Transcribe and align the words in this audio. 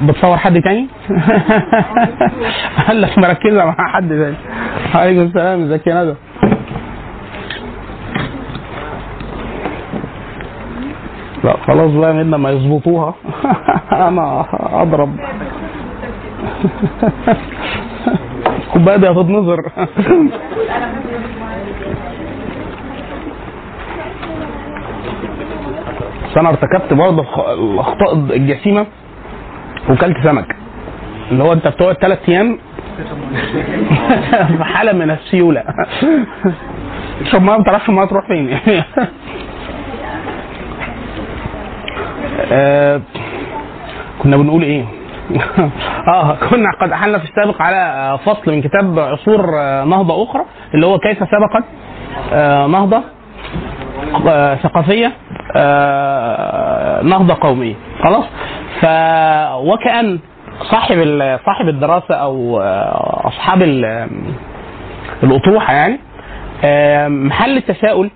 بتصور 0.01 0.37
حد 0.37 0.61
تاني؟ 0.61 0.87
قال 2.87 3.01
لك 3.01 3.17
مركزه 3.17 3.65
مع 3.65 3.75
حد 3.93 4.09
تاني. 4.09 4.35
عليكم 4.95 5.21
السلام 5.21 5.61
ازيك 5.63 5.87
يا 5.87 6.03
ندى؟ 6.03 6.15
لا 11.43 11.57
خلاص 11.67 11.91
بقى 11.91 12.13
منا 12.13 12.37
ما 12.37 12.49
يظبطوها. 12.49 13.13
أنا 14.07 14.45
أضرب. 14.81 15.15
الكوبايه 18.67 18.97
دي 18.97 19.07
هتتنظر 19.09 19.61
بس 26.23 26.37
أنا 26.37 26.49
ارتكبت 26.49 26.93
برضه 26.93 27.25
الأخطاء 27.53 28.13
الجسيمة. 28.13 28.85
وكلت 29.89 30.17
سمك. 30.23 30.55
اللي 31.31 31.43
هو 31.43 31.53
انت 31.53 31.67
بتقعد 31.67 31.95
ثلاث 31.95 32.29
أيام 32.29 32.59
في 34.57 34.63
حالة 34.63 34.93
من 34.93 35.11
السيولة. 35.11 35.63
تشرب 37.25 37.41
ميه 37.41 37.51
ما 37.51 37.57
بتعرفش 37.57 37.89
المية 37.89 38.05
تروح 38.05 38.27
فين؟ 38.27 38.59
آه، 42.51 43.01
كنا 44.23 44.37
بنقول 44.37 44.63
إيه؟ 44.63 44.85
آه 46.13 46.35
كنا 46.49 46.71
قد 46.81 46.91
أحلنا 46.91 47.17
في 47.19 47.25
السابق 47.25 47.61
على 47.61 48.17
فصل 48.25 48.51
من 48.51 48.61
كتاب 48.61 48.99
عصور 48.99 49.51
آه، 49.59 49.83
نهضة 49.83 50.23
أخرى 50.23 50.45
اللي 50.73 50.85
هو 50.85 50.99
كيف 50.99 51.17
سبقت 51.17 51.63
آه، 52.33 52.67
نهضة 52.67 53.01
ثقافية 54.63 55.11
نهضة 57.03 57.37
قومية. 57.41 57.75
خلاص؟ 58.03 58.25
ف 58.81 58.85
وكان 59.55 60.19
صاحب 60.71 60.97
صاحب 61.45 61.67
الدراسة 61.69 62.15
أو 62.15 62.61
آه، 62.61 63.27
أصحاب 63.27 63.61
ال- 63.63 64.07
الأطروحة 65.23 65.73
يعني 65.73 65.99
محل 67.09 67.57
التساؤل 67.57 68.09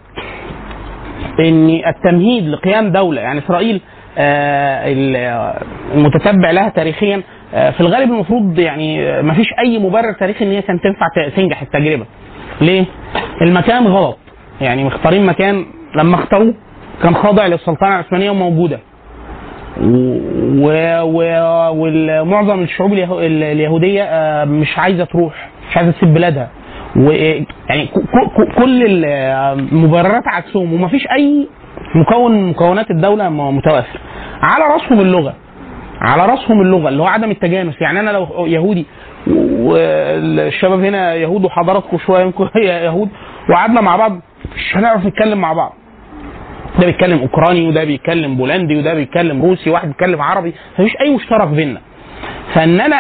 إن 1.39 1.69
التمهيد 1.87 2.47
لقيام 2.47 2.91
دولة 2.91 3.21
يعني 3.21 3.39
إسرائيل 3.39 3.81
آه، 4.17 4.91
ال- 4.91 5.53
المتتبع 5.95 6.51
لها 6.51 6.69
تاريخيا 6.69 7.21
آه، 7.53 7.71
في 7.71 7.81
الغالب 7.81 8.11
المفروض 8.11 8.59
يعني 8.59 9.21
ما 9.21 9.33
فيش 9.33 9.47
أي 9.59 9.79
مبرر 9.79 10.11
تاريخي 10.13 10.45
إن 10.45 10.51
هي 10.51 10.61
كانت 10.61 10.83
تنفع 10.83 11.07
تنجح 11.35 11.61
التجربة. 11.61 12.05
ليه؟ 12.61 12.85
المكان 13.41 13.87
غلط. 13.87 14.17
يعني 14.61 14.83
مختارين 14.83 15.25
مكان 15.25 15.65
لما 15.95 16.15
اختاروه 16.15 16.53
كان 17.03 17.15
خاضع 17.15 17.47
للسلطنة 17.47 17.87
العثمانية 17.89 18.31
وموجودة. 18.31 18.79
ومعظم 22.21 22.59
الشعوب 22.61 22.93
اليهو- 22.93 23.19
اليهودية 23.19 24.03
آه، 24.03 24.45
مش 24.45 24.79
عايزة 24.79 25.03
تروح 25.05 25.49
مش 25.69 25.77
عايزة 25.77 25.91
تسيب 25.91 26.13
بلادها. 26.13 26.49
ويعني 26.95 27.87
كل 28.57 28.83
المبررات 29.05 30.23
عكسهم 30.27 30.73
ومفيش 30.73 31.07
أي 31.17 31.47
مكون 31.95 32.49
مكونات 32.49 32.91
الدولة 32.91 33.29
متوافر 33.29 33.99
على 34.41 34.73
رأسهم 34.73 34.99
اللغة. 34.99 35.33
على 36.01 36.25
رأسهم 36.25 36.61
اللغة 36.61 36.89
اللي 36.89 37.03
هو 37.03 37.07
عدم 37.07 37.31
التجانس. 37.31 37.81
يعني 37.81 37.99
أنا 37.99 38.09
لو 38.11 38.45
يهودي 38.45 38.85
والشباب 39.59 40.83
هنا 40.83 41.13
يهود 41.15 41.45
وحضراتكم 41.45 41.97
شوية 41.97 42.33
يهود 42.55 43.09
وقعدنا 43.49 43.81
مع 43.81 43.95
بعض 43.95 44.11
مش 44.55 44.77
هنعرف 44.77 45.05
نتكلم 45.05 45.37
مع 45.37 45.53
بعض. 45.53 45.73
ده 46.79 46.85
بيتكلم 46.85 47.19
أوكراني 47.19 47.67
وده 47.67 47.83
بيتكلم 47.83 48.35
بولندي 48.37 48.75
وده 48.75 48.93
بيتكلم 48.93 49.41
روسي 49.41 49.69
واحد 49.69 49.87
بيتكلم 49.87 50.21
عربي 50.21 50.53
مفيش 50.79 50.93
أي 51.01 51.15
مشترك 51.15 51.47
بيننا. 51.47 51.81
فإن 52.53 52.81
أنا 52.81 52.95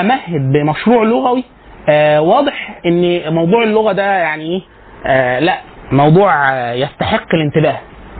أمهد 0.00 0.52
بمشروع 0.52 1.02
لغوي 1.04 1.44
آه 1.88 2.20
واضح 2.20 2.78
إن 2.86 3.32
موضوع 3.34 3.62
اللغة 3.62 3.92
ده 3.92 4.02
يعني 4.18 4.44
إيه؟ 4.44 4.60
آه 5.06 5.38
لا 5.38 5.58
موضوع 5.92 6.32
يستحق 6.74 7.34
الانتباه 7.34 7.76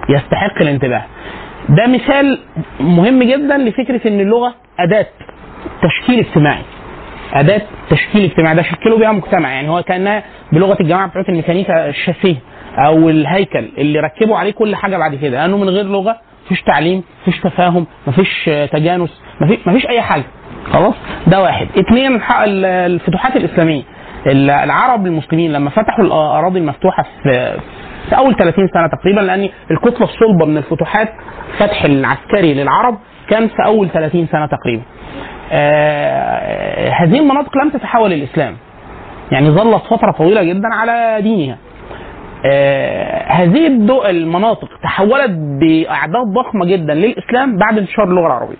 يستحق 0.08 0.60
الانتباه. 0.62 1.02
ده 1.68 1.86
مثال 1.86 2.38
مهم 2.80 3.22
جدا 3.22 3.56
لفكرة 3.58 4.08
إن 4.08 4.20
اللغة 4.20 4.54
أداة 4.80 5.06
تشكيل 5.82 6.18
اجتماعي. 6.18 6.62
أداة 7.34 7.62
تشكيل 7.90 8.24
اجتماعي 8.24 8.54
ده 8.56 8.62
شكلوا 8.62 8.98
بيها 8.98 9.12
مجتمع 9.12 9.50
يعني 9.50 9.68
هو 9.68 9.82
كأنها 9.82 10.22
بلغة 10.52 10.76
الجماعة 10.80 11.08
بتوع 11.08 11.22
الميكانيكا 11.28 11.88
الشاسيه. 11.88 12.36
أو 12.78 13.08
الهيكل 13.08 13.68
اللي 13.78 14.00
ركبوا 14.00 14.36
عليه 14.36 14.52
كل 14.52 14.76
حاجة 14.76 14.96
بعد 14.96 15.14
كده. 15.14 15.30
لأنه 15.40 15.56
من 15.56 15.68
غير 15.68 15.84
لغة 15.84 16.16
مفيش 16.46 16.62
تعليم 16.62 17.02
مفيش 17.22 17.40
تفاهم 17.40 17.86
مفيش 18.06 18.50
تجانس 18.72 19.22
مفيش, 19.40 19.58
مفيش 19.66 19.86
أي 19.86 20.00
حاجة. 20.02 20.24
خلاص؟ 20.72 20.94
ده 21.26 21.42
واحد. 21.42 21.66
اثنين 21.78 22.20
الفتوحات 22.64 23.36
الإسلامية. 23.36 23.82
ال- 24.26 24.50
العرب 24.50 25.06
المسلمين 25.06 25.52
لما 25.52 25.70
فتحوا 25.70 26.04
الأراضي 26.04 26.58
المفتوحة 26.58 27.02
في 27.22 27.56
في 28.08 28.16
أول 28.16 28.36
30 28.36 28.68
سنة 28.74 28.86
تقريبا 29.00 29.20
لأن 29.20 29.48
الكتلة 29.70 30.04
الصلبة 30.06 30.46
من 30.46 30.56
الفتوحات 30.56 31.08
الفتح 31.54 31.84
العسكري 31.84 32.54
للعرب 32.54 32.98
كان 33.30 33.48
في 33.48 33.64
أول 33.66 33.88
30 33.90 34.26
سنة 34.32 34.46
تقريبا. 34.46 34.82
آه، 35.52 36.90
هذه 36.90 37.18
المناطق 37.18 37.56
لم 37.58 37.70
تتحول 37.70 38.10
للإسلام. 38.10 38.56
يعني 39.32 39.50
ظلت 39.50 39.82
فترة 39.90 40.10
طويلة 40.12 40.42
جدا 40.42 40.68
على 40.72 41.22
دينها. 41.22 41.56
هذه 43.28 43.66
الدو 43.66 44.04
المناطق 44.04 44.68
تحولت 44.82 45.30
بأعداد 45.60 46.26
ضخمة 46.34 46.64
جدا 46.66 46.94
للإسلام 46.94 47.56
بعد 47.56 47.78
انتشار 47.78 48.04
اللغة 48.04 48.26
العربية. 48.26 48.56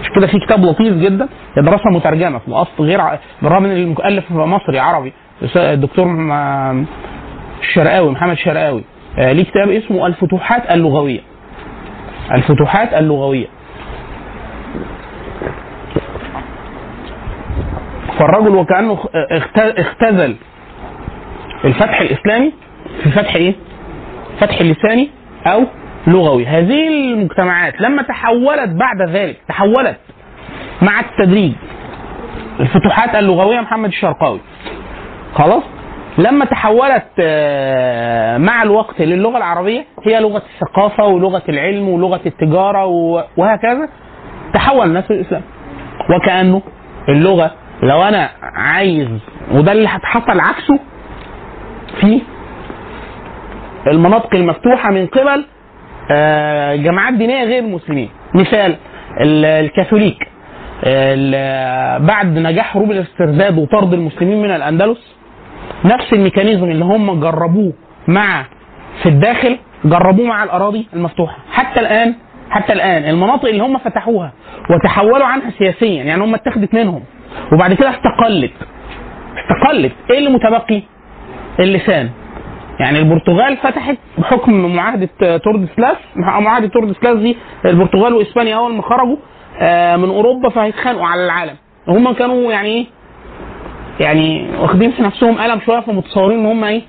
عشان 0.00 0.14
كده 0.14 0.26
في 0.26 0.38
كتاب 0.46 0.64
لطيف 0.64 0.94
جدا 0.94 1.28
دراسه 1.56 1.90
مترجمة 1.90 2.38
في 2.38 2.48
الاصل 2.48 2.84
غير 2.84 3.00
بالرغم 3.42 3.64
إن 3.64 3.70
المؤلف 3.70 4.30
مصري 4.32 4.78
عربي 4.78 5.12
الدكتور 5.56 6.06
الشرقاوي 7.60 8.10
محمد 8.10 8.36
شرقاوي 8.36 8.84
آه، 9.18 9.32
ليه 9.32 9.44
كتاب 9.44 9.68
اسمه 9.70 10.06
الفتوحات 10.06 10.70
اللغوية. 10.70 11.20
الفتوحات 12.32 12.94
اللغوية. 12.94 13.46
فالرجل 18.18 18.54
وكأنه 18.56 18.98
اخت- 19.14 19.78
اختزل 19.78 20.36
الفتح 21.64 22.00
الإسلامي 22.00 22.52
في 23.02 23.10
فتح 23.10 23.34
إيه؟ 23.34 23.54
فتح 24.40 24.62
لساني 24.62 25.10
أو 25.46 25.64
لغوي. 26.06 26.46
هذه 26.46 26.88
المجتمعات 26.88 27.80
لما 27.80 28.02
تحولت 28.02 28.68
بعد 28.68 29.02
ذلك 29.10 29.36
تحولت 29.48 29.96
مع 30.82 31.00
التدريج. 31.00 31.52
الفتوحات 32.60 33.14
اللغوية 33.14 33.60
محمد 33.60 33.88
الشرقاوي. 33.88 34.40
خلاص؟ 35.34 35.62
لما 36.18 36.44
تحولت 36.44 37.06
آه، 37.20 38.38
مع 38.38 38.62
الوقت 38.62 39.00
للغة 39.02 39.36
العربية 39.38 39.84
هي 40.06 40.20
لغة 40.20 40.42
الثقافة 40.54 41.04
ولغة 41.06 41.42
العلم 41.48 41.88
ولغة 41.88 42.20
التجارة 42.26 42.84
وهكذا 43.36 43.88
تحول 44.54 44.86
الناس 44.86 45.10
للاسلام 45.10 45.42
وكأنه 46.16 46.62
اللغة 47.08 47.50
لو 47.82 48.02
أنا 48.02 48.30
عايز 48.42 49.08
وده 49.52 49.72
اللي 49.72 49.88
هتحصل 49.88 50.40
عكسه 50.40 50.78
في 52.00 52.20
المناطق 53.86 54.34
المفتوحة 54.34 54.90
من 54.90 55.06
قبل 55.06 55.44
آه، 56.12 56.76
جماعات 56.76 57.14
دينية 57.14 57.44
غير 57.44 57.62
المسلمين. 57.64 58.08
مثال 58.34 58.76
ال- 59.20 59.44
الكاثوليك. 59.44 60.26
ال- 60.84 62.06
بعد 62.06 62.38
نجاح 62.38 62.64
حروب 62.72 62.90
الاسترداد 62.90 63.58
وطرد 63.58 63.94
المسلمين 63.94 64.42
من 64.42 64.50
الأندلس 64.50 65.16
نفس 65.84 66.12
الميكانيزم 66.12 66.64
اللي 66.70 66.84
هم 66.84 67.20
جربوه 67.20 67.72
مع 68.08 68.44
في 69.02 69.08
الداخل 69.08 69.58
جربوه 69.84 70.26
مع 70.26 70.44
الأراضي 70.44 70.88
المفتوحة. 70.94 71.36
حتى 71.52 71.80
الآن 71.80 72.14
حتى 72.50 72.72
الآن 72.72 73.04
المناطق 73.04 73.48
اللي 73.48 73.62
هم 73.62 73.78
فتحوها 73.78 74.32
وتحولوا 74.70 75.26
عنها 75.26 75.50
سياسيا 75.58 76.02
يعني 76.04 76.24
هم 76.24 76.34
اتخذت 76.34 76.74
منهم. 76.74 77.02
وبعد 77.52 77.74
كده 77.74 77.90
استقلت. 77.90 78.52
استقلت. 79.38 79.92
إيه 80.10 80.18
اللي 80.18 80.30
متبقي؟ 80.30 80.82
اللسان. 81.60 82.10
يعني 82.80 82.98
البرتغال 82.98 83.56
فتحت 83.56 83.96
بحكم 84.18 84.74
معاهدة 84.76 85.08
توردسلاس 85.38 85.96
معاهدة 86.16 86.68
توردسلاس 86.68 87.16
دي 87.16 87.36
البرتغال 87.64 88.14
وإسبانيا 88.14 88.56
أول 88.56 88.74
ما 88.74 88.82
خرجوا 88.82 89.16
آه، 89.60 89.96
من 89.96 90.08
أوروبا 90.08 90.48
فهيتخانقوا 90.48 91.06
على 91.06 91.24
العالم. 91.24 91.54
هم 91.88 92.12
كانوا 92.12 92.52
يعني 92.52 92.68
إيه؟ 92.68 92.86
يعني 94.00 94.48
واخدين 94.60 94.90
في 94.90 95.02
نفسهم 95.02 95.38
قلم 95.38 95.60
شوية 95.66 95.80
فمتصورين 95.80 96.38
إن 96.38 96.46
هم 96.46 96.64
إيه؟ 96.64 96.82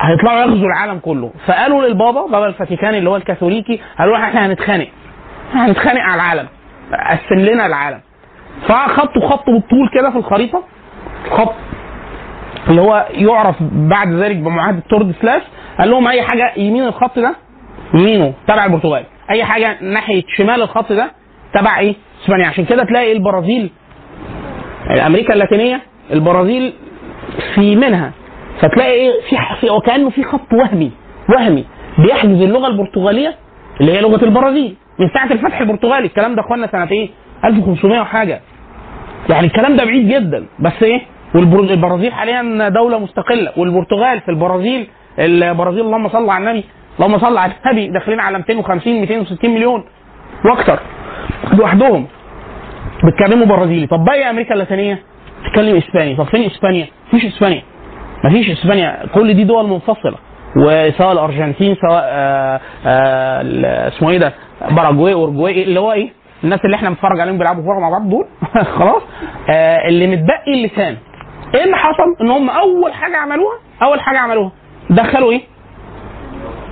هيطلعوا 0.00 0.40
يغزوا 0.40 0.66
العالم 0.66 0.98
كله. 0.98 1.30
فقالوا 1.46 1.86
للبابا 1.86 2.26
بابا 2.26 2.46
الفاتيكان 2.46 2.94
اللي 2.94 3.10
هو 3.10 3.16
الكاثوليكي 3.16 3.80
قالوا 3.98 4.16
إحنا 4.16 4.46
هنتخانق. 4.46 4.88
هنتخانق 5.54 6.00
على 6.00 6.14
العالم. 6.14 6.46
قسم 7.10 7.40
لنا 7.40 7.66
العالم. 7.66 8.00
فخطوا 8.68 9.28
خط 9.28 9.46
بالطول 9.50 9.88
كده 9.94 10.10
في 10.10 10.16
الخريطة 10.18 10.62
خط 11.30 11.54
اللي 12.68 12.80
هو 12.80 13.06
يعرف 13.10 13.56
بعد 13.72 14.12
ذلك 14.12 14.36
بمعاهدة 14.36 14.82
توردسلاس 14.90 15.42
قال 15.78 15.90
لهم 15.90 16.08
أي 16.08 16.22
حاجة 16.22 16.52
يمين 16.56 16.84
الخط 16.84 17.18
ده؟ 17.18 17.34
يمينه 17.94 18.32
تبع 18.48 18.64
البرتغال. 18.64 19.04
أي 19.30 19.44
حاجة 19.44 19.76
ناحية 19.82 20.22
شمال 20.36 20.62
الخط 20.62 20.92
ده؟ 20.92 21.10
تبع 21.54 21.78
إيه؟ 21.78 21.94
إسبانيا. 22.24 22.46
عشان 22.46 22.64
كده 22.64 22.84
تلاقي 22.84 23.12
البرازيل 23.12 23.70
أمريكا 25.06 25.32
اللاتينية 25.34 25.80
البرازيل 26.12 26.72
في 27.54 27.76
منها. 27.76 28.12
فتلاقي 28.60 28.92
إيه؟ 28.92 29.10
في 29.30 29.36
في 29.60 29.70
وكأنه 29.70 30.10
في 30.10 30.22
خط 30.24 30.52
وهمي 30.52 30.90
وهمي. 31.28 31.64
بيحجز 31.98 32.42
اللغة 32.42 32.66
البرتغالية 32.66 33.34
اللي 33.80 33.92
هي 33.92 34.00
لغة 34.00 34.24
البرازيل. 34.24 34.76
من 34.98 35.08
ساعة 35.14 35.32
الفتح 35.32 35.60
البرتغالي. 35.60 36.06
الكلام 36.06 36.34
ده 36.34 36.40
إخوانا 36.40 36.66
سنة 36.72 36.90
إيه؟ 36.90 37.08
1500 37.44 38.00
وحاجة. 38.00 38.40
يعني 39.30 39.46
الكلام 39.46 39.76
ده 39.76 39.84
بعيد 39.84 40.08
جدا. 40.08 40.46
بس 40.60 40.82
إيه؟ 40.82 41.00
والبرازيل 41.34 42.12
حاليا 42.12 42.68
دولة 42.68 42.98
مستقلة 42.98 43.52
والبرتغال 43.56 44.20
في 44.20 44.30
البرازيل 44.30 44.88
البرازيل 45.18 45.80
اللهم 45.80 46.08
صل 46.08 46.30
على 46.30 46.50
النبي 46.50 46.64
اللهم 47.00 47.18
صل 47.18 47.36
على 47.38 47.52
النبي 47.66 47.88
داخلين 47.88 48.20
على 48.20 48.38
250 48.38 49.00
260 49.00 49.50
مليون 49.50 49.84
وأكثر 50.44 50.78
لوحدهم 51.58 52.06
بيتكلموا 53.04 53.46
برازيلي. 53.46 53.86
طب 53.86 54.04
باقي 54.04 54.30
أمريكا 54.30 54.54
اللاتينية؟ 54.54 54.98
بتتكلم 55.44 55.76
إسباني. 55.76 56.16
طب 56.16 56.24
فين 56.24 56.44
إسبانيا؟ 56.46 56.86
مفيش 57.08 57.24
إسبانيا. 57.24 57.62
مفيش 58.24 58.50
إسبانيا. 58.50 59.06
كل 59.14 59.34
دي 59.34 59.44
دول 59.44 59.66
منفصلة. 59.68 60.14
وسواء 60.56 61.12
الأرجنتين 61.12 61.76
سواء 61.88 62.02
آه 62.04 62.60
آه 62.86 63.88
اسمه 63.88 64.10
إيه 64.10 64.18
ده؟ 64.18 64.32
باراجواي 64.70 65.12
اورجواي 65.14 65.62
اللي 65.62 65.80
هو 65.80 65.92
إيه؟ 65.92 66.10
الناس 66.44 66.60
اللي 66.64 66.76
إحنا 66.76 66.88
بنتفرج 66.90 67.20
عليهم 67.20 67.38
بيلعبوا 67.38 67.62
كورة 67.62 67.80
مع 67.80 67.88
بعض 67.90 68.08
دول. 68.10 68.26
خلاص. 68.78 69.02
آه 69.50 69.88
اللي 69.88 70.06
متبقي 70.06 70.52
اللسان. 70.54 70.96
إيه 71.54 71.64
اللي 71.64 71.76
حصل؟ 71.76 72.16
ان 72.20 72.30
هم 72.30 72.50
اول 72.50 72.92
حاجة 72.94 73.16
عملوها 73.16 73.58
اول 73.82 74.00
حاجة 74.00 74.18
عملوها 74.18 74.52
دخلوا 74.90 75.32
إيه؟ 75.32 75.40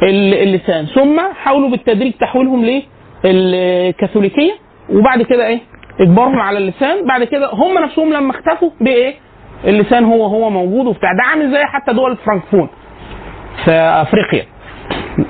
ال- 0.02 0.34
اللسان. 0.34 0.86
ثم 0.86 1.20
حاولوا 1.44 1.68
بالتدريج 1.70 2.12
تحويلهم 2.12 2.64
للكاثوليكيه 3.24 4.52
وبعد 4.92 5.22
كده 5.22 5.46
إيه؟ 5.46 5.60
اجبارهم 6.00 6.38
على 6.40 6.58
اللسان. 6.58 7.06
بعد 7.06 7.24
كده 7.24 7.50
هم 7.52 7.78
نفسهم 7.78 8.12
لما 8.12 8.30
اختفوا 8.30 8.70
بإيه؟ 8.80 9.14
اللسان 9.64 10.04
هو 10.04 10.24
هو 10.24 10.50
موجود 10.50 10.86
وبتاع. 10.86 11.12
ده 11.12 11.22
عامل 11.30 11.52
زي 11.52 11.64
حتى 11.64 11.92
دول 11.92 12.16
فرانكفون 12.16 12.68
في 13.64 13.70
أفريقيا. 13.70 14.44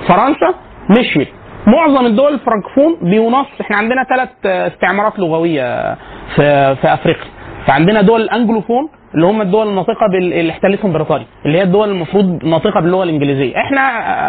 فرنسا 0.07 0.53
مشيت. 0.89 1.27
معظم 1.67 2.05
الدول 2.05 2.33
الفرنكفون 2.33 2.97
بينص 3.01 3.47
إحنا 3.61 3.77
عندنا 3.77 4.03
ثلاث 4.03 4.29
استعمارات 4.45 5.19
لغوية 5.19 5.93
في 6.35 6.75
في 6.75 6.93
أفريقيا. 6.93 7.31
فعندنا 7.67 8.01
دول 8.01 8.21
الانجلوفون 8.21 8.89
اللي 9.15 9.25
هم 9.25 9.41
الدول 9.41 9.67
الناطقة 9.67 10.05
اللي 10.05 10.51
احتلتهم 10.51 10.93
بريطانيا 10.93 11.25
اللي 11.45 11.57
هي 11.57 11.63
الدول 11.63 11.89
المفروض 11.89 12.45
ناطقة 12.45 12.79
باللغة 12.79 13.03
الإنجليزية. 13.03 13.57
إحنا 13.57 13.81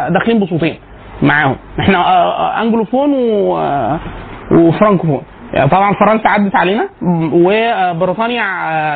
داخلين 0.09 0.39
بصوتين 0.39 0.75
معاهم. 1.23 1.57
إحنا 1.81 1.99
آه، 1.99 2.59
آه، 2.59 2.63
انجلوفون 2.63 3.13
و 3.13 3.57
آه، 3.59 3.99
وفرانكوفون. 4.53 5.23
طبعا 5.71 5.93
فرنسا 5.95 6.29
عدت 6.29 6.57
علينا 6.57 6.89
وبريطانيا 7.33 8.43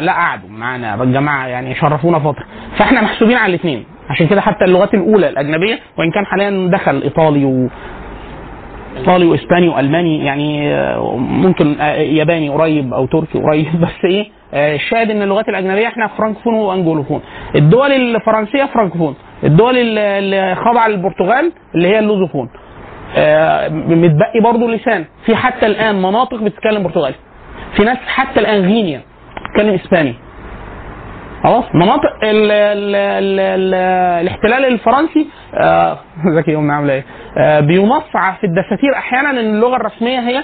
لا 0.00 0.12
قعدوا 0.12 0.48
معانا. 0.50 1.02
الجماعه 1.02 1.46
يعني 1.46 1.74
شرفونا 1.74 2.18
فتره 2.18 2.44
فاحنا 2.78 3.00
محسوبين 3.00 3.36
على 3.36 3.50
الاثنين. 3.54 3.84
عشان 4.10 4.26
كده 4.26 4.40
حتى 4.40 4.64
اللغات 4.64 4.94
الأولى 4.94 5.28
الأجنبية 5.28 5.78
وإن 5.98 6.10
كان 6.10 6.26
حاليا 6.26 6.70
دخل 6.70 7.02
إيطالي 7.02 7.68
إيطالي 8.96 9.24
وإسباني 9.26 9.68
وألماني 9.68 10.24
يعني 10.24 10.74
آه، 10.74 11.16
ممكن 11.16 11.80
آه، 11.80 11.94
ياباني 11.94 12.48
قريب 12.48 12.94
أو 12.94 13.06
تركي 13.06 13.38
قريب 13.38 13.66
بس 13.82 14.04
إيه 14.04 14.26
آه، 14.54 14.74
الشاهد 14.74 15.10
إن 15.10 15.22
اللغات 15.22 15.48
الأجنبية 15.48 15.86
إحنا 15.88 16.06
فرانكفون 16.06 16.54
وانجلوفون 16.54 17.20
الدول 17.54 17.92
الفرنسية 17.92 18.64
فرانكفون 18.64 19.14
الدول 19.44 19.76
اللي- 19.78 20.54
خاضعة 20.54 20.88
للبرتغال 20.88 21.52
اللي 21.74 21.88
هي 21.88 21.98
اللوزوفون. 21.98 22.48
متبقي 23.70 24.40
برضه 24.44 24.70
لسان. 24.70 25.04
في 25.26 25.36
حتى 25.36 25.66
الآن 25.66 26.02
مناطق 26.02 26.42
بتتكلم 26.42 26.82
برتغالي. 26.82 27.14
في 27.76 27.84
ناس 27.84 27.98
حتى 28.06 28.40
الآن 28.40 28.60
غينيا 28.60 29.00
بتتكلم 29.44 29.74
إسباني. 29.74 30.14
خلاص. 31.46 31.64
مناطق 31.74 32.10
ال 32.22 32.50
ال 32.50 32.94
ال 32.94 33.40
ال 33.40 33.74
الاحتلال 34.20 34.64
الفرنسي 34.64 35.28
آه، 35.54 35.98
زكي 36.36 36.50
يوم 36.50 36.70
عاملة 36.70 36.92
إيه؟ 36.92 37.04
آه، 37.38 37.60
بينص 37.60 38.02
في 38.40 38.44
الدساتير 38.44 38.94
أحيانا 38.96 39.30
ان 39.30 39.38
اللغة 39.38 39.76
الرسمية 39.76 40.20
هي 40.20 40.42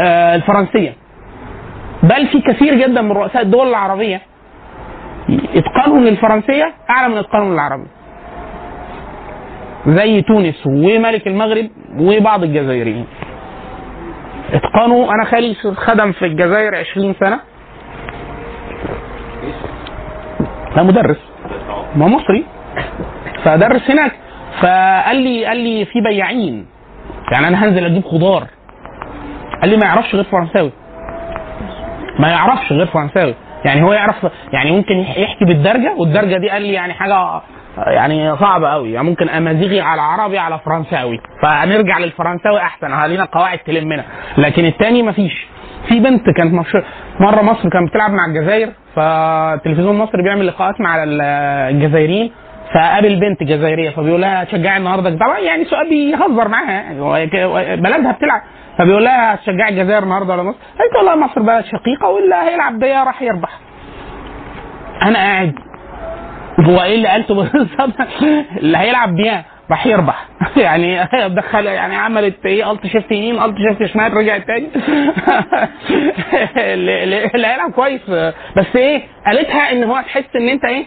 آه، 0.00 0.34
الفرنسية. 0.34 0.92
بل 2.02 2.26
في 2.26 2.40
كثير 2.40 2.74
جدا 2.74 3.02
من 3.02 3.12
رؤساء 3.12 3.42
الدول 3.42 3.68
العربية 3.68 4.20
إتقانهم 5.54 6.04
للفرنسية 6.04 6.74
أعلى 6.90 7.08
من 7.08 7.18
إتقانهم 7.18 7.52
للعربية. 7.52 7.96
زي 9.86 10.22
تونس 10.22 10.66
وملك 10.66 11.26
المغرب 11.26 11.70
وبعض 11.98 12.42
الجزائريين. 12.42 13.06
اتقانوا 14.52 15.12
أنا 15.14 15.24
خالي 15.24 15.54
خدم 15.54 16.12
في 16.12 16.24
الجزائر 16.24 16.74
20 16.74 17.14
سنة. 17.20 17.40
ده 20.76 20.82
مدرس 20.82 21.16
ما 21.96 22.06
مصري. 22.06 22.44
فدرس 23.44 23.90
هناك. 23.90 24.12
فقال 24.62 25.16
لي 25.16 25.44
قال 25.44 25.56
لي 25.56 25.84
في 25.84 26.00
بياعين. 26.00 26.66
يعني 27.32 27.48
أنا 27.48 27.64
هنزل 27.64 27.84
أجيب 27.84 28.04
خضار. 28.04 28.46
قال 29.60 29.70
لي 29.70 29.76
ما 29.76 29.86
يعرفش 29.86 30.14
غير 30.14 30.24
فرنساوي. 30.24 30.72
ما 32.18 32.28
يعرفش 32.28 32.72
غير 32.72 32.86
فرنساوي. 32.86 33.34
يعني 33.64 33.82
هو 33.82 33.92
يعرف 33.92 34.26
يعني 34.52 34.72
ممكن 34.72 34.94
يح- 34.98 35.18
يحكي 35.18 35.44
بالدرجة 35.44 35.94
والدرجة 35.96 36.36
دي 36.38 36.50
قال 36.50 36.62
لي 36.62 36.72
يعني 36.72 36.92
حاجة 36.92 37.40
يعني 37.86 38.36
صعبة 38.36 38.68
قوي 38.68 38.92
يعني 38.92 39.06
ممكن 39.08 39.28
امازيغي 39.28 39.80
على 39.80 40.00
عربي 40.02 40.38
على 40.38 40.58
فرنساوي. 40.58 41.20
فنرجع 41.42 41.98
للفرنساوي 41.98 42.58
أحسن. 42.60 43.02
لينا 43.06 43.24
قواعد 43.24 43.58
تلمنا. 43.58 44.04
لكن 44.38 44.64
التاني 44.64 45.02
مفيش 45.02 45.46
في 45.88 46.00
بنت 46.00 46.30
كانت 46.30 46.54
مشهور 46.54 46.84
مرة 47.20 47.42
مصر 47.42 47.68
كانت 47.68 47.90
بتلعب 47.90 48.10
مع 48.10 48.26
الجزائر 48.26 48.70
فالتلفزيون 48.96 49.90
المصري 49.94 50.22
بيعمل 50.22 50.46
لقاءات 50.46 50.80
مع 50.80 51.02
ال- 51.04 51.20
الجزائريين 51.74 52.32
فقابل 52.74 53.16
بنت 53.20 53.42
جزائرية 53.42 53.90
فبيقول 53.90 54.20
لها 54.20 54.44
تشجعي 54.44 54.76
النهارده 54.76 55.16
طبعا 55.16 55.38
يعني 55.38 55.64
سؤال 55.64 55.88
بيهزر 55.88 56.48
معاها 56.48 56.70
يعني 56.70 57.76
بلدها 57.76 58.12
بتلعب 58.12 58.40
فبيقول 58.78 59.04
لها 59.04 59.34
هتشجعي 59.34 59.68
الجزائر 59.68 60.02
النهارده 60.02 60.32
ولا 60.34 60.42
مصر؟ 60.42 60.58
قالت 60.78 60.96
والله 60.96 61.26
مصر 61.26 61.42
بلد 61.42 61.64
شقيقة 61.64 62.08
واللي 62.08 62.34
هيلعب 62.34 62.78
بيا 62.78 63.04
راح 63.04 63.22
يربح. 63.22 63.50
أنا 65.02 65.18
قاعد 65.18 65.54
هو 66.60 66.82
إيه 66.82 66.94
اللي 66.94 67.08
قالته 67.08 67.34
بالظبط؟ 67.52 67.94
اللي 68.56 68.78
هيلعب 68.78 69.14
بيها 69.14 69.44
راح 69.70 69.86
يربح 69.86 70.28
يعني 70.56 71.08
دخل 71.28 71.66
يعني 71.66 71.96
عملت 71.96 72.46
إيه 72.46 72.70
ألت 72.70 72.86
شيفت 72.86 73.12
يمين 73.12 73.42
ألت 73.42 73.56
شيفت 73.68 73.92
شمال 73.92 74.14
رجعت 74.14 74.46
تاني. 74.46 74.68
اللي 77.34 77.46
هيلعب 77.48 77.70
كويس. 77.72 78.00
بس 78.56 78.76
إيه 78.76 79.02
قالتها 79.26 79.72
إن 79.72 79.84
هو 79.84 80.00
تحس 80.00 80.36
إن 80.36 80.48
أنت 80.48 80.64
إيه؟ 80.64 80.84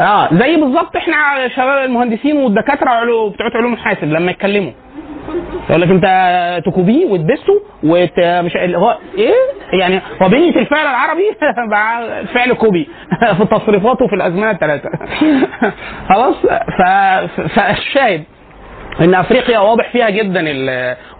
آه 0.00 0.28
زي 0.34 0.56
بالظبط 0.56 0.96
إحنا 0.96 1.48
شباب 1.48 1.84
المهندسين 1.84 2.36
والدكاترة 2.36 2.90
بتوع 3.28 3.50
علوم 3.54 3.72
الحاسب 3.72 4.04
لما 4.04 4.30
يتكلموا. 4.30 4.72
يقول 5.70 5.82
لك 5.82 5.88
انت 5.90 6.06
تكوبيه 6.66 7.06
وتدسه 7.06 7.62
وت... 7.84 8.20
مش 8.20 8.56
هو 8.56 8.98
إيه؟ 9.18 9.32
يعني 9.80 10.00
هو 10.22 10.28
بنية 10.28 10.56
الفعل 10.56 10.86
العربي؟ 10.86 11.22
مع 11.72 12.00
فعل 12.24 12.52
كوبي. 12.52 12.88
في 13.36 13.42
التصريفات 13.42 14.02
وفي 14.02 14.14
الأزمنة 14.14 14.50
الثلاثه 14.50 14.88
خلاص؟ 16.10 16.36
فالشاهد 17.54 18.24
إن 19.00 19.14
أفريقيا 19.14 19.58
واضح 19.58 19.92
فيها 19.92 20.10
جدا. 20.10 20.40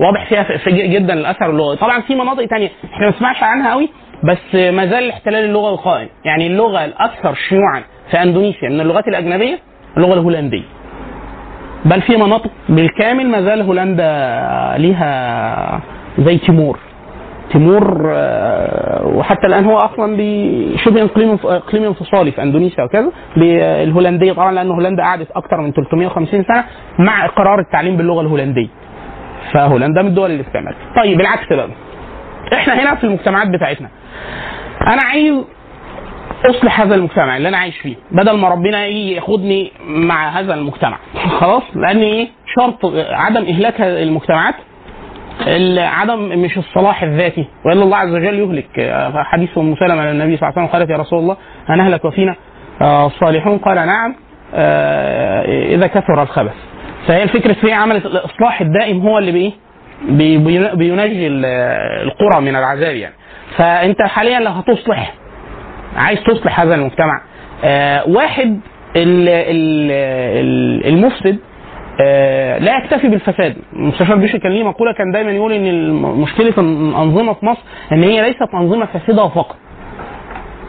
واضح 0.01 0.29
فيها 0.29 0.43
في 0.43 0.59
في 0.59 0.89
جدا 0.89 1.15
الأثر 1.15 1.51
اللغوي. 1.51 1.77
طبعا 1.77 2.01
في 2.01 2.15
مناطق 2.15 2.45
تانية 2.47 2.71
إحنا 2.95 3.07
ما 3.07 3.11
بنسمعش 3.11 3.43
عنها 3.43 3.73
قوي 3.73 3.89
بس 4.25 4.55
ما 4.55 4.87
زال 4.87 5.05
الاحتلال 5.05 5.45
اللغوي 5.45 5.77
قائم. 5.79 6.09
يعني 6.25 6.47
اللغة 6.47 6.85
الأكثر 6.85 7.35
شيوعا 7.35 7.83
في 8.11 8.23
أندونيسيا 8.23 8.69
من 8.69 8.81
اللغات 8.81 9.09
الأجنبية 9.09 9.59
اللغة 9.97 10.15
الهولندية. 10.15 10.82
بل 11.85 12.03
في 12.03 12.17
مناطق 12.17 12.51
بالكامل 12.69 13.27
ما 13.31 13.43
زال 13.43 13.63
هولندا 13.63 14.09
ليها 14.79 15.81
زي 16.19 16.39
تيمور. 16.39 16.79
تيمور 17.53 18.11
آه، 18.15 19.07
وحتى 19.07 19.47
الآن 19.47 19.65
هو 19.65 19.77
أصلا 19.77 20.17
شبه 20.77 21.03
اقليم 21.05 21.39
اقليم 21.45 21.85
انفصالي 21.85 22.33
في 22.33 22.43
إندونيسيا 22.43 22.85
وكذا. 22.85 23.13
بالهولنديه 23.37 24.33
طبعا 24.33 24.53
لأن 24.53 24.71
هولندا 24.71 25.03
قعدت 25.03 25.31
أكثر 25.31 25.61
من 25.61 25.73
350 25.73 26.45
سنة 26.45 26.65
مع 26.99 27.25
إقرار 27.25 27.59
التعليم 27.61 27.97
باللغة 27.97 28.21
الهولندية. 28.21 28.69
فهولندا 29.53 30.03
من 30.03 30.09
الدول 30.09 30.31
اللي 30.31 30.43
استعملت 30.43 30.77
طيب 30.97 31.21
العكس 31.21 31.53
بقى 31.53 31.69
إحنا 32.53 32.75
هنا 32.83 32.95
في 32.95 33.05
المجتمعات 33.05 33.49
بتاعتنا. 33.49 33.89
أنا 34.87 35.03
عايز 35.11 35.35
أصلح 36.51 36.81
هذا 36.81 36.95
المجتمع 36.95 37.37
اللي 37.37 37.49
أنا 37.49 37.57
عايش 37.57 37.79
فيه 37.79 37.95
بدل 38.13 38.33
ما 38.37 38.49
ربنا 38.49 38.87
يجي 38.87 39.13
ياخدني 39.15 39.73
مع 39.87 40.29
هذا 40.41 40.55
المجتمع. 40.55 40.99
خلاص؟ 41.41 41.63
لأن 41.75 42.03
إيه؟ 42.03 42.29
شرط 42.57 42.79
عدم 43.11 43.43
إهلاك 43.45 43.81
المجتمعات 43.81 44.55
ال- 45.47 45.79
عدم 45.79 46.19
مش 46.43 46.59
الصلاح 46.59 47.03
الذاتي. 47.03 47.47
وإلا 47.67 47.83
الله 47.83 47.97
عز 47.97 48.11
وجل 48.15 48.39
يهلك. 48.39 48.79
آه، 48.79 49.23
حديث 49.23 49.59
أم 49.59 49.75
سلمة 49.77 50.05
للنبي 50.11 50.37
صلى 50.37 50.49
الله 50.49 50.59
عليه 50.59 50.69
وسلم 50.69 50.79
قالت 50.79 50.91
يا 50.91 50.97
رسول 50.97 51.19
الله 51.19 51.37
هنهلك 51.69 52.05
وفينا 52.05 52.35
آه، 52.83 53.07
الصالحون. 53.07 53.59
قال 53.59 53.75
نعم. 53.87 54.15
آه، 54.55 55.75
إذا 55.75 55.87
كثر 55.87 56.23
الخبث. 56.23 56.55
فهي 57.09 57.23
الفكرة 57.23 57.53
في 57.53 57.73
عملت 57.73 58.07
الإصلاح 58.07 58.61
الدائم 58.61 59.01
هو 59.01 59.19
اللي 59.19 59.33
بإيه؟ 59.33 59.53
بي- 60.09 60.39
بين- 60.39 60.75
بينجي 60.75 61.27
ال- 61.27 61.45
القرى 62.07 62.41
من 62.41 62.57
العذاب 62.57 62.97
يعني. 62.97 63.15
فأنت 63.57 64.03
حاليا 64.03 64.41
لو 64.41 64.51
هتصلح 64.51 65.15
عايز 65.97 66.19
تصلح 66.23 66.61
هذا 66.61 66.75
المجتمع. 66.75 67.21
آه 67.65 68.09
واحد 68.09 68.61
ال 68.97 69.29
ال 69.29 69.91
ال 70.41 70.87
المفسد 70.87 71.39
آه 72.01 72.59
لا 72.59 72.79
يكتفي 72.79 73.09
بالفساد. 73.09 73.57
المستشار 73.73 74.17
بيشي 74.17 74.39
كان 74.39 74.53
ليه 74.53 74.65
مقولة 74.65 74.93
كان 74.93 75.11
دايما 75.13 75.31
يقول 75.33 75.53
إن 75.53 75.93
مشكلة 76.03 76.55
الأنظمة 76.59 77.33
في 77.33 77.47
مصر 77.47 77.61
إن 77.93 78.03
هي 78.03 78.23
ليست 78.23 78.49
أنظمة 78.55 78.87
فاسدة 78.87 79.29
فقط 79.29 79.57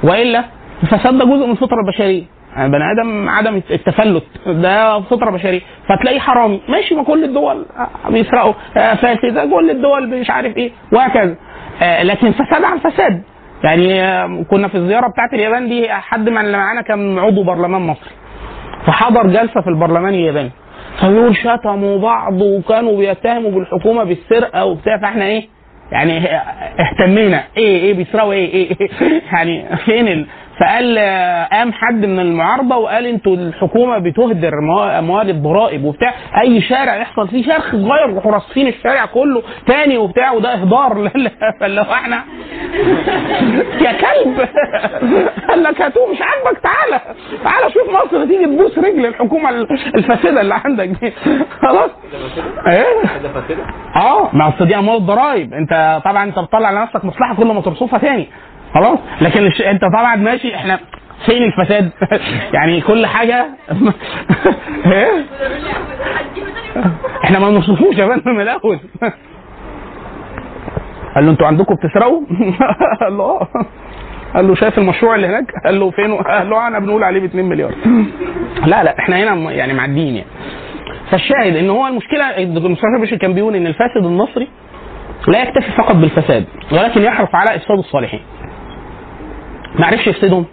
وإلا 0.04 0.44
الفساد 0.84 1.18
ده 1.18 1.26
جزء 1.26 1.46
من 1.46 1.52
الفطرة 1.52 1.78
البشرية. 1.88 2.24
يعني 2.56 2.70
بني 2.72 2.84
آدم 2.92 3.30
عدم 3.30 3.62
التفلت 3.72 4.24
ده 4.48 5.00
فطرة 5.02 5.32
بشرية. 5.32 5.62
فتلاقيه 5.90 6.20
حرامي. 6.20 6.62
ماشي 6.70 6.96
ما 6.96 7.04
كل 7.04 7.24
الدول 7.24 7.66
بيسرقوا 8.10 8.54
آه، 8.78 8.96
فاسدة 8.96 9.46
كل 9.46 9.70
الدول 9.70 10.10
مش 10.20 10.30
عارف 10.30 10.58
إيه 10.58 10.72
وهكذا. 10.92 11.36
آه، 11.82 12.04
لكن 12.04 12.32
فساد 12.32 12.64
عن 12.64 12.80
فساد. 12.80 13.22
يعني 13.64 14.04
آه، 14.04 14.44
كنا 14.50 14.68
في 14.68 14.76
الزيارة 14.78 15.08
بتاعت 15.08 15.34
اليابان 15.34 15.70
دي 15.70 15.90
حد 15.90 16.30
من 16.30 16.38
اللي 16.38 16.58
معانا 16.58 16.82
كان 16.82 17.20
عضو 17.20 17.44
برلمان 17.44 17.82
مصري 17.82 18.12
فحضر 18.86 19.28
جلسة 19.28 19.62
في 19.62 19.68
البرلمان 19.68 20.14
الياباني. 20.14 20.52
فبيقول 21.02 21.36
شتموا 21.36 22.00
بعض 22.00 22.42
وكانوا 22.42 22.98
بيتهموا 22.98 23.52
بالحكومة 23.52 24.04
بالسرقة 24.04 24.66
وبتاع. 24.66 24.98
فإحنا 24.98 25.26
إيه؟ 25.26 25.48
يعني 25.92 26.28
اهتمينا. 26.80 27.44
إيه 27.58 27.78
إيه 27.78 27.94
بيسرقوا 27.94 28.34
إيه 28.34 28.54
إيه, 28.54 28.78
إيه؟ 28.82 28.90
يعني 29.34 29.78
فين 29.86 30.08
ال... 30.08 30.26
فقال 30.64 31.00
قام 31.52 31.74
حد 31.74 32.06
من 32.06 32.20
المعارضة 32.20 32.78
وقال 32.78 33.06
أنتوا 33.06 33.36
الحكومة 33.36 33.98
بتهدر 33.98 34.52
موا- 34.62 35.00
اموال 35.00 35.30
الضرائب 35.30 35.84
وبتاع 35.84 36.14
أي 36.42 36.62
شارع 36.62 36.96
يحصل 36.96 37.28
فيه 37.28 37.44
شرخ 37.44 37.72
صغير 37.72 38.10
يروحوا 38.10 38.32
الشارع 38.68 39.06
كله 39.06 39.44
تاني 39.68 39.98
وبتاع 39.98 40.32
وده 40.32 40.54
إهدار 40.54 40.98
لل- 41.04 41.32
فاللي 41.60 41.82
إحنا 41.82 42.24
يا 43.86 43.92
كلب! 43.92 44.48
قال 45.50 45.64
لك 45.64 45.82
هاتوه 45.82 46.12
مش 46.12 46.18
عاجبك 46.22 46.62
تعالى 46.62 47.02
تعالى 47.44 47.74
شوف 47.74 47.90
مصر 47.90 48.26
تيجي 48.26 48.46
تبوس 48.46 48.78
رجل 48.78 49.06
الحكومة 49.06 49.50
الفاسدة 49.96 50.42
اللي 50.42 50.56
عندك 50.66 50.88
دي. 50.88 51.12
خلاص. 51.62 51.90
إيه؟ 52.68 52.86
آه 53.96 54.30
ما 54.34 54.48
اصل 54.50 54.66
دي 54.66 54.76
اموال 54.76 54.98
الضرايب 54.98 55.54
أنت 55.54 56.02
طبعا 56.06 56.24
أنت 56.24 56.40
بتطلع 56.40 56.72
لنفسك 56.72 57.06
مصلحة 57.06 57.36
كل 57.36 57.46
ما 57.46 57.62
ترصفها 57.62 58.00
تاني. 58.00 58.28
خلاص 58.74 59.00
لكن 59.22 59.46
الش... 59.46 59.62
انت 59.62 59.82
طبعا 59.82 60.16
ماشي 60.16 60.56
إحنا 60.56 60.80
فين 61.26 61.44
الفساد 61.44 61.92
يعني 62.56 62.82
كل 62.82 63.06
حاجة 63.06 63.46
إيه 64.86 65.26
إحنا 67.24 67.40
ما 67.40 67.50
بنصرفوش 67.50 67.98
يا 67.98 68.08
فندم 68.08 68.32
من 68.32 68.42
الأول 68.42 68.80
قال 71.16 71.26
له 71.26 71.32
أنتوا 71.32 71.48
عندكم 71.48 71.76
بتسرقوا؟ 71.76 72.22
قال 73.02 73.18
له 73.18 73.24
آه 73.24 73.48
قال 74.36 74.48
له 74.48 74.56
شايف 74.56 74.78
المشروع 74.78 75.16
اللي 75.16 75.28
هناك؟ 75.28 75.46
قال 75.66 75.80
له 75.80 75.92
فين؟ 75.92 76.14
قال 76.16 76.50
له 76.50 76.68
أنا 76.68 76.80
بنقول 76.80 77.04
عليه 77.04 77.20
ب 77.20 77.24
2 77.24 77.46
مليار. 77.46 77.74
لا 78.66 78.84
لا 78.84 79.00
إحنا 79.00 79.18
هنا 79.24 79.52
يعني 79.52 79.74
معديين 79.74 80.16
يعني. 80.16 80.30
فالشاهد 81.12 81.56
إن 81.56 81.70
هو 81.70 81.88
المشكلة 81.88 82.38
المستشار 82.38 83.02
بشر 83.02 83.16
كان 83.16 83.34
بيقول 83.34 83.56
إن 83.56 83.68
الفاسد 83.68 84.06
المصري 84.06 84.48
لا 85.28 85.44
يكتفي 85.44 85.72
فقط 85.72 85.96
بالفساد 85.96 86.46
ولكن 86.72 87.02
يحرص 87.02 87.30
على 87.34 87.56
إفساد 87.56 87.78
الصالحين. 87.78 88.22
ما 89.80 89.86
عرفش 89.86 90.08
يفسدهم؟ 90.08 90.46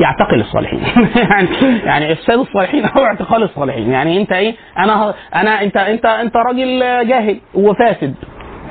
يعتقل 0.00 0.40
الصالحين. 0.40 0.80
يعني 1.30 1.48
يعني 1.84 2.12
افساد 2.12 2.38
الصالحين 2.38 2.84
أو 2.84 3.04
اعتقال 3.04 3.42
الصالحين. 3.42 3.90
يعني 3.90 4.20
أنت 4.20 4.32
إيه؟ 4.32 4.54
أنا 4.78 5.14
أنا 5.34 5.62
انت 5.62 5.76
انت 5.76 6.06
أنت 6.06 6.36
راجل 6.36 6.80
جاهل 7.08 7.40
وفاسد. 7.54 8.14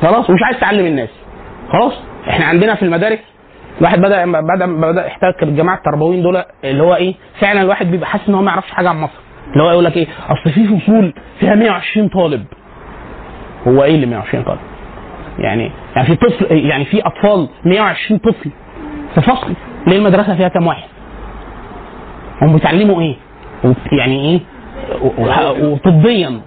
خلاص؟ 0.02 0.30
ومش 0.30 0.40
عايز 0.44 0.60
تعلم 0.60 0.86
الناس. 0.86 1.10
خلاص؟ 1.72 1.94
إحنا 2.30 2.46
عندنا 2.46 2.76
في 2.76 2.84
المدارس 2.84 3.20
الواحد 3.78 4.00
بدا 4.00 4.26
بدا 4.42 4.92
بدأ 4.92 5.08
احتك 5.08 5.44
بالجماعه 5.44 5.78
التربويين 5.78 6.22
دول 6.24 6.44
اللي 6.64 6.84
هو 6.84 6.96
إيه؟ 6.96 7.16
فعلا 7.40 7.62
الواحد 7.62 7.92
بيبقى 7.92 8.10
حاسس 8.10 8.30
إن 8.30 8.36
هو 8.36 8.42
ما 8.42 8.52
يعرفش 8.52 8.72
حاجة 8.72 8.90
عن 8.90 8.98
مصر. 8.98 9.20
اللي 9.54 9.64
هو 9.64 9.72
يقول 9.72 9.86
لك 9.86 9.98
إيه؟ 9.98 10.08
أصل 10.30 10.52
في 10.52 10.68
فصول 10.80 11.14
فيها 11.40 11.56
120 11.56 12.08
طالب. 12.10 12.46
هو 13.68 13.84
إيه 13.84 13.96
اللي 13.96 14.06
120 14.06 14.44
طالب؟ 14.44 14.60
يعني 15.40 15.72
يعني 15.96 16.08
في 16.08 16.16
طفل 16.16 16.46
يعني 16.52 16.86
في 16.86 17.02
أطفال 17.02 17.50
120 17.66 18.20
طفل 18.20 18.50
في 19.16 19.22
فصل. 19.22 19.54
ليه 19.88 19.98
المدرسة 19.98 20.36
فيها 20.36 20.48
كام 20.48 20.68
واحد 20.68 20.88
هم 22.42 22.54
بيتعلموا 22.54 23.02
إيه 23.02 23.16
يعني 23.92 24.20
إيه 24.30 24.40
وطبيا 25.62 26.42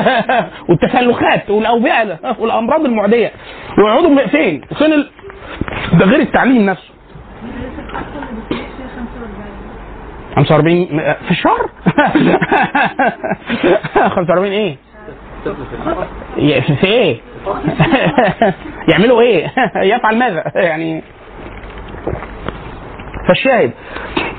والتسلخات 0.68 1.50
والأوبئة 1.50 2.18
والأمراض 2.40 2.84
المعدية 2.84 3.32
ويقعدوا 3.78 4.26
فين؟ 4.26 4.60
فين 4.78 4.92
ال... 4.92 5.10
ده 5.92 6.06
غير 6.06 6.20
التعليم 6.20 6.66
نفسه 6.66 6.90
45 10.36 10.86
في 11.24 11.30
الشهر 11.30 11.70
45 14.16 14.52
إيه؟ 14.52 14.76
في 16.60 16.86
إيه؟ 16.86 17.20
يعملوا 18.88 19.20
إيه؟ 19.20 19.52
يفعل 19.76 20.18
ماذا؟ 20.18 20.52
يعني 20.54 21.02
فالشاهد 23.28 23.70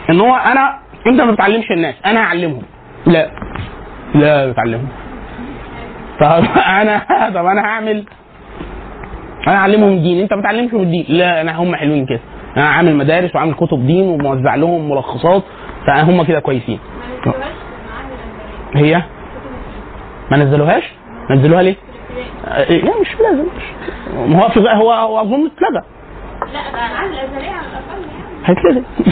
إن 0.10 0.22
هو 0.22 0.36
أنا 0.36 0.79
أنت 1.08 1.22
ما 1.22 1.32
بتعلمش 1.32 1.72
الناس 1.72 1.96
أنا 2.06 2.20
هعلمهم. 2.20 2.62
لا 3.06 3.29
لا 4.15 4.51
بتعلمهم. 4.51 4.88
طب 6.20 6.44
أنا 6.82 7.06
طب 7.29 7.46
أنا 7.46 7.62
هعمل 7.62 8.06
أنا 9.48 9.56
اعلمهم 9.56 10.00
دين 10.00 10.22
أنت 10.22 10.34
ما 10.34 10.39
بتعلمشهم 10.39 10.82
الدين. 10.82 11.06
لا 11.10 11.41
أنا 11.41 11.56
هم 11.56 11.75
حلوين 11.75 12.06
كده. 12.06 12.20
أنا 12.58 12.70
عامل 12.70 12.96
مدارس 12.96 13.36
وعامل 13.36 13.53
كتب 13.53 13.88
دين 13.88 14.08
وموزع 14.10 14.56
لهم 14.56 14.89
ملخصات 14.89 15.44
فهم 15.88 16.24
كده 16.24 16.39
كويسين. 16.39 16.79
هي؟ 18.75 19.03
ما 20.32 20.38
نزلوهاش؟ 20.38 20.84
نزلوها 21.29 21.62
ليه؟ 21.62 21.75
لا 22.70 23.01
مش 23.01 23.15
لازم. 23.20 23.48
هو 24.36 24.50
في 24.50 24.60
هو 24.60 24.91
هو 24.91 25.22
أظن 25.22 25.46
اتلغى. 25.46 25.84
لا 26.53 27.06
الازليه 27.06 27.51
على 27.51 27.67
الأقل 27.67 28.27
هيتلغي. 28.46 28.84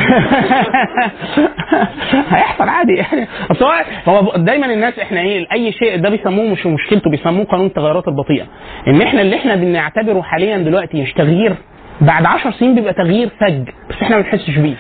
هيحصل 2.32 2.70
عادي 2.70 2.94
يعني. 2.94 3.28
أصل 3.52 3.66
هو 4.08 4.32
دايما 4.38 4.66
الناس 4.74 5.00
إحنا 5.00 5.20
إيه 5.20 5.48
أي 5.52 5.72
شيء 5.72 6.02
ده 6.02 6.10
بيسموه 6.10 6.52
مش 6.52 6.66
مشكلته 6.66 7.10
بيسموه 7.10 7.46
قانون 7.46 7.66
التغيرات 7.66 8.08
البطيئة. 8.08 8.46
إن 8.88 9.02
إحنا 9.02 9.22
اللي 9.22 9.36
إحنا 9.36 9.56
بنعتبره 9.56 10.22
حاليا 10.22 10.58
دلوقتي 10.58 11.02
مش 11.02 11.14
تغيير 11.14 11.56
بعد 12.02 12.26
10 12.26 12.52
سنين 12.52 12.76
بيبقى 12.76 12.94
تغيير 12.94 13.30
فج 13.40 13.70
بس 13.90 13.96
إحنا 14.02 14.16
ما 14.16 14.22
بنحسش 14.22 14.58
بيه. 14.58 14.76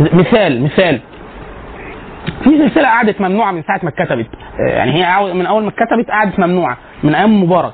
مثال 0.00 0.62
مثال. 0.62 1.00
في 2.44 2.50
سلسلة 2.58 2.88
قعدت 2.88 3.20
ممنوعة 3.20 3.52
من 3.52 3.62
ساعة 3.62 3.80
ما 3.82 3.88
اتكتبت. 3.88 4.26
آه، 4.68 4.72
يعني 4.76 4.92
هي 4.92 5.34
من 5.34 5.46
أول 5.46 5.62
ما 5.62 5.68
اتكتبت 5.68 6.10
قعدت 6.10 6.38
ممنوعة 6.38 6.76
من 7.02 7.14
أيام 7.14 7.42
مبارك. 7.42 7.72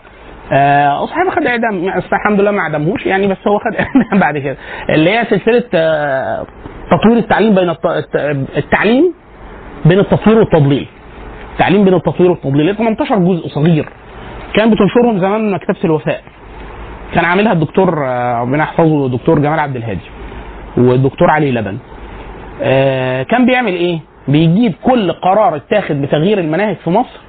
صحيح 1.07 1.35
خد 1.37 1.47
إعدام. 1.47 1.88
الحمد 2.12 2.40
لله 2.40 2.50
ما 2.50 2.61
إعدمهوش 2.61 3.07
يعني 3.07 3.26
بس 3.26 3.37
هو 3.49 3.59
خد 3.59 3.75
إعدام 3.75 4.19
بعد 4.25 4.38
كده. 4.38 4.57
اللي 4.90 5.11
هي 5.11 5.25
سلسلة 5.25 5.64
آه 5.75 6.47
تطوير 6.90 7.16
التعليم 7.19 7.54
بين 7.54 7.71
الت- 7.71 7.87
الت- 7.87 8.47
التعليم 8.57 9.12
بين 9.85 9.99
التطوير 9.99 10.38
والتضليل. 10.38 10.87
التعليم 11.52 11.85
بين 11.85 11.95
التطوير 11.95 12.30
والتضليل. 12.30 12.66
هي 12.69 12.75
18 12.75 13.19
جزء 13.19 13.49
صغير. 13.49 13.88
كان 14.54 14.71
بتنشرهم 14.71 15.19
زمان 15.19 15.50
مكتبة 15.50 15.76
الوفاء. 15.85 16.21
كان 17.14 17.25
عاملها 17.25 17.52
الدكتور 17.52 18.07
آه، 18.07 18.40
ربنا 18.42 18.62
يحفظه 18.62 19.07
الدكتور 19.07 19.38
جمال 19.38 19.59
عبد 19.61 19.76
الهادي 19.76 20.00
والدكتور 20.76 21.30
علي 21.30 21.52
لبن. 21.52 21.78
آه، 22.62 23.23
كان 23.23 23.47
بيعمل 23.47 23.73
إيه؟ 23.73 23.99
بيجيب 24.28 24.75
كل 24.83 25.12
قرار 25.12 25.57
اتاخد 25.57 26.02
بتغيير 26.02 26.38
المناهج 26.38 26.76
في 26.76 26.90
مصر 26.90 27.21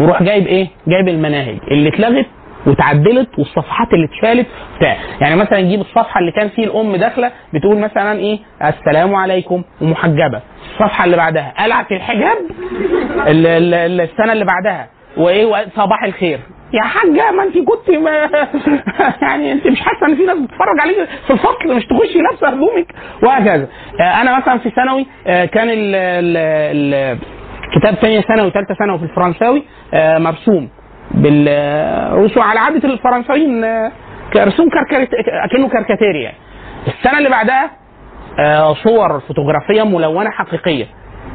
ويروح 0.00 0.22
جايب 0.22 0.46
إيه؟ 0.46 0.66
جايب 0.88 1.08
المناهج 1.08 1.58
اللي 1.70 1.88
اتلغت 1.88 2.26
واتعدلت 2.66 3.38
والصفحات 3.38 3.88
اللي 3.92 4.06
اتشالت 4.06 4.46
بتاع 4.78 4.96
يعني 5.20 5.36
مثلا 5.36 5.58
يجيب 5.58 5.80
الصفحة 5.80 6.20
اللي 6.20 6.32
كان 6.32 6.48
فيه 6.48 6.64
الأم 6.64 6.96
داخلة 6.96 7.30
بتقول 7.54 7.78
مثلا 7.78 8.18
إيه؟ 8.18 8.38
السلام 8.64 9.14
عليكم 9.14 9.62
ومحجبة. 9.80 10.40
الصفحة 10.72 11.04
اللي 11.04 11.16
بعدها 11.16 11.54
قلعت 11.58 11.92
الحجاب؟ 11.92 12.36
ال- 13.26 13.46
ال- 13.46 13.74
ال- 13.74 14.00
السنة 14.00 14.32
اللي 14.32 14.44
بعدها. 14.44 14.88
وإيه؟ 15.16 15.66
صباح 15.76 16.04
الخير. 16.04 16.40
يا 16.72 16.82
حاجة 16.82 17.30
ما 17.30 17.42
انت 17.42 17.58
كنت 17.58 17.90
ما 17.98 18.10
يعني 19.28 19.52
انت 19.52 19.66
مش 19.66 19.80
حاسة 19.80 20.06
إن 20.06 20.16
في 20.16 20.24
ناس 20.24 20.38
بتتفرج 20.38 20.80
عليك 20.80 20.96
في 21.26 21.32
الفصل 21.32 21.76
مش 21.76 21.86
تخشي 21.86 22.18
لابسه 22.18 22.48
هدومك؟ 22.48 22.94
وهكذا. 23.22 23.68
آه، 24.00 24.20
أنا 24.22 24.38
مثلا 24.38 24.58
في 24.58 24.70
ثانوي 24.70 25.06
آه، 25.26 25.44
كان 25.44 25.68
ال 25.70 25.94
ال 25.94 27.18
كتاب 27.78 27.94
ثانية 27.94 28.20
ثانوي 28.20 28.50
ثالثه 28.50 28.74
ثانوي 28.74 28.98
في 28.98 29.04
الفرنساوي 29.04 29.62
آه، 29.94 30.18
مرسوم 30.18 30.68
بالرسوم 31.10 32.42
على 32.42 32.60
عاده 32.60 32.88
الفرنساويين 32.88 33.64
آه، 33.64 33.92
رسوم 34.36 34.68
كركرت 34.68 35.08
أكنه 35.44 35.68
كاريكاتيري 35.68 36.22
يعني 36.22 36.36
السنة 36.86 37.18
اللي 37.18 37.28
بعدها 37.30 37.70
آه، 38.38 38.74
صور 38.74 39.20
فوتوغرافية 39.20 39.82
ملونة 39.82 40.30
حقيقية. 40.30 40.86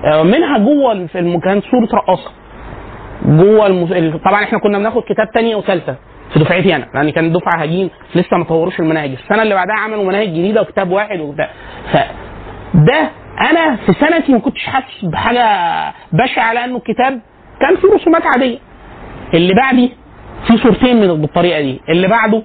آه، 0.06 0.24
منها 0.24 0.58
جوه 0.58 0.92
الم- 1.16 1.40
كانت 1.40 1.64
صورة 1.66 1.88
رقاصة. 1.94 2.32
جوه 3.26 3.68
المس... 3.68 3.92
ال- 3.92 4.22
طبعا 4.24 4.44
إحنا 4.44 4.60
كنا 4.60 4.78
بناخد 4.78 5.04
كتاب 5.04 5.32
تانية 5.34 5.56
وثالثه 5.56 5.96
في 6.34 6.40
دفعتي 6.40 6.76
أنا 6.76 6.86
لأن 6.94 7.10
كان 7.10 7.26
الدفعه 7.26 7.62
هجين 7.62 7.90
لسه 8.16 8.38
ما 8.38 8.44
طوروش 8.44 8.80
المناهج. 8.80 9.12
السنة 9.12 9.42
اللي 9.42 9.56
بعدها 9.56 9.76
عملوا 9.76 10.04
مناهج 10.04 10.28
جديدة 10.28 10.62
وكتاب 10.62 10.92
واحد 10.92 11.20
وبتاع. 11.20 11.50
ف 11.94 11.98
ده 12.74 13.10
أنا 13.42 13.76
في 13.76 13.94
سنتي 13.94 14.32
ما 14.32 14.40
كنتش 14.40 14.66
حاسس 14.66 15.06
بحاجة 15.06 15.46
بشعة 16.14 16.54
لأنه 16.54 16.78
الكتاب 16.78 17.22
كان 17.62 17.76
فيه 17.76 17.88
رسومات 17.96 18.26
عادية. 18.26 18.60
اللي 19.34 19.54
بعدي 19.54 19.92
في 20.48 20.58
صورتين 20.58 21.02
من 21.02 21.22
بالطريقة 21.22 21.62
دي. 21.62 21.82
اللي 21.90 22.08
بعده 22.08 22.44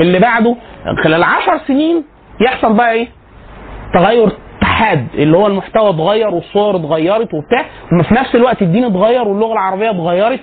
اللي 0.00 0.18
بعده 0.18 0.56
خلال 1.04 1.22
عشر 1.24 1.58
سنين 1.66 2.04
يحصل 2.40 2.72
بقى 2.72 2.92
إيه؟ 2.92 3.08
تغير 3.94 4.28
تحاد 4.64 5.06
اللي 5.14 5.36
هو 5.36 5.46
المحتوى 5.46 5.90
اتغير 5.90 6.28
والصور 6.28 6.76
اتغيرت 6.76 7.34
وبتاع 7.34 7.64
وما 7.92 8.02
في 8.02 8.14
نفس 8.14 8.34
الوقت 8.34 8.62
الدين 8.62 8.84
اتغير 8.84 9.22
واللغة 9.28 9.52
العربية 9.52 9.90
اتغيرت 9.90 10.40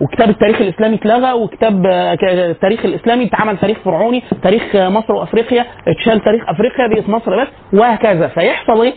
وكتاب 0.00 0.28
التاريخ 0.30 0.60
الإسلامي 0.60 0.94
اتلغى 0.96 1.32
وكتاب 1.32 1.86
التاريخ 2.22 2.84
الإسلامي 2.84 3.24
اتعمل 3.24 3.58
تاريخ 3.58 3.78
فرعوني 3.84 4.22
تاريخ 4.42 4.62
مصر 4.76 5.12
وأفريقيا 5.12 5.66
اتشال 5.88 6.20
تاريخ 6.24 6.42
أفريقيا 6.48 6.86
بقت 6.94 7.08
مصر 7.08 7.42
بس 7.42 7.48
وهكذا. 7.72 8.28
فيحصل 8.28 8.82
إيه؟ 8.82 8.94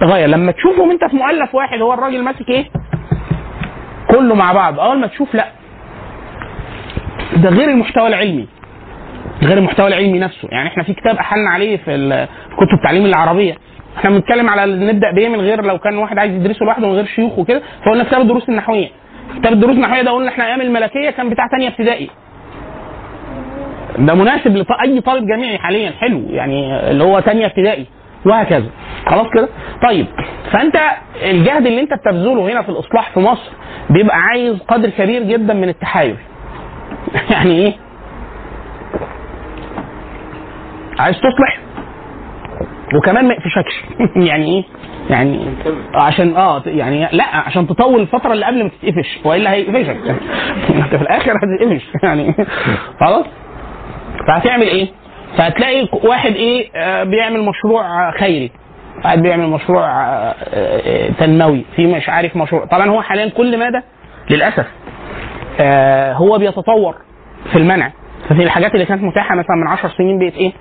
تغير. 0.00 0.28
لما 0.28 0.52
تشوفهم 0.52 0.90
أنت 0.90 1.04
في 1.04 1.16
مؤلف 1.16 1.54
واحد 1.54 1.80
هو 1.82 1.92
الراجل 1.94 2.22
ماسك 2.22 2.48
إيه؟ 2.48 2.64
كله 4.10 4.34
مع 4.34 4.52
بعض. 4.52 4.80
أول 4.80 4.98
ما 4.98 5.06
تشوف 5.06 5.34
لأ. 5.34 5.46
ده 7.36 7.48
غير 7.48 7.68
المحتوى 7.70 8.06
العلمي. 8.06 8.48
غير 9.42 9.58
المحتوى 9.58 9.86
العلمي 9.88 10.18
نفسه. 10.18 10.48
يعني 10.52 10.68
إحنا 10.68 10.82
في 10.82 10.92
كتاب 10.94 11.16
أحلنا 11.16 11.50
عليه 11.50 11.76
في 11.76 12.26
كتب 12.56 12.72
التعليم 12.78 13.06
العربية. 13.06 13.56
إحنا 13.96 14.10
بنتكلم 14.10 14.48
على 14.48 14.86
نبدأ 14.92 15.10
بايه 15.10 15.28
من 15.28 15.40
غير 15.40 15.64
لو 15.64 15.78
كان 15.78 15.96
واحد 15.98 16.18
عايز 16.18 16.32
يدرسه 16.32 16.64
لوحده 16.66 16.86
من 16.88 16.94
غير 16.94 17.04
شيوخ 17.04 17.38
وكده. 17.38 17.62
فقلنا 17.86 18.04
كتاب 18.04 18.20
الدروس 18.20 18.48
النحوية. 18.48 18.88
كتاب 19.40 19.52
الدروس 19.52 19.76
النحوية 19.76 20.02
ده 20.02 20.10
قلنا 20.10 20.28
إحنا 20.28 20.46
أيام 20.46 20.60
الملكية 20.60 21.10
كان 21.10 21.28
بتاع 21.30 21.46
تانية 21.46 21.68
ابتدائي. 21.68 22.10
ده 23.98 24.14
مناسب 24.14 24.56
لاي 24.56 25.00
طالب 25.00 25.26
جامعي 25.26 25.58
حاليا 25.58 25.90
حلو. 25.90 26.22
يعني 26.30 26.90
اللي 26.90 27.04
هو 27.04 27.20
تانية 27.20 27.46
ابتدائي. 27.46 27.86
وهكذا. 28.26 28.66
خلاص 29.06 29.26
كده؟ 29.34 29.48
طيب. 29.82 30.06
فأنت 30.52 30.76
الجهد 31.22 31.66
اللي 31.66 31.80
أنت 31.80 31.94
بتبذله 31.94 32.52
هنا 32.52 32.62
في 32.62 32.68
الإصلاح 32.68 33.10
في 33.10 33.20
مصر 33.20 33.50
بيبقى 33.90 34.16
عايز 34.18 34.58
قدر 34.68 34.90
كبير 34.90 35.22
جدا 35.22 35.54
من 35.54 35.68
التحايل. 35.68 36.16
يعني 37.30 37.50
إيه؟ 37.52 37.85
عايز 40.98 41.16
تصلح 41.16 41.58
وكمان 42.94 43.28
ما 43.28 43.34
يقفشكش. 43.34 43.84
يعني 44.28 44.46
إيه؟ 44.46 44.64
يعني 45.10 45.48
عشان 45.94 46.36
آه 46.36 46.62
يعني 46.66 47.08
لا 47.12 47.24
عشان 47.36 47.66
تطول 47.66 48.00
الفترة 48.00 48.32
اللي 48.32 48.46
قبل 48.46 48.62
ما 48.62 48.68
تتقفش. 48.68 49.18
والا 49.24 49.52
هيقفشك؟ 49.52 49.96
أنت 50.84 50.94
في 50.96 51.02
الآخر 51.02 51.32
هتتقفش. 51.32 51.86
يعني 52.04 52.34
خلاص؟ 53.00 53.26
فهتعمل 54.28 54.66
إيه؟ 54.66 54.88
فهتلاقي 55.36 55.88
واحد 55.92 56.32
إيه 56.32 56.70
آه، 56.76 57.04
بيعمل 57.04 57.42
مشروع 57.42 58.10
خيري. 58.10 58.50
واحد 59.04 59.22
بيعمل 59.22 59.48
مشروع 59.48 59.86
آه، 59.86 60.34
آه، 60.54 61.10
تنموي. 61.10 61.64
في 61.76 61.86
مش 61.86 62.08
عارف 62.08 62.36
مشروع. 62.36 62.64
طبعا 62.64 62.88
هو 62.90 63.02
حاليا 63.02 63.28
كل 63.28 63.58
مادة 63.58 63.84
للأسف 64.30 64.66
هو 66.16 66.38
بيتطور 66.38 66.94
في 67.52 67.58
المنع. 67.58 67.90
ففي 68.28 68.42
الحاجات 68.42 68.74
اللي 68.74 68.84
كانت 68.84 69.02
متاحة 69.02 69.34
مثلا 69.34 69.56
من 69.56 69.68
10 69.68 69.88
سنين 69.98 70.18
بقت 70.18 70.34
إيه؟ 70.34 70.52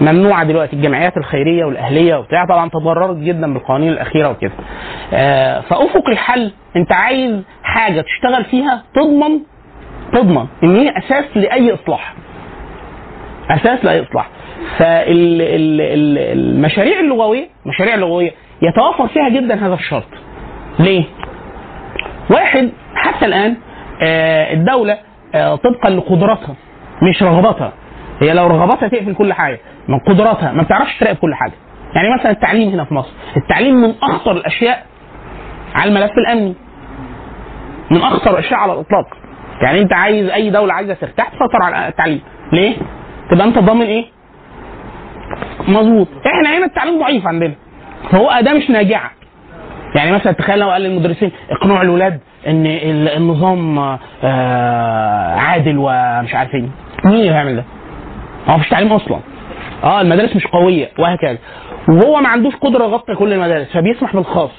ممنوعة 0.00 0.44
دلوقتي 0.44 0.76
الجمعيات 0.76 1.16
الخيرية 1.16 1.64
والأهلية 1.64 2.16
وبتاع 2.16 2.44
طبعا 2.44 2.68
تضررت 2.68 3.16
جدا 3.16 3.52
بالقوانين 3.54 3.88
الأخيرة 3.88 4.28
وكده. 4.30 4.52
آه، 5.12 5.60
فأفق 5.60 6.08
الحل 6.08 6.52
أنت 6.76 6.92
عايز 6.92 7.42
حاجة 7.62 8.00
تشتغل 8.00 8.44
فيها 8.44 8.82
تضمن 8.94 9.40
تضمن 10.12 10.46
إن 10.64 10.76
هي 10.76 10.98
أساس 10.98 11.24
لأي 11.36 11.74
إصلاح. 11.74 12.14
أساس 13.50 13.84
لأي 13.84 14.02
إصلاح. 14.02 14.28
فالمشاريع 15.88 17.00
اللغويه 17.00 17.48
المشاريع 17.66 17.94
اللغوية 17.94 18.30
يتوفر 18.62 19.08
فيها 19.08 19.28
جدا 19.28 19.66
هذا 19.66 19.74
الشرط. 19.74 20.04
ليه؟ 20.78 21.04
واحد 22.30 22.70
حتى 22.94 23.26
الآن 23.26 23.56
آه، 24.02 24.52
الدولة 24.52 24.98
آه، 25.34 25.54
طبقا 25.56 25.90
لقدراتها 25.90 26.54
مش 27.02 27.22
رغباتها 27.22 27.72
هي 28.20 28.32
لو 28.34 28.46
رغباتها 28.46 28.88
تقفل 28.88 29.14
كل 29.14 29.32
حاجة 29.32 29.60
من 29.88 29.98
قدراتها 29.98 30.52
ما 30.52 30.62
بتعرفش 30.62 30.98
تراقب 30.98 31.16
كل 31.16 31.34
حاجة. 31.34 31.52
يعني 31.94 32.14
مثلا 32.18 32.30
التعليم 32.30 32.68
هنا 32.68 32.84
في 32.84 32.94
مصر 32.94 33.10
التعليم 33.36 33.74
من 33.74 33.94
أخطر 34.02 34.32
الأشياء 34.32 34.86
على 35.74 35.88
الملف 35.88 36.12
الأمني. 36.18 36.54
من 37.90 37.96
أخطر 38.02 38.30
الأشياء 38.30 38.60
على 38.60 38.72
الإطلاق. 38.72 39.06
يعني 39.62 39.82
أنت 39.82 39.92
عايز 39.92 40.30
أي 40.30 40.50
دولة 40.50 40.74
عايزة 40.74 40.94
ترتاح 40.94 41.28
تسيطر 41.28 41.62
على 41.62 41.88
التعليم. 41.88 42.20
ليه؟ 42.52 42.76
تبقى 43.30 43.46
أنت 43.46 43.58
ضامن 43.58 43.82
إيه؟ 43.86 44.04
مظبوط. 45.68 46.08
إحنا 46.26 46.58
هنا 46.58 46.64
التعليم 46.66 46.98
ضعيف 47.00 47.26
عندنا. 47.26 47.52
فهو 48.10 48.30
أداة 48.30 48.52
مش 48.52 48.70
ناجعة. 48.70 49.10
يعني 49.94 50.12
مثلا 50.12 50.32
تخيل 50.32 50.58
لو 50.58 50.70
قال 50.70 50.82
للمدرسين 50.82 51.30
اقنعوا 51.50 51.82
الولاد 51.82 52.20
إن 52.46 52.66
ال- 52.66 53.08
النظام 53.08 53.78
آه، 54.24 55.34
عادل 55.36 55.74
ومش 55.78 56.34
عارف 56.34 56.54
إيه. 56.54 56.68
مين 57.04 57.14
اللي 57.14 57.30
هيعمل 57.30 57.56
ده؟ 57.56 57.64
هو 58.48 58.56
مفيش 58.56 58.68
تعليم 58.70 58.92
أصلا. 58.92 59.18
آه 59.84 60.00
المدارس 60.00 60.36
مش 60.36 60.46
قوية 60.46 60.88
وهكذا. 60.98 61.38
وهو 61.88 62.20
ما 62.20 62.28
عندوش 62.28 62.56
قدرة 62.56 62.84
يغطي 62.84 63.14
كل 63.14 63.32
المدارس 63.32 63.72
فبيسمح 63.72 64.14
بالخاص. 64.16 64.50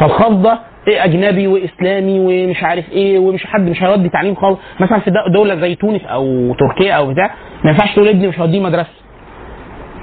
فالخاص 0.00 0.32
ده 0.32 0.58
إيه 0.88 1.04
أجنبي 1.04 1.46
وإسلامي 1.46 2.18
ومش 2.20 2.62
عارف 2.64 2.92
إيه 2.92 3.18
ومش 3.18 3.46
حد 3.46 3.68
مش 3.70 3.82
هيودي 3.82 4.08
تعليم 4.08 4.34
خالص 4.34 4.58
مثلا 4.80 4.98
في 4.98 5.10
دو- 5.10 5.32
دولة 5.34 5.54
زي 5.54 5.74
تونس 5.74 6.00
أو 6.04 6.54
تركيا 6.54 6.92
أو 6.94 7.12
بتاع 7.12 7.30
ما 7.64 7.70
ينفعش 7.70 7.94
تقول 7.94 8.08
ابني 8.08 8.28
مش 8.28 8.38
هوديه 8.38 8.60
مدرسة. 8.60 8.90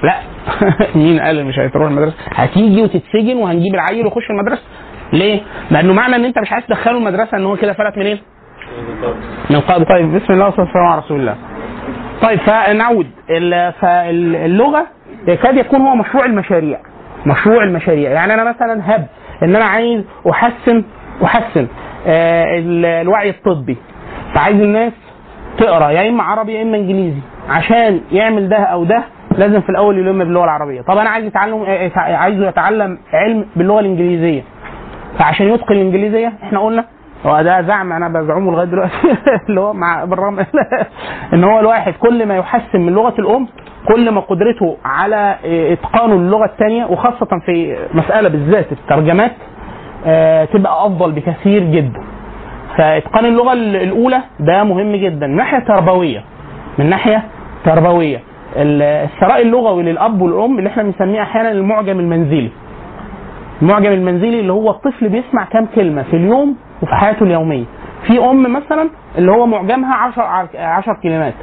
لا. 0.02 0.14
مين 0.98 1.20
قال 1.20 1.44
مش 1.44 1.58
هتروح 1.58 1.88
المدرسة؟ 1.88 2.16
هتيجي 2.34 2.82
وتتسجن 2.82 3.36
وهنجيب 3.36 3.74
العيل 3.74 4.04
ويخش 4.04 4.30
المدرسة. 4.30 4.62
ليه؟ 5.12 5.40
لأنه 5.70 5.92
معنى 5.92 6.16
إن 6.16 6.24
أنت 6.24 6.38
مش 6.38 6.52
عايز 6.52 6.66
تدخله 6.66 6.98
المدرسة 6.98 7.36
إن 7.36 7.44
هو 7.44 7.56
كده 7.56 7.72
فلت 7.72 7.98
منين؟ 7.98 8.18
من 9.50 9.60
قبل. 9.60 9.84
طيب 9.84 10.14
بسم 10.14 10.32
الله 10.32 10.44
والصلاة 10.44 10.64
والسلام 10.66 10.86
على 10.86 11.00
رسول 11.00 11.20
الله. 11.20 11.36
طيب 12.24 12.38
فنعود. 12.38 13.06
ال- 13.30 13.72
فاللغة 13.72 14.86
يكاد 15.28 15.56
يكون 15.56 15.80
هو 15.80 15.94
مشروع 15.96 16.24
المشاريع. 16.24 16.78
مشروع 17.26 17.62
المشاريع. 17.64 18.10
يعني 18.10 18.34
أنا 18.34 18.44
مثلا 18.44 18.94
هب 18.96 19.06
إن 19.42 19.56
أنا 19.56 19.64
عايز 19.64 20.04
أحسن 20.30 20.84
أحسن 21.24 21.66
آه، 22.06 22.58
ال- 22.58 22.84
الوعي 22.86 23.30
الطبي. 23.30 23.76
فعايز 24.34 24.60
الناس 24.60 24.92
تقرأ 25.58 25.90
يا 25.90 26.08
إما 26.08 26.22
عربي 26.22 26.52
يا 26.54 26.62
إما 26.62 26.76
إنجليزي. 26.76 27.20
عشان 27.48 28.00
يعمل 28.12 28.48
ده 28.48 28.56
أو 28.56 28.84
ده 28.84 29.04
لازم 29.38 29.60
في 29.60 29.68
الأول 29.70 29.98
يلم 29.98 30.18
باللغة 30.18 30.44
العربية. 30.44 30.80
طب 30.82 30.98
أنا 30.98 31.10
عايز 31.10 31.24
يتعلم 31.26 31.54
آه، 31.62 31.90
آه، 31.96 32.16
عايزه 32.16 32.48
يتعلم 32.48 32.98
علم 33.12 33.46
باللغة 33.56 33.80
الإنجليزية. 33.80 34.42
فعشان 35.18 35.48
يتقن 35.48 35.74
الإنجليزية 35.74 36.32
إحنا 36.42 36.58
قلنا 36.60 36.84
هو 37.26 37.42
ده 37.42 37.62
زعم 37.62 37.92
أنا 37.92 38.08
بزعمه 38.08 38.52
لغاية 38.52 38.66
دلوقتي. 38.66 38.92
اللي 39.48 39.60
هو 39.60 39.72
مع 39.72 40.04
بالرغم 40.04 40.38
إن 41.34 41.44
هو 41.44 41.60
الواحد 41.60 41.92
كل 41.92 42.26
ما 42.26 42.36
يحسن 42.36 42.80
من 42.80 42.92
لغة 42.92 43.14
الأم 43.18 43.48
كل 43.88 44.10
ما 44.10 44.20
قدرته 44.20 44.76
على 44.84 45.36
اتقانه 45.44 46.14
اللغة 46.14 46.44
الثانية 46.44 46.84
وخاصة 46.86 47.26
في 47.46 47.76
مسألة 47.94 48.28
بالذات 48.28 48.72
الترجمات 48.72 49.32
آه، 50.06 50.44
تبقى 50.44 50.86
أفضل 50.86 51.12
بكثير 51.12 51.62
جدا. 51.64 52.00
فإتقان 52.78 53.24
اللغة 53.24 53.52
الأولى 53.52 54.20
ده 54.40 54.64
مهم 54.64 54.96
جدا. 54.96 55.26
من 55.26 55.36
ناحية 55.36 55.58
تربوية 55.58 56.24
من 56.78 56.88
ناحية 56.90 57.22
تربوية 57.64 58.20
ال- 58.56 58.82
الثراء 58.82 59.42
اللغوي 59.42 59.82
للأب 59.82 60.20
والأم 60.22 60.58
اللي 60.58 60.68
إحنا 60.70 60.82
بنسميه 60.82 61.22
أحيانا 61.22 61.50
المعجم 61.50 62.00
المنزلي. 62.00 62.50
المعجم 63.62 63.92
المنزلي 63.92 64.40
اللي 64.40 64.52
هو 64.52 64.70
الطفل 64.70 65.08
بيسمع 65.08 65.44
كام 65.44 65.66
كلمة 65.74 66.02
في 66.02 66.16
اليوم 66.16 66.56
وفي 66.84 66.94
حياته 66.94 67.22
اليومية. 67.24 67.64
في 68.06 68.18
أم 68.18 68.52
مثلا 68.52 68.90
اللي 69.18 69.32
هو 69.32 69.46
معجمها 69.46 69.94
10 69.94 70.22
10 70.58 70.94
كلمات 71.02 71.34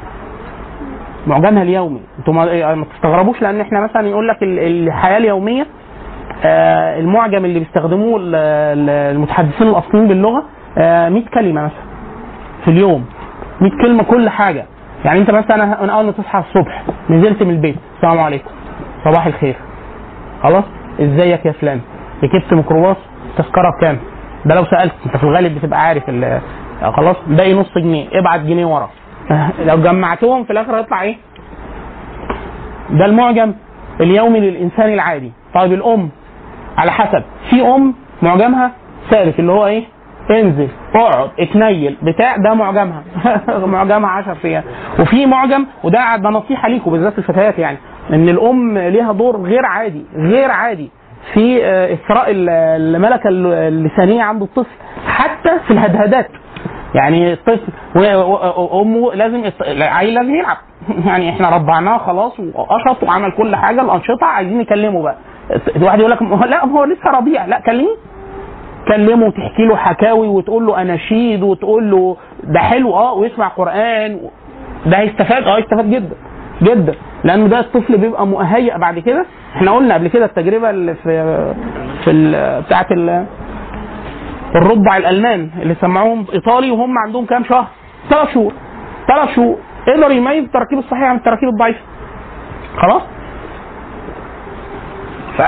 معجمها 1.28 1.64
اليومي. 1.64 2.02
أنتوا 2.20 2.34
ما 2.34 2.76
ما 2.76 2.86
تستغربوش 2.96 3.42
لأن 3.42 3.62
إحنا 3.62 3.80
مثلا 3.82 4.08
يقول 4.08 4.28
لك 4.28 4.44
ال- 4.44 4.60
الحياة 4.88 5.18
اليومية 5.18 5.68
آه، 6.46 7.00
المعجم 7.00 7.46
اللي 7.46 7.60
بيستخدموه 7.60 8.20
ال- 8.20 8.36
ال- 8.36 8.90
المتحدثين 9.16 9.68
الأصليين 9.68 10.08
باللغة 10.08 10.44
آه، 10.78 11.10
100 11.10 11.26
كلمة 11.34 11.62
مثلا 11.64 11.84
في 12.66 12.72
اليوم. 12.72 13.06
100 13.62 13.72
كلمة 13.82 14.04
كل 14.04 14.30
حاجة. 14.30 14.66
يعني 15.06 15.20
أنت 15.20 15.32
مثلا 15.32 15.84
أنا 15.84 15.94
أول 15.94 16.06
ما 16.06 16.12
تصحى 16.12 16.40
الصبح 16.40 16.84
نزلت 17.10 17.44
من 17.44 17.50
البيت 17.50 17.76
السلام 17.96 18.20
عليكم. 18.20 18.50
صباح 19.06 19.26
الخير. 19.28 19.56
خلاص؟ 20.44 20.64
إزيك 21.00 21.46
يا 21.46 21.52
فلان؟ 21.52 21.80
ركبت 22.24 22.54
ميكروباص؟ 22.54 22.98
تذكرة 23.38 23.70
بكام؟ 23.78 23.98
ده 24.46 24.56
لو 24.56 24.66
سألت 24.66 24.94
انت 25.06 25.18
في 25.18 25.24
الغالب 25.24 25.56
بتبقى 25.56 25.82
عارف 25.82 26.04
خلاص 26.96 27.16
باقي 27.28 27.54
نص 27.54 27.78
جنيه 27.78 28.08
ابعت 28.14 28.40
جنيه 28.40 28.66
ورا. 28.66 28.90
لو 29.68 29.78
جمعتهم 29.78 30.44
في 30.44 30.52
الآخر 30.54 30.76
هيطلع 30.78 31.02
إيه؟ 31.02 31.16
ده 32.90 33.06
المعجم 33.06 33.54
اليومي 34.02 34.40
للإنسان 34.40 34.94
العادي. 34.94 35.32
طيب 35.54 35.74
الأم 35.74 36.10
على 36.78 36.92
حسب. 36.92 37.24
في 37.50 37.62
أم 37.62 37.94
معجمها 38.22 38.72
ثابت 39.10 39.40
اللي 39.40 39.52
هو 39.52 39.66
إيه؟ 39.66 39.84
انزل 40.32 40.68
اقعد 40.96 41.30
اتنيل 41.40 41.98
بتاع 42.04 42.38
ده 42.38 42.54
معجمها. 42.54 43.04
معجمها 43.66 44.10
10 44.10 44.38
أيام 44.46 44.64
وفي 45.00 45.26
معجم 45.26 45.66
وده 45.84 46.16
ده 46.16 46.30
نصيحة 46.30 46.70
ليكم 46.70 46.92
بالذات 46.92 47.18
الفتيات 47.18 47.60
يعني 47.60 47.78
إن 48.14 48.30
الأم 48.30 48.78
ليها 48.78 49.12
دور 49.12 49.42
غير 49.42 49.66
عادي 49.66 50.06
غير 50.16 50.52
عادي. 50.52 50.92
في 51.34 51.66
آه، 51.66 51.94
اثراء 51.94 52.32
ال- 52.32 52.50
الملكه 52.96 53.30
اللسانية 53.30 54.24
عند 54.24 54.42
الطفل 54.42 54.76
حتى 55.08 55.50
في 55.68 55.72
الهدهدات. 55.74 56.28
يعني 56.96 57.34
الطفل 57.34 57.68
و- 57.96 58.00
و- 58.62 58.82
أمه 58.82 59.14
لازم 59.14 59.44
العيل 59.62 60.14
لازم 60.14 60.36
يلعب. 60.36 60.58
يعني 61.08 61.30
إحنا 61.30 61.50
ربعناه 61.50 61.98
خلاص 61.98 62.40
وقشط 62.40 63.04
وعمل 63.04 63.32
كل 63.32 63.56
حاجة 63.56 63.82
الأنشطة 63.82 64.26
عايزين 64.26 64.62
يكلمه 64.62 65.02
بقى. 65.02 65.16
الواحد 65.76 66.00
يقول 66.00 66.12
لك 66.12 66.22
لا 66.22 66.66
هو 66.66 66.84
لسه 66.84 67.10
رضيع 67.12 67.46
لا 67.46 67.60
كلميه 67.60 67.96
كلمه 68.88 69.26
وتحكي 69.28 69.66
له 69.66 69.76
حكاوي 69.76 70.28
وتقول 70.28 70.66
له 70.68 70.82
اناشيد 70.82 71.44
وتقول 71.44 71.92
له 71.92 72.18
ده 72.44 72.60
حلو 72.60 72.96
آه 72.96 73.14
ويسمع 73.14 73.48
قرآن. 73.48 74.20
ده 74.86 74.98
هيستفاد 75.00 75.44
آه 75.44 75.58
يستفاد 75.58 75.90
جدا. 75.90 76.16
جدا 76.62 76.96
لأنه 77.24 77.48
ده 77.48 77.60
الطفل 77.60 77.98
بيبقى 77.98 78.28
مهيئ 78.28 78.78
بعد 78.78 79.00
كده. 79.00 79.26
إحنا 79.56 79.72
قلنا 79.72 79.94
قبل 79.94 80.08
كده 80.08 80.26
التجربة 80.26 80.70
اللي 80.70 80.96
في 80.96 81.04
في 82.04 82.12
ال- 82.12 82.62
بتاعه 82.62 82.88
ال- 82.92 83.26
الرضع 84.56 84.98
الألمان 84.98 85.50
اللي 85.62 85.76
سمعوهم 85.82 86.26
إيطالي 86.34 86.72
وهم 86.72 86.98
عندهم 86.98 87.26
كام 87.26 87.44
شهر؟ 87.44 87.68
ثلاث 88.10 88.30
شهور. 88.34 88.54
ثلاث 89.08 89.30
شهور. 89.36 89.58
قدر 89.88 90.12
يميز 90.12 90.44
التراكيب 90.44 90.80
الصحيحه 90.80 91.12
من 91.12 91.18
التراكيب 91.20 91.50
الضعيفه 91.50 91.80
خلاص؟ 92.78 93.02
ف... 95.38 95.42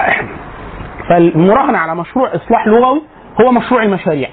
فالمراهنه 1.09 1.77
على 1.77 1.95
مشروع 1.95 2.35
إصلاح 2.35 2.67
لغوي 2.67 3.01
هو 3.41 3.51
مشروع 3.51 3.83
المشاريع. 3.83 4.29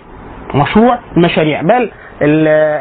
مشروع 0.54 0.98
المشاريع. 1.16 1.62
بل 1.62 1.90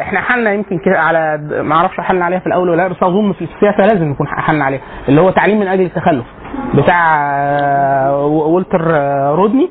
إحنا 0.01 0.21
حلنا 0.21 0.53
يمكن 0.53 0.77
كده 0.85 0.99
على 0.99 1.37
ما 1.63 1.75
أعرفش 1.75 1.99
حلنا 1.99 2.25
عليها 2.25 2.39
في 2.39 2.47
الأول 2.47 2.69
ولا 2.69 2.77
لا 2.81 2.87
بس 2.87 3.03
اظن 3.03 3.33
في 3.33 3.41
السياسة 3.41 3.93
لازم 3.93 4.05
نكون 4.09 4.27
حلنا 4.27 4.65
عليها 4.65 4.81
اللي 5.09 5.21
هو 5.21 5.29
تعليم 5.29 5.59
من 5.59 5.67
أجل 5.67 5.83
التخلف. 5.83 6.25
بتاع 6.75 7.29
آه، 7.31 8.25
والتر 8.25 8.95
آه، 8.95 9.35
رودني 9.35 9.69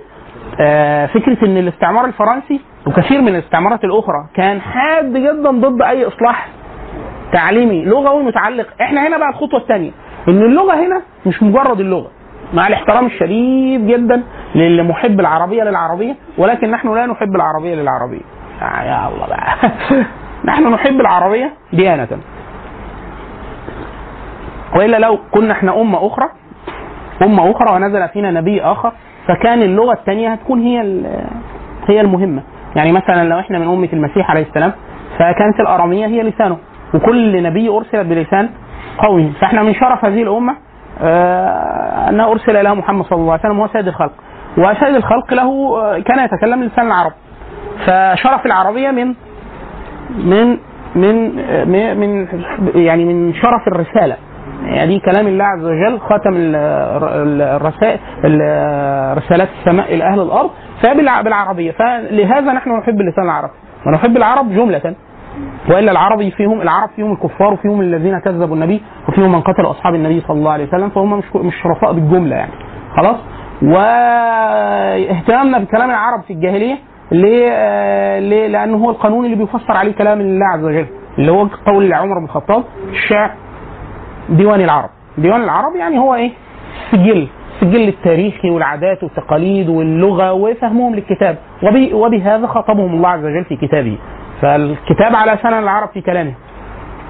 آه، 0.61 1.07
فكرة 1.07 1.45
إن 1.47 1.57
الاستعمار 1.57 2.05
الفرنسي 2.05 2.61
وكثير 2.87 3.21
من 3.21 3.29
الاستعمارات 3.29 3.85
الأخرى 3.85 4.27
كان 4.35 4.61
حاد 4.61 5.13
جدا 5.17 5.51
ضد 5.51 5.83
أي 5.83 6.07
إصلاح 6.09 6.49
تعليمي 7.33 7.85
لغوي 7.85 8.23
متعلق. 8.23 8.67
إحنا 8.81 9.09
هنا 9.09 9.19
بقى 9.19 9.29
الخطوة 9.29 9.61
الثانية 9.61 9.91
إن 10.29 10.43
اللغة 10.43 10.75
هنا 10.87 11.03
مش 11.27 11.43
مجرد 11.43 11.81
اللغة 11.81 12.11
مع 12.55 12.67
الاحترام 12.69 13.07
الشديد 13.07 13.87
جدا 13.87 14.23
للمحب 14.55 15.21
العربية 15.21 15.63
للعربية 15.65 16.15
ولكن 16.39 16.71
نحن 16.71 16.95
لا 16.95 17.07
نحب 17.07 17.35
العربية 17.37 17.75
للعربية. 17.75 18.21
يا 18.63 19.09
الله 19.09 19.27
بقى. 19.27 19.55
نحن 20.45 20.73
نحب 20.73 21.01
العربية 21.01 21.53
ديانة. 21.73 22.09
وإلا 24.77 24.97
لو 24.97 25.19
كنا 25.31 25.53
إحنا 25.53 25.81
أمة 25.81 26.07
أخرى 26.07 26.29
أمة 27.23 27.51
أخرى 27.51 27.75
ونزل 27.77 28.09
فينا 28.09 28.31
نبي 28.31 28.63
آخر 28.63 28.93
فكان 29.27 29.63
اللغة 29.63 29.93
الثانية 29.93 30.29
هتكون 30.33 30.61
هي 30.61 30.81
هي 31.89 32.01
المهمة. 32.01 32.43
يعني 32.77 32.93
مثلا 32.93 33.25
لو 33.29 33.39
إحنا 33.39 33.59
من 33.59 33.69
أمة 33.69 33.89
المسيح 33.93 34.31
عليه 34.31 34.43
السلام 34.43 34.73
فكانت 35.19 35.61
الأرامية 35.61 36.07
هي 36.07 36.23
لسانه 36.23 36.57
وكل 36.95 37.43
نبي 37.43 37.69
أرسل 37.69 38.05
بلسان 38.05 38.49
قومه. 38.99 39.33
فإحنا 39.41 39.63
من 39.63 39.75
شرف 39.75 40.05
هذه 40.05 40.23
الأمة 40.23 40.57
آه، 41.03 42.09
انها 42.09 42.31
أرسل 42.31 42.57
إلى 42.57 42.75
محمد 42.75 43.05
صلى 43.05 43.19
الله 43.19 43.33
عليه 43.33 43.43
وسلم 43.43 43.59
وهو 43.59 43.69
سيد 43.73 43.89
الخلق. 43.89 44.13
وسيد 44.59 44.95
الخلق 44.95 45.35
له 45.35 45.77
آه، 45.81 45.99
كان 45.99 46.25
يتكلم 46.25 46.65
لسان 46.65 46.87
العرب. 46.87 47.13
فشرف 47.87 48.47
العربية 48.47 48.91
من 48.91 49.15
من 50.25 50.59
من 50.95 51.15
من 52.01 52.27
يعني 52.75 53.05
من 53.05 53.35
شرف 53.35 53.69
الرسالة. 53.69 54.17
يعني 54.65 54.87
دي 54.95 55.01
كلام 55.01 55.27
الله 55.27 55.45
عز 55.45 55.65
وجل 55.65 56.01
ال- 56.27 57.43
الرسائل 57.43 57.99
ال- 58.25 59.19
رسالات 59.19 59.49
السماء 59.61 59.95
إلى 59.95 60.05
أهل 60.05 60.21
الأرض. 60.21 60.51
فبالعربيه 60.83 61.71
فلهذا 61.73 62.53
نحن 62.53 62.71
نحب 62.79 63.01
اللسان 63.01 63.25
العربي 63.25 63.53
ونحب 63.87 64.17
العرب 64.17 64.53
جملة. 64.55 64.95
وإلا 65.71 65.93
العربي 65.93 66.31
فيهم 66.31 66.61
العرب 66.61 66.89
فيهم 66.97 67.13
الكفار 67.13 67.53
وفيهم 67.53 67.81
الذين 67.81 68.19
كذبوا 68.19 68.55
النبي 68.57 68.83
وفيهم 69.09 69.33
من 69.33 69.41
قتل 69.41 69.63
أصحاب 69.67 69.95
النبي 69.95 70.21
صلى 70.21 70.37
الله 70.39 70.51
عليه 70.53 70.67
وسلم 70.69 70.89
فهم 70.91 71.19
مش 71.19 71.25
مش 71.35 71.55
شرفاء 71.63 71.93
بالجملة 71.93 72.37
يعني. 72.37 72.53
خلاص؟ 72.97 73.17
واهتمامنا 73.63 75.59
بكلام 75.59 75.91
العرب 75.91 76.23
في 76.23 76.33
الجاهلية 76.33 76.77
ليه؟ 77.13 77.49
آه، 77.53 78.19
ليه؟ 78.19 78.47
لأنه 78.47 78.77
هو 78.77 78.91
القانون 78.91 79.25
اللي 79.25 79.37
بيفسر 79.37 79.73
عليه 79.77 79.93
كلام 79.93 80.21
الله 80.21 80.47
عز 80.47 80.65
وجل 80.65 80.87
اللي 81.19 81.33
هو 81.33 81.47
قول 81.67 81.93
عمر 81.93 82.19
بن 82.19 82.25
الخطاب 82.25 82.65
الشعر 82.91 83.31
ديوان 84.29 84.61
العرب. 84.61 84.91
ديوان 85.19 85.43
العرب 85.43 85.77
يعني 85.77 85.99
هو 85.99 86.15
إيه؟ 86.15 86.31
سجل 86.91 87.29
سجل 87.61 87.89
التاريخي 87.89 88.51
والعادات 88.51 89.03
والتقاليد 89.03 89.69
واللغة 89.69 90.33
وفهمهم 90.33 90.95
للكتاب. 90.95 91.37
وب- 91.63 91.93
وبهذا 91.95 92.47
خاطبهم 92.47 92.95
الله 92.95 93.09
عز 93.09 93.25
وجل 93.25 93.45
في 93.45 93.57
كتابه. 93.57 93.99
فالكتاب 94.43 95.15
على 95.17 95.33
لسان 95.33 95.59
العرب 95.59 95.89
في 95.89 96.01
كلامه. 96.01 96.33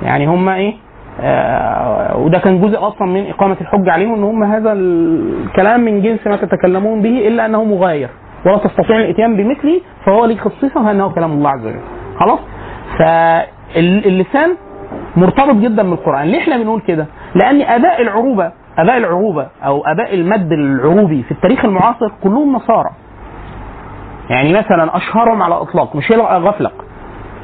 يعني 0.03 0.27
هم 0.27 0.49
إيه؟ 0.49 0.75
آه 1.21 2.17
وده 2.17 2.39
كان 2.39 2.61
جزء 2.61 2.79
أصلا 2.89 3.09
من 3.09 3.27
إقامة 3.31 3.57
الحجه 3.61 3.93
عليهم 3.93 4.15
إن 4.15 4.23
هم 4.25 4.43
هذا 4.45 4.73
الكلام 4.73 5.81
من 5.81 6.03
جنس 6.03 6.27
ما 6.27 6.37
تتكلمون 6.37 7.03
به 7.03 7.29
إلا 7.29 7.47
أنه 7.47 7.65
مغاير. 7.65 8.09
ولا 8.47 8.59
تستطيع 8.59 8.97
الإتيان 8.97 9.37
بمثله 9.37 9.81
فهو 10.07 10.25
ليه 10.25 10.37
خصيصه 10.39 10.91
انه 10.91 11.09
كلام 11.11 11.33
الله 11.33 11.51
عز 11.51 11.67
وجل. 11.67 11.81
خلاص؟ 12.21 12.39
فاللسان 12.99 14.57
مرتبط 15.17 15.55
جدا 15.55 15.91
بالقرآن. 15.91 16.27
ليه 16.27 16.39
إحنا 16.41 16.57
بنقول 16.57 16.81
كده؟ 16.81 17.07
لأن 17.35 17.63
اباء 17.63 18.03
العروبة 18.03 18.53
اباء 18.79 18.97
العروبة 18.97 19.47
أو 19.65 19.83
اباء 19.87 20.15
المد 20.15 20.53
العروبي 20.53 21.23
في 21.23 21.31
التاريخ 21.33 21.65
المعاصر 21.65 22.09
كلهم 22.23 22.53
نصارى. 22.57 22.91
يعني 24.31 24.53
مثلا 24.53 24.97
أشهرهم 24.97 25.43
على 25.43 25.55
إطلاق 25.55 25.97
ميشيل 25.97 26.21
غفلق 26.21 26.73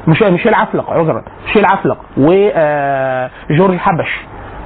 مش 0.07 0.21
ميشيل 0.21 0.53
عفلق 0.53 0.89
عذرا. 0.91 1.23
ميشيل 1.47 1.65
عفلق 1.65 1.97
وجورج 2.17 3.77
حبش. 3.77 4.25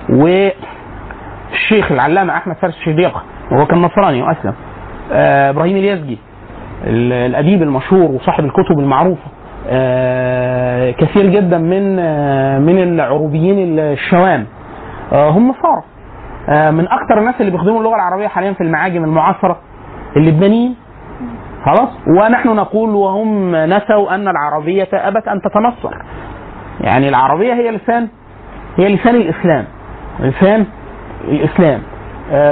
والشيخ 0.10 1.92
العلامة 1.92 2.38
أحمد 2.38 2.56
فارس 2.56 2.76
الشديق 2.78 3.24
وهو 3.52 3.66
كان 3.66 3.82
نصراني 3.82 4.22
وأسلم. 4.22 4.54
آه، 4.54 4.69
إبراهيم 5.12 5.78
اليزجي 5.78 6.18
ال- 6.84 7.14
الأديب 7.14 7.64
المشهور 7.64 8.12
وصاحب 8.12 8.46
الكتب 8.46 8.80
المعروفة. 8.80 9.28
آه، 9.70 10.92
كثير 10.92 11.26
جدا 11.26 11.58
من 11.58 11.98
آه، 12.00 12.60
من 12.60 12.84
العروبيين 12.84 13.80
الشوام. 13.80 14.46
آه، 15.14 15.30
هم 15.30 15.50
نصارى. 15.50 15.82
آه، 16.50 16.72
من 16.72 16.88
أكثر 16.88 17.20
الناس 17.20 17.36
اللي 17.40 17.52
بيخدموا 17.52 17.80
اللغة 17.80 17.96
العربية 17.96 18.28
حاليا 18.28 18.54
في 18.54 18.62
المعاجم 18.62 19.04
المعاصرة 19.04 19.58
اللبنانيين. 20.18 20.76
خلاص؟ 21.66 21.90
ونحن 22.08 22.50
نقول 22.50 22.90
وهم 22.96 23.56
نسوا 23.56 24.16
أن 24.16 24.28
العربية 24.28 24.88
أبت 24.94 25.28
أن 25.28 25.42
تتنصر. 25.42 25.96
يعني 26.82 27.10
العربية 27.10 27.54
هي 27.54 27.72
لسان 27.72 28.08
هي 28.78 28.96
لسان 28.96 29.16
الإسلام. 29.16 29.66
لسان 30.20 30.66
الإسلام. 31.28 31.80
آه، 31.80 31.99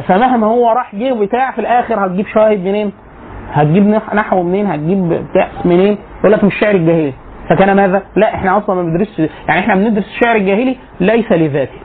فمهما 0.08 0.48
هو 0.48 0.70
راح 0.70 0.96
جه 0.96 1.14
بتاع 1.14 1.52
في 1.52 1.60
الآخر 1.62 2.06
هتجيب 2.06 2.28
شواهد 2.28 2.60
منين؟ 2.60 2.92
هتجيب 3.54 3.88
نح- 4.00 4.14
نحو 4.16 4.44
منين؟ 4.44 4.68
هتجيب 4.68 5.10
بتاع 5.10 5.48
منين؟ 5.66 5.98
يقول 6.20 6.32
لك 6.32 6.44
من 6.44 6.50
الشعر 6.50 6.76
الجاهلي 6.76 7.14
فكان 7.50 7.76
ماذا؟ 7.76 8.02
لا 8.16 8.36
إحنا 8.36 8.58
أصلا 8.58 8.76
ما 8.76 8.82
بندرسش 8.82 9.20
يعني 9.48 9.60
إحنا 9.60 9.76
بندرس 9.76 10.06
الشعر 10.06 10.36
الجاهلي 10.36 10.78
ليس 11.00 11.32
لذاته 11.32 11.78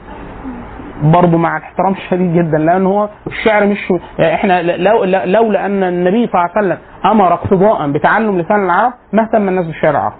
برضه 1.03 1.37
مع 1.37 1.57
الاحترام 1.57 1.91
الشديد 1.93 2.33
جدا 2.33 2.57
لأن 2.57 2.85
هو 2.85 3.09
الشعر 3.27 3.65
مش 3.65 3.93
إحنا 4.19 4.61
لو 4.61 5.03
لولا 5.25 5.65
ان 5.65 5.83
النبي 5.83 6.27
صلى 6.27 6.33
الله 6.41 6.49
عليه 6.55 6.67
وسلم 6.67 6.77
أمر 7.05 7.33
اقتضاء 7.33 7.91
بتعلم 7.91 8.39
لسان 8.39 8.65
العرب 8.65 8.93
ما 9.13 9.23
اهتم 9.23 9.47
الناس 9.49 9.65
بالشعر 9.65 9.91
العربي 9.91 10.15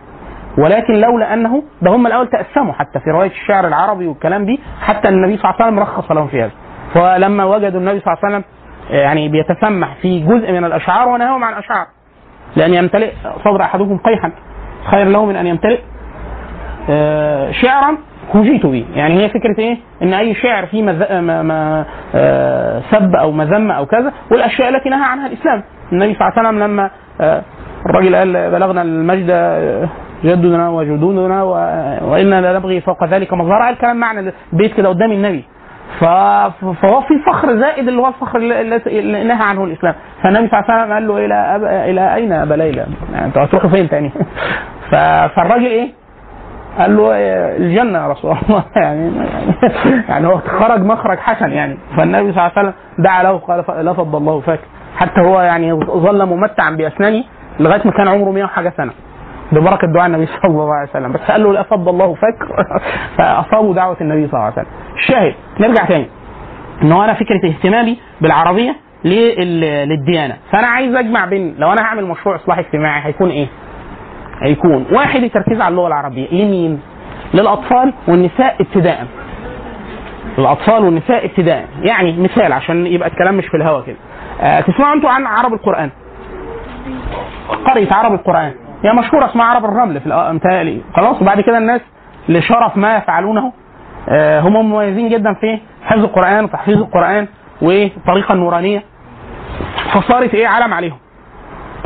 ولكن 0.58 0.94
لولا 0.94 1.34
انه 1.34 1.64
ده 1.82 1.92
هم 1.96 2.08
الأول 2.08 2.28
تاسموا 2.28 2.74
حتى 2.74 3.00
في 3.00 3.10
رواية 3.10 3.30
الشعر 3.32 3.68
العربي 3.68 4.08
والكلام 4.08 4.46
دي 4.46 4.60
حتى 4.82 5.10
النبي 5.10 5.38
صلى 5.38 5.46
الله 5.52 5.56
عليه 5.62 5.66
وسلم 5.66 5.80
رخص 5.80 6.12
لهم 6.12 6.28
في 6.28 6.42
هذا 6.44 6.52
فلما 6.94 7.46
وجدوا 7.46 7.80
النبي 7.80 8.00
صلى 8.00 8.14
الله 8.14 8.26
عليه 8.26 8.36
وسلم 8.36 8.44
يعني 8.90 9.30
بيتسمح 9.30 9.96
في 10.02 10.20
جزء 10.20 10.52
من 10.52 10.66
الأشعار 10.66 11.08
ونهاهم 11.08 11.44
عن 11.44 11.54
الأشعار. 11.54 11.88
لأن 12.56 12.74
يمتلئ 12.74 13.12
صدر 13.46 13.62
أحدكم 13.62 13.98
قيحا. 13.98 14.32
خير 14.92 15.06
له 15.06 15.26
من 15.26 15.36
أن 15.36 15.48
يمتلئ 15.48 15.80
آه، 16.90 17.52
شعرا 17.52 17.98
هجيت 18.34 18.66
به. 18.66 18.86
يعني 18.96 19.24
هي 19.24 19.30
فكرة 19.30 19.60
إيه؟ 19.60 19.78
إن 20.02 20.14
أي 20.14 20.34
شعر 20.36 20.66
فيه 20.66 20.84
مز... 20.84 21.12
ما... 21.12 21.42
ما... 21.42 21.86
آه، 22.16 22.82
سب 22.92 23.16
أو 23.16 23.32
مذمة 23.32 23.74
أو 23.74 23.86
كذا 23.86 24.14
والأشياء 24.32 24.70
التي 24.70 24.90
نهى 24.90 25.06
عنها 25.06 25.28
الإسلام. 25.28 25.64
النبي 25.92 26.14
صلى 26.14 26.28
الله 26.28 26.38
عليه 26.38 26.50
وسلم 26.50 26.64
لما 26.64 26.90
آه، 27.22 27.42
الراجل 27.86 28.16
قال 28.16 28.52
بلغنا 28.52 28.82
المجد 28.82 29.28
آه، 29.30 29.90
جدنا 30.24 30.70
وجدودنا 30.70 31.44
و... 31.44 31.50
وإنا 32.12 32.42
لا 32.42 32.54
نبغي 32.60 32.82
فوق 32.82 33.04
ذلك 33.04 33.34
مظهرا 33.34 33.66
قال 33.66 33.78
كلام 33.78 33.98
معنى 33.98 34.34
البيت 34.54 34.74
كده 34.74 34.90
قدام 34.90 35.12
النبي. 35.12 35.46
فهو 36.00 37.02
في 37.02 37.20
فخر 37.26 37.60
زائد 37.60 37.88
اللي 37.88 38.02
هو 38.02 38.08
الفخر 38.08 38.38
اللي 38.40 39.24
نهى 39.24 39.44
عنه 39.44 39.64
الإسلام 39.64 39.96
فالنبي 40.24 40.48
صلى 40.48 40.60
الله 40.60 40.72
عليه 40.72 40.84
وسلم 40.84 40.94
قال 40.94 41.08
له 41.08 41.26
إلى 41.26 41.34
أب... 41.34 41.64
إلى 41.64 42.16
أين 42.16 42.34
أبا 42.34 42.54
ليلى؟ 42.54 42.86
يعني 43.14 43.26
أنتوا 43.26 43.44
هتروحوا 43.44 43.70
فين 43.70 43.90
تاني؟ 43.90 44.12
فالراجل 44.92 45.66
إيه؟ 45.66 46.04
قال 46.80 46.98
له 46.98 47.14
إيه، 47.16 47.58
الجنة 47.58 48.00
يا 48.00 48.08
رسول 48.08 48.38
الله 48.50 48.64
يعني 48.84 49.12
يعني 50.10 50.28
هو 50.28 50.38
خرج 50.38 50.82
مخرج 50.82 51.18
حسن 51.18 51.52
يعني 51.52 51.78
فالنبي 51.98 52.32
صلى 52.34 52.42
الله 52.42 52.52
عليه 52.58 52.60
وسلم 52.70 52.74
دعا 52.98 53.24
له 53.24 53.32
وقال 53.32 53.86
لفظ 53.86 54.16
الله 54.16 54.40
فاك 54.40 54.60
حتى 54.98 55.22
هو 55.22 55.42
يعني 55.42 55.74
ظل 55.86 56.26
ممتعا 56.26 56.72
بأسنانه 56.72 57.24
لغاية 57.60 57.82
ما 57.86 57.92
كان 57.92 58.08
عمره 58.08 58.32
100 58.32 58.44
وحاجة 58.44 58.74
سنة 58.78 58.92
ببركة 59.52 59.88
دعاء 59.88 60.08
النبي 60.08 60.26
صلى 60.26 60.52
الله 60.52 60.74
عليه 60.74 60.90
وسلم. 60.90 61.12
بس 61.12 61.20
قال 61.20 61.44
له 61.44 61.54
لا 61.54 61.64
فض 61.64 61.90
الله 61.90 62.14
فاك 62.16 62.38
فاصابوا 63.18 63.74
دعوة 63.74 63.98
النبي 64.02 64.28
صلى 64.28 64.34
الله 64.34 64.44
عليه 64.44 64.54
وسلم. 64.54 64.66
الشاهد 64.96 65.34
نرجع 65.60 65.86
تاني. 65.86 66.08
إن 66.84 66.92
هو 66.92 67.04
أنا 67.04 67.14
فكرة 67.14 67.50
اهتمامي 67.50 67.98
بالعربية 68.22 68.76
لل- 69.06 69.90
للديانة. 69.90 70.36
فأنا 70.52 70.68
عايز 70.68 70.96
أجمع 70.96 71.26
بين 71.26 71.56
لو 71.58 71.72
أنا 71.72 71.82
هعمل 71.82 72.06
مشروع 72.06 72.36
إصلاح 72.36 72.60
اجتماعي 72.60 73.02
هيكون 73.06 73.30
إيه؟ 73.30 73.48
هيكون 74.42 74.86
واحد 74.92 75.24
التركيز 75.24 75.62
على 75.62 75.72
اللغة 75.72 75.88
العربية. 75.88 76.28
لمين؟ 76.32 76.82
للأطفال 77.34 77.94
والنساء 78.08 78.56
ابتداء. 78.62 79.08
الاطفال 80.38 80.86
والنساء 80.86 81.26
ابتداء. 81.26 81.66
يعني 81.82 82.18
مثال 82.18 82.54
عشان 82.54 82.88
يبقى 82.88 83.10
الكلام 83.10 83.36
مش 83.38 83.46
في 83.48 83.58
الهوا 83.58 83.82
كده. 83.82 83.96
آه 84.42 84.62
تسمعوا 84.62 84.94
أنتوا 84.96 85.10
عن 85.10 85.26
عرب 85.26 85.54
القرآن؟ 85.54 85.90
قرية 87.66 87.94
عرب 87.94 88.14
القرآن. 88.14 88.52
هي 88.84 88.94
مشهورة 88.94 89.26
اسمها 89.26 89.46
عرب 89.46 89.66
الرمل 89.66 90.00
في 90.02 90.30
متهيألي. 90.34 90.82
خلاص 90.96 91.22
وبعد 91.22 91.42
كده 91.42 91.58
الناس 91.58 91.82
لشرف 92.30 92.78
ما 92.78 92.98
يفعلونه 92.98 93.54
آه 94.10 94.40
هم 94.40 94.54
مميزين 94.72 95.10
جدا 95.10 95.34
في 95.34 95.60
حفظ 95.84 96.00
القرآن 96.04 96.44
وتحفيظ 96.44 96.78
القرآن 96.78 97.28
والطريقة 97.62 98.34
النورانيه 98.34 98.84
فصارت 99.94 100.34
إيه؟ 100.34 100.48
علم 100.48 100.74
عليهم. 100.74 100.98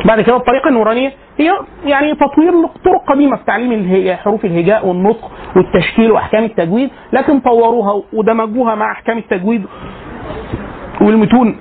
بعد 0.04 0.20
كده 0.20 0.36
الطريقة 0.36 0.68
النورانية 0.68 1.12
هي 1.38 1.52
يعني 1.84 2.14
تطوير 2.14 2.52
طرق 2.84 3.04
قديمة 3.12 3.36
في 3.36 3.44
تعليم 3.44 4.16
حروف 4.16 4.44
الهجاء 4.44 4.86
والنطق 4.86 5.30
والتشكيل 5.56 6.12
وأحكام 6.12 6.44
التجويد 6.44 6.90
لكن 7.12 7.40
طوروها 7.40 8.02
ودمجوها 8.12 8.74
مع 8.74 8.92
أحكام 8.92 9.18
التجويد 9.18 9.66
والمتون. 11.00 11.56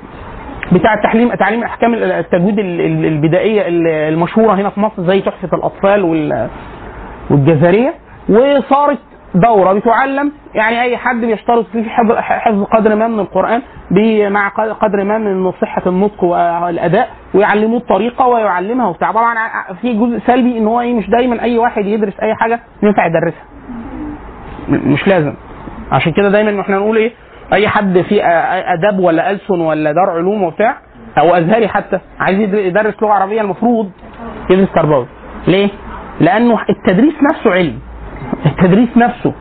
بتاع 0.72 0.94
التعليم 0.94 1.34
تعليم 1.34 1.64
أحكام 1.64 1.94
التجويد 1.94 2.60
ال- 2.60 2.82
ال- 2.82 3.06
البدائية 3.06 3.68
ال- 3.68 3.88
المشهورة 3.88 4.54
هنا 4.54 4.70
في 4.70 4.80
مصر 4.80 5.04
زي 5.04 5.22
تحفه 5.22 5.58
الأطفال 5.58 6.04
وال- 6.04 6.48
والجزرية. 7.30 7.94
وصارت 8.30 8.98
دورة 9.36 9.74
بتعلم 9.74 10.32
يعني 10.56 10.82
أي 10.82 10.98
حد 10.98 11.22
بيشترط 11.22 11.66
فيه 11.72 11.84
حفظ 12.20 12.64
قدر 12.64 12.96
ما 12.96 13.08
من 13.08 13.20
القرآن 13.20 13.62
مع 14.32 14.48
قدر 14.82 15.04
ما 15.04 15.18
من 15.18 15.52
صحة 15.52 15.82
النطق 15.88 16.24
والأداء 16.24 17.10
ويعلموه 17.34 17.80
الطريقة 17.80 18.28
ويعلمها 18.28 18.88
وبتاع. 18.88 19.12
طبعا 19.12 19.36
في 19.82 19.94
جزء 19.94 20.20
سلبي 20.28 20.58
إن 20.58 20.68
هو 20.68 20.82
إيه 20.82 20.94
مش 20.94 21.10
دايما 21.10 21.42
أي 21.42 21.58
واحد 21.58 21.86
يدرس 21.86 22.20
أي 22.20 22.36
حاجة 22.36 22.60
ينفع 22.84 23.06
يدرسها. 23.06 23.44
مش 24.70 25.08
لازم. 25.08 25.34
عشان 25.92 26.12
كده 26.12 26.30
دايما 26.30 26.62
إحنا 26.62 26.78
نقول 26.78 26.98
إيه 26.98 27.12
أي 27.54 27.68
حد 27.68 28.02
في 28.02 28.24
اداب 28.74 29.00
ولا 29.00 29.32
ألسن 29.32 29.62
ولا 29.62 29.92
دار 29.92 30.10
علوم 30.10 30.44
وبتاع 30.44 30.78
أو 31.20 31.36
أزهري 31.36 31.68
حتى 31.68 32.00
عايز 32.20 32.40
يدر- 32.40 32.60
يدرس 32.60 32.94
لغة 33.02 33.14
عربية 33.14 33.42
المفروض 33.42 33.92
يدرس 34.50 34.68
تربوي 34.76 35.06
ليه؟ 35.48 35.70
لأنه 36.20 36.60
التدريس 36.70 37.14
نفسه 37.32 37.52
علم. 37.54 37.80
التدريس 38.46 38.98
نفسه 38.98 39.34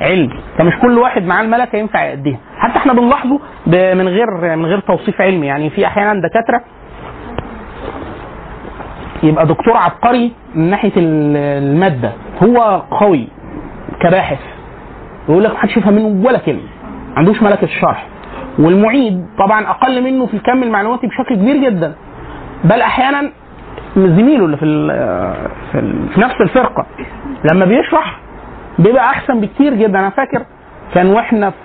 علم. 0.00 0.30
فمش 0.58 0.72
كل 0.82 0.98
واحد 0.98 1.24
معاه 1.24 1.42
الملكة 1.42 1.76
ينفع 1.76 2.04
يأديها. 2.04 2.38
حتى 2.58 2.76
إحنا 2.78 2.92
بنلاحظه 2.92 3.40
من 3.66 4.08
غير 4.08 4.56
من 4.56 4.66
غير 4.66 4.80
توصيف 4.80 5.20
علمي. 5.20 5.46
يعني 5.46 5.70
في 5.70 5.86
أحيانا 5.86 6.20
دكاترة 6.28 6.60
يبقى 9.22 9.46
دكتور 9.46 9.76
عبقري 9.76 10.32
من 10.54 10.70
ناحية 10.70 10.92
ال- 10.96 11.36
المادة. 11.36 12.12
هو 12.42 12.82
قوي 12.90 13.28
كباحث. 14.00 14.38
يقول 15.28 15.44
لك 15.44 15.52
محدش 15.54 15.76
يفهم 15.76 15.94
منه 15.94 16.26
ولا 16.28 16.38
كلمة. 16.38 16.60
عندوش 17.16 17.42
ملكة 17.42 17.64
الشرح. 17.64 18.06
والمعيد 18.58 19.26
طبعا 19.38 19.66
أقل 19.70 20.02
منه 20.04 20.26
في 20.26 20.34
الكم 20.34 20.62
المعلوماتي 20.62 21.06
بشكل 21.06 21.34
كبير 21.34 21.56
جدا. 21.56 21.94
بل 22.64 22.80
أحيانا 22.80 23.30
زميله 23.96 24.44
اللي 24.44 24.56
في 24.56 24.66
في, 25.72 25.80
في 26.14 26.20
نفس 26.20 26.40
الفرقة 26.40 26.86
لما 27.52 27.64
بيشرح 27.64 28.18
بيبقى 28.78 29.04
أحسن 29.04 29.40
بكتير 29.40 29.74
جدا. 29.74 29.98
أنا 29.98 30.10
فاكر 30.10 30.42
كان 30.94 31.06
وإحنا 31.06 31.50
في 31.50 31.56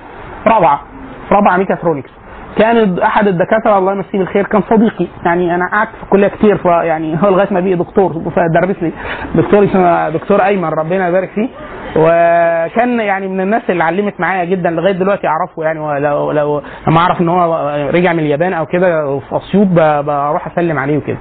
رابعة 0.50 0.82
في 1.30 1.36
رابعة 1.36 1.58
ميكاترونكس. 1.58 2.10
كان 2.58 3.00
أحد 3.00 3.28
الدكاترة 3.28 3.78
الله 3.78 3.92
يمسيه 3.94 4.18
بالخير 4.20 4.46
كان 4.46 4.62
صديقي. 4.70 5.08
يعني 5.26 5.56
أنا 5.56 5.66
قعدت 5.72 5.90
في 5.98 6.04
الكلية 6.04 6.28
كتير 6.28 6.60
يعني 6.66 7.18
هو 7.24 7.30
لغاية 7.30 7.48
ما 7.54 7.60
بقي 7.60 7.74
دكتور 7.76 8.14
فدرس 8.36 8.76
لي. 8.84 8.92
دكتور 9.36 9.64
اسمه 9.64 10.10
دكتور 10.10 10.46
أيمن 10.46 10.70
ربنا 10.70 11.08
يبارك 11.08 11.30
فيه. 11.30 11.50
وكان 11.95 13.00
يعني 13.00 13.28
من 13.28 13.41
الناس 13.41 13.62
اللي 13.69 13.84
علمت 13.84 14.19
معايا 14.19 14.45
جدا 14.45 14.69
لغاية 14.69 14.91
دلوقتي 14.93 15.28
أعرفه 15.28 15.63
يعني 15.63 15.80
لو 16.00 16.32
لو 16.32 16.62
لما 16.88 17.00
أعرف 17.00 17.21
إن 17.21 17.30
هو 17.30 17.69
رجع 17.93 18.13
من 18.13 18.19
اليابان 18.19 18.54
أو 18.54 18.65
كده 18.65 19.19
في 19.19 19.38
أسيوط 19.38 19.67
بروح 20.06 20.47
أسلم 20.47 20.80
عليه 20.80 20.97
وكده. 20.97 21.17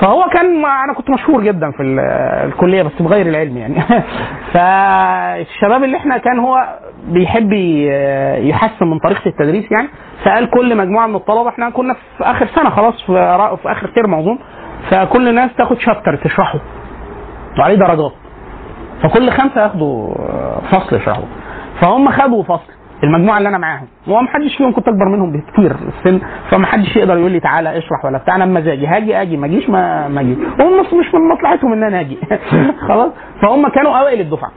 فهو 0.00 0.24
كان 0.32 0.64
أنا 0.64 0.92
كنت 0.94 1.10
مشهور 1.10 1.42
جدا 1.42 1.70
في 1.70 1.82
ال- 1.82 2.00
الكلية 2.48 2.82
بس 2.82 3.02
بغير 3.02 3.26
العلم 3.26 3.56
يعني. 3.56 3.74
فالشباب 4.54 5.84
اللي 5.84 5.96
إحنا 5.96 6.18
كان 6.18 6.38
هو 6.38 6.78
بيحب 7.08 7.52
يحسن 8.42 8.86
من 8.86 8.98
طريقة 8.98 9.26
التدريس 9.28 9.72
يعني. 9.72 9.88
فقال 10.24 10.50
كل 10.50 10.76
مجموعة 10.76 11.06
من 11.06 11.14
الطلبة 11.14 11.48
إحنا 11.48 11.70
كنا 11.70 11.94
في 12.18 12.24
آخر 12.24 12.46
سنة 12.46 12.70
خلاص 12.70 12.94
في, 13.06 13.12
في 13.62 13.72
آخر 13.72 13.88
ترم 13.88 14.14
أظن. 14.14 14.38
فكل 14.90 15.28
الناس 15.28 15.50
تاخد 15.58 15.78
شابتر 15.80 16.16
تشرحه. 16.16 16.58
وعليه 17.58 17.74
درجات. 17.76 18.12
فكل 19.02 19.30
خمسة 19.30 19.62
ياخدوا 19.62 20.14
فصل 20.70 20.96
يشرحوا 20.96 21.24
فهم 21.80 22.10
خدوا 22.10 22.42
فصل 22.42 22.72
المجموعة 23.04 23.38
اللي 23.38 23.48
أنا 23.48 23.58
معاهم. 23.58 23.86
وما 24.08 24.28
حدش 24.28 24.56
فيهم 24.56 24.72
كنت 24.72 24.88
أكبر 24.88 25.08
منهم 25.08 25.32
بكتير 25.32 25.76
السن 25.88 26.20
فما 26.50 26.66
حدش 26.66 26.96
يقدر 26.96 27.16
يقول 27.18 27.30
لي 27.32 27.40
تعالى 27.40 27.78
اشرح 27.78 28.04
ولا 28.04 28.18
بتاع 28.18 28.36
أنا 28.36 28.44
لما 28.44 28.58
أجي 28.58 28.86
هاجي 28.86 29.22
أجي 29.22 29.36
ما 29.36 29.46
أجيش 29.46 29.70
ما 29.70 30.08
ما 30.08 30.20
أجي. 30.20 30.34
هم 30.60 30.80
مش 31.00 31.14
من 31.14 31.28
مصلحتهم 31.28 31.72
إن 31.72 31.82
أنا 31.82 32.00
أجي. 32.00 32.18
خلاص؟ 32.88 33.10
فهم 33.42 33.68
كانوا 33.68 33.98
أوائل 33.98 34.20
الدفعة. 34.20 34.50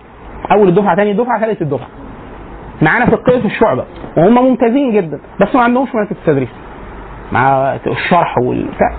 أول 0.51 0.67
الدفعه 0.67 0.95
ثاني 0.95 1.11
الدفعه 1.11 1.39
ثالث 1.39 1.61
الدفعة. 1.61 1.87
معانا 2.81 3.05
في 3.05 3.13
القيس 3.13 3.45
الشعبة. 3.45 3.83
وهم 4.17 4.33
ممتازين 4.33 4.91
جدا 4.91 5.19
بس 5.41 5.55
ما 5.55 5.61
عندهمش 5.61 5.89
ملكه 5.95 6.11
التدريس 6.11 6.49
مع 7.31 7.75
الشرح 7.87 8.37
والبتاع. 8.37 8.93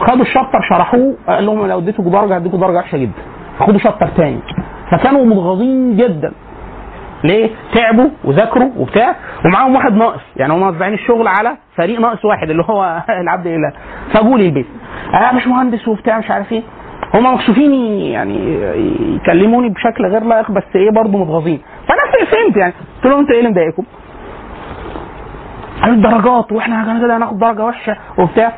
خدوا 0.00 0.22
الشابتر 0.22 0.60
شرحوه 0.70 1.14
قال 1.28 1.46
لهم 1.46 1.66
لو 1.66 1.78
اديتكم 1.78 2.10
درجة 2.10 2.36
هديكم 2.36 2.58
درجة 2.60 2.76
وحشة 2.76 2.98
جدا. 2.98 3.22
خدوا 3.60 3.78
شابتر 3.78 4.06
تاني. 4.06 4.38
فكانوا 4.90 5.24
متغاظين 5.24 5.96
جدا. 5.96 6.32
ليه؟ 7.24 7.50
تعبوا 7.74 8.08
وذاكروا 8.24 8.70
وبتاع 8.76 9.16
ومعاهم 9.44 9.74
واحد 9.74 9.94
ناقص. 9.94 10.20
يعني 10.36 10.52
هم 10.52 10.60
موزعين 10.60 10.94
الشغل 10.94 11.28
على 11.28 11.56
فريق 11.76 12.00
ناقص 12.00 12.24
واحد 12.24 12.50
اللي 12.50 12.62
هو 12.70 13.02
العبد 13.22 13.46
لله 13.46 13.72
فجوا 14.12 14.38
لي 14.38 14.46
البيت. 14.46 14.66
أنا 15.14 15.32
مش 15.32 15.46
مهندس 15.46 15.88
وبتاع 15.88 16.18
مش 16.18 16.30
عارف 16.30 16.52
إيه. 16.52 16.62
هم 17.14 17.34
مكسوفين 17.34 17.72
يعني 18.00 18.54
يكلموني 19.14 19.68
بشكل 19.68 20.06
غير 20.06 20.24
لائق 20.24 20.50
بس 20.50 20.62
إيه 20.74 20.90
برضه 20.90 21.18
متغاظين 21.18 21.60
فأنا 21.88 22.26
فهمت 22.30 22.56
يعني. 22.56 22.72
قلت 22.96 23.06
لهم 23.06 23.20
أنتوا 23.20 23.34
إيه 23.34 23.38
اللي 23.40 23.50
مضايقكم؟ 23.50 23.84
قالوا 25.82 25.96
الدرجات 25.96 26.52
وإحنا 26.52 26.98
كده 27.00 27.16
هناخد 27.16 27.38
درجة 27.38 27.64
وحشة. 27.64 27.96
وبتاع. 28.18 28.52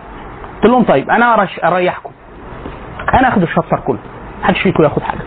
قلت 0.62 0.72
لهم 0.72 0.82
طيب 0.82 1.10
أنا 1.10 1.46
أريحكم. 1.64 2.10
أنا 3.14 3.28
آخد 3.28 3.42
الشابتر 3.42 3.80
كله. 3.86 3.98
محدش 4.42 4.62
فيكم 4.62 4.82
ياخد 4.82 5.02
حاجة. 5.02 5.20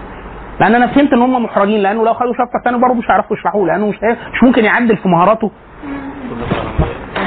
لأن 0.60 0.76
أنا 0.76 0.88
فهمت 0.88 1.14
إن 1.14 1.22
هم 1.22 1.44
محرجين 1.44 1.80
لأنه 1.80 2.06
لو 2.06 2.14
خدوا 2.14 2.34
شابتر 2.34 2.60
ثاني 2.66 2.78
برضه 2.78 2.94
مش 2.94 3.06
هيعرفوا 3.10 3.38
يشرحوه 3.38 3.68
لأنه 3.68 3.88
مش 3.90 3.96
مش 4.34 4.44
ممكن 4.44 4.66
يعدل 4.66 4.98
في 4.98 5.08
مهاراته. 5.10 5.52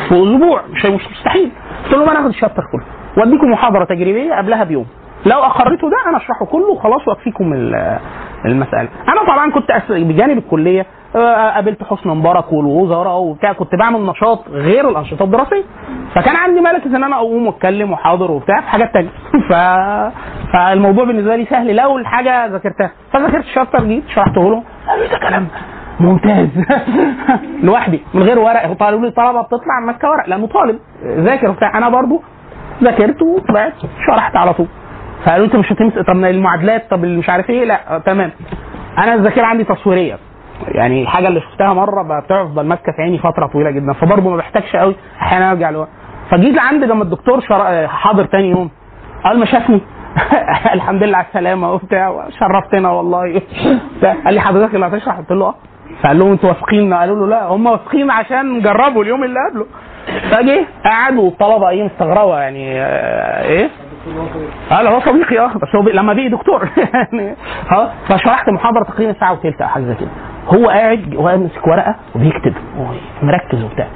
في 0.08 0.14
أسبوع 0.14 0.62
مش 0.70 0.86
مستحيل. 0.86 1.50
قلت 1.84 1.94
لهم 1.94 2.08
أنا 2.08 2.20
اخد 2.20 2.28
الشابتر 2.28 2.62
كله 2.72 2.84
وأديكم 3.16 3.50
محاضرة 3.50 3.84
تجريبية 3.84 4.34
قبلها 4.34 4.64
بيوم. 4.64 4.86
لو 5.26 5.38
اقريتوا 5.38 5.90
ده 5.90 5.96
أنا 6.08 6.16
أشرحه 6.16 6.46
كله 6.46 6.68
وخلاص 6.70 7.08
وأكفيكم 7.08 7.52
ال- 7.52 7.98
المسألة. 8.44 8.88
أنا 9.08 9.22
طبعا 9.34 9.50
كنت 9.50 9.66
بجانب 9.90 10.38
الكلية 10.38 10.86
آه، 11.16 11.50
قابلت 11.50 11.82
حسني 11.82 12.14
مبارك 12.14 12.52
والوزراء 12.52 13.18
وبتاع 13.18 13.52
كنت 13.52 13.74
بعمل 13.74 14.00
نشاط 14.06 14.48
غير 14.48 14.88
الأنشطة 14.88 15.24
الدراسية. 15.24 15.62
فكان 16.14 16.36
عندي 16.36 16.60
ملكة 16.60 16.96
إن 16.96 17.04
أنا 17.04 17.16
أقوم 17.16 17.46
وأتكلم 17.46 17.92
وحاضر 17.92 18.30
وبتاع 18.30 18.60
في 18.60 18.66
حاجات 18.68 18.92
تانية. 18.94 19.08
ف... 19.50 19.52
فالموضوع 20.52 21.04
بالنسبة 21.04 21.36
لي 21.36 21.44
سهل. 21.44 21.76
لو 21.76 21.98
الحاجة 21.98 22.46
ذاكرتها. 22.46 22.90
فذاكرت 23.12 23.44
الشابتر 23.44 23.84
جيت 23.84 24.08
شرحته 24.08 24.50
لهم 24.50 24.64
قالوا 24.88 25.06
ده 25.06 25.18
كلام 25.18 25.46
ممتاز. 26.00 26.48
لوحدي 27.66 28.02
من 28.14 28.22
غير 28.22 28.38
ورق. 28.38 28.72
قالوا 28.80 29.00
لي 29.00 29.10
طلبة 29.10 29.42
بتطلع 29.42 29.80
ماسكه 29.86 30.10
ورق. 30.10 30.28
لأنه 30.28 30.46
طالب 30.46 30.78
ذاكر 31.04 31.50
وبتاع. 31.50 31.78
أنا 31.78 31.88
برضو 31.88 32.22
ذاكرت 32.82 33.22
وطلعت 33.22 33.72
شرحت 34.06 34.36
على 34.36 34.52
طول. 34.54 34.66
فقالوا 35.24 35.46
انت 35.46 35.56
مش 35.56 35.72
هتمسك 35.72 36.06
طب 36.06 36.24
المعادلات 36.24 36.90
طب 36.90 37.04
اللي 37.04 37.18
مش 37.18 37.28
عارف 37.28 37.50
إيه 37.50 37.64
لا 37.64 37.94
آه، 37.96 37.98
تمام. 37.98 38.30
أنا 38.98 39.14
الذاكره 39.14 39.44
عندي 39.44 39.64
تصويريه. 39.64 40.18
يعني 40.68 41.02
الحاجة 41.02 41.28
اللي 41.28 41.40
شفتها 41.40 41.72
مره 41.72 42.20
بتفضل 42.20 42.66
ماسكه 42.66 42.92
في 42.92 43.02
عيني 43.02 43.18
فتره 43.18 43.46
طويله 43.46 43.70
جدا 43.70 43.92
فبرضه 43.92 44.30
ما 44.30 44.36
بحتاجش 44.36 44.76
قوي 44.76 44.94
أحيانا 45.20 45.50
ارجع 45.50 45.70
لورا. 45.70 45.88
فجيت 46.30 46.54
لعند 46.54 46.84
لما 46.84 47.02
الدكتور 47.02 47.40
شر... 47.40 47.86
حاضر 47.88 48.24
تاني 48.24 48.50
يوم. 48.50 48.70
اول 49.26 49.38
ما 49.38 49.44
شافني. 49.44 49.80
الحمد 50.74 51.02
لله 51.02 51.16
على 51.16 51.26
السلامة 51.26 51.72
وبتاع 51.72 52.28
شرفتنا 52.40 52.90
والله. 52.90 53.42
قال 54.24 54.34
لي 54.34 54.40
حضرتك 54.40 54.74
اللي 54.74 54.86
هتشرح؟ 54.86 55.16
قلت 55.16 55.30
له 55.30 55.46
آه. 55.46 55.54
فقال 56.02 56.18
لهم 56.18 56.30
أنتوا 56.30 56.48
واثقين؟ 56.48 56.94
قالوا 56.94 57.16
له 57.16 57.26
لا 57.26 57.46
هم 57.46 57.66
واثقين 57.66 58.10
عشان 58.10 58.60
جربوا 58.62 59.02
اليوم 59.02 59.24
اللي 59.24 59.38
قبله. 59.50 59.66
فجه 60.30 60.66
قعد 60.84 61.16
والطلبة 61.16 61.68
إيه 61.68 61.82
مستغربة 61.84 62.38
يعني 62.38 62.80
آه، 62.80 63.44
إيه؟ 63.44 63.70
آه 64.72 64.82
لا 64.82 64.90
هو 64.90 65.00
صديقي 65.00 65.38
آه 65.38 65.46
بس 65.54 65.74
هو 65.76 65.82
بي- 65.82 65.92
لما 65.92 66.12
بقي 66.12 66.28
دكتور. 66.28 66.68
يعني 66.76 67.36
آه 67.72 67.90
فشرحت 68.08 68.48
محاضرة 68.48 68.84
تقريبا 68.84 69.12
ساعه 69.20 69.32
وثلث 69.32 69.62
أو 69.62 69.68
حاجة 69.68 69.84
زي 69.84 69.94
كده. 69.94 70.08
هو 70.48 70.68
قاعد 70.68 71.14
وهو 71.14 71.38
ماسك 71.38 71.66
ورقة 71.66 71.94
وبيكتب. 72.14 72.54
مركز 73.22 73.64
وبتاع. 73.64 73.86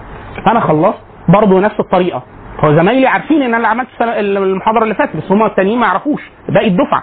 أنا 0.47 0.61
خلصت 0.61 0.99
برضه 1.29 1.61
نفس 1.61 1.81
الطريقة. 1.81 2.23
هو 2.61 2.75
زمايلي 2.77 3.07
عارفين 3.07 3.37
إن 3.43 3.55
أنا 3.55 3.57
اللي 3.57 3.69
عملت 3.69 3.89
المحاضرة 4.01 4.83
اللي 4.83 4.95
فاتت 4.95 5.17
بس 5.17 5.33
هم 5.33 5.43
التانيين 5.47 5.79
ما 5.79 5.87
يعرفوش. 5.87 6.31
باقي 6.49 6.69
الدفعة. 6.69 7.03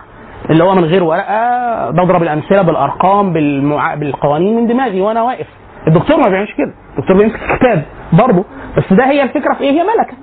اللي 0.50 0.64
هو 0.64 0.76
من 0.76 0.84
غير 0.86 1.04
ورقة 1.04 1.90
بضرب 1.92 2.24
الأمثلة 2.24 2.62
بالأرقام 2.62 3.34
بالمع... 3.34 3.96
بالقوانين 3.96 4.56
من 4.56 4.68
دماغي 4.68 5.02
وأنا 5.02 5.22
واقف. 5.22 5.48
الدكتور 5.88 6.18
ما 6.18 6.30
بيعملش 6.30 6.54
كده. 6.54 6.74
الدكتور 6.98 7.18
بيمسك 7.18 7.40
كتاب 7.60 7.84
برضه. 8.14 8.46
بس 8.78 8.94
ده 8.94 9.06
هي 9.06 9.24
الفكرة 9.24 9.54
في 9.54 9.62
إيه؟ 9.64 9.72
هي 9.72 9.84
ملكة. 9.84 10.14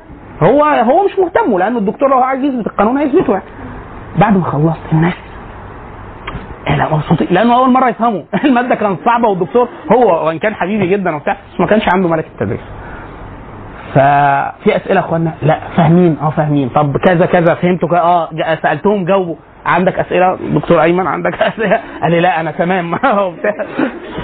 هو 0.45 0.65
هو 0.65 1.05
مش 1.05 1.19
مهتم 1.19 1.59
لأنه 1.59 1.79
الدكتور 1.79 2.09
لو 2.09 2.19
عايز 2.19 2.45
يثبت 2.45 2.67
القانون 2.67 2.99
هيثبته 2.99 3.33
يعني. 3.33 3.45
بعد 4.21 4.37
ما 4.37 4.45
خلصت 4.45 4.93
الناس 4.93 5.15
لا 6.79 6.95
مبسوطين 6.95 7.29
لأنه 7.31 7.57
أول 7.57 7.71
مرة 7.71 7.89
يفهموا 7.89 8.23
المادة 8.45 8.75
كانت 8.75 8.99
صعبة 9.05 9.29
والدكتور 9.29 9.69
هو 9.93 10.27
وإن 10.27 10.39
كان 10.39 10.55
حبيبي 10.55 10.87
جدا 10.87 11.17
وبتاع 11.17 11.37
بس 11.55 11.61
ما 11.61 11.67
كانش 11.67 11.83
عنده 11.95 12.09
ملكه 12.09 12.29
التدريس. 12.29 12.61
ففي 13.95 14.77
أسئلة 14.77 15.01
اخوانا 15.01 15.35
لا 15.43 15.59
فاهمين 15.77 16.17
آه 16.23 16.31
فاهمين. 16.31 16.69
طب 16.69 16.97
كذا 16.97 17.27
كذا 17.27 17.55
فهمتوا 17.55 17.99
آه 17.99 18.29
سألتهم 18.63 19.05
جاوبوا. 19.05 19.37
عندك 19.67 19.99
أسئلة؟ 19.99 20.39
دكتور 20.55 20.83
أيمن 20.83 21.07
عندك 21.07 21.43
أسئلة؟ 21.43 21.81
قال 22.03 22.11
لي 22.11 22.21
لا 22.21 22.41
أنا 22.41 22.51
تمام. 22.51 22.93
وبتاع. 23.23 23.53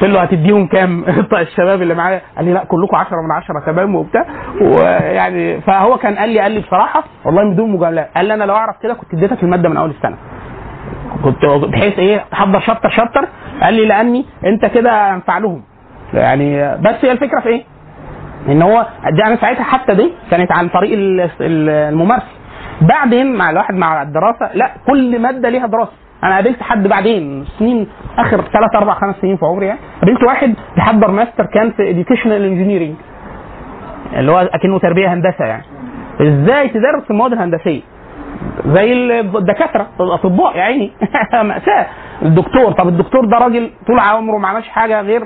قلت 0.01 0.11
له 0.11 0.21
هتديهم 0.23 0.67
كام؟ 0.67 1.05
الشباب 1.41 1.83
اللي 1.83 1.95
معايا. 1.95 2.21
قال 2.37 2.45
لي 2.45 2.53
لا 2.53 2.65
كلكم 2.65 2.97
10 2.97 3.17
من 3.17 3.33
10 3.33 3.73
تمام؟ 3.73 3.95
وبتاع. 3.97 4.25
ويعني 4.61 5.61
فهو 5.61 5.97
كان 5.97 6.15
قال 6.19 6.29
لي 6.29 6.41
قال 6.41 6.53
لي 6.53 6.61
بصراحة 6.61 7.05
والله 7.25 7.43
من 7.45 7.57
دون 7.57 7.71
مجامله 7.71 8.07
قال 8.17 8.27
لي 8.27 8.35
أنا 8.35 8.45
لو 8.45 8.55
أعرف 8.55 8.77
كده 8.83 8.95
كنت 8.95 9.15
اديتك 9.15 9.43
المادة 9.43 9.69
من 9.69 9.77
أول 9.77 9.91
السنة. 9.91 10.17
كنت 11.25 11.45
بحيث 11.47 11.99
إيه؟ 11.99 12.25
تحضر 12.31 12.61
chapter 12.61 12.89
chapter. 12.91 13.29
قال 13.63 13.75
لي 13.75 13.87
لأني 13.87 14.25
أنت 14.47 14.67
كده 14.67 15.15
انفع 15.15 15.39
لهم. 15.39 15.63
يعني 16.15 16.77
بس 16.79 16.95
هي 17.05 17.13
الفكرة 17.13 17.41
في 17.41 17.49
إيه؟ 17.49 17.63
إن 18.49 18.63
هو 18.63 18.87
دي 19.17 19.25
أنا 19.25 19.37
ساعتها 19.37 19.63
حتى 19.63 19.95
دي 19.95 20.13
كانت 20.31 20.53
عن 20.53 20.69
طريق 20.69 20.93
ال- 20.93 21.21
ال- 21.21 21.69
الممارسة. 21.71 22.27
بعدين 22.81 23.35
مع 23.37 23.51
الواحد 23.51 23.75
مع 23.75 24.03
الدراسة 24.03 24.51
لا 24.55 24.71
كل 24.87 25.19
مادة 25.23 25.49
ليها 25.49 25.67
دراسة. 25.67 25.93
أنا 26.25 26.35
قابلت 26.35 26.63
حد 26.63 26.89
بعدين 26.89 27.45
سنين 27.59 27.87
آخر 28.19 28.41
ثلاث 28.41 28.75
أربع 28.77 28.95
خمس 28.95 29.15
سنين 29.23 29.37
في 29.37 29.45
عمري 29.47 29.67
يعني 29.67 29.81
قابلت 30.01 30.23
واحد 30.23 30.55
بيحضر 30.77 31.11
ماستر 31.11 31.47
كان 31.47 31.71
في 31.71 31.91
educational 31.91 32.45
engineering 32.45 32.95
اللي 34.17 34.33
هو 34.33 34.39
أكنه 34.39 34.79
تربية 34.79 35.13
هندسة 35.13 35.45
يعني. 35.45 35.65
إزاي 36.21 36.69
تدرس 36.69 37.11
المواد 37.11 37.33
الهندسيه 37.33 37.81
زي 38.67 38.93
الدكاترة 39.21 39.87
الأطباء 40.01 40.57
يا 40.57 40.63
عيني. 40.63 40.93
مأساة. 41.43 41.87
الدكتور 42.23 42.73
طب 42.73 42.89
الدكتور 42.89 43.25
ده 43.25 43.39
راجل 43.39 43.71
طول 43.87 43.99
عمره 43.99 44.39
ما 44.39 44.49
عملش 44.49 44.69
حاجة 44.69 45.01
غير 45.01 45.23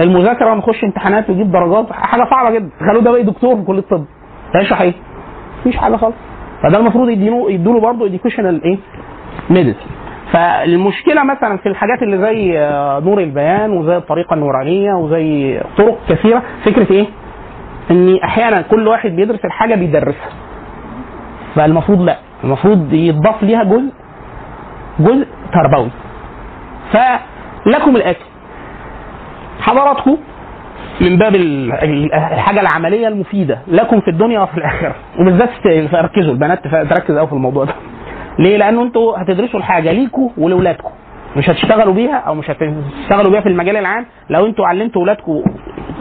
المذاكرة 0.00 0.52
ونخش 0.52 0.84
امتحانات 0.84 1.30
ويجيب 1.30 1.52
درجات 1.52 1.92
حاجة 1.92 2.24
صعبة 2.30 2.50
جدا. 2.50 2.68
تخيلوا 2.80 3.02
ده 3.02 3.10
بقى 3.10 3.22
دكتور 3.22 3.56
في 3.56 3.62
كلية 3.62 3.78
الطب. 3.78 4.04
هيشرح 4.54 4.80
إيه؟ 4.80 4.94
مفيش 5.60 5.76
حاجة 5.76 5.96
خالص. 5.96 6.16
فده 6.62 6.78
المفروض 6.78 7.08
يديله 7.08 7.50
يدوا 7.50 7.72
له 7.74 7.80
برضه 7.80 8.06
educational 8.06 8.64
إيه؟ 8.64 8.78
medicine 9.50 9.78
فالمشكلة 10.32 11.24
مثلا 11.24 11.56
في 11.56 11.68
الحاجات 11.68 12.02
اللي 12.02 12.18
زي 12.18 12.58
آه، 12.58 13.00
نور 13.00 13.20
البيان 13.20 13.70
وزي 13.70 13.96
الطريقة 13.96 14.34
النورانيه 14.34 14.92
وزي 14.94 15.60
طرق 15.78 15.98
كثيرة 16.08 16.42
فكرة 16.64 16.92
إيه؟ 16.92 17.06
إن 17.90 18.16
أحيانا 18.24 18.62
كل 18.62 18.88
واحد 18.88 19.10
بيدرس 19.10 19.44
الحاجة 19.44 19.74
بيدرسها. 19.74 20.28
فالمفروض 21.54 22.02
لا. 22.02 22.18
المفروض 22.44 22.92
يضاف 22.92 23.42
ليها 23.42 23.64
جزء 23.64 23.92
جزء 25.00 25.26
تربوي. 25.52 25.90
فلكم 26.92 27.96
الأكل. 27.96 28.24
حضراتكم 29.60 30.16
من 31.00 31.16
باب 31.18 31.34
ال- 31.34 31.72
ال- 31.72 32.12
الحاجة 32.14 32.60
العملية 32.60 33.08
المفيدة 33.08 33.58
لكم 33.68 34.00
في 34.00 34.08
الدنيا 34.08 34.40
وفي 34.40 34.58
الآخرة. 34.58 34.94
وبالذات 35.20 35.50
ركزوا 35.94 36.32
البنات 36.32 36.64
تركز 36.68 37.16
قوي 37.16 37.26
في 37.26 37.32
الموضوع 37.32 37.64
ده. 37.64 37.74
ليه؟ 38.38 38.56
لأنه 38.56 38.82
أنتوا 38.82 39.18
هتدرسوا 39.22 39.60
الحاجة 39.60 39.92
ليكوا 39.92 40.28
ولاولادكم 40.38 40.90
مش 41.36 41.50
هتشتغلوا 41.50 41.94
بيها 41.94 42.16
أو 42.16 42.34
مش 42.34 42.50
هتشتغلوا 42.50 43.30
بيها 43.30 43.40
في 43.40 43.48
المجال 43.48 43.76
العام. 43.76 44.06
لو 44.30 44.46
أنتوا 44.46 44.66
علمتوا 44.66 45.00
اولادكم 45.02 45.42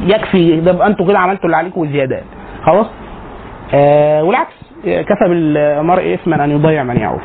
يكفي 0.02 0.60
ده 0.62 0.72
يبقى 0.72 0.88
أنتوا 0.88 1.08
كده 1.08 1.20
عملتوا 1.20 1.46
اللي 1.46 1.58
عليكم 1.58 1.82
وزيادات 1.82 2.24
خلاص؟ 2.64 2.88
آه 3.74 4.24
والعكس. 4.24 4.54
كفى 4.86 5.28
بالمرء 5.30 6.14
اثما 6.14 6.44
أن 6.44 6.52
يضيع 6.52 6.84
من 6.84 6.98
يعوف 6.98 7.22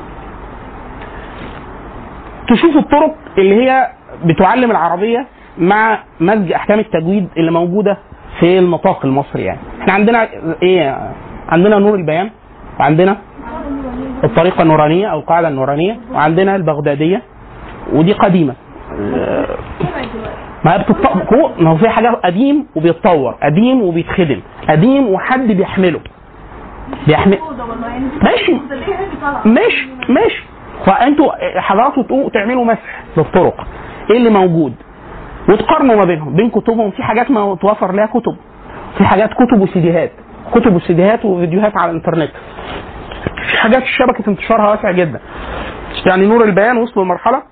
تشوف 2.48 2.76
الطرق 2.76 3.14
اللي 3.38 3.54
هي 3.64 3.88
بتعلم 4.24 4.70
العربية 4.70 5.26
مع 5.58 5.98
مزج 6.20 6.52
أحكام 6.52 6.78
التجويد 6.78 7.28
اللي 7.36 7.50
موجودة 7.50 7.98
في 8.40 8.58
النطاق 8.58 9.04
المصري 9.04 9.42
يعني. 9.42 9.58
إحنا 9.80 9.92
عندنا 9.92 10.28
إيه؟ 10.62 10.98
عندنا 11.48 11.78
نور 11.78 11.94
البيان 11.94 12.30
وعندنا 12.80 13.16
الطريقة 14.24 14.62
النورانية 14.62 15.06
أو 15.06 15.18
القاعدة 15.18 15.48
النورانية 15.48 15.96
وعندنا 16.12 16.56
البغدادية 16.56 17.22
ودي 17.92 18.12
قديمة. 18.12 18.54
ما 20.64 20.74
هي 20.74 20.84
ما 21.58 21.70
هو 21.70 21.76
في 21.76 21.88
حاجة 21.88 22.08
قديم 22.24 22.66
وبيتطور 22.76 23.32
قديم 23.42 23.82
وبيتخدم 23.82 24.40
قديم 24.68 25.08
وحد 25.08 25.46
بيحمله. 25.46 26.00
بيحمل. 27.06 27.38
ماشي. 28.22 28.52
ماشي 29.44 29.88
ماشي. 30.08 30.42
فأنتوا 30.86 31.60
حضراتكم 31.60 32.28
تعملوا 32.28 32.64
مسح 32.64 33.02
للطرق 33.16 33.66
إيه 34.10 34.16
اللي 34.16 34.30
موجود؟ 34.30 34.74
وتقارنوا 35.48 35.96
ما 35.96 36.04
بينهم. 36.04 36.34
بين 36.36 36.50
كتبهم 36.50 36.90
في 36.90 37.02
حاجات 37.02 37.30
ما 37.30 37.54
توفر 37.60 37.92
لها 37.92 38.06
كتب. 38.06 38.36
في 38.98 39.04
حاجات 39.04 39.30
كتب 39.30 39.60
وسيديهات. 39.60 40.10
كتب 40.54 40.74
وسيديهات 40.76 41.24
وفيديوهات 41.24 41.76
على 41.76 41.90
الإنترنت. 41.90 42.30
في 43.50 43.56
حاجات 43.58 43.82
شبكة 43.84 44.30
انتشارها 44.30 44.70
واسع 44.70 44.90
جدا. 44.90 45.20
يعني 46.06 46.26
نور 46.26 46.44
البيان 46.44 46.76
وصلوا 46.76 47.04
لمرحلة 47.04 47.42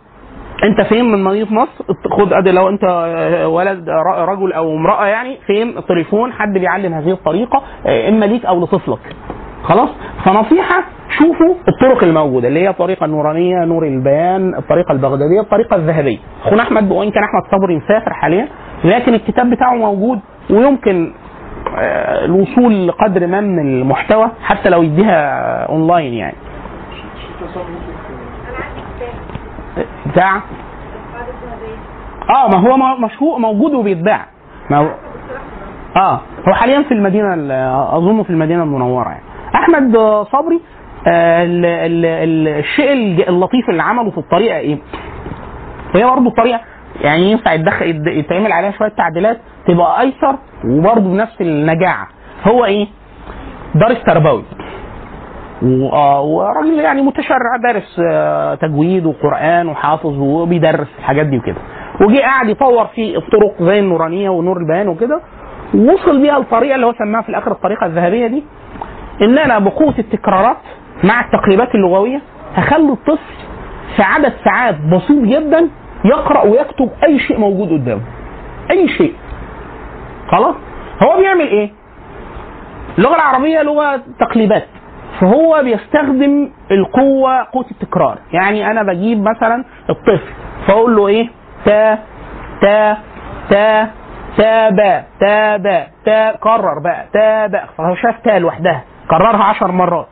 أنت 0.65 0.81
فين 0.89 1.13
من 1.13 1.25
مدينة 1.25 1.53
نصر؟ 1.63 1.85
خد 2.19 2.33
أدي 2.33 2.51
لو 2.53 2.69
أنت 2.69 2.85
آه، 2.85 3.49
ولد 3.49 3.89
ر- 3.89 4.29
رجل 4.29 4.53
أو 4.53 4.77
امرأة 4.77 5.07
يعني 5.07 5.39
فين؟ 5.47 5.79
التليفون 5.79 6.33
حد 6.33 6.53
بيعلم 6.53 6.95
هذه 6.95 7.11
الطريقة 7.11 7.63
آه، 7.87 8.09
إما 8.09 8.25
ليك 8.25 8.45
أو 8.47 8.61
لطفلك. 8.65 9.17
خلاص؟ 9.63 9.89
فنصيحة 10.25 10.85
شوفوا 11.19 11.55
الطرق 11.69 12.05
الموجودة 12.05 12.49
اللي 12.49 12.61
هي 12.61 12.69
الطريقة 12.69 13.05
النورانيه 13.05 13.65
نور 13.65 13.87
البيان 13.87 14.55
الطريقة 14.55 14.93
البغدادية 14.93 15.41
الطريقة 15.41 15.77
الذهبية. 15.77 16.19
اخونا 16.45 16.63
أحمد 16.63 16.91
وان 16.93 17.11
كان 17.11 17.23
أحمد 17.25 17.43
صبري 17.61 17.77
مسافر 17.77 18.13
حاليا 18.15 18.49
لكن 18.85 19.15
الكتاب 19.15 19.51
بتاعه 19.51 19.75
موجود 19.75 20.21
ويمكن 20.51 21.13
آه، 21.79 22.25
الوصول 22.25 22.89
لقدر 22.89 23.27
ما 23.27 23.41
من 23.41 23.59
المحتوى 23.59 24.31
حتى 24.43 24.69
لو 24.71 24.83
يديها 24.83 25.33
أونلاين 25.69 26.15
يعني. 26.15 26.37
بتاع؟ 30.07 30.37
آه 32.31 32.49
ما 32.49 32.59
هو 32.59 32.77
مشهور 32.99 33.39
موجود 33.39 33.75
وبيتباع. 33.75 34.27
ما 34.71 34.77
هو 34.79 34.89
آه 35.97 36.21
هو 36.49 36.53
حاليا 36.55 36.83
في 36.83 36.95
المدينة 36.95 37.35
ال- 37.35 37.53
أظن 37.97 38.23
في 38.23 38.31
المدينة 38.31 38.63
المنورة 38.63 39.09
يعني. 39.09 39.23
أحمد 39.55 39.97
صبري 40.33 40.61
آه 41.07 41.45
ال 41.45 41.65
ال 41.67 42.05
ال 42.07 42.49
الشيء 42.49 43.29
اللطيف 43.29 43.71
اللي 43.71 43.83
عمله 43.83 44.11
في 44.11 44.19
الطريقة 44.19 44.57
إيه؟ 44.57 44.79
هي 45.95 46.05
برضه 46.05 46.27
الطريقة 46.29 46.61
يعني 47.01 47.31
ينفع 47.33 47.53
يتدخل 47.53 47.87
يت- 47.87 48.07
يتعمل 48.07 48.53
عليها 48.53 48.71
شوية 48.71 48.89
تعديلات 48.89 49.39
تبقى 49.69 50.01
أيسر 50.01 50.37
وبرضه 50.65 51.01
بنفس 51.11 51.41
النجاعة 51.41 52.09
هو 52.49 52.65
إيه؟ 52.65 52.87
دارس 53.75 54.03
تربوي 54.07 54.43
آه، 55.93 56.21
وراجل 56.23 56.79
يعني 56.81 57.03
متشرع 57.03 57.57
دارس 57.63 58.01
آه، 58.13 58.55
تجويد 58.55 59.07
وقرآن 59.07 59.69
وحافظ 59.69 60.19
وبيدرس 60.19 60.89
الحاجات 60.99 61.27
دي 61.27 61.39
وكده 61.39 61.57
وجي 62.01 62.21
قاعد 62.23 62.49
يطور 62.49 62.87
في 62.87 63.17
الطرق 63.17 63.63
زي 63.63 63.79
النورانية 63.79 64.31
ونور 64.31 64.57
البيان 64.57 64.89
وكده 64.89 65.21
ووصل 65.75 66.23
بيها 66.23 66.37
الطريقة 66.39 66.75
اللي 66.75 66.87
هو 66.87 66.93
سماها 66.93 67.23
في 67.23 67.29
الآخر 67.29 67.53
الطريقة 67.53 67.87
الذهبية 67.87 68.27
دي 68.27 68.45
ان 69.23 69.39
أنا 69.39 69.59
بقوة 69.59 69.95
التكرارات 69.99 70.57
مع 71.05 71.21
التقريبات 71.21 71.75
اللغوية 71.75 72.21
هخلي 72.57 72.93
الطفل 72.93 73.35
في 73.97 74.03
عدد 74.03 74.33
ساعات 74.45 74.75
بسيط 74.81 75.25
جدا 75.25 75.69
يقرأ 76.05 76.43
ويكتب 76.45 76.91
أي 77.05 77.19
شيء 77.19 77.39
موجود 77.39 77.69
قدامه. 77.73 78.03
أي 78.71 78.89
شيء. 78.89 79.15
خلاص؟ 80.29 80.55
هو 81.03 81.17
بيعمل 81.21 81.47
إيه؟ 81.49 81.71
اللغة 82.99 83.15
العربية 83.15 83.63
لغة 83.63 84.03
تقليبات. 84.21 84.67
فهو 85.21 85.61
بيستخدم 85.65 86.51
القوة 86.71 87.43
قوة 87.53 87.67
التكرار. 87.71 88.19
يعني 88.33 88.71
أنا 88.71 88.83
بجيب 88.83 89.23
مثلا 89.29 89.65
الطفل 89.91 90.33
فأقول 90.67 90.97
له 90.97 91.09
إيه؟ 91.09 91.29
تا 91.65 91.99
تا 92.61 92.97
تا 93.51 93.89
تا 95.21 95.57
با 95.57 95.87
تا 96.05 96.37
كرر 96.37 96.79
بقى 96.79 97.07
تا 97.13 97.47
با. 97.47 97.61
فهو 97.79 97.95
شاف 97.95 98.15
تا 98.25 98.39
لوحدها. 98.39 98.83
كررها 99.13 99.45
عشر 99.45 99.71
مرات 99.73 100.07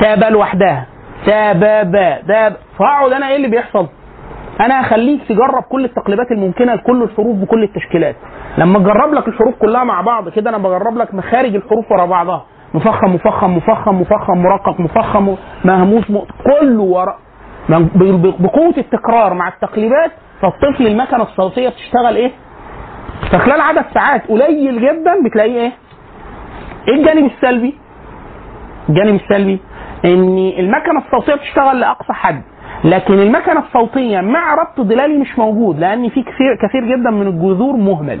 تا 0.00 0.14
با 0.14 0.26
لوحدها 0.26 0.86
تا 1.26 1.52
با 1.52 1.82
با 1.82 2.18
دا 2.28 2.48
با. 2.48 2.56
فاقعد 2.78 3.12
أنا 3.12 3.28
إيه 3.28 3.36
اللي 3.36 3.48
بيحصل 3.48 3.86
أنا 4.60 4.80
هخليك 4.80 5.20
تجرب 5.28 5.62
كل 5.62 5.84
التقليبات 5.84 6.30
الممكنة 6.32 6.74
لكل 6.74 7.02
الحروف 7.02 7.36
بكل 7.36 7.62
التشكيلات 7.62 8.16
لما 8.58 8.78
أجرب 8.78 9.12
لك 9.14 9.28
الحروف 9.28 9.54
كلها 9.54 9.84
مع 9.84 10.00
بعض 10.00 10.28
كده 10.28 10.50
أنا 10.50 10.58
بجرب 10.58 10.96
لك 10.96 11.14
مخارج 11.14 11.54
الحروف 11.54 11.92
ورا 11.92 12.04
بعضها 12.06 12.44
مفخم 12.74 13.14
مفخم 13.14 13.56
مفخم 13.56 14.00
مفخم 14.00 14.38
مرقق 14.38 14.80
مفخم 14.80 15.36
مهموس 15.64 16.10
م... 16.10 16.18
كله 16.44 16.82
ورا 16.82 17.16
بقوة 18.40 18.74
التكرار 18.78 19.34
مع 19.34 19.48
التقليبات 19.48 20.10
فالطفل 20.42 20.86
المكنة 20.86 21.22
الصوتية 21.22 21.68
بتشتغل 21.68 22.16
إيه؟ 22.16 22.30
فخلال 23.32 23.60
عدد 23.60 23.84
ساعات 23.94 24.26
قليل 24.28 24.80
جدا 24.80 25.22
بتلاقيه 25.24 25.60
إيه؟ 25.60 25.72
إيه 26.88 26.94
الجانب 26.94 27.30
السلبي؟ 27.30 27.74
الجانب 28.90 29.20
السلبي 29.20 29.60
إن 30.04 30.52
المكنة 30.58 30.98
الصوتية 31.06 31.34
بتشتغل 31.34 31.80
لأقصى 31.80 32.12
حد 32.12 32.42
لكن 32.84 33.14
المكنة 33.14 33.58
الصوتية 33.60 34.20
مع 34.20 34.54
ربط 34.54 34.80
ضلالي 34.80 35.18
مش 35.18 35.38
موجود 35.38 35.78
لأن 35.78 36.08
في 36.08 36.22
كثير 36.22 36.56
كثير 36.62 36.84
جدا 36.96 37.10
من 37.10 37.26
الجذور 37.26 37.76
مهمل. 37.76 38.18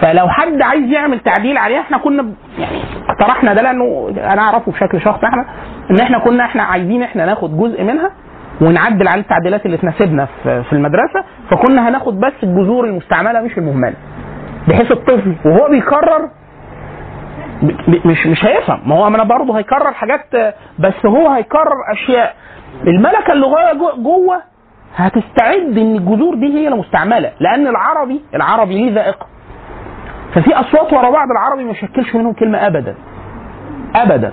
فلو 0.00 0.28
حد 0.28 0.62
عايز 0.62 0.90
يعمل 0.92 1.20
تعديل 1.20 1.56
عليها 1.58 1.80
إحنا 1.80 1.98
كنا 1.98 2.32
يعني 2.58 2.78
اقترحنا 3.08 3.54
ده 3.54 3.62
لأنه 3.62 4.12
أنا 4.32 4.42
أعرفه 4.42 4.72
بشكل 4.72 5.00
شخصي 5.00 5.26
إحنا 5.26 5.44
إن 5.90 6.00
إحنا 6.00 6.18
كنا 6.18 6.44
إحنا 6.44 6.62
عايزين 6.62 7.02
إحنا 7.02 7.26
ناخد 7.26 7.56
جزء 7.58 7.82
منها 7.84 8.10
ونعدل 8.60 9.08
عليه 9.08 9.20
التعديلات 9.22 9.66
اللي 9.66 9.76
تناسبنا 9.76 10.26
في 10.44 10.72
المدرسة 10.72 11.24
فكنا 11.50 11.88
هناخد 11.88 12.20
بس 12.20 12.32
الجذور 12.42 12.84
المستعملة 12.84 13.40
مش 13.40 13.58
المهملة. 13.58 13.94
بحيث 14.68 14.92
الطفل 14.92 15.34
وهو 15.44 15.68
بيكرر 15.70 16.28
مش 18.04 18.26
مش 18.26 18.44
هيفهم. 18.44 18.80
ما 18.88 18.94
هو 18.96 19.06
أنا 19.06 19.24
برضه 19.24 19.58
هيكرر 19.58 19.92
حاجات 19.92 20.34
آه، 20.34 20.54
بس 20.78 21.06
هو 21.06 21.28
هيكرر 21.28 21.92
أشياء. 21.92 22.34
الملكة 22.86 23.32
اللغويه 23.32 23.72
جو- 23.72 24.02
جوه 24.02 24.40
هتستعد 24.96 25.78
إن 25.78 25.96
الجذور 25.96 26.34
دي 26.34 26.46
هي 26.58 26.68
المستعملة. 26.68 27.32
لأن 27.40 27.66
العربي 27.66 28.20
العربي 28.34 28.74
ليه 28.84 28.94
ذائقة. 28.94 29.26
ففي 30.34 30.54
أصوات 30.54 30.92
ورا 30.92 31.10
بعض 31.10 31.30
العربي 31.30 31.64
ما 31.64 31.70
يشكلش 31.70 32.14
منهم 32.14 32.32
كلمة 32.32 32.66
ابدا. 32.66 32.94
ابدا. 33.96 34.32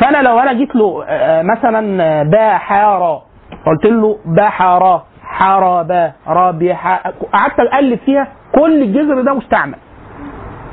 فأنا 0.00 0.22
لو 0.22 0.38
أنا 0.38 0.52
جيت 0.52 0.74
له 0.76 1.04
آه، 1.08 1.42
مثلا 1.42 2.02
آه، 2.04 2.22
با 2.22 2.58
حارا 2.58 3.22
قلت 3.66 3.86
له 3.86 4.18
با 4.24 4.48
حارا 4.48 5.04
حارا 5.22 5.82
با 5.82 6.12
رابي 6.28 6.72
قعدت 7.32 7.60
أقلب 7.60 7.98
فيها 7.98 8.28
كل 8.54 8.82
الجذر 8.82 9.20
ده 9.20 9.32
مستعمل. 9.34 9.74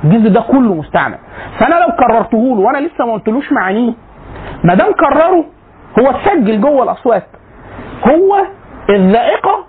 الجزء 0.04 0.30
ده 0.30 0.41
كله 0.41 0.74
مستعمل. 0.74 1.18
فأنا 1.60 1.76
لو 1.76 1.88
كررته 2.00 2.38
له 2.38 2.60
وأنا 2.62 2.78
لسه 2.78 3.06
ما 3.06 3.14
قلتلوش 3.14 3.52
معانيه 3.52 3.93
ما 4.64 4.74
دام 4.76 4.91
كرره 4.93 5.46
هو 6.00 6.10
اتسجل 6.10 6.62
جوه 6.62 6.84
الأصوات. 6.84 7.24
هو 8.08 8.46
الذائقه 8.89 9.66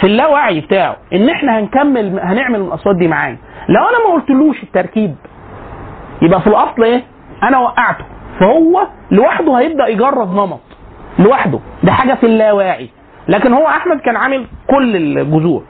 في 0.00 0.06
اللاوعي 0.06 0.60
بتاعه 0.60 0.96
إن 1.12 1.28
إحنا 1.28 1.58
هنكمل 1.58 2.20
هنعمل 2.20 2.60
الأصوات 2.60 2.96
دي 2.96 3.08
معاه 3.08 3.36
لو 3.68 3.82
أنا 3.82 4.08
ما 4.08 4.14
قلتلوش 4.14 4.62
التركيب 4.62 5.14
يبقى 6.22 6.40
في 6.40 6.46
الأصل 6.46 6.82
إيه؟ 6.82 7.02
أنا 7.42 7.58
وقعته. 7.58 8.04
فهو 8.40 8.86
لوحده 9.10 9.54
هيبدأ 9.58 9.86
يجرب 9.86 10.32
نمط. 10.34 10.60
لوحده. 11.18 11.58
ده 11.82 11.92
حاجة 11.92 12.14
في 12.14 12.26
اللاواعي 12.26 12.88
لكن 13.28 13.52
هو 13.52 13.66
أحمد 13.66 14.00
كان 14.00 14.16
عامل 14.16 14.46
كل 14.70 14.96
الجذور. 14.96 15.62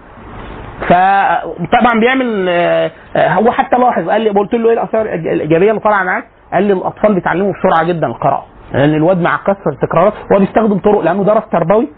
فطبعا 0.80 2.00
بيعمل 2.00 2.46
آه، 2.48 2.90
هو 3.16 3.50
حتى 3.52 3.76
لاحظ 3.76 4.08
قال 4.10 4.20
لي 4.20 4.30
قلت 4.30 4.54
له 4.54 4.68
إيه 4.68 4.74
الآثار 4.74 5.02
الإيجابية 5.14 5.70
اللي 5.70 5.80
طالعة 5.80 6.04
معاك؟ 6.04 6.24
قال 6.52 6.62
لي 6.62 6.72
الأطفال 6.72 7.14
بيتعلموا 7.14 7.52
بسرعة 7.52 7.88
جدا 7.88 8.06
القراءة 8.06 8.44
لأن 8.72 8.94
الواد 8.94 9.20
مع 9.20 9.36
كثره 9.36 9.72
التكرارات 9.72 10.12
هو 10.32 10.38
بيستخدم 10.38 10.78
طرق 10.78 11.00
لأنه 11.00 11.24
درس 11.24 11.42
تربوي 11.52 11.88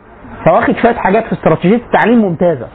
فواخد 0.44 0.76
شوية 0.76 0.94
حاجات 0.94 1.24
في 1.26 1.32
استراتيجية 1.32 1.76
التعليم 1.76 2.18
ممتازة. 2.22 2.66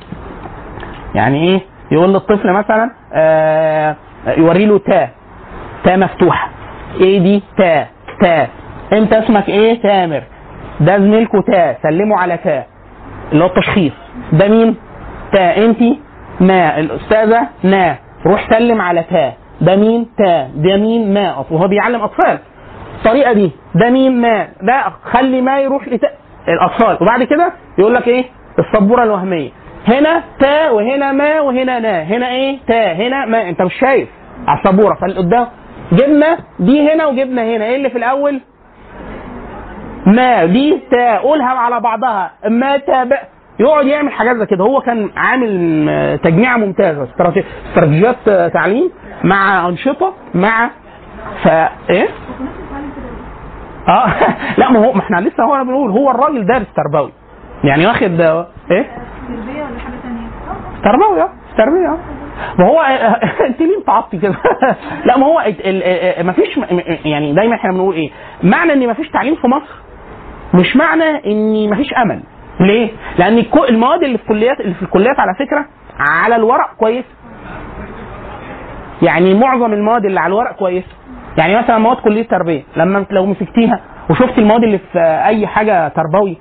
يعني 1.15 1.47
إيه؟ 1.47 1.61
يقول 1.91 2.13
للطفل 2.13 2.51
مثلا 2.53 2.91
آه 3.13 3.95
يوري 4.37 4.65
له 4.65 4.77
تا 4.79 5.09
تا 5.83 5.95
مفتوحة. 5.97 6.49
إيه 7.01 7.19
دي 7.19 7.43
تا 7.57 7.85
تا 8.21 8.47
أنت 8.93 9.13
اسمك 9.13 9.49
إيه؟ 9.49 9.81
تامر. 9.81 10.23
ده 10.79 10.97
زميلكوا 10.97 11.41
تا 11.41 11.75
سلموا 11.83 12.17
على 12.17 12.37
تا. 12.37 12.63
اللي 13.31 13.43
هو 13.43 13.47
التشخيص. 13.47 13.93
ده 14.33 14.47
مين؟ 14.47 14.75
تا 15.33 15.57
انت 15.65 15.81
ما. 16.39 16.79
الأستاذة 16.79 17.47
نا. 17.63 17.95
روح 18.25 18.49
سلم 18.49 18.81
على 18.81 19.03
تا. 19.03 19.33
ده 19.61 19.75
مين؟ 19.75 20.07
تا. 20.17 20.47
ده 20.55 20.77
مين؟ 20.77 21.13
ما. 21.13 21.45
وهو 21.51 21.67
بيعلم 21.67 22.01
أطفال. 22.01 22.39
الطريقة 22.97 23.33
دي 23.33 23.51
ده 23.75 23.89
مين؟ 23.89 24.21
ما. 24.21 24.47
ده 24.61 24.83
خلي 25.03 25.41
ما 25.41 25.59
يروح 25.59 25.87
لتا 25.87 26.07
الأطفال. 26.47 26.97
وبعد 27.01 27.23
كده 27.23 27.53
يقول 27.77 27.93
لك 27.95 28.07
إيه؟ 28.07 28.25
السبورة 28.59 29.03
الوهمية. 29.03 29.49
هنا 29.87 30.23
تا 30.39 30.69
وهنا 30.69 31.11
ما 31.11 31.41
وهنا 31.41 31.79
نا. 31.79 32.03
هنا 32.03 32.29
إيه؟ 32.29 32.57
تا. 32.67 32.93
هنا 32.93 33.25
ما. 33.25 33.49
أنت 33.49 33.61
مش 33.61 33.73
شايف. 33.79 34.09
على 34.47 34.59
السبورة. 34.59 34.95
فالقدام 35.01 35.47
جبنا 35.91 36.37
دي 36.59 36.93
هنا 36.93 37.05
وجبنا 37.05 37.43
هنا. 37.43 37.65
إيه 37.65 37.75
اللي 37.75 37.89
في 37.89 37.97
الأول؟ 37.97 38.41
ما. 40.05 40.45
دي 40.45 40.81
تا. 40.91 41.17
قولها 41.17 41.47
على 41.49 41.79
بعضها. 41.79 42.31
ما 42.49 42.77
تا. 42.77 43.07
يقعد 43.61 43.85
يعمل 43.85 44.11
حاجات 44.11 44.35
زي 44.37 44.45
كده 44.45 44.63
هو 44.63 44.81
كان 44.81 45.09
عامل 45.17 45.85
آه، 45.89 46.15
تجميعه 46.15 46.57
ممتازه 46.57 47.03
استراتيجي- 47.03 47.45
استراتيجيات 47.69 48.27
آه، 48.27 48.47
تعليم 48.47 48.91
مع 49.23 49.69
أنشطة 49.69 50.13
مع 50.33 50.69
ف 51.43 51.47
إيه 51.89 52.07
آه 53.87 54.07
لا 54.59 54.71
ما 54.71 54.79
هو 54.85 54.93
ما 54.93 54.99
إحنا 54.99 55.17
لسه 55.17 55.43
هو 55.43 55.63
بنقول 55.63 55.91
هو 55.91 56.11
الراجل 56.11 56.45
دارس 56.45 56.67
تربوي 56.75 57.11
يعني 57.63 57.85
واخد 57.87 58.21
آه، 58.21 58.47
إيه 58.71 58.83
تربية 59.27 59.63
ولا 59.63 59.79
حاجة 59.79 59.93
تانية؟ 60.03 60.27
تربوي 60.83 61.21
آه 61.21 61.29
تربيه 61.57 61.97
ما 62.59 62.65
هو 62.67 62.81
انت 63.47 63.59
ليه 63.61 63.77
متعطي 63.79 64.17
كده؟ 64.17 64.35
لا 65.05 65.17
ما 65.17 65.25
هو 65.25 65.41
ما 66.23 66.31
فيش 66.31 66.59
يعني 67.05 67.33
دايما 67.33 67.55
إحنا 67.55 67.71
بنقول 67.71 67.95
إيه؟ 67.95 68.11
معنى 68.43 68.73
إن 68.73 68.87
ما 68.87 68.93
فيش 68.93 69.09
تعليم 69.09 69.35
في 69.35 69.47
مصر 69.47 69.75
مش 70.53 70.75
معنى 70.75 71.03
إن 71.31 71.69
ما 71.69 71.75
فيش 71.75 71.93
أمل 71.93 72.23
ليه؟ 72.59 72.89
لأن 73.19 73.45
المواد 73.69 74.03
اللي 74.03 74.17
في 74.17 74.23
الكليات 74.23 74.59
اللي 74.59 74.73
في 74.73 74.81
الكليات 74.81 75.19
على 75.19 75.33
فكرة 75.39 75.65
على 75.99 76.35
الورق 76.35 76.73
كويس. 76.77 77.05
يعني 79.01 79.33
معظم 79.33 79.73
المواد 79.73 80.05
اللي 80.05 80.19
على 80.19 80.31
الورق 80.31 80.55
كويسه 80.55 80.87
يعني 81.37 81.57
مثلا 81.57 81.77
مواد 81.77 81.97
كلية 81.97 82.27
تربية 82.27 82.63
لما 82.75 83.05
لو 83.11 83.25
مسكتيها 83.25 83.79
وشفت 84.09 84.37
المواد 84.37 84.63
اللي 84.63 84.77
في 84.77 84.99
أي 85.25 85.47
حاجة 85.47 85.87
تربوي 85.87 86.37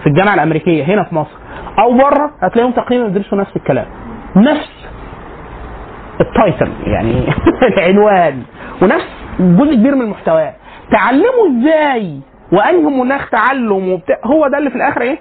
في 0.00 0.06
الجامعة 0.06 0.34
الأمريكية 0.34 0.84
هنا 0.84 1.04
في 1.04 1.14
مصر 1.14 1.36
أو 1.78 1.92
بره 1.92 2.30
هتلاقيهم 2.42 2.72
تقريبا 2.72 3.04
بيدرسوا 3.06 3.38
نفس 3.38 3.56
الكلام. 3.56 3.86
نفس 4.36 4.86
التايتل 6.20 6.72
يعني 6.86 7.24
العنوان 7.72 8.42
ونفس 8.82 9.08
جزء 9.40 9.74
كبير 9.74 9.94
من 9.94 10.02
المحتوى 10.02 10.50
تعلموا 10.92 11.48
إزاي؟ 11.60 12.20
وأنهي 12.52 13.02
مناخ 13.02 13.30
تعلم 13.30 13.88
وبتاع؟ 13.92 14.16
هو 14.24 14.48
ده 14.48 14.58
اللي 14.58 14.70
في 14.70 14.76
الآخر 14.76 15.00
إيه؟ 15.00 15.18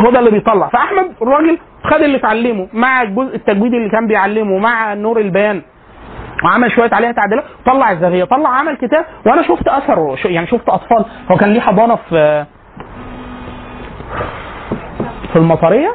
هو 0.00 0.10
ده 0.10 0.18
اللي 0.18 0.30
بيطلع. 0.30 0.68
فأحمد 0.68 1.12
الراجل 1.22 1.58
خد 1.84 2.00
اللي 2.02 2.16
اتعلمه 2.16 2.68
مع 2.72 3.02
الجزء 3.02 3.34
التجويدي 3.34 3.76
اللي 3.76 3.90
كان 3.90 4.06
بيعلمه 4.06 4.58
مع 4.58 4.94
نور 4.94 5.20
البيان. 5.20 5.62
وعمل 6.44 6.72
شوية 6.72 6.90
عليها 6.92 7.12
تعديلات. 7.12 7.44
طلع 7.66 7.92
الزاوية 7.92 8.24
طلع 8.24 8.48
عمل 8.48 8.76
كتاب. 8.76 9.04
وأنا 9.26 9.42
شفت 9.42 9.68
اثره 9.68 10.16
يعني 10.24 10.46
شفت 10.46 10.68
أطفال. 10.68 11.04
هو 11.30 11.36
كان 11.36 11.52
ليه 11.52 11.60
حضانة 11.60 11.96
في 11.96 12.44
في 15.32 15.36
المطرية؟ 15.36 15.92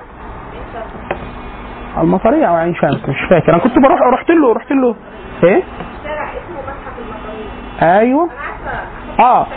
المطرية 1.97 2.45
أو 2.45 2.55
عين 2.55 2.75
شمس 2.75 3.09
مش 3.09 3.15
فاكر. 3.29 3.49
أنا 3.49 3.57
كنت 3.57 3.79
بروح 3.79 3.99
رحت 4.13 4.29
له 4.31 4.53
رحت 4.53 4.71
له. 4.71 4.95
إيه؟ 5.43 5.63
شارع 6.03 6.29
اسمه 6.29 6.61
متحف 6.61 6.99
المطرية. 6.99 7.99
أيوه. 7.99 8.23
أنا 8.23 8.31
عارفة. 8.41 8.94
آه. 9.19 9.47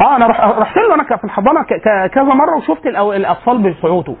آه 0.00 0.16
أنا 0.16 0.26
رح- 0.26 0.40
رحت 0.58 0.76
له 0.76 0.94
أنا 0.94 1.16
في 1.16 1.24
الحضانة 1.24 1.62
كذا 2.14 2.22
مرة 2.24 2.56
وشفت 2.56 2.86
الأطفال 2.86 3.58
فصل 3.58 4.16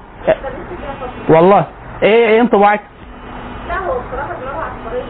والله. 1.28 1.64
إيه 2.02 2.26
إيه 2.28 2.40
انطباعك؟ 2.40 2.80
لا 3.68 3.78
هو 3.78 4.00
بصراحة 4.00 4.32
دماغه 4.40 4.64
عبقريه 4.64 5.02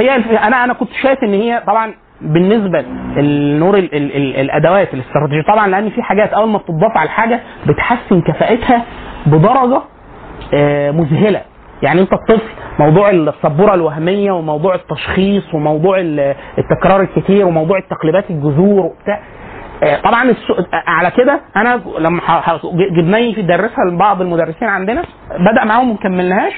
هي 0.00 0.36
أنا 0.46 0.64
أنا 0.64 0.72
كنت 0.72 0.92
شايف 1.02 1.18
إن 1.24 1.34
هي 1.34 1.62
طبعا 1.66 1.94
بالنسبة 2.20 2.80
للنور 3.16 3.78
ال 3.78 3.94
ال 3.94 4.16
ال 4.16 4.36
الأدوات 4.36 4.94
الاستراتيجية 4.94 5.42
طبعا 5.52 5.66
لأن 5.68 5.90
في 5.90 6.02
حاجات 6.02 6.32
أول 6.32 6.48
ما 6.48 6.58
بتضاف 6.58 6.96
على 6.96 7.06
الحاجة 7.06 7.40
بتحسن 7.66 8.20
كفاءتها 8.20 8.82
بدرجة 9.26 9.82
آه، 10.54 10.90
مذهلة. 10.90 11.42
يعني 11.82 12.00
انت 12.00 12.12
الطفل 12.12 12.48
موضوع 12.78 13.10
السبورة 13.10 13.74
الوهمية 13.74 14.32
وموضوع 14.32 14.74
التشخيص 14.74 15.54
وموضوع 15.54 15.98
ال- 16.00 16.34
التكرار 16.58 17.00
الكتير 17.00 17.46
وموضوع 17.46 17.78
التقليبات 17.78 18.30
الجذور 18.30 18.80
وبتاع 18.86 19.20
آه، 19.82 19.96
طبعا 20.00 20.22
السو... 20.24 20.54
على 20.86 21.10
كده 21.10 21.40
أنا 21.56 21.80
لما 21.98 22.20
جبناه 22.96 23.32
في 23.32 23.42
درسها 23.42 23.84
لبعض 23.90 24.20
المدرسين 24.20 24.68
عندنا 24.68 25.02
بدأ 25.30 25.64
معاهم 25.64 25.90
وما 25.90 25.98
كملناهاش 25.98 26.52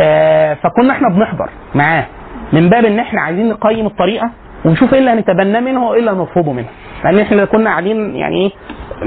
آه، 0.00 0.54
فكنا 0.54 0.92
إحنا 0.92 1.08
بنحضر 1.08 1.48
معاه 1.74 2.06
من 2.52 2.68
باب 2.68 2.84
إن 2.84 2.98
إحنا 2.98 3.20
عايزين 3.20 3.48
نقيم 3.48 3.86
الطريقة 3.86 4.30
ونشوف 4.64 4.92
إيه 4.94 4.98
اللي 5.00 5.10
هنتبناه 5.10 5.60
منها 5.60 5.88
وإيه 5.88 6.00
اللي 6.00 6.10
هنرفضه 6.10 6.52
منها 6.52 6.70
لأن 7.04 7.18
إحنا 7.18 7.44
كنا 7.44 7.70
قاعدين 7.70 8.16
يعني 8.16 8.36
إيه 8.36 8.50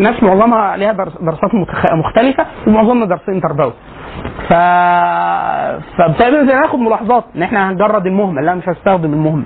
ناس 0.01 0.23
معظمها 0.23 0.77
ليها 0.77 0.91
درس- 0.93 1.21
دراسات 1.21 1.51
متخ- 1.55 1.93
مختلفة 1.93 2.45
ومعظمنا 2.67 3.05
دارسين 3.05 3.41
تربوي 3.41 3.73
ف 4.49 4.53
فابتدينا 5.97 6.43
ناخد 6.61 6.79
ملاحظات؟ 6.79 7.23
إن 7.35 7.43
إحنا 7.43 7.69
هنجرد 7.69 8.05
المهمل. 8.05 8.45
لا 8.45 8.55
مش 8.55 8.69
هستخدم 8.69 9.13
المهمل. 9.13 9.45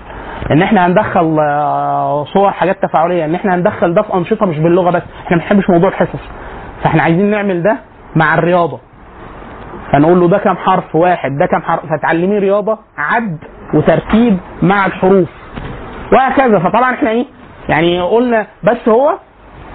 إن 0.51 0.61
إحنا 0.61 0.85
هندخل 0.87 1.37
آه، 1.39 2.25
صور 2.25 2.51
حاجات 2.51 2.81
تفاعلية. 2.85 3.25
إن 3.25 3.35
إحنا 3.35 3.55
هندخل 3.55 3.93
ده 3.93 4.01
في 4.01 4.13
أنشطة 4.13 4.45
مش 4.45 4.57
باللغة 4.59 4.91
بس. 4.91 5.01
إحنا 5.25 5.37
ما 5.37 5.43
بنحبش 5.43 5.69
موضوع 5.69 5.89
الحصص. 5.89 6.19
فإحنا 6.83 7.03
عايزين 7.03 7.31
نعمل 7.31 7.63
ده 7.63 7.77
مع 8.15 8.33
الرياضة. 8.35 8.79
فنقول 9.91 10.19
له 10.19 10.27
ده 10.27 10.37
كام 10.37 10.57
حرف؟ 10.57 10.95
واحد. 10.95 11.37
ده 11.37 11.45
كام 11.45 11.61
حرف؟ 11.61 11.81
فتعلميه 11.85 12.39
رياضة 12.39 12.77
عد 12.97 13.37
وترتيب 13.73 14.37
مع 14.61 14.85
الحروف. 14.85 15.29
وهكذا. 16.13 16.59
فطبعا 16.59 16.93
إحنا 16.93 17.09
إيه؟ 17.09 17.25
يعني 17.69 18.01
قلنا 18.01 18.47
بس 18.63 18.89
هو 18.89 19.13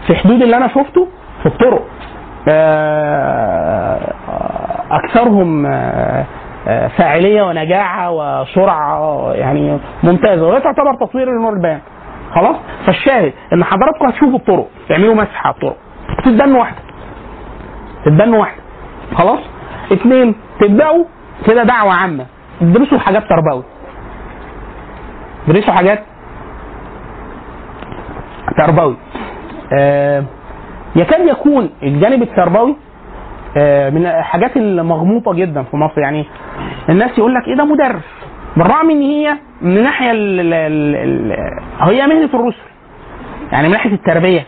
في 0.07 0.15
حدود 0.17 0.43
اللي 0.43 0.57
أنا 0.57 0.69
شفته 0.69 1.09
في 1.43 1.47
الطرق. 1.47 1.83
آه، 2.49 4.15
أكثرهم 4.95 5.67
آه، 5.67 6.25
آه، 6.69 6.89
فاعلية 6.89 7.43
ونجاعة 7.43 8.11
وسرعة 8.11 9.33
يعني 9.33 9.79
ممتازة. 10.03 10.47
وهي 10.49 10.61
تعتبر 10.61 10.95
تطوير 10.95 11.31
لنور 11.31 11.53
البيان. 11.53 11.81
خلاص؟ 12.35 12.57
فالشاهد 12.87 13.33
إن 13.53 13.65
حضراتكم 13.65 14.07
هتشوفوا 14.07 14.39
الطرق. 14.39 14.69
تعملوا 14.89 15.15
مسح 15.15 15.47
على 15.47 15.55
الطرق. 15.55 15.77
تتبنوا 16.25 16.59
واحدة. 16.61 16.79
تتبنوا 18.05 18.39
واحدة. 18.41 18.63
خلاص؟ 19.15 19.41
اثنين 19.93 20.35
تبدأوا 20.61 21.05
كده 21.47 21.63
دعوة 21.63 21.93
عامة. 21.93 22.27
ادرسوا 22.63 22.99
حاجات 22.99 23.23
تربوي. 23.29 23.63
ادرسوا 25.49 25.73
حاجات 25.73 26.03
تربوي. 28.57 28.97
آه 29.79 30.25
يكاد 30.97 31.27
يكون 31.29 31.71
الجانب 31.83 32.23
التربوي 32.23 32.77
من 33.91 34.07
الحاجات 34.07 34.57
المغموطة 34.57 35.33
جدا 35.35 35.63
في 35.63 35.77
مصر. 35.77 36.01
يعني 36.01 36.25
الناس 36.89 37.19
يقول 37.19 37.35
لك 37.35 37.49
إيه 37.49 37.57
ده 37.57 37.65
مدرس؟ 37.65 38.03
بالرغم 38.57 38.91
إن 38.91 39.03
هي 39.03 39.37
من 39.63 39.77
الناحيه 39.77 40.11
ال 40.11 40.41
ال 40.41 40.55
ال 40.55 41.33
ال 41.33 41.39
هي 41.81 42.07
مهنة 42.07 42.31
الرسل. 42.35 42.69
يعني 43.53 43.67
من 43.69 43.73
ناحية 43.73 43.93
التربية. 43.93 44.47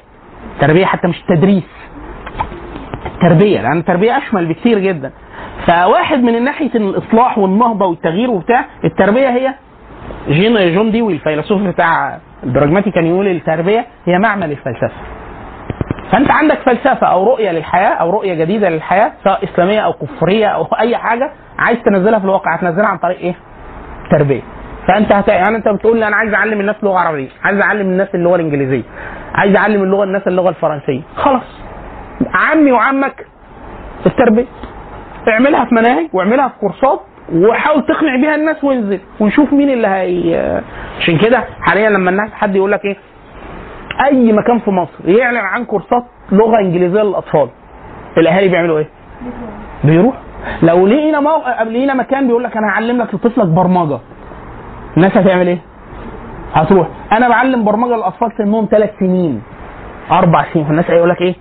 التربية 0.55 0.85
حتى 0.87 1.09
مش 1.09 1.21
التدريس 1.21 1.65
التربية 3.07 3.61
لأن 3.61 3.79
التربية 3.79 4.19
أشمل 4.19 4.47
بكثير 4.47 4.79
جدا. 4.79 5.11
فواحد 5.67 6.23
من 6.23 6.45
ناحية 6.45 6.71
الإصلاح 6.75 7.39
والنهضة 7.39 7.87
والتغيير 7.87 8.31
وبتاع 8.31 8.65
التربية 8.85 9.29
هي 9.29 9.55
جين 10.29 10.75
جون 10.75 10.91
ديوي 10.93 11.13
الفيلسوف 11.13 11.63
بتاع 11.63 12.19
البراجماتي 12.45 12.91
كان 12.91 13.07
يقول 13.07 13.27
التربية 13.29 13.87
هي 14.07 14.19
معمل 14.19 14.51
الفلسفة. 14.51 14.91
فأنت 16.13 16.31
عندك 16.31 16.59
فلسفة 16.59 17.07
أو 17.07 17.25
رؤية 17.25 17.51
للحياة 17.51 17.95
أو 17.95 18.11
رؤية 18.11 18.35
جديدة 18.35 18.69
للحياة 18.69 19.13
سواء 19.25 19.45
إسلامية 19.45 19.81
أو 19.81 19.93
كفرية 19.93 20.47
أو 20.47 20.67
أي 20.81 20.97
حاجة 20.97 21.31
عايز 21.59 21.79
تنزلها 21.83 22.19
في 22.19 22.25
الواقع 22.25 22.55
هتنزلها 22.55 22.87
عن 22.87 22.99
طريق 22.99 23.19
إيه؟ 23.19 23.35
تربية. 24.11 24.43
فأنت 24.89 25.13
هت... 25.13 25.29
يعني 25.29 25.57
أنت 25.57 25.69
بتقول 25.69 25.99
لي 25.99 26.07
أنا 26.09 26.17
عايز 26.17 26.35
أعلم 26.35 26.61
الناس 26.61 26.77
لغة 26.83 26.99
عربية 26.99 27.29
عايز 27.45 27.61
أعلم 27.61 27.81
الناس 27.91 28.09
اللغة 28.15 28.37
الإنجليزية 28.37 28.83
عايز 29.35 29.57
أعلم 29.57 29.83
اللغة 29.83 30.05
الناس 30.05 30.23
اللغة 30.27 30.49
الفرنسية. 30.49 31.01
خلاص. 31.17 31.43
عمي 32.35 32.73
وعمك 32.73 33.27
التربيه 34.07 34.47
اعملها 35.29 35.65
في 35.65 35.75
مناهج 35.75 36.09
واعملها 36.13 36.49
في 36.49 36.55
كورسات 36.61 37.01
وحاول 37.35 37.87
تقنع 37.87 38.17
بيها 38.17 38.35
الناس 38.35 38.65
وانزل 38.65 39.01
ونشوف 39.21 39.53
مين 39.53 39.71
اللي 39.71 39.89
هي 39.89 40.61
عشان 41.01 41.19
كده 41.19 41.45
حاليا 41.61 41.91
لما 41.91 42.11
الناس 42.11 42.31
حد 42.33 42.57
يقول 42.57 42.73
لك 42.73 42.85
إيه؟ 42.85 42.97
أي 44.05 44.33
مكان 44.33 44.59
في 44.59 44.71
مصر 44.71 45.09
يعلن 45.09 45.37
عن 45.37 45.65
كورسات 45.65 46.05
لغة 46.33 46.61
إنجليزية 46.61 47.03
للأطفال. 47.03 47.49
الأهالي 48.19 48.49
بيعملوا 48.49 48.79
إيه؟ 48.79 48.89
بيروح. 49.85 50.15
لو 50.63 50.87
لقينا 50.87 51.21
مو... 51.21 51.31
لقينا 51.71 51.95
مكان 51.95 52.27
بيقول 52.27 52.45
لك 52.45 52.57
أنا 52.57 52.67
هعلم 52.69 52.99
لك 53.03 53.15
لطفلك 53.15 53.47
برمجه 53.47 53.99
الناس 54.97 55.17
هتعمل 55.17 55.47
إيه؟ 55.49 55.59
هتروح. 56.55 56.89
أنا 57.13 57.29
بعلم 57.29 57.65
برمجة 57.65 57.97
للأطفال 57.97 58.33
سنهم 58.39 58.69
ثلاث 58.71 58.91
سنين. 59.01 59.43
أربع 60.11 60.45
سنين. 60.53 60.67
فالناس 60.67 60.91
هيقول 60.91 61.09
لك 61.11 61.21
إيه؟ 61.23 61.35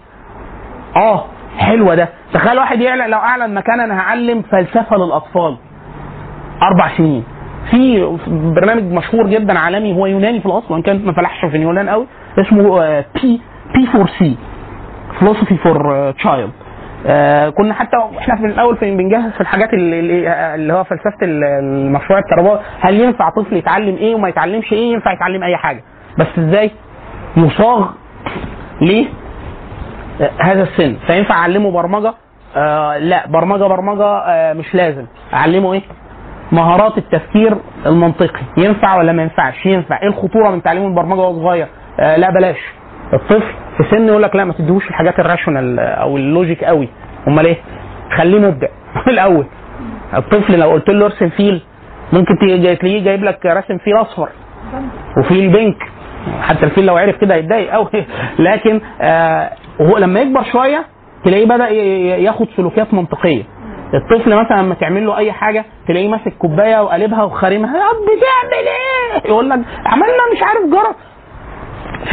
آه 0.95 1.25
حلوة 1.57 1.95
ده. 1.95 2.09
تخيل 2.33 2.57
واحد 2.57 2.81
يعلن 2.81 3.09
لو 3.09 3.17
أعلن 3.17 3.53
مكان 3.53 3.79
أنا 3.79 3.99
هعلم 3.99 4.41
فلسفة 4.41 4.95
للأطفال. 4.97 5.57
أربع 6.61 6.97
سنين. 6.97 7.23
في 7.71 8.05
برنامج 8.55 8.83
مشهور 8.83 9.27
جدا 9.27 9.59
عالمي 9.59 9.95
هو 9.95 10.05
يوناني 10.05 10.39
في 10.39 10.45
الأصل 10.45 10.73
وإن 10.73 10.81
كان 10.81 11.05
ما 11.05 11.13
فلحش 11.13 11.45
في 11.45 11.57
اليونان 11.57 11.89
قوي. 11.89 12.05
اسمه 12.39 12.99
بي 13.21 13.41
P4C 13.75 14.37
philosophy 15.19 15.57
for 15.57 16.11
child 16.11 16.51
كنا 17.57 17.73
حتى 17.73 17.97
إحنا 18.17 18.35
في 18.35 18.45
الأول 18.45 18.77
في 18.77 18.95
بنجهز 18.95 19.31
في 19.31 19.41
الحاجات 19.41 19.73
اللي, 19.73 19.99
اللي- 19.99 20.73
هو 20.73 20.83
فلسفة 20.83 21.17
ال- 21.23 21.43
المشروع 21.43 22.19
التربوي 22.19 22.59
هل 22.81 22.99
ينفع 23.01 23.29
طفل 23.29 23.55
يتعلم 23.55 23.95
إيه 23.95 24.15
وما 24.15 24.29
يتعلمش 24.29 24.73
إيه 24.73 24.93
ينفع 24.93 25.11
يتعلم 25.13 25.43
أي 25.43 25.57
حاجة. 25.57 25.83
بس 26.19 26.27
إزاي؟ 26.39 26.71
يصاغ 27.37 27.87
ليه 28.81 29.05
هذا 30.41 30.63
السن. 30.63 30.95
فينفع 31.07 31.35
أعلمه 31.35 31.71
برمجة؟ 31.71 32.13
آه 32.57 32.97
لا. 32.97 33.27
برمجة 33.27 33.63
برمجة 33.63 34.03
آه 34.05 34.53
مش 34.53 34.75
لازم. 34.75 35.05
أعلمه 35.33 35.73
إيه؟ 35.73 35.81
مهارات 36.51 36.97
التفكير 36.97 37.57
المنطقي. 37.85 38.41
ينفع 38.57 38.97
ولا 38.97 39.11
ما 39.11 39.23
ينفعش؟ 39.23 39.65
ينفع. 39.65 40.01
إيه 40.01 40.07
الخطورة 40.07 40.49
من 40.49 40.63
تعليم 40.63 40.87
البرمجة 40.87 41.19
وهو 41.19 41.33
صغير؟ 41.43 41.67
آه 41.99 42.15
لا 42.17 42.29
بلاش. 42.29 42.57
الطفل 43.13 43.43
في 43.77 43.83
سن 43.91 44.07
يقول 44.07 44.23
لك 44.23 44.35
لا 44.35 44.45
ما 44.45 44.53
تديهوش 44.53 44.87
الحاجات 44.89 45.19
ال 45.19 45.26
rational 45.26 45.79
أو 45.79 46.17
ال 46.17 46.25
logic 46.25 46.63
قوي. 46.63 46.89
أمال 47.27 47.45
إيه؟ 47.45 47.57
خليه 48.17 48.39
مبدع. 48.39 48.67
من 48.95 49.13
الأول. 49.13 49.45
الطفل 50.17 50.59
لو 50.59 50.69
قلت 50.71 50.89
له 50.89 51.05
ارسم 51.05 51.29
فيل 51.29 51.61
ممكن 52.13 52.37
تلاقيه 52.41 53.03
جايب 53.03 53.23
لك 53.23 53.45
رسم 53.45 53.77
فيل 53.77 54.01
أصفر. 54.01 54.29
وفيل 55.17 55.49
pink. 55.51 55.77
حتى 56.41 56.65
الفيل 56.65 56.85
لو 56.85 56.97
عرف 56.97 57.15
كده 57.21 57.35
هيتضايق 57.35 57.71
قوي. 57.71 57.89
لكن 58.39 58.81
آه 59.01 59.49
وهو 59.79 59.97
لما 59.97 60.19
يكبر 60.19 60.43
شوية 60.51 60.85
تلاقيه 61.25 61.45
بدأ 61.45 61.69
ياخد 61.69 62.47
سلوكيات 62.57 62.93
منطقية. 62.93 63.43
الطفل 63.93 64.35
مثلا 64.35 64.61
لما 64.61 64.75
تعمل 64.75 65.05
له 65.05 65.17
أي 65.17 65.31
حاجة 65.31 65.65
تلاقيه 65.87 66.07
ماسك 66.07 66.33
كوباية 66.39 66.83
وقلبها 66.83 67.23
وخارمها. 67.23 67.77
يا 67.77 67.83
بتعمل 67.91 68.67
إيه؟ 68.67 69.29
يقول 69.31 69.49
لك 69.49 69.59
عملنا 69.85 70.23
مش 70.35 70.43
عارف 70.43 70.61
جرس. 70.71 70.95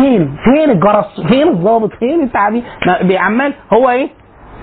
فين؟ 0.03 0.36
فين 0.44 0.70
الجرس؟ 0.70 1.20
فين 1.28 1.48
الضابط؟ 1.48 1.90
فين 1.94 2.22
التعبير؟ 2.22 2.62
ما- 2.86 3.03
بيعمل 3.03 3.53
هو 3.72 3.90
إيه؟ 3.90 4.09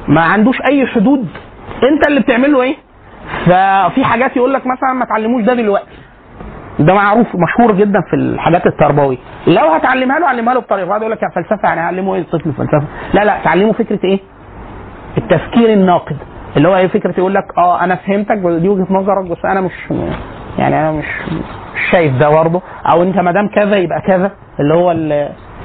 ما 0.07 0.21
عندوش 0.21 0.55
أي 0.71 0.87
حدود 0.87 1.27
أنت 1.91 2.07
اللي 2.07 2.19
بتعمل 2.19 2.51
له 2.51 2.61
إيه؟ 2.61 2.75
ففي 3.45 4.03
حاجات 4.05 4.37
يقول 4.37 4.53
لك 4.53 4.61
مثلا 4.67 4.93
ما 4.93 5.05
تعلموش 5.05 5.43
ده 5.43 5.53
دلوقتي 5.53 5.87
ده 6.79 6.93
معروف 6.93 7.27
مشهور 7.35 7.71
جدا 7.75 7.99
في 8.09 8.15
الحاجات 8.15 8.65
التربوية 8.65 9.17
لو 9.47 9.67
هتعلمها 9.67 10.19
له 10.19 10.27
علمها 10.27 10.53
له 10.53 10.59
بطريقة 10.59 10.87
بعد 10.87 11.01
يقول 11.01 11.11
لك 11.11 11.21
يا 11.23 11.29
فلسفة 11.35 11.67
يعني 11.67 11.81
علمه 11.81 12.15
إيه 12.15 12.21
الطفل 12.21 12.53
فلسفة 12.53 12.83
لا 13.13 13.25
لا 13.25 13.37
تعلمه 13.43 13.71
فكرة 13.73 13.99
إيه 14.03 14.19
التفكير 15.17 15.73
الناقد 15.73 16.17
اللي 16.57 16.67
هو 16.67 16.75
إيه 16.75 16.87
فكرة 16.87 17.13
يقول 17.17 17.33
لك 17.33 17.45
آه 17.57 17.83
أنا 17.83 17.95
فهمتك 17.95 18.37
دي 18.37 18.69
وجهة 18.69 18.87
نظرك 18.93 19.25
بس 19.25 19.45
أنا 19.45 19.61
مش 19.61 19.71
يعني 20.57 20.79
أنا 20.79 20.91
مش 20.91 21.05
مش 21.75 21.91
شايف 21.91 22.17
ده 22.17 22.29
برضه. 22.29 22.61
أو 22.93 23.03
أنت 23.03 23.17
ما 23.19 23.31
دام 23.31 23.47
كذا 23.47 23.75
يبقى 23.77 24.01
كذا. 24.01 24.31
اللي 24.59 24.73
هو 24.73 24.91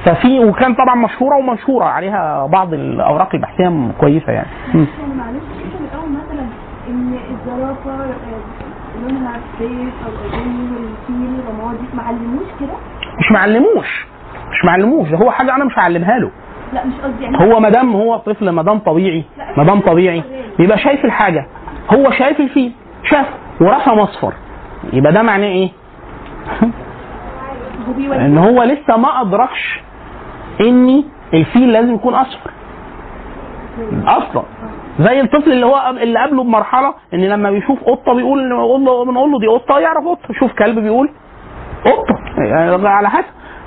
ففي 0.05 0.45
وكان 0.45 0.75
طبعا 0.75 0.95
مشهورة 0.95 1.37
ومنشورة 1.37 1.85
عليها 1.85 2.47
بعض 2.47 2.75
الأوراق 2.75 3.35
البحثية 3.35 3.89
كويسة 4.01 4.33
يعني. 4.33 4.47
يعني 4.75 4.87
معلش 5.15 5.43
انت 5.65 5.83
بتقول 5.83 6.11
مثلا 6.13 6.47
إن 6.89 7.15
الزرافة 7.31 7.91
آه، 7.91 8.15
لونها 9.03 9.37
أو 10.07 10.39
ادمي 10.41 10.71
والفيل 10.77 11.41
ما 11.97 12.03
علموش 12.03 12.47
كده؟ 12.61 12.73
مش 13.19 13.33
معلموش 13.33 14.07
مش 14.51 14.65
معلموش 14.65 15.09
ده 15.09 15.17
هو 15.19 15.31
حاجة 15.31 15.57
أنا 15.57 15.65
مش 15.65 15.79
هعلمها 15.79 16.19
له. 16.19 16.31
لا 16.75 16.85
مش 16.85 16.95
قصدي 17.05 17.25
يعني 17.25 17.39
هو 17.55 17.61
ما 17.61 17.69
دام 17.69 17.97
هو 17.97 18.17
طفل 18.17 18.51
ما 18.51 18.63
دام 18.63 18.79
طبيعي 18.79 19.25
ما 19.57 19.65
دام 19.65 19.81
طبيعي. 19.81 20.23
بيبقى 20.59 20.79
شايف 20.79 21.05
الحاجة 21.05 21.47
هو 21.95 22.11
شايف 22.11 22.41
الفيل 22.41 22.73
شاف 23.11 23.27
ورسم 23.61 23.99
اصفر 23.99 24.33
يبقى 24.93 25.13
ده 25.13 25.23
معناه 25.23 25.47
إيه؟ 25.47 25.71
إن 28.13 28.39
هو 28.39 28.63
لسه 28.63 28.97
ما 28.97 29.21
أدركش 29.21 29.81
إن 30.61 31.05
الفيل 31.35 31.73
لازم 31.73 31.95
يكون 31.95 32.15
أصفر. 32.15 32.51
أصلا. 34.07 34.43
زي 35.01 35.21
الطفل 35.21 35.53
اللي 35.53 35.67
هو 35.67 35.95
اللي 36.03 36.19
قبله 36.23 36.43
بمرحلة 36.45 36.95
إن 37.15 37.21
لما 37.21 37.51
بيشوف 37.51 37.85
قطة 37.85 38.15
بيقول 38.15 38.49
بنقول 39.07 39.33
له 39.33 39.39
دي 39.41 39.47
قطة 39.47 39.79
يعرف 39.79 40.05
قطة. 40.09 40.35
شوف 40.41 40.53
كلب 40.53 40.79
بيقول 40.79 41.11
قطة. 41.85 42.19
يعني 42.39 42.89
على 42.89 43.11
حسب. 43.11 43.25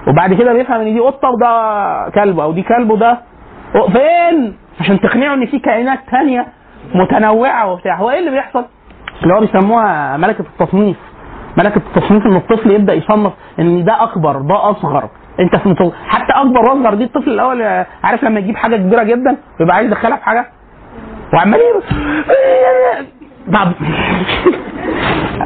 وبعد 0.08 0.34
كده 0.34 0.54
بيفهم 0.54 0.82
إن 0.82 0.94
دي 0.94 1.00
قطة 1.00 1.30
وده 1.30 2.12
كلب 2.16 2.40
أو 2.40 2.52
دي 2.52 2.62
كلب 2.62 2.92
وده 2.92 3.18
فين؟ 3.74 4.58
عشان 4.80 5.00
تقنعه 5.00 5.34
إن 5.34 5.46
في 5.46 5.60
كائنات 5.60 6.00
تانية 6.12 6.48
متنوعة 6.96 7.72
وبتاع. 7.72 7.96
هو 7.96 8.10
إيه 8.10 8.20
اللي 8.20 8.32
بيحصل؟ 8.32 8.66
اللي 9.24 9.34
هو 9.34 9.40
بيسموها 9.40 10.18
ملكة 10.18 10.42
التصنيف. 10.62 10.98
ملكة 11.58 11.82
التصنيف 11.96 12.26
إن 12.26 12.36
الطفل 12.36 12.72
يبدأ 12.72 12.94
يصنف 12.94 13.34
إن 13.60 13.84
ده 13.86 14.04
أكبر 14.04 14.42
ده 14.42 14.72
أصغر. 14.72 15.10
أنت 15.40 15.56
في 15.56 15.70
متو... 15.70 15.92
حتى 16.08 16.34
أكبر 16.34 16.60
وأصغر 16.60 16.94
دي 16.94 17.04
الطفل 17.04 17.30
الأول 17.30 17.62
عارف 18.04 18.24
لما 18.24 18.40
يجيب 18.40 18.56
حاجة 18.56 18.76
كبيرة 18.76 19.04
جدا 19.04 19.38
ويبقى 19.60 19.76
عايز 19.76 19.88
يدخلها 19.88 20.18
في 20.18 20.24
حاجة؟ 20.24 20.46
وعمال 21.34 21.60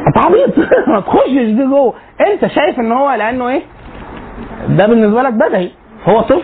انت 0.07 0.18
عبيط 0.26 0.57
ما 0.88 0.99
تخشش 0.99 1.30
دي 1.30 1.64
جوه. 1.66 1.93
أنت 2.28 2.45
شايف 2.47 2.80
إن 2.80 2.91
هو 2.91 3.12
لأنه 3.12 3.47
إيه؟ 3.49 3.62
ده 4.70 4.88
بالنسبة 4.88 5.22
لك 5.22 5.34
بدهي 5.34 5.70
هو 6.09 6.22
طفل 6.22 6.43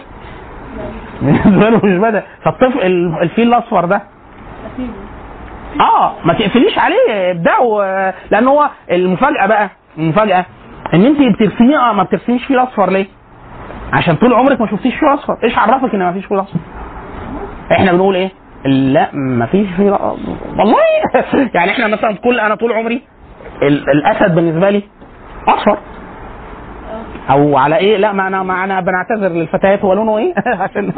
بالنسبة 1.22 1.70
له 1.70 1.78
مش 1.86 1.98
بدهي 1.98 2.24
فالطفل 2.44 2.80
ال- 2.82 3.22
الفيل 3.22 3.48
الأصفر 3.48 3.86
ده 3.86 4.02
آه 5.80 6.14
ما 6.26 6.34
تقفليش 6.34 6.78
عليه 6.80 7.32
ابدأوا 7.32 7.84
آه، 7.84 8.14
لأن 8.32 8.48
هو 8.48 8.70
المفاجأة 8.92 9.46
بقى 9.48 9.70
المفاجأة 9.98 10.46
إن 10.94 11.06
أنت 11.06 11.18
بترسمي 11.22 11.78
آه 11.78 11.94
ما 11.94 12.04
بترسميش 12.04 12.46
فيل 12.46 12.60
أصفر 12.60 12.90
ليه؟ 12.90 13.06
عشان 13.94 14.16
طول 14.16 14.34
عمرك 14.34 14.62
ما 14.62 14.68
شفتيش 14.68 14.96
فيل 14.96 15.14
أصفر 15.14 15.38
إيش 15.44 15.58
عرفك 15.58 15.94
إن 15.94 16.00
ما 16.00 16.14
فيش 16.14 16.26
فيل 16.26 16.40
أصفر؟ 16.40 16.60
إحنا 17.72 17.92
بنقول 17.92 18.16
إيه؟ 18.16 18.32
لا 18.66 19.10
ما 19.14 19.46
فيش 19.46 19.68
فيل. 19.78 19.92
والله 19.92 20.78
يعني 21.56 21.72
إحنا 21.72 21.88
مثلا 21.88 22.16
كل 22.16 22.40
أنا 22.40 22.56
طول 22.56 22.74
عمري 22.74 23.02
ال- 23.62 23.90
الأسد 23.90 24.36
بالنسبة 24.36 24.70
لي 24.70 24.84
أصفر 25.48 25.78
أو 27.30 27.58
على 27.58 27.78
إيه؟ 27.78 27.98
لا 27.98 28.12
ما 28.12 28.28
أنا 28.28 28.44
ما 28.44 28.64
أنا 28.64 28.82
بنعتذر 28.82 29.28
للفتيات. 29.28 29.82
هو 29.82 29.94
لونه 29.94 30.18
إيه؟ 30.18 30.34
عشان 30.64 30.94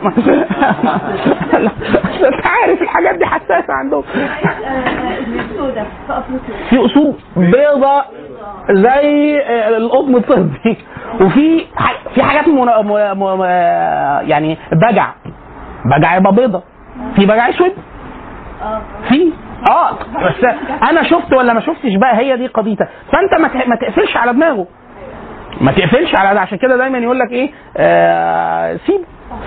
انت 2.26 2.46
عارف 2.46 2.82
الحاجات 2.82 3.16
دي 3.16 3.26
حساسة 3.26 3.74
عندهم. 3.74 4.04
في 6.70 6.86
أصول 6.86 7.14
بيضة 7.38 8.04
زي 8.72 9.38
القطن 9.78 10.16
الطبي. 10.16 10.78
وفي 11.22 11.66
في 12.16 12.24
حاجات. 12.24 12.46
يعني 14.30 14.58
بجع. 14.72 15.08
بجع 15.86 16.16
يبقى 16.16 16.36
بيضة. 16.36 16.64
في 17.16 17.26
بجع 17.26 17.50
أسود؟ 17.50 17.72
في؟ 19.10 19.34
آه 19.72 19.92
بس 19.94 20.46
أنا 20.90 21.04
شفت 21.04 21.34
ولا 21.34 21.54
ما 21.54 21.60
شفتش 21.60 21.96
بقى؟ 22.02 22.18
هي 22.18 22.38
دي 22.38 22.48
قضيتك 22.48 22.88
فأنت 23.12 23.34
ما 23.68 23.76
تقفلش 23.76 24.18
على 24.18 24.34
دماغه. 24.34 24.68
ما 25.62 25.72
تقفلش 25.72 26.16
على 26.16 26.34
ده. 26.34 26.42
عشان 26.42 26.58
كده 26.58 26.78
دايما 26.78 26.98
يقول 26.98 27.20
لك 27.20 27.32
إيه؟ 27.32 27.50
آه 27.78 28.78
سيبه. 28.88 29.04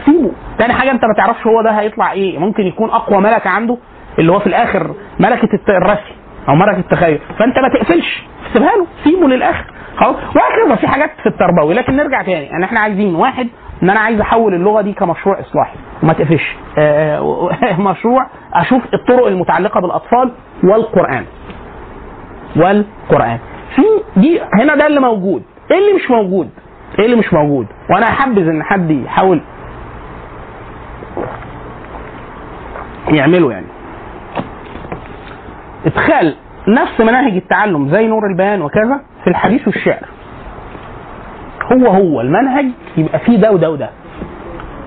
سيبه. 0.06 0.32
تاني 0.58 0.72
حاجة 0.72 0.90
أنت 0.90 1.04
ما 1.04 1.14
تعرفش 1.16 1.46
هو 1.46 1.62
ده 1.62 1.70
هيطلع 1.70 2.12
إيه. 2.12 2.38
ممكن 2.38 2.62
يكون 2.62 2.90
أقوى 2.90 3.18
ملكة 3.20 3.50
عنده 3.50 3.78
اللي 4.18 4.32
هو 4.32 4.38
في 4.38 4.46
الآخر 4.46 4.94
ملكة 5.20 5.48
الرسم 5.68 6.14
أو 6.48 6.54
ملكة 6.54 6.78
التخيل. 6.78 7.20
فأنت 7.38 7.58
ما 7.58 7.68
تقفلش. 7.68 8.22
سيبها 8.52 8.76
له. 8.76 8.86
سيبه 9.04 9.28
للآخر. 9.28 9.64
خلاص. 9.96 10.16
وهكذا 10.16 10.76
في 10.76 10.86
حاجات 10.86 11.10
في 11.22 11.28
التربوي. 11.28 11.74
لكن 11.74 11.96
نرجع 11.96 12.22
تاني. 12.22 12.44
يعني 12.46 12.64
إحنا 12.64 12.80
عايزين 12.80 13.14
واحد 13.14 13.48
إن 13.82 13.90
أنا 13.90 14.00
عايز 14.00 14.20
أحول 14.20 14.54
اللغة 14.54 14.80
دي 14.82 14.92
كمشروع 14.92 15.40
إصلاحي. 15.40 15.76
وما 16.02 16.12
تقفش 16.12 16.56
آه، 16.78 17.22
و- 17.22 17.50
مشروع 17.90 18.26
أشوف 18.54 18.82
الطرق 18.94 19.26
المتعلقة 19.26 19.80
بالأطفال 19.80 20.32
والقرآن. 20.64 21.24
والقرآن. 22.56 23.38
في 23.76 23.82
دي 24.16 24.40
هنا 24.60 24.74
ده 24.74 24.86
اللي 24.86 25.00
موجود. 25.00 25.42
إيه 25.72 25.78
اللي 25.78 25.92
مش 25.92 26.10
موجود؟ 26.10 26.50
إيه 26.98 27.04
اللي 27.04 27.16
مش 27.16 27.32
موجود؟ 27.32 27.66
وأنا 27.90 28.06
أحبذ 28.06 28.48
إن 28.48 28.62
حد 28.62 28.90
يحاول 28.90 29.40
يعمله 33.08 33.52
يعني. 33.52 33.66
إدخال 35.86 36.36
نفس 36.68 37.00
مناهج 37.00 37.32
التعلم 37.36 37.88
زي 37.90 38.06
نور 38.06 38.26
البيان 38.26 38.62
وكذا 38.62 39.00
في 39.24 39.30
الحديث 39.30 39.66
والشعر. 39.68 40.08
هو 41.72 41.86
هو 41.86 42.20
المنهج 42.20 42.66
يبقى 42.96 43.18
فيه 43.18 43.36
ده 43.36 43.52
وده 43.52 43.70
وده. 43.70 43.90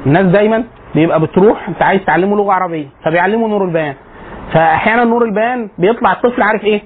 الناس 0.05 0.25
دايما 0.25 0.63
بيبقى 0.95 1.19
بتروح 1.19 1.69
أنت 1.69 1.81
عايز 1.81 2.01
تعلمه 2.05 2.36
لغة 2.38 2.53
عربية 2.53 2.88
فبيعلمه 3.05 3.47
نور 3.47 3.65
البيان. 3.65 3.93
فاحيانا 4.53 5.03
نور 5.03 5.23
البيان 5.25 5.69
بيطلع 5.77 6.11
الطفل 6.11 6.41
عارف 6.41 6.63
إيه؟ 6.63 6.81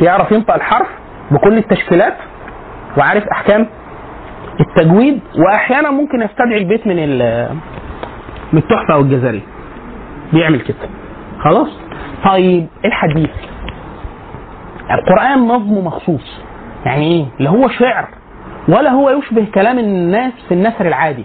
يعرف 0.00 0.32
ينطق 0.32 0.54
الحرف 0.54 0.88
بكل 1.30 1.58
التشكيلات 1.58 2.14
وعارف 2.98 3.24
أحكام 3.32 3.66
التجويد 4.60 5.20
وأحيانا 5.38 5.90
ممكن 5.90 6.22
يستدعي 6.22 6.58
البيت 6.58 6.86
من 6.86 6.96
من 8.52 8.58
التحفة 8.58 8.94
أو 8.94 9.00
الجزريه 9.00 9.40
بيعمل 10.32 10.60
كده. 10.60 10.76
خلاص؟ 11.40 11.68
طيب 12.24 12.66
الحديث. 12.84 13.30
القرآن 14.90 15.38
نظمه 15.38 15.80
مخصوص. 15.80 16.40
يعني 16.86 17.04
إيه؟ 17.06 17.24
اللي 17.38 17.50
هو 17.50 17.68
شعر 17.68 18.08
ولا 18.68 18.90
هو 18.90 19.10
يشبه 19.10 19.46
كلام 19.54 19.78
الناس 19.78 20.32
في 20.48 20.54
النثر 20.54 20.86
العادي. 20.86 21.24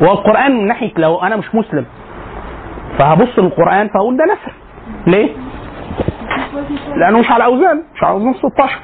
والقران 0.00 0.52
من 0.52 0.66
ناحية 0.66 0.92
لو 0.96 1.18
أنا 1.22 1.36
مش 1.36 1.54
مسلم 1.54 1.84
فهبص 2.98 3.38
للقرآن 3.38 3.88
فأقول 3.88 4.16
ده 4.16 4.24
نثر. 4.24 4.52
ليه؟ 5.06 5.28
لأنه 6.96 7.18
مش 7.18 7.30
على 7.30 7.44
أوزان 7.44 7.82
مش 7.94 8.02
على 8.04 8.12
أوزان 8.12 8.34
16 8.34 8.78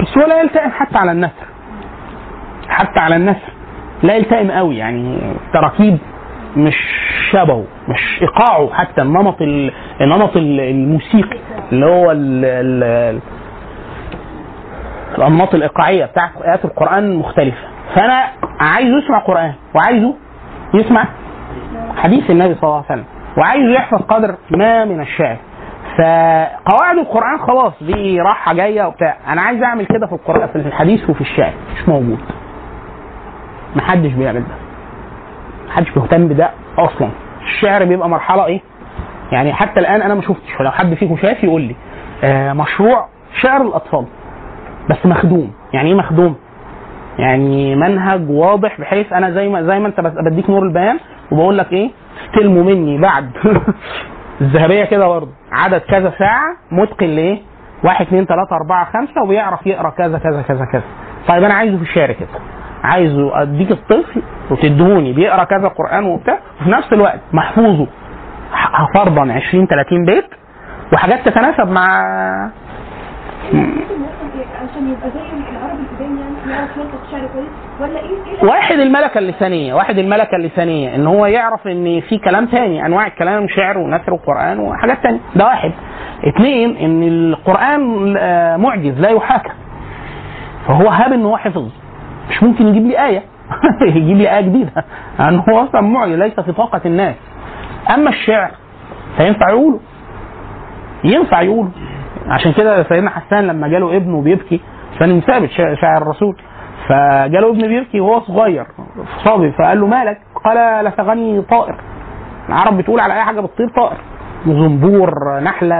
بس 0.00 0.18
هو 0.18 0.26
لا 0.26 0.40
يلتئم 0.40 0.70
حتى 0.70 0.98
على 0.98 1.12
النثر. 1.12 1.46
حتى 2.68 3.00
على 3.00 3.16
النثر. 3.16 3.52
لا 4.02 4.14
يلتئم 4.16 4.50
قوي 4.50 4.76
يعني 4.76 5.18
تراكيب 5.52 5.98
مش 6.56 6.76
شبهه 7.30 7.64
مش 7.88 8.18
إيقاعه 8.22 8.70
حتى 8.74 9.02
النمط 9.02 9.42
ال- 9.42 9.72
النمط 10.00 10.36
ال- 10.36 10.60
الموسيقي 10.60 11.38
اللي 11.72 11.86
هو 11.86 12.10
ال 12.10 12.44
ال 12.44 13.20
الأنماط 15.18 15.54
الإيقاعية 15.54 16.04
بتاعت 16.04 16.30
آيات 16.44 16.64
القرآن 16.64 17.16
مختلفة. 17.16 17.58
فأنا 17.94 18.24
عايزه 18.60 18.98
يسمع 18.98 19.18
قرآن 19.18 19.52
وعايزه 19.74 20.14
يسمع 20.74 21.04
حديث 21.96 22.30
النبي 22.30 22.54
صلى 22.54 22.62
الله 22.64 22.74
عليه 22.76 22.86
وسلم 22.86 23.04
وعايزه 23.38 23.72
يحفظ 23.72 24.02
قدر 24.02 24.34
ما 24.50 24.84
من 24.84 25.00
الشعر 25.00 25.36
فقواعد 25.98 26.98
القرآن 26.98 27.38
خلاص 27.38 27.72
دي 27.80 28.20
راحة 28.20 28.54
جاية 28.54 28.84
وبتاع. 28.86 29.16
أنا 29.28 29.42
عايز 29.42 29.62
أعمل 29.62 29.86
كده 29.86 30.06
في 30.06 30.12
القران 30.12 30.48
في 30.48 30.56
الحديث 30.56 31.10
وفي 31.10 31.20
الشعر. 31.20 31.52
مش 31.76 31.88
موجود. 31.88 32.18
محدش 33.76 34.12
بيعمل 34.12 34.40
ده. 34.40 34.54
محدش 35.68 35.90
بيهتم 35.90 36.28
بده 36.28 36.50
أصلا. 36.78 37.08
الشعر 37.42 37.84
بيبقى 37.84 38.08
مرحلة 38.08 38.46
إيه؟ 38.46 38.60
يعني 39.32 39.52
حتى 39.52 39.80
الآن 39.80 40.02
أنا 40.02 40.14
ما 40.14 40.22
شفتش. 40.22 40.60
ولو 40.60 40.70
حد 40.70 40.94
فيكم 40.94 41.16
شاف 41.16 41.44
يقول 41.44 41.62
لي 41.62 41.76
آه 42.24 42.52
مشروع 42.52 43.06
شعر 43.42 43.62
الأطفال 43.62 44.04
بس 44.90 45.06
مخدوم. 45.06 45.52
يعني 45.72 45.88
إيه 45.88 45.94
مخدوم؟ 45.94 46.36
يعني 47.18 47.76
منهج 47.76 48.30
واضح 48.30 48.80
بحيث 48.80 49.12
أنا 49.12 49.30
زي 49.30 49.48
ما 49.48 49.62
زي 49.62 49.78
ما 49.78 49.88
أنت 49.88 50.00
بديك 50.00 50.50
نور 50.50 50.62
البيان 50.62 50.98
وبقول 51.32 51.58
لك 51.58 51.72
إيه؟ 51.72 51.90
استلموا 52.26 52.64
مني 52.64 52.98
بعد 52.98 53.30
الذهبية 54.40 54.84
كده 54.84 55.08
برضه. 55.08 55.30
عدد 55.52 55.80
كذا 55.80 56.12
ساعة 56.18 56.56
متقن 56.72 57.06
لايه؟ 57.06 57.38
واحد 57.84 58.06
اثنين 58.06 58.24
ثلاثة 58.24 58.56
أربعة 58.56 58.84
خمسة 58.92 59.22
وبيعرف 59.22 59.66
يقرأ 59.66 59.90
كذا 59.90 60.18
كذا 60.18 60.42
كذا 60.42 60.64
كذا. 60.64 60.82
طيب 61.28 61.44
أنا 61.44 61.54
عايزه 61.54 61.76
في 61.76 61.82
الشعر 61.82 62.12
كده. 62.12 62.28
عايزه 62.84 63.42
أديك 63.42 63.70
الطفل 63.70 64.22
وتدهوني 64.50 65.12
بيقرأ 65.12 65.44
كذا 65.44 65.68
قرآن 65.68 66.04
وبتاع 66.04 66.38
وفي 66.60 66.70
نفس 66.70 66.92
الوقت 66.92 67.20
محفوظه 67.32 67.86
فرضا 68.94 69.32
20 69.32 69.66
30 69.66 70.04
بيت 70.04 70.24
وحاجات 70.92 71.28
تتناسب 71.28 71.70
مع 71.70 71.88
عشان 73.52 74.88
يبقى 74.88 75.10
زي 75.10 75.20
العربي 75.50 75.82
القدام 75.82 76.18
يعني 76.18 76.52
يعرف 76.58 76.76
ينطق 76.76 77.10
شعر 77.10 77.26
كويس 77.32 77.48
واحد 78.42 78.78
الملكة 78.78 79.18
اللسانية 79.18 79.74
واحد 79.74 79.98
الملكة 79.98 80.36
اللسانية 80.36 80.94
إن 80.94 81.06
هو 81.06 81.26
يعرف 81.26 81.66
إن 81.66 82.00
في 82.00 82.18
كلام 82.18 82.46
تاني 82.46 82.86
أنواع 82.86 83.06
الكلام 83.06 83.48
شعر 83.48 83.78
ونثر 83.78 84.12
وقرآن 84.14 84.58
وحاجات 84.58 85.02
تانية. 85.02 85.20
ده 85.36 85.44
واحد. 85.44 85.72
اثنين 86.28 86.76
إن 86.76 87.02
القرآن 87.02 88.14
آه، 88.18 88.56
معجز 88.56 89.00
لا 89.00 89.08
يحاكى 89.08 89.50
فهو 90.66 90.88
هاب 90.88 91.12
ان 91.12 91.24
هو 91.24 91.36
حفظ 91.36 91.68
مش 92.30 92.42
ممكن 92.42 92.66
يجيب 92.66 92.86
لي 92.86 93.06
آية. 93.06 93.22
يجيب 93.96 94.16
لي 94.16 94.36
آية 94.36 94.40
جديدة. 94.40 94.84
لأن 95.18 95.42
هو 95.50 95.62
أصلا 95.64 95.80
معجز 95.80 96.14
ليس 96.14 96.40
في 96.40 96.52
طاقة 96.52 96.80
الناس. 96.86 97.14
أما 97.94 98.10
الشعر 98.10 98.50
فينفع 99.16 99.50
يقوله؟ 99.50 99.80
ينفع 101.04 101.40
يقوله. 101.42 101.70
عشان 102.28 102.52
كده 102.52 102.82
سيدنا 102.82 103.10
حسان 103.10 103.46
لما 103.46 103.68
جاله 103.68 103.96
ابنه 103.96 104.22
بيبكي 104.22 104.60
شا- 105.56 105.74
شاعر 105.80 106.02
الرسول. 106.02 106.36
فجاله 106.88 107.50
ابن 107.50 107.68
بيبكي 107.68 108.00
وهو 108.00 108.20
صغير 108.20 108.66
صبي 109.24 109.52
فقال 109.52 109.80
له 109.80 109.86
مالك؟ 109.86 110.18
قال 110.44 110.84
لسغني 110.84 111.42
طائر. 111.42 111.80
العرب 112.48 112.76
بتقول 112.78 113.00
على 113.00 113.14
أي 113.14 113.22
حاجة 113.22 113.40
بتطير 113.40 113.68
طائر. 113.76 113.96
زنبور 114.46 115.40
نحلة 115.40 115.76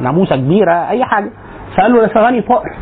ناموسة 0.00 0.36
كبيرة 0.36 0.88
أي 0.88 1.04
حاجة. 1.04 1.30
فقال 1.76 1.92
له 1.92 2.06
لسغني 2.06 2.40
طائر. 2.40 2.76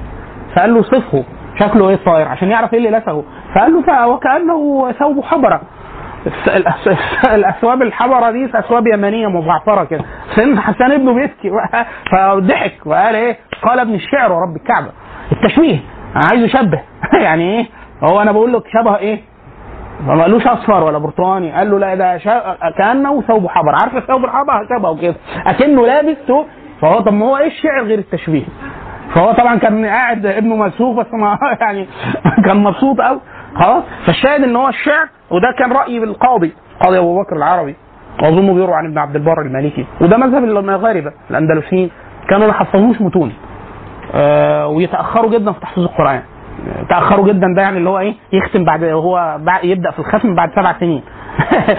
فقال 0.57 0.75
له 0.75 0.83
صفه. 0.83 1.25
شكله 1.61 1.89
إيه 1.89 1.95
الطائر؟ 1.95 2.29
عشان 2.29 2.49
يعرف 2.49 2.75
إيه 2.75 2.79
اللي 2.79 2.99
لسغه 2.99 3.25
فقال 3.55 3.73
له 3.73 4.09
وكانه 4.09 4.93
ثوب 4.93 5.25
حبرة. 5.25 5.61
الاثواب 7.35 7.83
الحمراء 7.83 8.33
دي 8.33 8.45
اثواب 8.59 8.87
يمنية 8.87 9.27
مزعفرة 9.27 9.85
كده. 9.85 10.05
سيدنا 10.35 10.61
حسان 10.61 10.93
ابنه 10.93 11.15
بيبكي 11.15 11.51
فضحك. 12.13 12.87
وقال 12.87 13.15
إيه؟ 13.15 13.37
قال 13.63 13.79
ابن 13.81 13.95
الشعر 13.95 14.33
ورب 14.33 14.57
الكعبة. 14.57 14.89
التشبيه 15.33 15.79
أنا 16.17 16.25
عايز 16.31 16.45
يشبه. 16.45 16.81
يعني 17.27 17.59
إيه؟ 17.59 17.67
هو 18.03 18.23
أنا 18.23 18.33
بقول 18.33 18.53
لك 18.53 18.63
شبه 18.73 18.97
إيه؟ 18.97 19.21
ما 20.07 20.23
قالوش 20.23 20.47
أصفر 20.47 20.85
ولا 20.85 20.99
برتقاني. 20.99 21.53
قال 21.53 21.71
له 21.71 21.79
لا 21.79 21.95
ده 21.95 22.19
شا... 22.19 22.57
كأنه 22.79 23.23
ثوب 23.23 23.47
حبر. 23.47 23.75
عارف 23.75 24.05
ثوب 24.07 24.25
الحبر؟ 24.25 24.67
شبهه 24.69 25.01
كده. 25.01 25.15
أكنه 25.47 25.87
لابس 25.87 26.17
ثوب. 26.27 26.47
فهو 26.81 27.01
طب 27.01 27.13
ما 27.13 27.27
هو 27.27 27.37
إيه 27.37 27.47
الشعر 27.47 27.85
غير 27.85 27.99
التشبيه؟ 27.99 28.45
فهو 29.15 29.33
طبعا 29.33 29.57
كان 29.57 29.87
قاعد 29.87 30.27
ابنه 30.27 30.57
مسوق 30.57 31.01
بس 31.01 31.07
ما 31.13 31.39
يعني 31.61 31.87
كان 32.47 32.57
مبسوط 32.57 33.01
قوي 33.01 33.21
خلاص؟ 33.55 33.83
فالشاهد 34.07 34.43
إن 34.43 34.57
هو 34.57 34.69
الشعر 34.69 35.09
وده 35.31 35.55
كان 35.59 35.73
راي 35.73 35.99
القاضي 35.99 36.53
قاضي 36.81 36.99
أبو 36.99 37.23
بكر 37.23 37.37
العربي. 37.37 37.77
وأظنه 38.23 38.55
بيروى 38.55 38.75
عن 38.75 38.87
ابن 38.87 38.99
عبد 38.99 39.17
البر 39.17 39.41
المالكي. 39.43 39.87
وده 40.01 40.17
مذهب 40.17 40.45
المغاربة 40.45 41.13
الأندلسيين. 41.31 41.91
كانوا 42.29 42.47
ما 42.47 42.51
يحفظوش 42.51 43.01
متون. 43.01 43.33
ويتأخروا 44.67 45.31
جدا 45.31 45.53
في 45.53 45.61
تحفيظ 45.61 45.85
القرآن. 45.85 46.23
تأخروا 46.89 47.29
جدا 47.29 47.47
ده 47.57 47.63
يعني 47.63 47.79
اللي 47.79 47.91
هو 47.91 47.99
إيه 47.99 48.15
يختم 48.33 48.65
بعد 48.65 48.85
هو 48.85 49.39
يبدأ 49.63 49.91
في 49.91 49.99
الختم 49.99 50.35
بعد 50.35 50.51
سبع 50.57 50.73
سنين. 50.81 51.03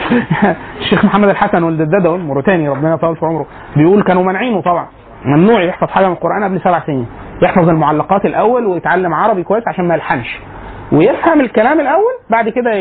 الشيخ 0.81 1.05
محمد 1.05 1.29
الحسن 1.29 1.63
ولد 1.63 1.81
الددوي 1.81 2.15
الموريتاني 2.15 2.69
ربنا 2.69 2.93
يطول 2.93 3.15
في 3.15 3.25
عمره. 3.25 3.45
بيقول 3.75 4.03
كانوا 4.03 4.23
مانعينه 4.23 4.61
طبعا. 4.61 4.85
ممنوع 5.25 5.61
يحفظ 5.63 5.87
حاجة 5.87 6.05
من 6.07 6.13
القرآن 6.13 6.43
قبل 6.43 6.61
سبع 6.61 6.79
سنين. 6.85 7.07
يحفظ 7.41 7.69
المعلقات 7.69 8.25
الأول 8.25 8.65
ويتعلم 8.65 9.13
عربي 9.13 9.43
كويس 9.43 9.63
عشان 9.67 9.87
ما 9.87 9.93
يلحنش. 9.95 10.39
ويفهم 10.91 11.41
الكلام 11.41 11.79
الأول 11.79 12.13
بعد 12.29 12.49
كده 12.49 12.71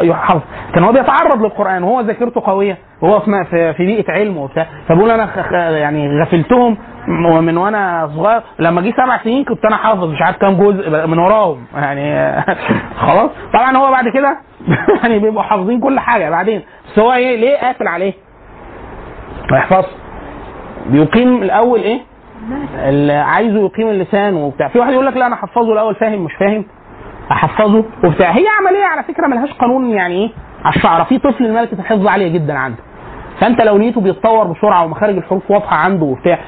يحفظ 0.00 0.40
كان 0.74 0.84
هو 0.84 0.92
بيتعرض 0.92 1.42
للقرآن 1.42 1.82
وهو 1.82 2.00
ذاكرته 2.00 2.40
قوية 2.44 2.78
وهو 3.02 3.20
في 3.50 3.74
بيئة 3.78 4.12
علم 4.12 4.36
وبتاع. 4.36 4.66
فبقول 4.88 5.10
أنا 5.10 5.28
يعني 5.78 6.22
غفلتهم 6.22 6.76
من 7.40 7.56
وأنا 7.56 8.10
صغير. 8.16 8.42
لما 8.58 8.80
جه 8.80 8.90
سبع 8.92 9.18
سنين 9.24 9.44
كنت 9.44 9.64
أنا 9.64 9.76
حافظ 9.76 10.04
مش 10.04 10.22
عارف 10.22 10.36
كام 10.36 10.54
جزء 10.54 11.06
من 11.06 11.18
وراهم. 11.18 11.64
يعني 11.74 12.32
خلاص. 13.06 13.30
طبعا 13.54 13.76
هو 13.76 13.90
بعد 13.90 14.08
كده 14.08 14.36
يعني 15.02 15.18
بيبقوا 15.18 15.42
حافظين 15.42 15.80
كل 15.80 16.00
حاجة 16.00 16.30
بعدين. 16.30 16.62
بس 16.92 16.98
هو 16.98 17.12
إيه 17.12 17.36
ليه 17.36 17.56
قافل 17.56 17.88
عليه؟ 17.88 18.12
ما 19.50 19.58
يحفظش. 19.58 19.88
بيقيم 20.86 21.42
الأول 21.42 21.80
إيه؟ 21.80 22.00
اللي 22.88 23.12
عايزه 23.12 23.64
يقيم 23.64 23.88
اللسان 23.88 24.34
وبتاع. 24.34 24.68
في 24.68 24.78
واحد 24.78 24.92
يقول 24.92 25.06
لك 25.06 25.16
لا 25.16 25.26
أنا 25.26 25.34
احفظه 25.34 25.72
الأول 25.72 25.94
فاهم 25.94 26.24
مش 26.24 26.32
فاهم؟ 26.40 26.64
أحفظه 27.32 27.84
وبتاع. 28.04 28.30
هي 28.30 28.44
عملية 28.60 28.84
على 28.84 29.02
فكرة 29.02 29.26
ملهاش 29.26 29.52
قانون 29.52 29.90
يعني 29.90 30.14
إيه؟ 30.14 30.30
على 30.64 30.74
الشعراء 30.76 31.04
في 31.04 31.18
طفل 31.18 31.52
ملكه 31.54 31.74
الحفظ 31.80 32.06
عاليه 32.06 32.28
جدا 32.32 32.58
عنده. 32.58 32.78
فأنت 33.40 33.60
لو 33.60 33.76
لقيته 33.78 34.00
بيتطور 34.00 34.46
بسرعة 34.46 34.84
ومخارج 34.84 35.16
الحروف 35.16 35.50
واضحة 35.50 35.76
عنده 35.76 36.04
وبتاع 36.04 36.38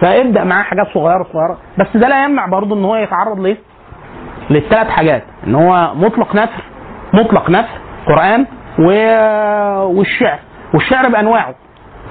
فابدأ 0.00 0.44
معاه 0.44 0.62
حاجات 0.62 0.86
صغيرة 0.94 1.26
صغيرة. 1.32 1.58
بس 1.78 1.96
ده 1.96 2.08
لا 2.08 2.24
يمنع 2.24 2.46
برضه 2.46 2.74
إن 2.76 2.84
هو 2.84 2.96
يتعرض 2.96 3.40
لايه؟ 3.40 3.56
للثلاث 4.50 4.88
حاجات. 4.88 5.22
إن 5.46 5.54
هو 5.54 5.90
مطلق 5.94 6.34
نثر 6.36 6.62
مطلق 7.12 7.50
نثر 7.50 7.78
قرآن 8.06 8.46
و... 8.78 8.84
والشعر. 9.98 10.38
والشعر 10.74 11.08
بأنواعه. 11.08 11.54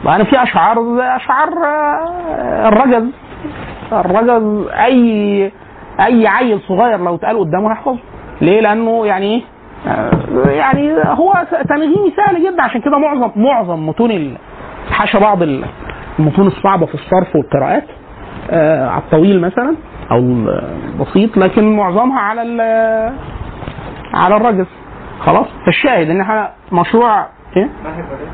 وأنا 0.06 0.24
في 0.24 0.44
أشعار 0.44 0.78
أشعار 1.16 1.50
آه، 1.66 2.68
الرجز. 2.68 3.10
الرجز 3.92 4.68
أي 4.68 5.52
أي 6.00 6.28
عيل 6.28 6.60
صغير 6.68 6.98
لو 7.00 7.16
اتقال 7.16 7.40
قدامه 7.40 7.72
هيحفظه. 7.72 7.98
ليه؟ 8.42 8.62
لأنه 8.62 9.06
يعني 9.06 9.26
إيه؟ 9.36 9.42
آه، 9.88 10.50
يعني 10.50 10.94
هو 11.04 11.34
تنغيمي 11.70 12.14
سهل 12.18 12.44
جدا. 12.52 12.64
عشان 12.64 12.82
كده 12.82 12.98
معظم 12.98 13.32
معظم 13.36 13.88
متون 13.88 14.38
حاشا 14.92 15.20
بعض 15.20 15.42
ال- 15.42 15.66
المتون 16.20 16.48
الصعبة 16.48 16.86
في 16.86 16.94
الصرف 16.96 17.36
والقراءات 17.36 17.84
آه، 18.52 18.88
على 18.90 19.02
الطويل 19.02 19.42
مثلا 19.42 19.76
أو 20.12 20.18
البسيط 20.20 21.38
لكن 21.38 21.76
معظمها 21.76 22.20
على 22.20 22.42
على 24.14 24.38
الرجز 24.38 24.66
خلاص؟ 25.20 25.48
فالشاهد 25.66 26.10
إن 26.10 26.22
إحنا 26.22 26.50
مشروع 26.72 27.26
إيه؟ 27.58 27.64
منهج 27.64 28.04
مدرسة 28.06 28.32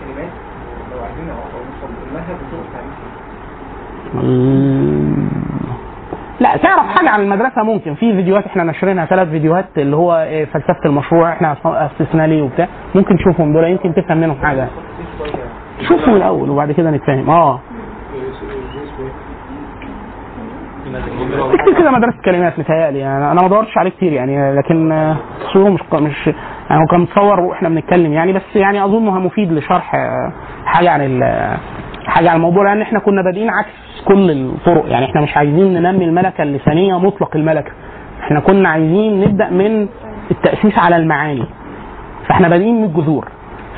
كلمات 0.00 0.30
لو 0.92 0.98
عايزين 1.04 1.24
نوصل 1.26 1.88
المنهج 2.08 2.36
بطرق 2.36 2.66
تعليم 2.72 2.92
لا 6.42 6.56
تعرف 6.56 6.86
حاجة 6.86 7.10
عن 7.10 7.20
المدرسة؟ 7.20 7.62
ممكن. 7.62 7.94
في 7.94 8.12
فيديوهات 8.12 8.46
إحنا 8.46 8.62
ناشرينها 8.64 9.04
ثلاث 9.06 9.28
فيديوهات 9.28 9.64
اللي 9.78 9.96
هو 9.96 10.14
إيه، 10.16 10.44
فلسفة 10.44 10.80
المشروع 10.86 11.32
إحنا 11.32 11.56
اسسنا 11.64 12.26
ليه 12.26 12.42
وبتاع. 12.42 12.68
ممكن 12.94 13.16
تشوفهم 13.16 13.52
دول 13.52 13.64
يمكن 13.64 13.94
تفهم 13.94 14.18
منهم 14.18 14.36
حاجة. 14.42 14.68
شوفهم 15.88 16.16
الأول 16.16 16.50
وبعد 16.50 16.72
كده 16.72 16.90
نتفاهم. 16.90 17.30
آه. 17.30 17.60
اكتب 21.54 21.78
كده 21.78 21.90
مدرسة 21.90 22.16
كلمات 22.24 22.58
متهيألي. 22.58 22.98
يعني 22.98 23.32
أنا 23.32 23.42
ما 23.42 23.48
دورتش 23.48 23.78
عليه 23.78 23.90
كتير 23.90 24.12
يعني 24.12 24.54
لكن 24.56 25.14
تصويره 25.40 25.68
مش 25.70 25.80
مش 25.92 26.26
يعني 26.70 26.82
هو 26.82 26.86
كان 26.90 27.00
متصور 27.00 27.40
وإحنا 27.40 27.68
بنتكلم 27.68 28.12
يعني 28.12 28.32
بس 28.32 28.42
يعني 28.56 28.84
اظنه 28.84 29.18
مفيد 29.18 29.52
لشرح 29.52 29.92
حاجة 30.64 30.90
عن 30.90 31.00
حاجة 32.06 32.30
عن 32.30 32.36
الموضوع 32.36 32.64
لأن 32.64 32.82
إحنا 32.82 32.98
كنا 32.98 33.22
بادئين 33.22 33.50
عكس 33.50 33.91
كل 34.04 34.30
الطرق. 34.30 34.84
يعني 34.88 35.04
إحنا 35.06 35.20
مش 35.20 35.36
عايزين 35.36 35.72
ننمي 35.72 36.04
الملكة 36.04 36.42
اللسانية 36.42 36.98
مطلق 36.98 37.36
الملكة. 37.36 37.70
إحنا 38.20 38.40
كنا 38.40 38.68
عايزين 38.68 39.20
نبدأ 39.20 39.50
من 39.50 39.88
التأسيس 40.30 40.78
على 40.78 40.96
المعاني. 40.96 41.44
فإحنا 42.28 42.48
بادئين 42.48 42.74
من 42.78 42.84
الجذور. 42.84 43.28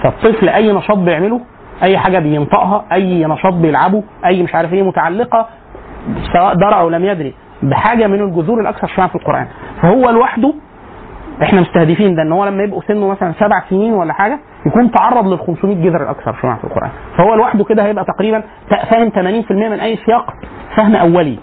فالطفل 0.03 0.49
أي 0.49 0.73
نشاط 0.73 0.99
بيعمله 0.99 1.41
أي 1.83 1.99
حاجة 1.99 2.19
بينطقها 2.19 2.85
أي 2.93 3.25
نشاط 3.25 3.55
بيلعبه 3.55 4.03
أي 4.27 4.43
مش 4.43 4.55
عارف 4.55 4.73
إيه 4.73 4.83
متعلقة 4.83 5.47
سواء 6.33 6.55
درى 6.55 6.75
أو 6.81 6.89
لم 6.89 7.05
يدري 7.05 7.35
بحاجة 7.63 8.07
من 8.07 8.21
الجذور 8.21 8.61
الأكثر 8.61 8.87
شيوعا 8.87 9.09
في 9.09 9.15
القرآن. 9.15 9.47
فهو 9.83 10.11
لوحده 10.11 10.55
إحنا 11.43 11.61
مستهدفين 11.61 12.15
ده 12.15 12.23
ان 12.23 12.33
هو 12.33 12.45
لما 12.45 12.63
يبقوا 12.63 12.83
سنه 12.89 13.09
مثلا 13.09 13.33
سبع 13.41 13.63
سنين 13.71 13.93
ولا 13.93 14.13
حاجة 14.13 14.39
يكون 14.67 14.91
تعرض 14.91 15.27
لل 15.33 15.39
500 15.39 15.75
جذر 15.77 16.03
الأكثر 16.03 16.35
شيوعا 16.41 16.57
في 16.57 16.65
القرآن. 16.65 16.91
فهو 17.19 17.35
لوحده 17.35 17.65
كده 17.65 17.85
هيبقى 17.85 18.05
تقريبا 18.05 18.43
فاهم 18.91 19.11
80% 19.11 19.53
من 19.53 19.81
أي 19.81 19.99
سياق؟ 20.07 20.35
فهم 20.77 20.97
أولي. 20.97 21.39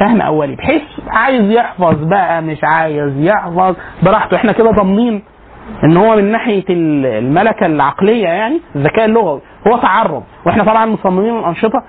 فهم 0.00 0.20
أولي 0.20 0.56
بحيث 0.56 0.82
عايز 1.08 1.50
يحفظ 1.50 2.04
بقى 2.04 2.42
مش 2.42 2.58
عايز 2.64 3.12
يحفظ 3.18 3.74
براحته. 4.02 4.36
إحنا 4.36 4.52
كده 4.52 4.70
ضامنين 4.70 5.22
إن 5.84 5.96
هو 5.96 6.16
من 6.16 6.32
ناحية 6.32 6.64
ال- 6.70 7.06
الملكة 7.06 7.66
العقلية 7.66 8.28
يعني 8.28 8.60
الذكاء 8.76 9.04
اللغوي. 9.04 9.40
هو 9.68 9.76
تعرض. 9.78 10.22
وإحنا 10.46 10.64
طبعا 10.64 10.86
مصممين 10.86 11.38
الأنشطة. 11.38 11.82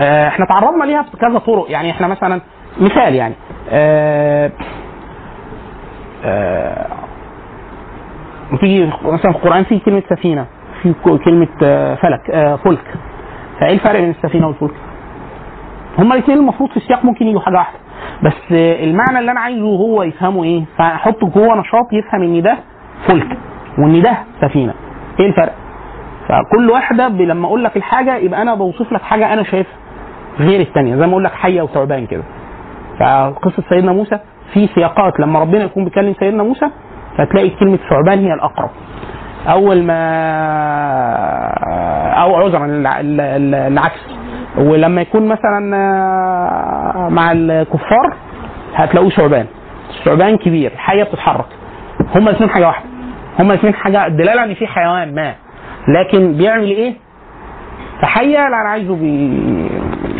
آه، 0.00 0.28
إحنا 0.28 0.46
تعرضنا 0.46 0.84
ليها 0.84 1.04
بكذا 1.14 1.38
طرق. 1.38 1.66
يعني 1.70 1.90
إحنا 1.90 2.06
مثلا 2.06 2.40
مثال 2.80 3.14
يعني 3.14 3.34
آه، 6.24 6.86
آه، 8.52 8.56
تيجي 8.60 8.86
مثلا 9.04 9.32
في 9.32 9.38
القرآن 9.38 9.64
في 9.64 9.78
كلمة 9.78 10.02
سفينة 10.10 10.46
في 10.82 10.94
كلمة 11.24 11.48
آه، 11.62 11.94
فلك 11.94 12.30
آه، 12.30 12.56
فلك. 12.56 12.84
فإيه 13.60 13.74
الفرق 13.74 14.00
بين 14.00 14.10
السفينة 14.10 14.46
والفلك؟ 14.46 14.74
هما 15.98 16.14
الاثنين 16.14 16.38
المفروض 16.38 16.70
في 16.70 16.76
السياق 16.76 17.04
ممكن 17.04 17.26
يجوا 17.26 17.40
حاجة 17.40 17.54
واحدة. 17.56 17.78
بس 18.22 18.52
المعنى 18.52 19.18
اللي 19.18 19.30
أنا 19.30 19.40
عايزه 19.40 19.64
هو 19.66 20.02
يفهمه 20.02 20.44
إيه؟ 20.44 20.64
فاحط 20.78 21.24
جوه 21.24 21.56
نشاط 21.60 21.92
يفهم 21.92 22.22
إن 22.22 22.42
ده 22.42 22.58
فلك 23.08 23.36
وإن 23.78 24.02
ده 24.02 24.16
سفينة. 24.40 24.74
إيه 25.20 25.26
الفرق؟ 25.26 25.52
فكل 26.28 26.70
واحدة 26.70 27.08
لما 27.08 27.46
أقول 27.46 27.64
لك 27.64 27.76
الحاجة 27.76 28.16
يبقى 28.16 28.42
أنا 28.42 28.54
بوصف 28.54 28.92
لك 28.92 29.02
حاجة 29.02 29.32
أنا 29.32 29.42
شايفها 29.42 29.74
غير 30.40 30.60
الثانية 30.60 30.96
زي 30.96 31.06
ما 31.06 31.12
أقول 31.12 31.24
لك 31.24 31.32
حية 31.32 31.62
وثعبان 31.62 32.06
كده. 32.06 32.22
فقصة 33.00 33.62
سيدنا 33.68 33.92
موسى 33.92 34.18
في 34.54 34.68
سياقات. 34.74 35.20
لما 35.20 35.40
ربنا 35.40 35.64
يكون 35.64 35.84
بيكلم 35.84 36.14
سيدنا 36.20 36.42
موسى 36.42 36.66
فتلاقي 37.18 37.50
كلمة 37.50 37.78
ثعبان 37.90 38.18
هي 38.18 38.34
الأقرب. 38.34 38.70
أول 39.48 39.82
ما 39.82 40.00
أو 42.22 42.36
عذرا 42.36 42.64
الع- 42.66 43.00
ال- 43.00 43.20
ال- 43.20 43.54
العكس. 43.54 44.00
ولما 44.58 45.00
يكون 45.00 45.28
مثلا 45.28 45.76
آه، 45.76 47.08
مع 47.08 47.32
الكفار 47.32 48.16
هتلاقوه 48.74 49.10
ثعبان. 49.10 49.46
ثعبان 50.04 50.36
كبير 50.36 50.72
حيه 50.76 51.02
بتتحرك. 51.02 51.44
هما 52.16 52.30
الاثنين 52.30 52.50
حاجة 52.50 52.66
واحدة. 52.66 52.86
هما 53.38 53.52
الاثنين 53.54 53.74
حاجة 53.74 54.08
دلالة 54.08 54.44
إن 54.44 54.54
في 54.54 54.66
حيوان 54.66 55.14
ما. 55.14 55.34
لكن 55.88 56.32
بيعمل 56.32 56.64
إيه؟ 56.70 56.94
فحيه 58.02 58.36
لا 58.38 58.46
أنا 58.46 58.68
عايزه 58.70 58.94
بي... 58.96 59.70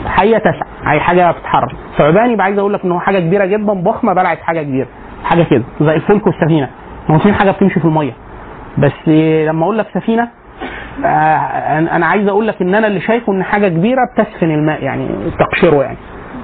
حيه 0.07 0.39
تسع 0.39 0.67
عايز 0.85 1.03
حاجة 1.03 1.31
بتتحرك. 1.31 1.77
ثعبان 1.99 2.31
يبقى 2.31 2.45
عايز 2.45 2.59
أقول 2.59 2.73
لك 2.75 2.85
إن 2.85 2.93
هو 2.93 3.01
حاجة 3.01 3.19
كبيرة 3.19 3.45
جدا 3.45 3.73
ضخمة 3.73 4.13
بلعت 4.13 4.39
حاجة 4.41 4.63
كبيرة. 4.63 4.87
حاجة 5.25 5.43
كده 5.43 5.63
زي 5.81 5.95
الفلك 5.95 6.27
والسفينه 6.27 6.69
الاثنين 7.11 7.35
حاجة 7.35 7.51
بتمشي 7.51 7.81
في 7.81 7.85
المية. 7.87 8.13
بس 8.79 9.09
لما 9.47 9.65
أقول 9.65 9.79
لك 9.79 9.87
سفينة 9.95 10.29
آه، 11.05 11.07
أنا 11.97 12.07
عايز 12.07 12.29
أقول 12.29 12.47
لك 12.49 12.63
إن 12.63 12.75
أنا 12.75 12.87
اللي 12.87 13.01
شايفه 13.01 13.33
إن 13.33 13.43
حاجة 13.43 13.69
كبيرة 13.69 14.01
بتسفن 14.15 14.51
الماء 14.51 14.83
يعني 14.85 15.09
تقشره 15.39 15.83
يعني. 15.83 15.97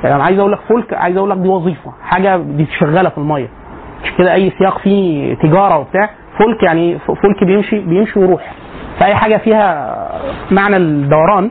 يعني 0.05 0.23
عايز 0.23 0.39
أقول 0.39 0.53
لك 0.53 0.59
فلك 0.69 0.95
عايز 0.95 1.17
أقول 1.17 1.31
لك 1.31 1.37
دي 1.37 1.49
وظيفة. 1.49 1.93
حاجة 2.05 2.37
دي 2.37 2.67
شغالة 2.79 3.09
في 3.09 3.19
المية. 3.19 3.49
مش 4.05 4.11
كده 4.19 4.35
أي 4.35 4.53
سياق 4.59 4.79
فيه 4.79 5.35
تجارة 5.35 5.79
وبتاع. 5.79 6.11
فلك 6.39 6.63
يعني 6.63 6.99
فلك 6.99 7.45
بيمشي 7.45 7.79
بيمشي 7.81 8.19
ويروح 8.19 8.53
فأي 9.01 9.15
حاجة 9.15 9.37
فيها 9.37 9.97
معنى 10.51 10.77
الدوران 10.77 11.51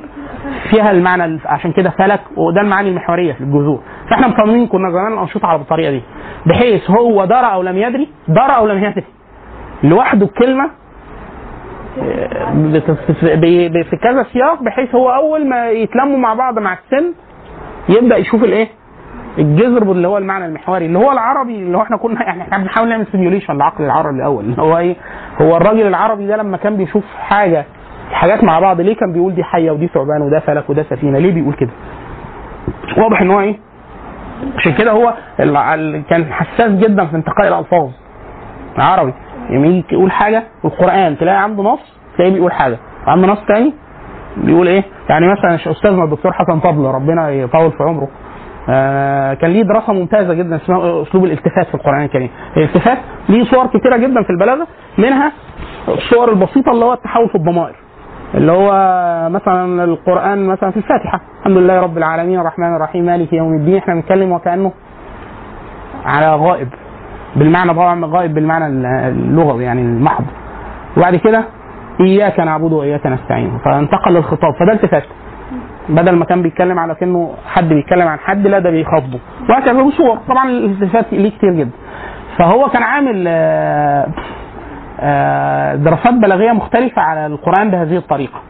فيها 0.69 0.91
المعنى 0.91 1.39
عشان 1.45 1.71
كده 1.71 1.89
فلك 1.89 2.21
وده 2.37 2.61
المعاني 2.61 2.89
المحورية 2.89 3.33
في 3.33 3.41
الجذور. 3.41 3.81
فإحنا 4.09 4.27
مصممين 4.27 4.67
كنا 4.67 4.89
زمان 4.91 5.13
الانشطه 5.13 5.47
على 5.47 5.61
الطريقة 5.61 5.91
دي 5.91 6.01
بحيث 6.45 6.91
هو 6.91 7.25
درى 7.25 7.53
أو 7.53 7.61
لم 7.61 7.77
يدري 7.77 8.07
درى 8.27 8.55
أو 8.57 8.67
لم 8.67 8.83
يدري. 8.83 9.03
لوحده 9.83 10.25
الكلمة 10.25 10.69
بي- 13.35 13.83
في 13.83 13.97
كذا 14.03 14.23
سياق 14.33 14.63
بحيث 14.63 14.95
هو 14.95 15.09
أول 15.09 15.47
ما 15.49 15.69
يتلموا 15.69 16.17
مع 16.17 16.33
بعض 16.33 16.59
مع 16.59 16.73
السن 16.73 17.13
يبدأ 17.89 18.17
يشوف 18.17 18.43
الإيه؟ 18.43 18.67
الجذر 19.37 19.91
اللي 19.91 20.07
هو 20.07 20.17
المعنى 20.17 20.45
المحوري 20.45 20.85
اللي 20.85 20.99
هو 20.99 21.11
العربي 21.11 21.55
اللي 21.55 21.77
هو 21.77 21.81
إحنا 21.81 21.97
كنا 21.97 22.23
يعني 22.23 22.41
إحنا 22.41 22.57
بنحاول 22.57 22.89
نعمل 22.89 23.05
simulation 23.11 23.57
لعقل 23.57 23.83
العربي 23.83 24.17
الأول. 24.17 24.43
اللي 24.45 24.61
هو 24.61 24.77
إيه؟ 24.77 24.95
هو 25.41 25.57
الراجل 25.57 25.87
العربي 25.87 26.27
ده 26.27 26.37
لما 26.37 26.57
كان 26.57 26.77
بيشوف 26.77 27.03
حاجة 27.19 27.65
حاجات 28.11 28.43
مع 28.43 28.59
بعض 28.59 28.81
ليه 28.81 28.95
كان 28.95 29.13
بيقول 29.13 29.35
دي 29.35 29.43
حية 29.43 29.71
ودي 29.71 29.87
ثعبان 29.87 30.21
وده 30.21 30.39
فلك 30.39 30.69
وده 30.69 30.83
سفينة؟ 30.83 31.17
ليه 31.19 31.31
بيقول 31.33 31.53
كده؟ 31.53 31.69
واضح 32.97 33.21
إن 33.21 33.31
هو 33.31 33.39
إيه؟ 33.39 33.55
عشان 34.57 34.73
كده 34.73 34.91
هو 34.91 35.13
كان 36.09 36.25
حساس 36.33 36.71
جدا 36.71 37.05
في 37.05 37.15
انتقاء 37.15 37.47
الألفاظ. 37.47 37.89
عربي. 38.77 39.13
لما 39.49 39.67
يجي 39.67 39.85
يقول 39.91 40.11
حاجة 40.11 40.43
القرآن 40.65 41.17
تلاقي 41.17 41.43
عنده 41.43 41.63
نص 41.63 41.79
تلاقيه 42.17 42.33
بيقول 42.33 42.51
حاجة. 42.51 42.77
عنده 43.07 43.27
نص 43.27 43.39
تاني 43.47 43.73
بيقول 44.37 44.67
إيه؟ 44.67 44.83
يعني 45.09 45.25
مثلا 45.31 45.71
أستاذنا 45.71 46.03
الدكتور 46.03 46.33
حسن 46.33 46.59
طبل 46.59 46.85
ربنا 46.85 47.29
يطول 47.29 47.71
في 47.71 47.83
عمره. 47.83 48.07
آه 48.69 49.33
كان 49.33 49.51
ليه 49.51 49.63
دراسة 49.63 49.93
ممتازة 49.93 50.33
جدا 50.33 50.55
اسمها 50.55 51.01
أسلوب 51.01 51.25
الالتفات 51.25 51.67
في 51.67 51.75
القرآن 51.75 52.03
الكريم. 52.03 52.29
الالتفات 52.57 52.97
ليه 53.29 53.43
صور 53.43 53.67
كتيرة 53.67 53.97
جدا 53.97 54.23
في 54.23 54.29
البلاغة 54.29 54.67
منها 54.97 55.31
الصور 55.87 56.29
البسيطة 56.31 56.71
اللي 56.71 56.85
هو 56.85 56.93
التحول 56.93 57.29
في 57.29 57.35
الضمائر. 57.35 57.75
اللي 58.35 58.51
هو 58.51 58.69
مثلا 59.29 59.83
القرآن 59.83 60.45
مثلا 60.45 60.71
في 60.71 60.77
الفاتحة. 60.77 61.21
الحمد 61.39 61.57
لله 61.57 61.79
رب 61.79 61.97
العالمين 61.97 62.39
الرحمن 62.39 62.75
الرحيم 62.75 63.05
مالك 63.05 63.33
يوم 63.33 63.53
الدين. 63.53 63.77
إحنا 63.77 63.93
بنتكلم 63.93 64.31
وكأنه 64.31 64.71
على 66.05 66.35
غائب 66.35 66.67
بالمعنى 67.35 67.73
طبعا 67.73 68.05
غائب 68.05 68.33
بالمعنى 68.33 68.65
اللغوي 69.09 69.63
يعني 69.63 69.81
المحض. 69.81 70.23
وبعد 70.97 71.15
كده 71.15 71.43
إياك 72.01 72.39
نعبد 72.39 72.71
وإياك 72.73 73.05
نستعين. 73.07 73.57
فانتقل 73.65 74.13
للخطاب. 74.13 74.53
فده 74.59 74.73
التفات. 74.73 75.03
بدل 75.89 76.15
ما 76.15 76.25
كان 76.25 76.41
بيتكلم 76.41 76.79
على 76.79 76.95
كأنه 76.95 77.33
حد 77.47 77.69
بيتكلم 77.69 78.07
عن 78.07 78.19
حد 78.19 78.47
لا 78.47 78.59
ده 78.59 78.69
بيخاطبه. 78.69 79.19
وهكذا 79.49 79.81
وصور 79.81 80.17
طبعا 80.29 80.49
الالتفات 80.49 81.05
ليه 81.13 81.31
كتير 81.31 81.53
جدا. 81.53 81.71
فهو 82.37 82.69
كان 82.69 82.83
عامل 82.83 83.25
آه، 83.27 84.07
دراسات 85.75 86.13
بلاغية 86.13 86.51
مختلفة 86.51 87.01
على 87.01 87.25
القرآن 87.25 87.71
بهذه 87.71 87.97
الطريقة. 87.97 88.41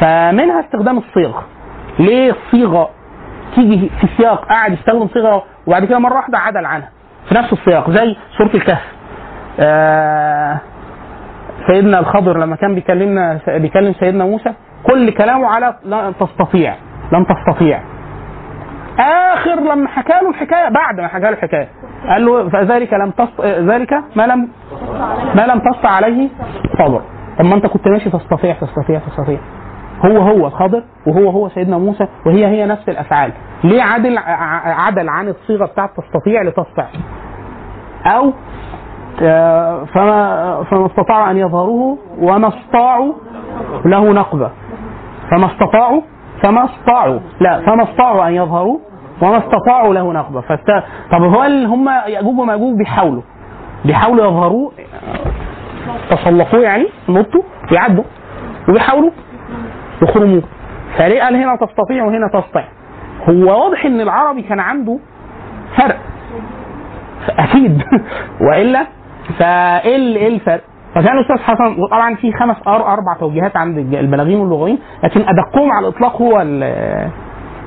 فمنها 0.00 0.60
استخدام 0.60 0.98
الصيغ. 0.98 1.32
ليه 1.98 2.30
الصيغة 2.30 2.88
تيجي 3.54 3.90
في 4.00 4.06
سياق 4.16 4.44
قاعد 4.44 4.72
يستخدم 4.72 5.08
صيغة 5.08 5.42
وبعد 5.66 5.84
كده 5.84 5.98
مرة 5.98 6.14
واحدة 6.16 6.38
عدل 6.38 6.64
عنها؟ 6.64 6.88
في 7.28 7.34
نفس 7.34 7.52
السياق 7.52 7.90
زي 7.90 8.16
سورة 8.38 8.50
الكهف. 8.54 8.84
آه، 9.60 10.56
سيدنا 11.66 11.98
الخضر 11.98 12.38
لما 12.38 12.56
كان 12.56 12.74
بيكلمنا 12.74 13.38
بيكلم 13.48 13.92
سيدنا 14.00 14.24
موسى 14.24 14.52
كل 14.86 15.10
كلامه 15.10 15.46
على 15.46 15.74
لن 15.84 16.14
تستطيع 16.20 16.74
لن 17.12 17.26
تستطيع. 17.26 17.80
آخر 19.32 19.54
لما 19.54 19.88
حكى 19.88 20.12
له 20.12 20.30
الحكاية 20.30 20.68
بعد 20.68 21.00
ما 21.00 21.08
حكى 21.08 21.22
له 21.24 21.28
الحكاية 21.30 21.68
قال 22.08 22.24
له 22.26 22.48
فذلك 22.48 22.92
لم 22.92 23.10
تست... 23.10 23.40
ذلك 23.44 23.92
ما 24.16 24.26
لم 24.26 24.48
ما 25.36 25.46
لم 25.46 25.58
تستطع 25.58 25.88
عليه 25.88 26.28
صبر. 26.78 27.00
طب 27.38 27.44
ما 27.44 27.54
انت 27.54 27.66
كنت 27.66 27.88
ماشي 27.88 28.10
تستطيع 28.10 28.54
تستطيع 28.54 28.98
تستطيع. 28.98 29.38
هو 30.04 30.18
هو 30.18 30.46
الخضر 30.46 30.82
وهو 31.06 31.30
هو 31.30 31.48
سيدنا 31.48 31.78
موسى 31.78 32.06
وهي 32.26 32.46
هي 32.46 32.66
نفس 32.66 32.88
الأفعال. 32.88 33.32
ليه 33.64 33.82
عدل 33.82 34.18
عدل 34.64 35.08
عن 35.08 35.28
الصيغة 35.28 35.66
بتاعت 35.66 35.90
تستطيع 35.96 36.42
لتستطيع 36.42 36.86
أو 38.06 38.32
آه، 39.22 39.84
فما 39.84 40.64
فما 40.70 40.86
استطاعوا 40.86 41.30
أن 41.30 41.36
يظهروه 41.36 41.98
وما 42.18 42.48
استطاعوا 42.48 43.12
له 43.84 44.12
نقبة. 44.12 44.50
فما 45.30 45.46
استطاعوا 45.46 46.02
فما 46.42 46.64
استطاعوا. 46.64 47.20
لا 47.40 47.60
فما 47.60 47.82
استطاعوا 47.82 48.28
أن 48.28 48.34
يظهروه 48.34 48.80
وما 49.22 49.38
استطاعوا 49.38 49.94
له 49.94 50.12
نقبة. 50.12 50.40
فست... 50.40 50.70
طب 51.12 51.22
هو 51.22 51.42
هم 51.42 51.88
يأجوج 51.88 52.38
ومأجوج 52.38 52.76
بيحاولوا. 52.78 53.22
بيحاولوا 53.84 54.24
يظهروه 54.26 54.72
تسلقوه 56.10 56.60
يعني 56.60 56.86
نطوا 57.08 57.42
ويعدوا 57.72 58.04
وبيحاولوا 58.68 59.10
يخرموه 60.02 60.42
فليه 60.98 61.22
قال 61.22 61.36
هنا 61.36 61.56
تستطيع 61.56 62.04
وهنا 62.04 62.28
تستطيع؟ 62.28 62.64
هو 63.28 63.64
واضح 63.64 63.84
إن 63.84 64.00
العربي 64.00 64.42
كان 64.42 64.60
عنده 64.60 64.98
فرق 65.76 65.96
أكيد. 67.38 67.82
وإلا 68.50 68.86
فإيه 69.38 70.16
إيه 70.16 70.28
الفرق؟ 70.28 70.60
فكان 70.94 71.18
الأستاذ 71.18 71.38
حسن 71.38 71.86
طبعا 71.90 72.14
في 72.14 72.32
خمس 72.32 72.56
أر- 72.56 72.68
أربع 72.68 73.14
توجيهات 73.20 73.56
عند 73.56 73.78
البلاغيين 73.78 74.38
واللغويين 74.40 74.78
لكن 75.04 75.20
أدقهم 75.20 75.72
على 75.72 75.88
الإطلاق 75.88 76.22
هو 76.22 76.40
ال 76.40 76.62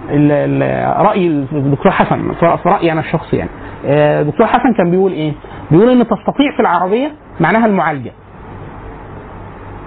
ال 0.09 0.31
ال 0.31 1.05
رأي 1.05 1.27
الدكتور 1.51 1.91
حسن 1.91 2.31
رأيي 2.65 2.91
أنا 2.91 2.99
الشخصي 2.99 3.37
يعني. 3.37 3.49
آه، 3.85 4.21
الدكتور 4.21 4.47
حسن 4.47 4.73
كان 4.73 4.91
بيقول 4.91 5.11
إيه؟ 5.11 5.33
بيقول 5.71 5.89
إن 5.89 6.07
تستطيع 6.07 6.51
في 6.55 6.59
العربية 6.59 7.11
معناها 7.39 7.65
المعالجة. 7.65 8.11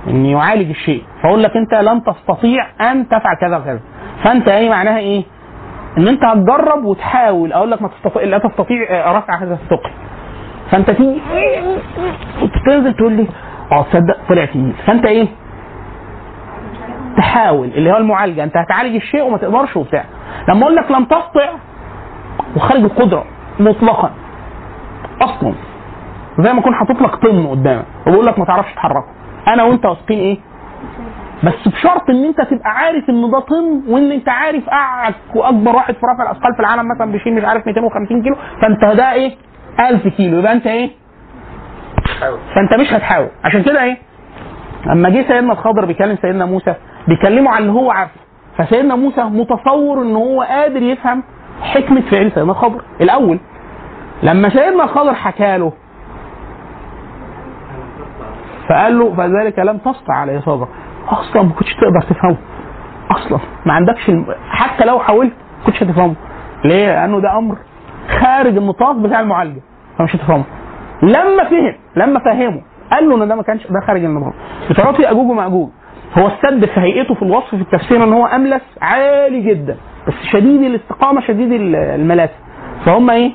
إن 0.09 0.26
يعالج 0.26 0.68
الشيء. 0.70 1.03
فأقول 1.22 1.42
لك 1.42 1.57
أنت 1.57 1.74
لن 1.74 2.03
تستطيع 2.05 2.66
أن 2.80 3.09
تفعل 3.09 3.36
كذا 3.40 3.57
وكذا. 3.57 3.80
فأنت 4.24 4.49
إيه 4.49 4.70
معناها 4.70 4.99
إيه؟ 4.99 5.22
إن 5.99 6.09
أنت 6.09 6.24
هتجرب 6.24 6.84
وتحاول. 6.84 7.53
أقول 7.53 7.70
لك 7.70 7.82
ما 7.82 7.88
تستطيع 7.88 8.22
لا 8.22 8.38
تستطيع 8.38 8.86
آه، 8.90 9.18
رفع 9.18 9.34
هذا 9.42 9.55
الثقل. 9.55 9.90
فأنت 10.70 10.90
تيجي 10.90 11.20
تنزل 12.66 12.94
تقول 12.94 13.12
لي 13.12 13.26
آه 13.72 13.82
تصدق 13.82 14.16
طلع 14.28 14.44
تقيل 14.44 14.72
فأنت 14.86 15.05
إيه؟ 15.07 15.26
تحاول. 17.16 17.68
اللي 17.68 17.92
هو 17.92 17.97
المعالجة. 17.97 18.44
أنت 18.44 18.57
هتعالج 18.57 18.94
الشيء 18.94 19.22
وما 19.22 19.38
تقدرش 19.38 19.76
وبتاع. 19.76 20.05
لما 20.49 20.62
أقول 20.62 20.76
لك 20.76 20.90
لم 20.90 21.05
تستطع 21.05 21.49
وخارج 22.57 22.80
القدرة. 22.82 23.24
مطلقا. 23.61 24.11
أصلا. 25.22 25.54
زي 26.38 26.52
ما 26.52 26.61
اكون 26.61 26.74
حاطط 26.74 27.02
لك 27.02 27.14
طن 27.16 27.46
قدامك. 27.46 27.84
وبقول 28.07 28.26
لك 28.26 28.38
ما 28.38 28.44
تعرفش 28.44 28.74
تحركه. 28.74 29.04
أنا 29.48 29.62
وأنت 29.62 29.86
واثقين 29.86 30.18
إيه؟ 30.18 30.38
بس 31.44 31.68
بشرط 31.68 32.11
إن 32.11 32.24
أنت 32.24 32.40
تبقى 32.40 32.70
عارف 32.70 33.09
إن 33.11 33.30
ده 33.30 33.40
طن 33.40 33.82
وإن 33.88 34.12
أنت 34.12 34.28
عارف 34.28 34.64
أعك- 34.70 35.36
وأكبر 35.36 35.74
واحد 35.76 35.94
في 35.94 36.00
رفع 36.14 36.22
الأثقال 36.30 36.54
في 36.54 36.61
العالم 36.61 36.88
مثلا 36.88 37.12
بيشيل 37.12 37.34
مش 37.34 37.44
عارف 37.44 37.66
250 37.66 38.22
كيلو 38.22 38.36
فأنت 38.62 38.84
ده 38.84 39.12
إيه؟ 39.12 39.36
1000 39.80 40.09
كيلو. 40.09 40.38
يبقى 40.38 40.52
أنت 40.52 40.66
إيه؟ 40.66 40.90
فأنت 42.54 42.74
مش 42.80 42.92
هتحاول. 42.92 43.28
عشان 43.44 43.62
كده 43.62 43.82
إيه؟ 43.82 43.96
أما 44.92 45.09
جه 45.09 45.24
سيدنا 45.28 45.52
الخضر 45.52 45.84
بيكلم 45.84 46.16
سيدنا 46.22 46.44
موسى 46.46 46.74
بيكلمه 47.09 47.50
على 47.50 47.59
اللي 47.62 47.72
هو 47.72 47.90
عارفه. 47.90 48.20
فسيدنا 48.59 48.96
موسى 48.96 49.24
متصور 49.24 50.02
إن 50.02 50.16
هو 50.16 50.42
قادر 50.42 50.82
يفهم 50.82 51.22
حكمة 51.62 52.00
فعل 52.00 52.32
سيدنا 52.32 52.52
الخضر 52.52 52.82
الأول 53.00 53.38
لما 54.22 54.48
سيدنا 54.48 54.84
الخضر 54.84 55.14
حكى 55.14 55.59
له 55.59 55.72
فقال 58.68 58.98
له 58.98 59.14
فذلك 59.14 59.59
لم 59.59 59.78
تسطع 59.78 60.14
عليه 60.14 60.40
صبر 60.40 60.68
أصلا 61.09 61.42
ما 61.42 61.52
كنتش 61.52 61.74
تقدر 61.74 62.00
تفهمه. 62.14 62.36
أصلا 63.11 63.38
ما 63.66 63.72
عندكش 63.72 64.09
الم... 64.09 64.26
حتى 64.50 64.84
لو 64.84 64.98
حاولت 64.98 65.32
ما 65.32 65.66
كنتش 65.66 65.82
هتفهمه. 65.82 66.14
ليه؟ 66.64 66.86
لأنه 66.86 67.20
ده 67.20 67.38
أمر 67.38 67.57
خارج 68.20 68.57
النطاق 68.57 68.92
بتاع 68.96 69.20
المعالجة. 69.20 69.61
فمش 69.98 70.16
هتفهمه. 70.16 70.44
لما 71.02 71.44
فهم 71.44 71.74
لما 71.96 72.18
فهمه 72.20 72.62
قال 72.92 73.09
له 73.09 73.14
إن 73.22 73.28
ده 73.28 73.34
ما 73.34 73.42
كانش 73.42 73.66
ده 73.66 73.80
خارج 73.86 74.04
النطاق. 74.04 74.32
بترات 74.70 75.00
ياجوج 75.00 75.30
ومأجوج. 75.30 75.68
هو 76.18 76.26
السد 76.26 76.64
في 76.64 76.80
هيئته 76.80 77.14
في 77.14 77.22
الوصف 77.22 77.48
في 77.54 77.61
التفسير 77.62 78.04
إن 78.04 78.12
هو 78.12 78.26
أملس 78.26 78.62
عالي 78.82 79.42
جدا. 79.42 79.76
بس 80.07 80.14
شديد 80.32 80.62
الاستقامة 80.62 81.20
شديد 81.20 81.52
الملاسه 81.52 82.34
فهم 82.84 83.11
إيه؟ 83.11 83.32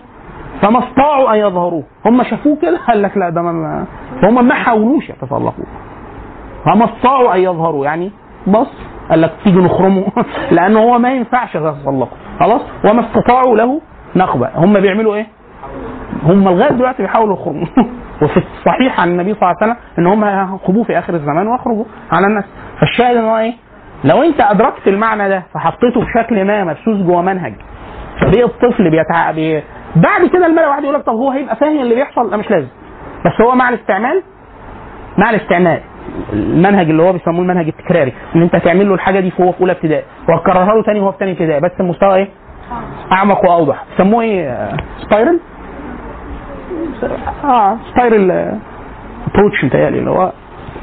فما 0.62 0.80
استطاعوا 0.80 1.34
أن 1.34 1.40
يظهروه. 1.40 1.84
هم 2.06 2.24
شافوه 2.24 2.58
كده 2.62 2.78
قال 2.88 3.02
لك 3.02 3.18
لا 3.18 3.30
ده 3.30 3.42
ما 3.42 3.86
هم 4.24 4.48
ما 4.48 4.54
حاولوش 4.54 5.10
يتسلقوه. 5.10 5.54
فما 6.66 6.86
استطاعوا 6.86 7.36
أن 7.36 7.40
يظهروا 7.40 7.86
يعني 7.86 8.12
بص 8.48 8.74
قال 9.10 9.22
لك 9.22 9.32
تيجي 9.44 9.60
نخرمه. 9.60 10.06
لأنه 10.52 10.80
هو 10.80 11.00
ما 11.00 11.14
ينفعش 11.14 11.56
يتسلقه 11.56 12.10
خلاص؟ 12.40 12.62
وما 12.86 13.02
استطاعوا 13.02 13.58
له 13.58 13.82
نخبة. 14.16 14.50
هم 14.56 14.80
بيعملوا 14.80 15.16
إيه؟ 15.16 15.28
هم 16.24 16.44
لغاية 16.50 16.72
دلوقتي 16.72 17.02
بيحاولوا 17.02 17.36
يخرجوا 17.36 17.68
وفي 18.22 18.38
الصحيح 18.38 19.00
عن 19.00 19.12
النبي 19.12 19.34
صلى 19.34 19.42
الله 19.42 19.56
عليه 19.62 19.72
وسلم 19.72 19.78
إن 20.00 20.08
هم 20.08 20.24
هيخرجوه 20.24 20.84
في 20.84 21.00
آخر 21.00 21.14
الزمان 21.14 21.48
ويخرجوا 21.48 21.86
على 22.12 22.28
الناس. 22.28 22.44
فالشاهد 22.80 23.16
إن 23.18 23.24
هو 23.24 23.38
إيه؟ 23.38 23.54
لو 24.04 24.24
انت 24.24 24.42
أدركت 24.42 24.88
المعنى 24.88 25.30
ده 25.30 25.44
فحطيته 25.54 26.02
بشكل 26.02 26.46
ما 26.46 26.64
مبثوث 26.64 26.98
جوه 26.98 27.22
منهج. 27.22 27.54
فبقي 28.22 28.44
الطفل 28.44 28.90
بيتع... 28.90 29.32
بي... 29.32 29.64
بعد 29.96 30.26
كده 30.34 30.46
الملأ 30.46 30.68
واحد 30.68 30.84
يقول 30.84 30.96
لك 30.96 31.02
طب 31.02 31.14
هو 31.14 31.32
هيبقى 31.32 31.56
فاهم 31.56 31.80
اللي 31.80 31.96
بيحصل؟ 31.96 32.32
لا 32.32 32.38
مش 32.38 32.52
لازم. 32.52 32.68
بس 33.26 33.42
هو 33.42 33.56
مع 33.56 33.70
الاستعمال 33.70 34.24
مع 35.18 35.30
الاستعمال. 35.30 35.82
المنهج 36.34 36.90
اللي 36.90 37.04
هو 37.04 37.14
بيسموه 37.14 37.42
المنهج 37.42 37.68
التكراري. 37.68 38.14
إن 38.36 38.42
انت 38.42 38.56
تعمل 38.56 38.88
له 38.88 38.94
الحاجة 38.94 39.20
دي 39.20 39.32
وهو 39.40 39.52
في 39.52 39.62
أولى 39.62 39.72
ابتدائي. 39.72 40.04
وهتكررها 40.30 40.76
له 40.76 40.84
تاني 40.84 41.00
وهو 41.00 41.12
في 41.12 41.18
تاني 41.18 41.32
ابتدائي. 41.32 41.60
بس 41.62 41.72
المستوى 41.80 42.16
إيه؟ 42.16 42.28
أعمق 43.12 43.50
وأوضح. 43.50 43.84
بيسموه 43.92 44.24
إيه؟ 44.24 44.70
spiral؟ 44.98 45.40
آه 47.44 47.78
spiral 47.94 48.32
approach 49.28 49.64
متهيألي 49.66 50.00
اللي 50.00 50.10
هو 50.10 50.32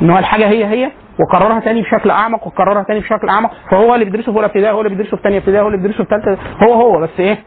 إن 0.03 0.11
هو 0.11 0.19
الحاجة 0.19 0.49
هي 0.49 0.64
هي 0.66 0.91
وكررها 1.21 1.61
تاني 1.61 1.83
بشكل 1.83 2.11
أعمق 2.11 2.47
وكررها 2.47 2.83
تاني 2.83 3.01
بشكل 3.01 3.29
أعمق. 3.29 3.51
فهو 3.71 3.95
اللي 3.95 4.05
بيدرسه 4.05 4.33
في 4.33 4.37
اولى 4.39 4.47
ابتدائي 4.47 4.71
هو 4.75 4.81
اللي 4.81 4.89
بيدرسه 4.97 5.16
في 5.16 5.23
ثانية 5.23 5.39
ابتدائي 5.39 5.61
هو 5.62 5.66
اللي 5.69 5.79
بيدرسه 5.79 6.05
في 6.05 6.11
ثالثه 6.11 6.39
هو 6.62 6.73
هو 6.73 7.01
بس 7.01 7.11
إيه؟ 7.19 7.39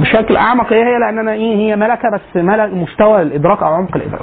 بشكل 0.00 0.36
أعمق 0.36 0.72
هي 0.72 0.78
هي 0.84 0.98
لأن 0.98 1.18
أنا 1.18 1.32
إيه 1.32 1.56
هي 1.56 1.76
ملكة 1.76 2.10
بس 2.14 2.42
ملك 2.42 2.72
مستوى 2.72 3.22
الإدراك 3.22 3.62
أو 3.62 3.74
عمق 3.74 3.96
الإدراك. 3.96 4.22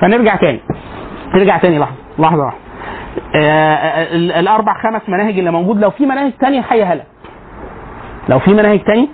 فنرجع 0.00 0.36
تاني. 0.36 0.60
نرجع 1.34 1.58
تاني 1.58 1.78
لحظة 1.78 1.94
لحظة 2.18 2.44
واحدة. 2.44 2.58
آه 3.34 4.14
ال- 4.14 4.32
الأربع 4.32 4.74
خمس 4.82 5.02
مناهج 5.08 5.38
اللي 5.38 5.50
موجود 5.50 5.80
لو 5.80 5.90
في 5.90 6.06
مناهج 6.06 6.32
تانية 6.40 6.60
حيها 6.62 6.84
هلا 6.94 7.02
لو 8.28 8.38
في 8.38 8.50
مناهج 8.50 8.84
تانية 8.84 9.06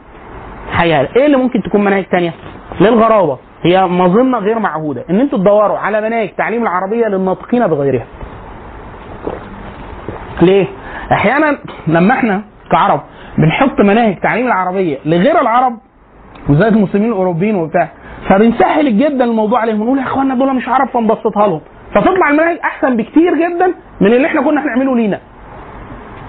حيها 0.72 1.00
هلا 1.00 1.16
إيه 1.16 1.26
اللي 1.26 1.36
ممكن 1.36 1.62
تكون 1.62 1.84
مناهج 1.84 2.04
تانية؟ 2.04 2.32
للغرابة. 2.80 3.38
هي 3.62 3.86
مظنة 3.86 4.38
غير 4.38 4.58
معهودة. 4.58 5.04
إن 5.10 5.20
أنتوا 5.20 5.38
تدوروا 5.38 5.78
على 5.78 6.00
مناهج 6.00 6.28
تعليم 6.38 6.62
العربية 6.62 7.06
للناطقين 7.06 7.66
بغيرها. 7.66 8.06
ليه؟ 10.42 10.66
أحيانا 11.12 11.58
لما 11.86 12.14
إحنا 12.14 12.42
كعرب 12.70 13.00
بنحط 13.38 13.80
مناهج 13.80 14.18
تعليم 14.20 14.46
العربية 14.46 14.98
لغير 15.04 15.40
العرب 15.40 15.78
وزي 16.48 16.68
المسلمين 16.68 17.08
الأوروبيين 17.12 17.54
وبتاع 17.56 17.88
فبنسهل 18.28 18.98
جدا 18.98 19.24
الموضوع 19.24 19.60
عليهم. 19.60 19.80
ونقول 19.80 19.98
يا 19.98 20.02
اخوانا 20.04 20.34
دول 20.34 20.54
مش 20.56 20.68
عرب 20.68 20.88
فنبسطها 20.88 21.46
لهم. 21.46 21.60
فتطلع 21.94 22.28
المناهج 22.30 22.58
أحسن 22.64 22.96
بكتير 22.96 23.34
جدا 23.34 23.74
من 24.00 24.06
اللي 24.12 24.26
إحنا 24.26 24.42
كنا 24.42 24.62
هنعمله 24.64 24.96
لينا. 24.96 25.18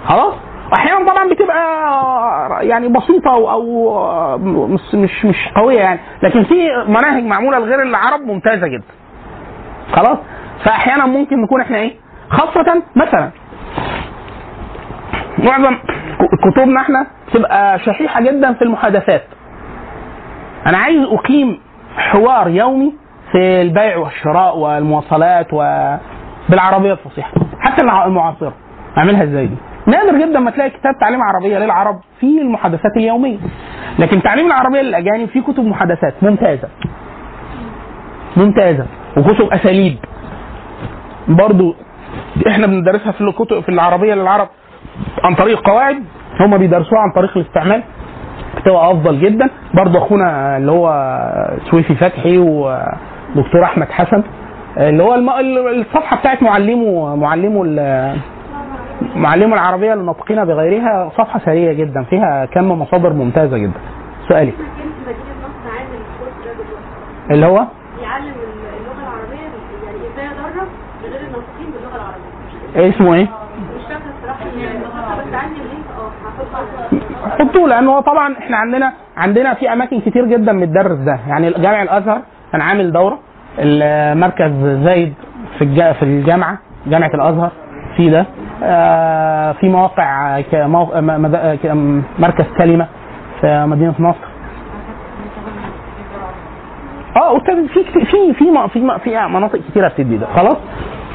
خلاص؟ 0.05 0.33
واحيانا 0.73 1.11
طبعا 1.11 1.29
بتبقى 1.29 2.67
يعني 2.67 2.87
بسيطة 2.87 3.29
أو, 3.31 3.49
أو 3.51 4.67
مش 4.67 4.81
مش 4.95 5.25
مش 5.25 5.47
قوية 5.55 5.79
يعني. 5.79 5.99
لكن 6.23 6.43
في 6.43 6.55
مناهج 6.87 7.23
معمولة 7.23 7.59
لغير 7.59 7.81
العرب 7.81 8.21
ممتازة 8.21 8.67
جدا. 8.67 8.93
خلاص؟ 9.95 10.17
فاحيانا 10.65 11.05
ممكن 11.05 11.41
نكون 11.41 11.61
إحنا 11.61 11.77
إيه؟ 11.77 11.93
خاصة 12.29 12.83
مثلا 12.95 13.29
معظم 15.37 15.75
كتبنا 16.43 16.81
إحنا 16.81 17.07
تبقى 17.33 17.79
شحيحة 17.79 18.21
جدا 18.21 18.53
في 18.53 18.61
المحادثات. 18.61 19.23
أنا 20.65 20.77
عايز 20.77 21.03
أقيم 21.03 21.59
حوار 21.97 22.47
يومي 22.49 22.93
في 23.31 23.61
البيع 23.61 23.97
والشراء 23.97 24.57
والمواصلات 24.57 25.47
و 25.53 25.57
بالعربية 26.49 26.91
الفصيحة 26.91 27.31
حتى 27.59 27.81
المعاصرة. 27.81 28.53
أعملها 28.97 29.23
إزاي 29.23 29.47
دي؟ 29.47 29.55
نادر 29.87 30.17
جدا 30.17 30.39
ما 30.39 30.51
تلاقي 30.51 30.69
كتاب 30.69 30.99
تعليم 30.99 31.21
عربية 31.21 31.57
للعرب 31.57 31.99
في 32.19 32.41
المحادثات 32.41 32.97
اليومية. 32.97 33.37
لكن 33.99 34.21
تعليم 34.21 34.45
العربية 34.47 34.81
للأجانب 34.81 35.29
في 35.29 35.41
كتب 35.41 35.65
محادثات 35.65 36.13
ممتازة. 36.21 36.67
ممتازة. 38.37 38.85
وكتب 39.17 39.53
أساليب. 39.53 39.97
برضو 41.27 41.75
إحنا 42.47 42.67
بندرسها 42.67 43.11
في 43.11 43.21
الكتب 43.21 43.59
في 43.59 43.69
العربية 43.69 44.13
للعرب 44.13 44.47
عن 45.23 45.35
طريق 45.35 45.69
قواعد 45.69 46.03
هم 46.39 46.57
بيدرسوها 46.57 47.01
عن 47.01 47.11
طريق 47.11 47.37
الاستعمال. 47.37 47.83
بتبقى 48.57 48.91
أفضل 48.91 49.19
جدا. 49.19 49.49
برضه 49.73 49.99
أخونا 49.99 50.57
اللي 50.57 50.71
هو 50.71 51.17
سويفي 51.71 51.95
فتحي 51.95 52.37
ودكتور 52.37 53.63
أحمد 53.63 53.91
حسن 53.91 54.23
اللي 54.77 55.03
هو. 55.03 55.15
الصفحة 55.15 56.17
بتاعت 56.17 56.43
معلمه 56.43 57.15
معلمه 57.15 57.63
ال- 59.01 59.17
معلمه 59.17 59.53
العربية 59.53 59.93
للناطقين 59.93 60.45
بغيرها 60.45 61.09
صفحة 61.17 61.39
سريعه 61.45 61.73
جدا 61.73 62.03
فيها 62.03 62.45
كم 62.45 62.71
مصادر 62.71 63.13
ممتازة 63.13 63.57
جدا. 63.57 63.79
سؤالي. 64.29 64.53
اللي 67.31 67.45
هو؟ 67.45 67.55
يعلم 68.01 68.25
اللغة 68.25 69.01
العربية 69.03 69.47
يعني 69.85 69.97
إزاي 70.13 70.25
ادرب 70.27 70.67
غير 71.03 71.21
الناطقين 71.21 71.67
باللغة 71.73 71.95
العربية؟ 71.95 72.81
إيه 72.83 72.89
اسمه 72.89 73.13
إيه؟ 73.13 73.23
مش 73.23 73.83
فاكرة 73.83 74.01
الصراحة 74.19 74.45
النص 74.45 75.27
بس 75.27 75.33
عندي 75.33 75.61
اللينك. 75.61 75.85
آه 75.97 77.39
حطوه 77.39 77.67
لأن 77.67 77.87
هو 77.87 77.99
طبعا 77.99 78.33
إحنا 78.37 78.57
عندنا 78.57 78.93
عندنا 79.17 79.53
في 79.53 79.73
أماكن 79.73 79.99
كتير 79.99 80.25
جدا 80.25 80.59
بتدرس 80.59 80.97
ده. 80.99 81.19
يعني 81.27 81.51
جامع 81.51 81.81
الأزهر 81.83 82.21
كان 82.51 82.61
عامل 82.61 82.91
دورة. 82.91 83.19
المركز 83.59 84.51
زايد 84.85 85.13
في 85.59 85.93
في 85.93 86.03
الجامعة 86.03 86.57
جامعة 86.87 87.11
الأزهر 87.13 87.51
في 87.97 88.09
ده. 88.09 88.25
في 89.53 89.69
مواقع 89.69 90.37
مد- 91.01 91.59
ك- 91.63 91.93
مركز 92.19 92.45
كلمة 92.57 92.87
في 93.41 93.65
مدينة 93.65 93.93
نصر 93.99 94.27
آه 97.15 97.37
أستاذ 97.37 97.67
في 97.67 97.83
في 97.83 98.05
في 98.05 98.33
في 98.33 98.99
في 99.03 99.27
مناطق 99.27 99.59
كتيرة 99.69 99.87
بتدي 99.87 100.17
ده. 100.17 100.25
خلاص؟ 100.35 100.57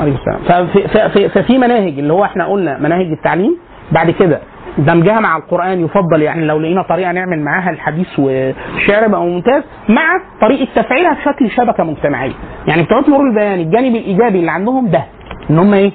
عليكم 0.00 0.16
السلام. 0.18 0.66
ففي, 0.66 0.88
ففي, 0.88 1.28
مناهج 1.58 1.98
اللي 1.98 2.12
هو 2.12 2.24
إحنا 2.24 2.46
قلنا 2.46 2.78
مناهج 2.78 3.06
التعليم. 3.06 3.56
بعد 3.92 4.10
كده 4.10 4.38
دمجها 4.78 5.20
مع 5.20 5.36
القرآن 5.36 5.80
يفضل 5.84 6.22
يعني 6.22 6.44
لو 6.46 6.58
لقينا 6.58 6.82
طريقة 6.82 7.12
نعمل 7.12 7.40
معاها 7.44 7.70
الحديث 7.70 8.18
والشعر 8.18 9.08
بقى 9.08 9.20
ممتاز 9.20 9.62
مع 9.88 10.02
طريقة 10.40 10.68
تفعيلها 10.82 11.14
في 11.14 11.22
شكل 11.22 11.50
شبكة 11.50 11.84
مجتمعية. 11.84 12.32
يعني 12.66 12.82
بتوع 12.82 13.00
نور 13.08 13.20
البيان 13.28 13.60
الجانب 13.60 13.96
الإيجابي 13.96 14.38
اللي 14.40 14.50
عندهم 14.50 14.88
ده 14.88 15.04
إن 15.50 15.58
هم 15.58 15.74
إيه؟ 15.74 15.92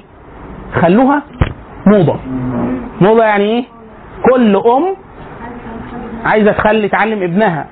خلوها 0.82 1.22
موضة. 1.88 2.20
موضة 3.02 3.24
يعني 3.24 3.44
إيه؟ 3.44 3.64
كل 4.32 4.56
أم 4.56 4.96
عايزة 6.26 6.52
تخلي 6.52 6.90
تعلم 6.90 7.24
ابنها 7.24 7.66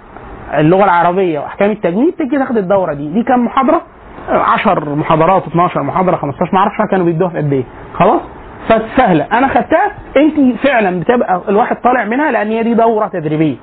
اللغة 0.58 0.84
العربية 0.84 1.40
وأحكام 1.40 1.72
التجويد 1.72 2.14
تيجي 2.14 2.38
تاخد 2.38 2.58
الدورة 2.58 2.94
دي. 2.94 3.08
دي 3.14 3.24
كام 3.24 3.46
محاضرة؟ 3.46 3.82
10 4.30 4.96
محاضرات 4.96 5.48
12 5.48 5.84
محاضرة 5.84 6.16
15 6.16 6.50
ما 6.54 6.60
أعرفش 6.60 6.76
كانوا 6.92 7.06
بيدوها 7.06 7.30
في 7.30 7.38
قد 7.38 7.54
إيه. 7.54 7.64
خلاص؟ 7.94 8.22
فسهله 8.70 9.28
أنا 9.32 9.48
خدتها 9.48 9.92
أنت 10.18 10.58
فعلا 10.64 11.00
بتبقى 11.00 11.42
الواحد 11.50 11.76
طالع 11.76 12.04
منها 12.06 12.32
لأن 12.32 12.48
هي 12.48 12.64
دي 12.64 12.74
دورة 12.74 13.08
تدريبية. 13.08 13.56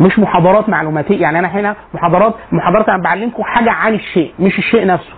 مش 0.00 0.18
محاضرات 0.18 0.68
معلوماتية. 0.68 1.22
يعني 1.22 1.38
أنا 1.38 1.48
هنا 1.48 1.76
محاضرات 1.94 2.34
محاضرات 2.52 2.88
أنا 2.88 3.02
بعلمكم 3.02 3.42
حاجة 3.42 3.70
عن 3.70 3.94
الشيء 3.94 4.32
مش 4.38 4.58
الشيء 4.58 4.86
نفسه. 4.86 5.12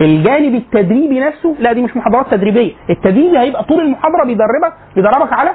الجانب 0.00 0.54
التدريبي 0.54 1.20
نفسه 1.20 1.54
لا 1.58 1.72
دي 1.72 1.82
مش 1.82 1.96
محاضرات 1.96 2.30
تدريبية 2.30 2.72
التدريبي 2.90 3.38
هيبقى 3.38 3.64
طول 3.64 3.80
المحاضرة 3.80 4.24
بيدربك 4.24 4.72
بيدربك 4.96 5.32
على 5.32 5.50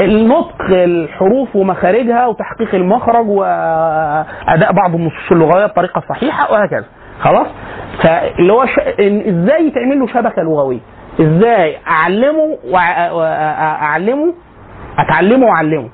النطق 0.00 0.62
الحروف 0.70 1.56
ومخارجها 1.56 2.26
وتحقيق 2.26 2.74
المخرج 2.74 3.28
وأداء 3.28 4.72
بعض 4.72 4.94
النصوص 4.94 5.32
اللغوية 5.32 5.66
بطريقة 5.66 6.02
صحيحة 6.08 6.52
وهكذا. 6.52 6.84
خلاص؟ 7.20 7.46
فاللي 8.02 8.52
هو 8.52 8.66
ش... 8.66 8.78
إزاي 9.00 9.66
يتعمل 9.66 9.98
له 10.00 10.06
شبكة 10.06 10.42
لغوية؟ 10.42 10.78
إزاي 11.20 11.76
أعلمه 11.88 12.58
واعلمه 12.70 14.34
أتعلمه 14.98 15.46
وأعلمه. 15.46 15.88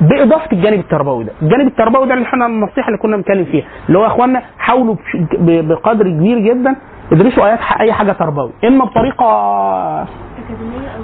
بإضافة 0.00 0.52
الجانب 0.52 0.78
التربوي 0.80 1.24
ده. 1.24 1.32
الجانب 1.42 1.66
التربوي 1.66 2.06
ده 2.06 2.14
اللي 2.14 2.24
إحنا 2.26 2.46
النصيحة 2.46 2.86
اللي 2.88 2.98
كنا 2.98 3.16
بنتكلم 3.16 3.44
فيها. 3.44 3.64
اللي 3.88 3.98
هو 3.98 4.02
يا 4.02 4.06
اخوانا 4.08 4.42
حاولوا 4.58 4.96
بقدر 5.40 6.04
كبير 6.08 6.38
جدا 6.38 6.76
ادرسوا 7.12 7.46
آيات 7.46 7.58
أي 7.80 7.92
حاجة 7.92 8.12
تربوي. 8.12 8.52
إما 8.64 8.84
بطريقة 8.84 9.24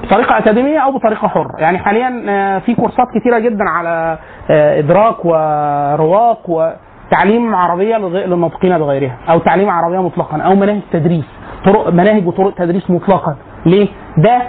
بطريقه 0.03 0.39
أكاديمية 0.39 0.79
أو 0.79 0.93
بطريقة 0.93 1.29
حرة. 1.29 1.57
يعني 1.59 1.79
حاليا 1.79 2.25
آه، 2.29 2.59
في 2.59 2.75
كورسات 2.75 3.07
كتيرة 3.15 3.39
جدا 3.39 3.65
على 3.69 4.19
آه، 4.51 4.79
إدراك 4.79 5.25
ورواق 5.25 6.51
وتعليم 6.51 7.55
عربية 7.55 7.97
لغ- 7.97 8.27
للناطقين 8.27 8.79
بغيرها 8.79 9.17
أو 9.31 9.39
تعليم 9.39 9.71
عربية 9.71 10.03
مطلقا 10.03 10.39
أو 10.43 10.55
مناهج 10.55 10.81
تدريس. 10.93 11.25
طرق 11.65 11.89
مناهج 11.93 12.27
وطرق 12.27 12.55
تدريس 12.55 12.91
مطلقا. 12.91 13.37
ليه؟ 13.67 13.89
ده 14.19 14.43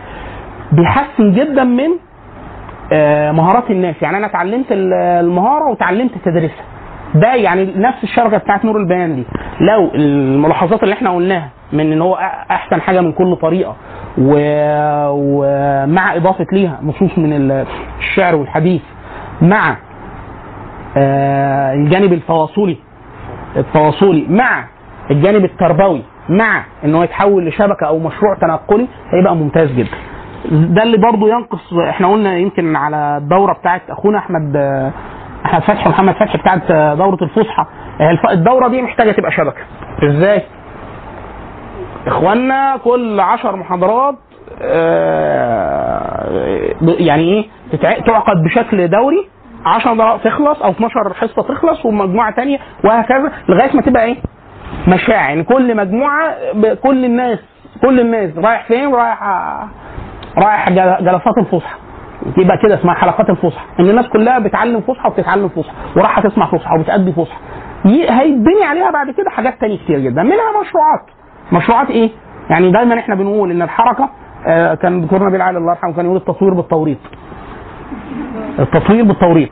بيحسن 0.71 1.31
جدا 1.31 1.63
من 1.63 1.89
مهارات 3.31 3.71
الناس. 3.71 3.95
يعني 4.01 4.17
أنا 4.17 4.25
اتعلمت 4.27 4.71
ال- 4.71 4.93
المهارة 4.93 5.69
وتعلمت 5.69 6.11
تدريسها. 6.25 6.63
ده 7.15 7.33
يعني 7.35 7.73
نفس 7.75 8.03
الشبكة 8.03 8.37
بتاعت 8.37 8.65
نور 8.65 8.77
البيان 8.77 9.15
دي. 9.15 9.23
لو 9.61 9.91
الملاحظات 9.95 10.83
اللي 10.83 10.93
إحنا 10.93 11.09
قلناها 11.15 11.49
من 11.73 11.91
إن 11.91 12.01
هو 12.01 12.15
أحسن 12.51 12.81
حاجة 12.81 13.01
من 13.01 13.11
كل 13.11 13.35
طريقة 13.35 13.75
ومع 15.09 16.15
إضافة 16.15 16.45
ليها 16.51 16.79
نصوص 16.83 17.17
من 17.17 17.33
ال- 17.33 17.65
الشعر 17.99 18.35
والحديث 18.35 18.81
مع 19.41 19.75
آه، 20.97 21.73
الجانب 21.73 22.13
التواصلي 22.13 22.77
التواصلي 23.57 24.25
مع 24.29 24.63
الجانب 25.11 25.45
التربوي 25.45 26.01
مع 26.29 26.63
إن 26.85 26.95
هو 26.95 27.03
يتحول 27.03 27.45
لشبكة 27.45 27.87
أو 27.87 27.99
مشروع 27.99 28.35
تنقلي 28.41 28.87
هيبقى 29.13 29.35
ممتاز 29.35 29.71
جدا. 29.71 29.89
ده 30.51 30.83
اللي 30.83 30.97
برضو 30.97 31.27
ينقص 31.27 31.73
إحنا 31.89 32.07
قلنا 32.11 32.37
يمكن 32.37 32.75
على 32.75 33.17
الدورة 33.17 33.53
بتاعت 33.53 33.81
أخونا 33.89 34.17
أحمد 34.17 34.55
أحمد 35.45 35.61
فتحي 35.61 35.89
محمد 35.89 36.13
فتحي 36.13 36.37
بتاعت 36.37 36.71
دورة 36.97 37.17
الفصحى. 37.21 37.65
الف- 38.01 38.29
الدورة 38.31 38.67
دي 38.67 38.81
محتاجة 38.81 39.11
تبقى 39.11 39.31
شبكة. 39.31 39.61
إزاي؟ 40.03 40.41
اخوانا 42.07 42.77
كل 42.83 43.19
عشر 43.19 43.55
محاضرات 43.55 44.15
آه، 44.61 46.25
يعني 46.81 47.23
إيه؟ 47.23 47.45
تعقد 48.05 48.43
بشكل 48.43 48.87
دوري. 48.87 49.27
10 49.65 49.93
دقائق 49.93 50.21
تخلص 50.23 50.61
أو 50.61 50.71
12 50.71 51.13
حصة 51.13 51.41
تخلص 51.41 51.85
ومجموعة 51.85 52.31
تانية 52.35 52.57
وهكذا 52.83 53.31
لغاية 53.49 53.75
ما 53.75 53.81
تبقى 53.81 54.03
إيه؟ 54.05 54.15
مشاع 54.87 55.15
يعني 55.29 55.43
كل 55.43 55.77
مجموعة 55.77 56.35
كل 56.83 57.05
الناس 57.05 57.39
كل 57.81 57.99
الناس 57.99 58.37
رايح 58.37 58.63
فين؟ 58.67 58.93
رايح 58.93 59.23
رايح 60.37 60.69
جل- 60.69 61.05
جلسات 61.05 61.37
الفصحى. 61.37 61.75
يبقى 62.37 62.57
كده 62.57 62.75
اسمها 62.75 62.93
حلقات 62.93 63.29
الفصحى. 63.29 63.65
إن 63.79 63.89
الناس 63.89 64.07
كلها 64.07 64.39
بتعلم 64.39 64.81
فصحى 64.81 65.07
وبتتعلم 65.07 65.47
فصحى 65.49 65.73
ورايحه 65.95 66.21
تسمع 66.21 66.45
فصحى 66.51 66.75
وبتأدي 66.79 67.11
فصحى. 67.11 67.37
هيتبني 67.85 68.63
عليها 68.69 68.91
بعد 68.91 69.09
كده 69.11 69.29
حاجات 69.29 69.61
تانية 69.61 69.77
كتير 69.77 69.99
جدا. 69.99 70.23
منها 70.23 70.61
مشروعات. 70.61 71.01
مشروعات 71.51 71.89
إيه؟ 71.89 72.09
يعني 72.49 72.71
دايما 72.71 72.99
إحنا 72.99 73.15
بنقول 73.15 73.51
إن 73.51 73.61
الحركة 73.61 74.09
آه، 74.47 74.73
كان 74.75 75.01
دكتور 75.01 75.27
نبيل 75.27 75.41
علي 75.41 75.57
الله 75.57 75.71
يرحمه 75.71 75.93
كان 75.93 76.05
يقول 76.05 76.17
التطوير 76.17 76.53
بالتوريط. 76.53 76.97
التطوير 78.59 79.03
بالتوريط. 79.05 79.49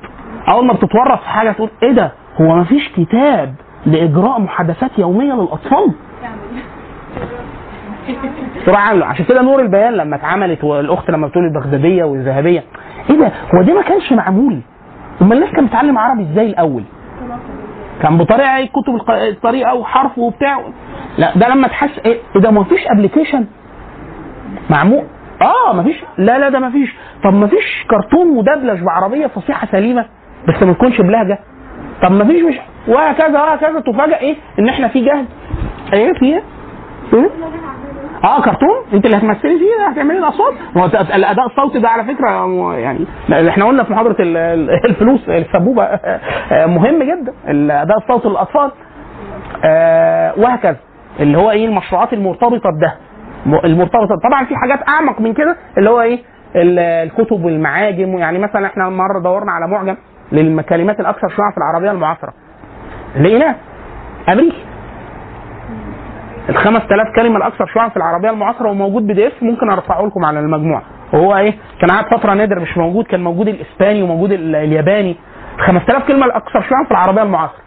أول 0.47 0.65
ما 0.65 0.73
بتتورط 0.73 1.19
في 1.19 1.29
حاجة 1.29 1.51
تقول 1.51 1.69
إيه 1.83 1.91
ده؟ 1.91 2.11
هو 2.41 2.55
ما 2.55 2.63
فيش 2.63 2.89
كتاب 2.89 3.55
لإجراء 3.85 4.39
محادثات 4.41 4.99
يومية 4.99 5.33
للأطفال؟ 5.33 5.93
تروح 8.65 8.87
عامله 8.87 9.05
عشان 9.05 9.25
كده 9.25 9.41
نور 9.41 9.61
البيان 9.61 9.93
لما 9.93 10.15
اتعملت 10.15 10.63
والأخت 10.63 11.09
لما 11.11 11.27
بتقول 11.27 11.43
البغدادية 11.45 12.03
والذهبية. 12.03 12.63
إيه 13.09 13.15
ده؟ 13.17 13.31
هو 13.55 13.61
ده 13.63 13.73
ما 13.73 13.81
كانش 13.81 14.13
معمول. 14.13 14.59
أمال 15.21 15.37
الناس 15.37 15.55
كانت 15.55 15.67
بتتعلم 15.67 15.97
عربي 15.97 16.23
إزاي 16.23 16.45
الأول؟ 16.45 16.83
كان 18.01 18.17
بطريقة 18.17 18.57
إيه؟ 18.57 18.65
كتب 18.69 19.11
الطريقة 19.11 19.73
وحرف 19.73 20.17
وبتاع. 20.17 20.61
لا 21.17 21.31
ده 21.37 21.49
لما 21.49 21.67
تحس 21.67 21.99
إيه؟ 22.05 22.17
إيه 22.35 22.41
ده؟ 22.41 22.51
ما 22.51 22.63
فيش 22.63 22.87
ابلكيشن 22.87 23.45
معمول. 24.69 25.03
آه 25.41 25.73
ما 25.73 25.83
فيش. 25.83 26.03
لا 26.17 26.39
لا 26.39 26.49
ده 26.49 26.59
ما 26.59 26.69
فيش. 26.69 26.95
طب 27.23 27.33
ما 27.33 27.47
فيش 27.47 27.85
كرتون 27.89 28.27
مدبلج 28.35 28.83
بعربية 28.83 29.27
فصيحة 29.27 29.67
سليمة 29.71 30.05
بس 30.47 30.63
ما 30.63 30.73
تكونش 30.73 31.01
بلهجة. 31.01 31.39
طب 32.01 32.11
ما 32.11 32.25
فيش 32.25 32.43
مش 32.43 32.55
وهكذا 32.87 33.41
وهكذا. 33.41 33.79
تفاجئ 33.79 34.19
إيه؟ 34.21 34.35
إن 34.59 34.69
إحنا 34.69 34.87
في 34.87 35.05
جهد 35.05 35.25
إيه؟ 35.93 36.13
في 36.13 36.25
إيه؟ 36.25 36.43
آه 38.23 38.41
كرتون. 38.41 38.75
انت 38.93 39.05
اللي 39.05 39.17
هتمثلي 39.17 39.59
فيه 39.59 39.87
هتعملي 39.91 40.17
الأصوات. 40.17 40.53
ما 40.75 40.81
هو 40.81 40.85
الأداء 41.15 41.45
الصوتي 41.45 41.79
ده 41.79 41.89
على 41.89 42.03
فكرة 42.03 42.29
يعني 42.77 43.05
إحنا 43.49 43.65
قلنا 43.65 43.83
في 43.83 43.93
محاضرة 43.93 44.15
ال- 44.19 44.37
ال- 44.37 44.69
الفلوس 44.89 45.29
السبوبة 45.29 45.83
آه، 45.83 46.65
مهم 46.65 47.03
جدا. 47.03 47.33
الأداء 47.47 47.97
الصوتي 47.97 48.27
للأطفال 48.27 48.71
آه، 49.65 50.33
وهكذا. 50.37 50.77
اللي 51.19 51.37
هو 51.37 51.51
إيه 51.51 51.65
المشروعات 51.65 52.13
المرتبطة 52.13 52.69
بده. 52.77 52.95
المرتبطة. 53.65 54.15
طبعا 54.29 54.45
في 54.45 54.55
حاجات 54.55 54.79
أعمق 54.89 55.21
من 55.21 55.33
كده 55.33 55.55
اللي 55.77 55.89
هو 55.89 56.01
إيه 56.01 56.19
ال- 56.55 56.79
الكتب 56.79 57.43
والمعاجم. 57.45 58.17
يعني 58.17 58.39
مثلا 58.39 58.65
إحنا 58.67 58.89
مرة 58.89 59.19
دورنا 59.19 59.51
على 59.51 59.67
معجم 59.67 59.95
للكلمات 60.31 60.99
الأكثر 60.99 61.29
شيوعا 61.29 61.51
في 61.51 61.57
العربية 61.57 61.91
المعاصرة. 61.91 62.33
لقيناه 63.19 63.55
أمريكي. 64.29 64.63
ال 66.49 66.57
5000 66.57 67.07
كلمة 67.15 67.37
الأكثر 67.37 67.65
شيوعا 67.65 67.89
في 67.89 67.97
العربية 67.97 68.29
المعاصرة 68.29 68.69
وموجود 68.69 69.07
بي 69.07 69.13
دي 69.13 69.27
إف 69.27 69.43
ممكن 69.43 69.69
أرفعه 69.69 70.05
لكم 70.05 70.25
على 70.25 70.39
المجموعة. 70.39 70.81
وهو 71.13 71.37
إيه؟ 71.37 71.53
كان 71.81 71.89
قاعد 71.91 72.05
فترة 72.05 72.33
نادر 72.33 72.59
مش 72.59 72.77
موجود 72.77 73.05
كان 73.05 73.23
موجود 73.23 73.47
الإسباني 73.47 74.01
وموجود 74.03 74.31
ال- 74.31 74.55
الياباني. 74.55 75.15
5000 75.59 76.07
كلمة 76.07 76.25
الأكثر 76.25 76.61
شيوعا 76.61 76.83
في 76.85 76.91
العربية 76.91 77.21
المعاصرة. 77.23 77.61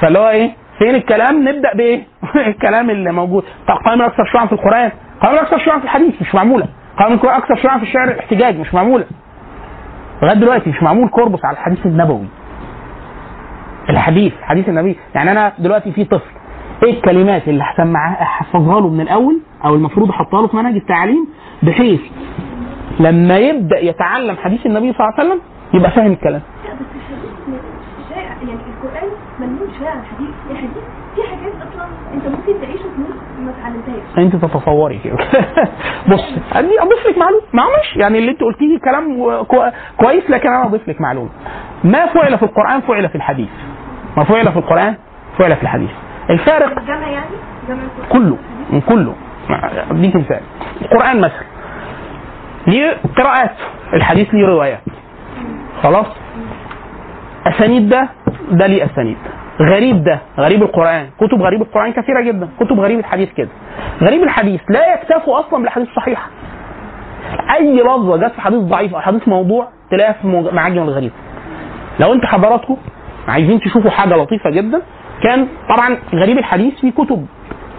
فاللي 0.00 0.18
هو 0.18 0.28
إيه؟ 0.28 0.50
فين 0.78 0.94
الكلام؟ 0.94 1.48
نبدأ 1.48 1.72
بإيه؟ 1.74 2.02
الكلام 2.48 2.90
اللي 2.90 3.12
موجود. 3.12 3.44
قائمه 3.84 4.04
الأكثر 4.04 4.24
شيوعا 4.24 4.46
في 4.46 4.52
القرآن. 4.52 4.90
قائمه 5.22 5.38
الأكثر 5.40 5.58
شيوعا 5.58 5.78
في 5.78 5.84
الحديث 5.84 6.22
مش 6.22 6.34
معمولة. 6.34 6.66
قائمه 6.98 7.20
الاكثر 7.24 7.54
شيوعا 7.56 7.76
في 7.78 7.82
الشعر 7.82 8.08
الاحتجاج 8.08 8.58
مش 8.58 8.74
معمولة. 8.74 9.04
لغاية 10.22 10.36
دلوقتي 10.38 10.70
مش 10.70 10.82
معمول 10.82 11.08
كوربس 11.08 11.44
على 11.44 11.54
الحديث 11.56 11.86
النبوي. 11.86 12.26
الحديث 13.90 14.32
حديث 14.42 14.68
النبي. 14.68 14.96
يعني 15.14 15.32
أنا 15.32 15.52
دلوقتي 15.58 15.92
في 15.92 16.04
طفل. 16.04 16.30
إيه 16.84 16.92
الكلمات 16.92 17.48
اللي 17.48 17.64
هسمعها 17.64 18.22
احفظها 18.22 18.80
له 18.80 18.88
من 18.88 19.00
الأول 19.00 19.40
أو 19.64 19.74
المفروض 19.74 20.10
أحطها 20.10 20.40
له 20.42 20.46
في 20.48 20.56
منهج 20.56 20.74
التعليم 20.74 21.26
بحيث 21.62 22.00
لما 23.00 23.36
يبدأ 23.38 23.78
يتعلم 23.78 24.36
حديث 24.36 24.66
النبي 24.66 24.92
صلى 24.92 25.00
الله 25.08 25.14
عليه 25.18 25.28
وسلم 25.30 25.40
يبقى 25.74 25.90
فاهم 25.90 26.12
الكلام. 26.12 26.42
يعني 28.42 28.52
القرآن 28.52 29.08
ملموم 29.40 29.68
شوية 29.78 29.88
عن 29.88 29.98
الحديث 30.00 30.28
الحديث 30.50 30.82
في 31.14 31.22
حاجات 31.22 31.52
أصلا 31.72 31.86
أنت 32.14 32.26
ممكن 32.26 32.60
تعيش 32.60 32.80
سنين 32.80 33.06
ما 33.46 33.50
اتعلمتهاش. 33.50 34.18
أنت 34.18 34.36
تتصوري 34.36 34.98
كده. 35.04 35.16
بص 36.10 36.24
ادي 36.52 36.80
أضيف 36.80 37.06
لك 37.06 37.18
معلومة. 37.18 37.42
ما 37.52 37.62
ماشي. 37.76 37.98
يعني 38.00 38.18
اللي 38.18 38.30
أنت 38.30 38.40
قلتيه 38.40 38.78
كلام 38.78 39.22
كو- 39.42 39.70
كويس 39.96 40.30
لكن 40.30 40.48
أنا 40.48 40.66
أضيف 40.66 40.88
لك 40.88 41.00
معلومة. 41.00 41.28
ما 41.84 42.06
فعل 42.06 42.38
في 42.38 42.42
القرآن؟ 42.44 42.80
فعل 42.80 43.08
في 43.08 43.14
الحديث. 43.14 43.48
ما 44.16 44.24
فعل 44.24 44.52
في 44.52 44.58
القرآن؟ 44.58 44.94
فعل 45.38 45.56
في 45.56 45.62
الحديث. 45.62 45.90
الفارق 46.32 46.82
يعني؟ 46.88 47.26
كله 48.12 48.36
من 48.70 48.80
كله. 48.80 49.14
أديك 49.90 50.16
مثال. 50.16 50.40
القرآن 50.82 51.20
مثلا. 51.20 51.44
ليه 52.66 52.96
قراءات؟ 53.16 53.50
الحديث 53.94 54.34
ليه 54.34 54.46
روايات. 54.46 54.80
خلاص؟ 55.82 56.06
أسانيد 57.46 57.88
ده 57.88 58.08
ده 58.50 58.66
ليه 58.66 58.84
أسانيد. 58.84 59.16
غريب 59.60 60.04
ده 60.04 60.18
غريب 60.38 60.62
القرآن. 60.62 61.06
كتب 61.20 61.42
غريب 61.42 61.62
القرآن 61.62 61.92
كثيرة 61.92 62.20
جدا. 62.20 62.48
كتب 62.60 62.80
غريب 62.80 62.98
الحديث 62.98 63.32
كده. 63.32 63.48
غريب 64.02 64.22
الحديث 64.22 64.60
لا 64.68 64.94
يكتفوا 64.94 65.40
أصلا 65.40 65.58
بالاحاديث 65.58 65.88
الصحيحه 65.88 66.28
أي 67.54 67.80
لفظة 67.82 68.16
جت 68.16 68.32
في 68.34 68.40
حديث 68.40 68.58
ضعيف 68.58 68.94
أو 68.94 69.00
حديث 69.00 69.28
موضوع 69.28 69.68
تلاقيها 69.90 70.12
في 70.12 70.26
معاجم 70.52 70.82
الغريب. 70.82 71.12
لو 72.00 72.12
أنت 72.12 72.24
حضراتكم 72.24 72.76
عايزين 73.28 73.60
تشوفوا 73.60 73.90
حاجة 73.90 74.14
لطيفة 74.16 74.50
جدا 74.50 74.82
كان 75.22 75.48
طبعا 75.76 75.98
غريب 76.14 76.38
الحديث 76.38 76.74
في 76.80 76.90
كتب 76.90 77.26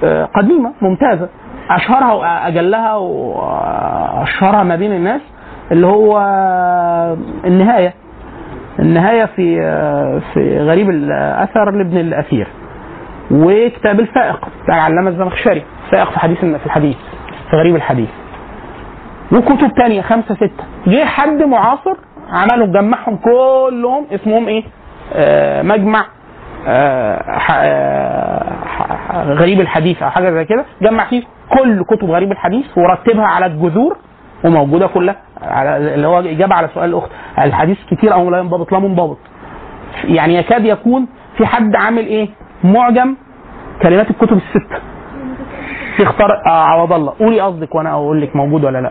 آه، 0.04 0.26
قديمة 0.26 0.74
ممتازة. 0.82 1.30
أشهرها 1.70 2.14
واجلها 2.14 2.96
وأشهرها 2.96 4.64
ما 4.64 4.76
بين 4.76 4.92
الناس 4.92 5.22
اللي 5.72 5.88
هو 5.88 6.18
النهاية. 7.46 7.94
النهاية 8.80 9.26
في 9.26 9.62
آه، 9.62 10.22
في 10.34 10.60
غريب 10.60 10.90
الأثر 10.90 11.72
لابن 11.72 11.98
الأثير. 11.98 12.48
وكتاب 13.32 14.00
الفائق 14.00 14.40
بتاع 14.64 14.88
العلامة 14.88 15.10
الزمخشري 15.10 15.64
فائق 15.92 16.12
في 16.12 16.20
حديث 16.20 16.38
في 16.40 16.66
الحديث 16.66 16.96
في 17.50 17.56
غريب 17.56 17.76
الحديث. 17.76 18.10
وكتب 19.32 19.74
تانية 19.78 20.02
خمسة 20.02 20.36
ستة. 20.36 20.64
جه 20.88 21.06
حد 21.06 21.44
معاصر 21.44 21.96
عملوا 22.30 22.68
جمعهم 22.68 23.16
كلهم 23.18 24.06
اسمهم 24.12 24.48
إيه؟ 24.48 24.64
آه 25.14 25.62
مجمع 25.62 26.00
آه 26.00 26.04
آه 26.04 26.23
غريب 29.26 29.62
الحديث 29.62 30.04
أو 30.04 30.10
حاجة 30.10 30.32
زي 30.32 30.46
كده. 30.46 30.66
جمع 30.82 31.06
فيه 31.06 31.24
كل 31.50 31.84
كتب 31.84 32.10
غريب 32.10 32.32
الحديث 32.32 32.78
ورتبها 32.78 33.26
على 33.26 33.46
الجذور 33.46 33.98
وموجودة 34.46 34.88
كلها 34.88 35.16
على 35.42 35.94
اللي 35.96 36.08
هو 36.08 36.20
إجابة 36.20 36.56
على 36.56 36.70
سؤال 36.74 36.90
الأخت. 36.90 37.10
الحديث 37.40 37.78
كتير 37.92 38.14
أو 38.14 38.30
لا 38.30 38.38
ينضبط 38.38 38.72
لا 38.72 38.80
منضبط. 38.80 39.18
يعني 40.04 40.36
يكاد 40.36 40.66
يكون 40.66 41.08
في 41.38 41.46
حد 41.46 41.76
عامل 41.76 42.06
إيه؟ 42.06 42.28
معجم 42.64 43.16
كلمات 43.82 44.10
الكتب 44.10 44.38
الستة. 44.38 44.78
في 45.98 46.04
اختار 46.04 46.30
آه 46.46 46.64
عوض 46.66 46.94
الله. 46.94 47.14
قولي 47.20 47.42
قصدك 47.42 47.76
وأنا 47.76 47.92
أقول 47.92 48.22
لك 48.22 48.36
موجود 48.36 48.66
ولا 48.66 48.82
لا. 48.82 48.90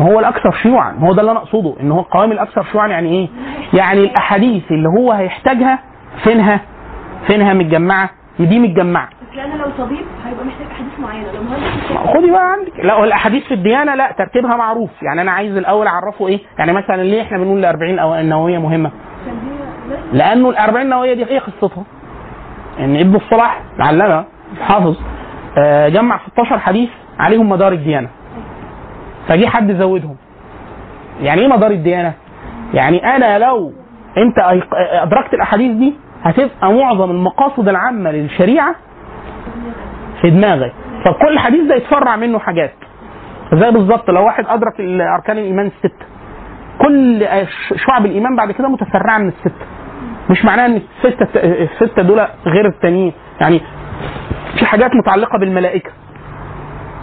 ما 0.00 0.06
هو 0.06 0.18
الأكثر 0.20 0.50
شيوعا. 0.62 0.92
هو 1.00 1.12
ده 1.12 1.20
اللي 1.20 1.30
أنا 1.32 1.40
أقصده 1.40 1.74
إن 1.80 1.92
هو 1.92 2.00
القوام 2.00 2.32
الأكثر 2.32 2.62
شيوعا 2.72 2.88
يعني 2.88 3.08
إيه؟ 3.08 3.28
يعني 3.74 4.00
الأحاديث 4.00 4.62
اللي 4.70 4.88
هو 4.88 5.12
هيحتاجها 5.12 5.78
فينها؟ 6.24 6.60
فينها 7.26 7.52
متجمعة؟ 7.54 8.10
دي 8.38 8.58
متجمعة. 8.58 9.08
بس 9.32 9.38
أنا 9.38 9.54
لو 9.62 9.70
طبيب 9.84 9.98
هيبقى 10.26 10.44
محتاج 10.44 10.66
أحاديث 10.72 11.00
معينة. 11.00 11.32
لو 11.32 11.42
مهندس 11.42 12.16
خدي 12.16 12.30
بقى 12.30 12.52
عندك. 12.52 12.72
لا 12.84 13.04
الأحاديث 13.04 13.44
في 13.44 13.54
الديانة 13.54 13.94
لا 13.94 14.12
ترتيبها 14.18 14.56
معروف. 14.56 14.90
يعني 15.02 15.20
أنا 15.20 15.30
عايز 15.32 15.56
الأول 15.56 15.86
أعرفه 15.86 16.28
إيه؟ 16.28 16.40
يعني 16.58 16.72
مثلا 16.72 17.02
ليه 17.02 17.22
إحنا 17.22 17.38
بنقول 17.38 17.58
ال 17.58 17.64
40 17.64 17.98
أو 17.98 18.14
النووية 18.14 18.58
مهمة؟ 18.58 18.90
لأنه 20.12 20.50
ال 20.50 20.56
40 20.56 20.88
نوويه 20.88 21.14
دي 21.14 21.26
إيه 21.26 21.38
قصتها؟ 21.38 21.84
إن 22.80 22.96
ابن 22.96 23.16
الصلاح 23.16 23.62
العلامه 23.76 24.24
حافظ 24.62 24.96
آه، 25.58 25.88
جمع 25.88 26.20
16 26.32 26.58
حديث 26.58 26.88
عليهم 27.18 27.48
مدار 27.48 27.72
الديانة. 27.72 28.08
فجي 29.28 29.48
حد 29.48 29.72
زودهم. 29.72 30.16
يعني 31.20 31.40
إيه 31.40 31.48
مدار 31.48 31.70
الديانة؟ 31.70 32.12
يعني 32.74 33.16
أنا 33.16 33.38
لو 33.38 33.72
أنت 34.18 34.38
أدركت 35.02 35.34
الأحاديث 35.34 35.72
دي 35.76 35.94
هتبقى 36.22 36.72
معظم 36.72 37.10
المقاصد 37.10 37.68
العامة 37.68 38.10
للشريعة 38.10 38.74
في 40.22 40.30
دماغك. 40.30 40.72
فكل 41.04 41.38
حديث 41.38 41.68
ده 41.68 41.74
يتفرع 41.74 42.16
منه 42.16 42.38
حاجات. 42.38 42.72
زي 43.52 43.70
بالظبط 43.70 44.10
لو 44.10 44.24
واحد 44.24 44.44
أدرك 44.48 44.80
اركان 44.80 45.38
الإيمان 45.38 45.66
السته 45.66 46.06
كل 46.78 47.26
شعب 47.76 48.06
الإيمان 48.06 48.36
بعد 48.36 48.50
كده 48.52 48.68
متفرعة 48.68 49.18
من 49.18 49.28
السته 49.28 49.66
مش 50.30 50.44
معناه 50.44 50.66
إن 50.66 50.80
الستة 51.04 51.40
الستة 51.42 52.02
دول 52.02 52.20
غير 52.46 52.66
التانيين. 52.66 53.12
يعني 53.40 53.60
في 54.58 54.66
حاجات 54.66 54.90
متعلقة 54.94 55.38
بالملائكة. 55.38 55.90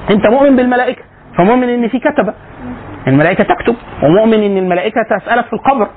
أنت 0.10 0.28
مؤمن 0.28 0.56
بالملائكة؟ 0.56 1.02
فمؤمن 1.38 1.70
إن 1.70 1.88
في 1.88 2.00
كتبة. 2.00 2.34
الملائكة 3.08 3.44
تكتب 3.44 3.76
ومؤمن 4.04 4.44
إن 4.44 4.58
الملائكة 4.58 5.02
تسألك 5.18 5.46
في 5.46 5.54
القبر 5.54 5.88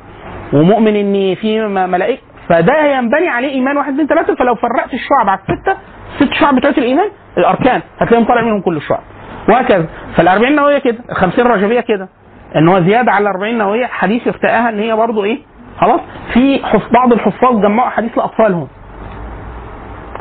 ومؤمن 0.52 0.96
إن 0.96 1.34
في 1.34 1.60
ملائكة. 1.66 2.22
فده 2.48 2.84
ينبني 2.84 3.28
عليه 3.28 3.48
إيمان 3.50 3.76
واحد 3.76 3.92
اثنين 3.92 4.06
ثلاثة 4.06 4.34
فلو 4.34 4.54
فرقت 4.54 4.94
الشعب 4.94 5.28
على 5.28 5.38
الستة 5.48 5.76
ست 6.20 6.32
شعب 6.34 6.54
بتوع 6.56 6.70
الإيمان 6.70 7.10
الأركان 7.38 7.80
هتلاقيهم 8.00 8.26
طالع 8.28 8.42
منهم 8.42 8.60
كل 8.60 8.76
الشعب. 8.76 9.00
وهكذا. 9.48 9.86
فال40 10.16 10.52
نووية 10.52 10.78
كده 10.78 10.98
ال 11.10 11.16
50 11.16 11.46
رجبية 11.46 11.80
كده 11.80 12.08
إن 12.56 12.68
هو 12.68 12.80
زيادة 12.80 13.12
على 13.12 13.22
ال 13.22 13.26
40 13.34 13.58
نووية 13.58 13.86
حديث 13.86 14.26
ارتقاها 14.26 14.68
إن 14.68 14.78
هي 14.78 14.96
برضو 14.96 15.24
إيه؟ 15.24 15.38
خلاص. 15.80 16.00
في 16.32 16.60
بعض 16.94 17.12
الحفاظ 17.12 17.60
جمعوا 17.62 17.88
احاديث 17.88 18.18
لأطفالهم. 18.18 18.68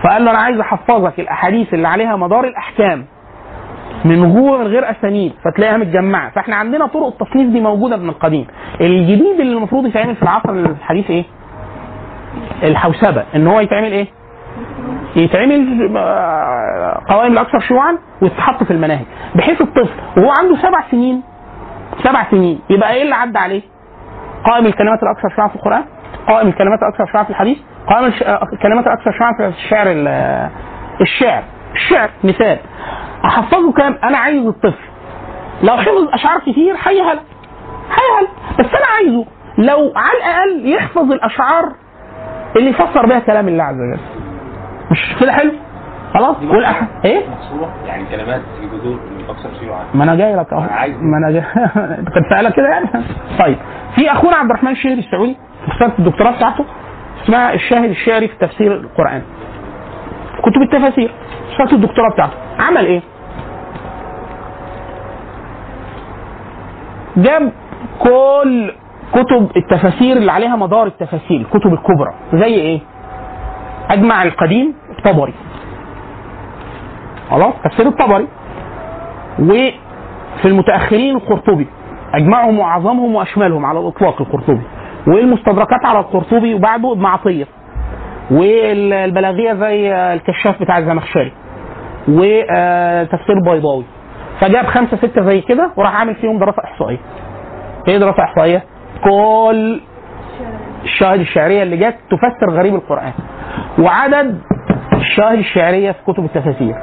فقال 0.04 0.26
له 0.26 0.32
أنا 0.32 0.40
عايز 0.40 0.60
أحفظك 0.60 1.20
الأحاديث 1.20 1.74
اللي 1.74 1.88
عليها 1.88 2.16
مدار 2.16 2.44
الأحكام. 2.46 3.06
من 4.06 4.20
من 4.20 4.68
غير 4.68 4.92
أسانيد 4.92 5.34
فتلاقيها 5.46 5.78
متجمعة. 5.78 6.30
فإحنا 6.30 6.56
عندنا 6.56 6.86
طرق 6.88 7.08
التصنيف 7.08 7.50
دي 7.50 7.60
موجودة 7.62 7.98
من 7.98 8.10
القديم. 8.10 8.48
الجديد 8.82 9.40
اللي 9.40 9.54
المفروض 9.58 9.86
يتعمل 9.86 10.16
في 10.16 10.24
العصر 10.24 10.50
الحديث 10.50 11.10
إيه؟ 11.10 11.24
الحوسبه 12.64 13.24
إن 13.36 13.48
هو 13.48 13.60
يتعمل 13.60 13.92
إيه؟ 13.92 14.08
يتعمل 15.16 15.92
آه، 15.98 17.02
قوائم 17.10 17.32
الأكثر 17.34 17.60
شيوعا 17.60 17.98
ويتحط 18.22 18.64
في 18.64 18.72
المناهج. 18.72 19.06
بحيث 19.36 19.62
الطفل 19.62 19.90
وهو 20.18 20.32
عنده 20.40 20.56
سبع 20.62 20.84
سنين 20.92 21.22
سبع 22.04 22.24
سنين 22.32 22.60
يبقى 22.70 22.94
إيه 22.94 23.02
اللي 23.04 23.16
عدى 23.16 23.38
عليه؟ 23.38 23.62
قائم 24.46 24.66
الكلمات 24.66 25.00
الأكثر 25.04 25.30
شيوعا 25.36 25.48
في 25.50 25.56
القرآن 25.56 25.84
قائم 26.28 26.48
الكلمات 26.48 26.80
الأكثر 26.80 27.06
شيوعا 27.12 27.24
في 27.24 27.30
الحديث 27.30 27.58
قائم 27.88 28.06
آه، 28.24 28.48
الكلمات 28.54 28.88
الأكثر 28.88 29.12
شيوعا 29.12 29.34
في 29.38 29.48
الشعر 29.48 29.88
ال- 29.88 30.50
الشعر. 31.02 31.44
الشعر 31.76 32.10
مثال. 32.24 32.58
أحفظه 33.26 33.72
كام؟ 33.72 33.98
أنا 34.04 34.18
عايز 34.18 34.46
الطفل. 34.48 34.86
لو 35.64 35.78
حفظ 35.78 36.08
أشعار 36.14 36.40
كتير 36.40 36.76
هيهل. 36.84 37.20
هيهل. 37.90 38.28
بس 38.60 38.66
أنا 38.66 38.86
عايزه. 38.96 39.26
لو 39.58 39.94
على 39.96 40.18
الأقل 40.18 40.70
يحفظ 40.74 41.12
الأشعار 41.12 41.72
اللي 42.56 42.70
يفسر 42.70 43.06
بها 43.06 43.20
كلام 43.20 43.48
الله 43.48 43.64
عز 43.64 43.76
وجل. 43.76 44.00
مش 44.92 45.16
كده 45.20 45.32
حلو؟ 45.32 45.52
خلاص؟ 46.14 46.36
والأح... 46.44 46.82
إيه؟ 47.06 47.22
يعني 47.88 48.06
كلمات 48.06 48.42
في 48.60 48.68
جذور 48.78 49.00
أكثر 49.30 49.50
شيوعا 49.60 49.84
ما 49.94 50.04
أنا 50.04 50.16
جاي 50.16 50.36
لك 50.36 50.54
أهو. 50.54 50.62
ما 51.02 51.18
أنا 51.18 51.32
جاي. 51.32 51.44
كنت 52.16 52.26
سألك 52.30 52.54
كده 52.56 52.68
يعني؟ 52.68 52.88
طيب. 53.40 53.58
في 53.96 54.12
أخونا 54.12 54.36
عبد 54.36 54.50
الرحمن 54.50 54.72
الشهري 54.72 55.00
السعودي 55.00 55.38
في 55.78 56.00
الدكتوراه 56.00 56.32
بتاعته 56.32 56.66
اسمها 57.24 57.54
الشاهد 57.54 57.90
الشعري 57.90 58.28
في 58.28 58.36
تفسير 58.36 58.76
القرآن. 58.76 59.22
كتب 60.42 60.62
التفاسير. 60.62 61.12
رساله 61.54 61.74
الدكتوراه 61.74 62.10
بتاعته. 62.10 62.34
عمل 62.60 62.86
إيه؟ 62.86 63.02
جاب 67.18 67.52
كل 68.00 68.72
كتب 69.14 69.50
التفاسير 69.58 70.18
اللي 70.18 70.32
عليها 70.32 70.56
مدار 70.56 70.88
التفاسير 70.88 71.42
الكتب 71.42 71.74
الكبرى. 71.74 72.14
زي 72.34 72.54
إيه؟ 72.54 72.80
أجمع 73.90 74.24
القديم 74.24 74.74
الطبري. 74.98 75.34
خلاص؟ 77.30 77.54
تفسير 77.64 77.88
الطبري. 77.88 78.28
وفي 79.40 80.46
المتأخرين 80.46 81.16
القرطبي. 81.16 81.68
أجمعهم 82.14 82.60
وأعظمهم 82.60 83.16
وأشملهم 83.16 83.66
على 83.66 83.80
الإطلاق 83.80 84.22
القرطبي. 84.22 84.62
والمستدركات 85.08 85.86
على 85.86 86.00
القرطبي 86.00 86.54
وبعده 86.54 86.92
ابن 86.92 87.06
عطيه 87.06 87.46
والبلاغية 88.32 89.54
زي 89.54 89.94
الكشاف 90.14 90.62
بتاع 90.62 90.78
الزمخشري 90.78 91.32
وتفسير 92.08 93.36
البيضاوي 93.38 93.84
فجاب 94.40 94.66
خمسة 94.66 94.98
ستة 94.98 95.22
زي 95.26 95.42
كده 95.42 95.72
وراح 95.78 95.96
عامل 96.00 96.16
فيهم 96.16 96.40
دراسة 96.40 96.64
إحصائية. 96.64 96.98
إيه 97.88 97.98
دراسة 97.98 98.24
إحصائية؟ 98.24 98.64
كل 99.04 99.82
الشواهد 100.84 101.20
الشعرية 101.20 101.64
اللي 101.64 101.78
جت 101.78 101.96
تفسر 102.12 102.52
غريب 102.52 102.76
القرآن. 102.76 103.14
وعدد 103.80 104.42
الشواهد 104.94 105.38
الشعرية 105.38 105.92
في 105.92 105.98
كتب 106.08 106.26
التفاسير. 106.26 106.76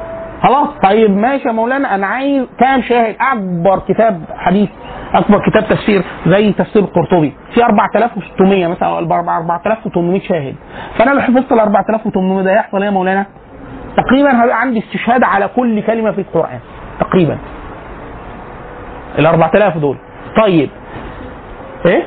خلاص؟ 0.43 0.69
طيب 0.83 1.11
ماشي 1.11 1.49
يا 1.49 1.53
مولانا 1.53 1.95
أنا 1.95 2.07
عايز 2.07 2.47
كام 2.61 2.83
شاهد؟ 2.83 3.17
أكبر 3.33 3.79
كتاب 3.89 4.21
حديث 4.37 4.69
أكبر 5.15 5.41
كتاب 5.51 5.69
تفسير 5.69 6.03
زي 6.27 6.53
تفسير 6.53 6.83
القرطبي. 6.83 7.33
في 7.55 7.65
4600 7.65 8.67
مثلا 8.67 8.89
أو 8.89 8.99
4800 8.99 10.21
شاهد. 10.21 10.55
فأنا 10.99 11.11
لو 11.11 11.21
حفظت 11.21 11.53
ال 11.53 11.61
4800 11.61 12.45
ده 12.45 12.53
يحصل 12.53 12.77
إيه 12.79 12.85
يا 12.85 12.91
مولانا؟ 12.91 13.27
تقريبا 13.97 14.43
هيبقى 14.43 14.61
عندي 14.61 14.79
استشهاد 14.79 15.25
على 15.25 15.49
كل 15.57 15.83
كلمة 15.83 16.11
في 16.13 16.21
القرآن. 16.21 16.59
تقريبا. 17.01 17.39
ال 19.19 19.27
4000 19.27 19.77
دول. 19.77 19.97
طيب. 20.43 20.71
إيه؟ 21.87 22.03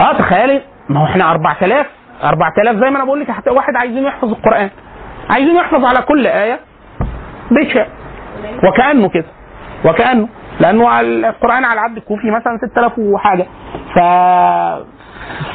آه 0.00 0.12
تخيلي. 0.18 0.60
ما 0.88 1.00
هو 1.00 1.04
إحنا 1.04 1.30
4000 1.30 1.86
4000 2.24 2.74
زي 2.76 2.90
ما 2.90 2.96
أنا 2.96 3.04
بقول 3.04 3.20
لك 3.20 3.30
حتى 3.30 3.50
واحد 3.50 3.76
عايزين 3.76 4.04
يحفظ 4.04 4.28
القرآن. 4.28 4.70
عايزين 5.30 5.56
يحفظ 5.56 5.84
على 5.84 6.02
كل 6.02 6.26
آية. 6.26 6.60
بيت 7.50 7.68
شعر 7.74 7.86
وكأنه 8.64 9.08
كده. 9.08 9.24
وكأنه 9.84 10.28
لأنه 10.60 11.00
القرآن 11.00 11.64
على 11.64 11.80
العبد 11.80 11.96
الكوفي 11.96 12.30
مثلا 12.30 12.58
6000 12.70 12.98
وحاجة. 12.98 13.46
ف 13.94 13.98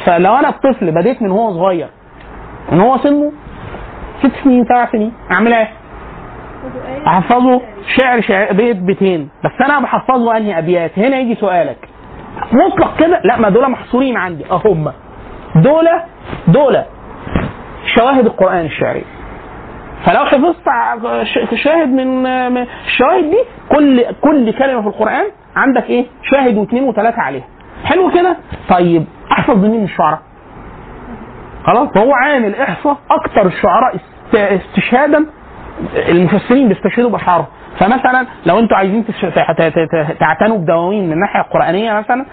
فلو 0.06 0.34
أنا 0.34 0.48
الطفل 0.48 0.90
بديت 0.90 1.22
من 1.22 1.30
هو 1.30 1.52
صغير 1.52 1.88
من 2.72 2.80
هو 2.80 2.98
سنه؟ 2.98 3.32
ست 4.22 4.32
سنين 4.44 4.64
سبع 4.64 4.86
سنين 4.92 5.12
أعمل 5.32 5.52
إيه؟ 5.54 5.68
أحفظه 7.06 7.60
شعر 7.96 8.20
شعر 8.20 8.52
بيت 8.52 8.76
بيتين. 8.76 9.28
بس 9.44 9.50
أنا 9.64 9.80
بحفظه 9.80 10.36
أنهي 10.36 10.58
أبيات؟ 10.58 10.98
هنا 10.98 11.18
يجي 11.18 11.34
سؤالك. 11.34 11.88
مطلق 12.52 12.96
كده؟ 12.98 13.20
لا 13.24 13.36
ما 13.36 13.48
دول 13.48 13.70
محصورين 13.70 14.16
عندي. 14.16 14.44
اهم. 14.50 14.92
دول 15.56 15.88
دول 16.48 16.82
شواهد 17.96 18.26
القرآن 18.26 18.64
الشعري. 18.64 19.04
فلو 20.04 20.24
حفظت 20.24 20.56
شاهد 21.54 21.88
من 21.88 22.26
الشواهد 22.86 23.24
دي 23.30 23.38
كل 23.68 24.04
كل 24.20 24.52
كلمة 24.52 24.80
في 24.82 24.86
القرآن 24.88 25.24
عندك 25.56 25.90
إيه؟ 25.90 26.06
شاهد 26.22 26.56
واثنين 26.58 26.82
وثلاثه 26.84 27.22
عليها. 27.22 27.44
حلو 27.84 28.10
كده؟ 28.10 28.36
طيب 28.68 29.04
أحفظ 29.32 29.64
مين 29.64 29.70
من 29.78 29.84
الشعراء؟ 29.84 30.18
خلاص؟ 31.64 31.88
فهو 31.94 32.12
عامل 32.14 32.54
إحصاء 32.54 32.96
أكتر 33.10 33.46
الشعراء 33.46 33.94
است- 33.96 34.34
استشهادا 34.34 35.26
المفسرين 36.08 36.68
بيستشهدوا 36.68 37.10
باشعارهم 37.10 37.46
فمثلا 37.78 38.26
لو 38.46 38.58
أنتوا 38.58 38.76
عايزين 38.76 39.04
تعتنوا 40.20 40.58
بدواوين 40.58 41.06
من 41.06 41.12
الناحية 41.12 41.40
القرآنية 41.40 41.92
مثلا 41.92 42.26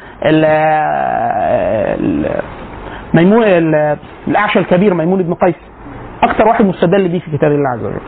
ميمون 3.13 3.43
ال- 3.43 3.97
الأعشى 4.27 4.59
الكبير 4.59 4.93
ميمون 4.93 5.23
بن 5.23 5.33
قيس. 5.33 5.55
أكتر 6.23 6.47
واحد 6.47 6.65
مستدل 6.65 7.07
بيه 7.07 7.19
في 7.19 7.37
كتاب 7.37 7.51
الله 7.51 7.69
عز 7.69 7.83
وجل. 7.83 7.99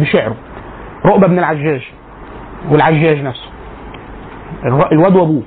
بشعره. 0.00 0.36
رؤبة 1.04 1.26
بن 1.26 1.38
العجاج. 1.38 1.82
والعجاج 2.70 3.22
نفسه. 3.22 3.48
الواد 4.92 5.16
وابوه. 5.16 5.42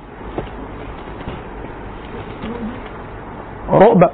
رؤبة. 3.70 4.10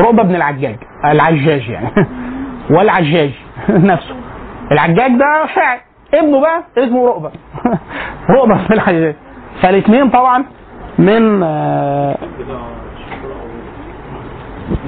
رؤبة 0.00 0.22
بن 0.22 0.34
العجاج. 0.34 0.76
العجاج 1.04 1.68
يعني. 1.68 1.88
والعجاج 2.74 3.30
نفسه. 3.68 4.14
العجاج 4.72 5.10
ده 5.18 5.46
شاعر. 5.54 5.78
ابنه 6.14 6.40
بقى 6.40 6.62
اسمه 6.78 7.06
رؤبة. 7.06 7.30
رؤبة 8.36 8.54
بن 8.54 8.72
العجاج. 8.74 9.14
فالاثنين 9.62 10.10
طبعا 10.10 10.44
من 10.98 11.42
آه، 11.42 12.16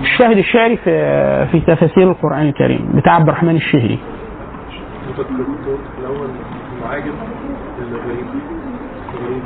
الشاهد 0.02 0.38
الشعري 0.38 0.76
في 0.76 1.46
في 1.52 1.60
تفاسير 1.60 2.10
القرآن 2.10 2.48
الكريم 2.48 2.92
بتاع 2.94 3.14
عبد 3.14 3.28
الرحمن 3.28 3.56
الشهري. 3.56 3.98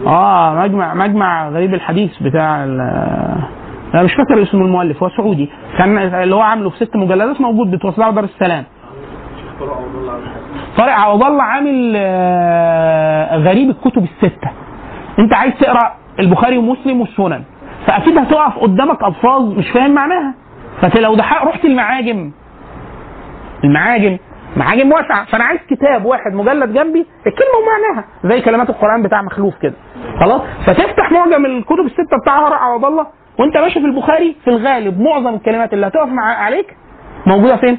آه 0.06 0.54
مجمع 0.54 0.94
مجمع 0.94 1.48
غريب 1.48 1.74
الحديث 1.74 2.22
بتاع 2.22 2.64
أنا 3.94 4.02
مش 4.02 4.14
فاكر 4.14 4.42
اسم 4.42 4.62
المؤلف 4.62 5.02
هو 5.02 5.08
سعودي. 5.08 5.50
كان 5.78 5.98
اللي 5.98 6.34
هو 6.34 6.40
عامله 6.40 6.70
في 6.70 6.76
ست 6.76 6.96
مجلدات 6.96 7.40
موجود 7.40 7.70
بتوزعه 7.70 8.10
دار 8.10 8.24
السلام. 8.24 8.64
طارق 10.78 10.92
عوض 10.92 11.22
الله 11.24 11.42
عامل 11.42 11.92
آه، 11.96 13.36
غريب 13.36 13.70
الكتب 13.70 14.04
الستة. 14.04 14.50
أنت 15.18 15.34
عايز 15.34 15.52
تقرأ 15.60 15.92
البخاري 16.18 16.58
ومسلم 16.58 17.00
والسنن. 17.00 17.42
فأكيد 17.88 18.18
هتقف 18.18 18.58
قدامك 18.58 19.04
ألفاظ 19.04 19.42
مش 19.58 19.70
فاهم 19.70 19.94
معناها. 19.94 20.34
فلو 20.82 21.14
رحت 21.44 21.64
المعاجم. 21.64 22.30
المعاجم. 23.64 24.18
معاجم 24.56 24.92
واسعه 24.92 25.24
فأنا 25.24 25.44
عايز 25.44 25.60
كتاب 25.70 26.04
واحد 26.04 26.32
مجلد 26.32 26.72
جنبي 26.72 27.06
الكلمة 27.26 27.56
ومعناها. 27.62 28.04
زي 28.24 28.40
كلمات 28.40 28.70
القرآن 28.70 29.02
بتاع 29.02 29.22
مخلوف 29.22 29.54
كده. 29.62 29.74
خلاص؟ 30.20 30.40
فتفتح 30.66 31.12
معجم 31.12 31.46
الكتب 31.46 31.86
الستة 31.86 32.16
بتاع 32.22 32.38
طارق 32.40 32.56
عوض 32.56 32.84
الله 32.84 33.06
وأنت 33.38 33.56
ماشي 33.56 33.80
في 33.80 33.86
البخاري 33.86 34.36
في 34.44 34.50
الغالب 34.50 35.00
معظم 35.00 35.34
الكلمات 35.34 35.72
اللي 35.72 35.86
هتقف 35.86 36.08
مع 36.08 36.22
عليك 36.22 36.76
موجودة 37.26 37.56
فين؟ 37.56 37.78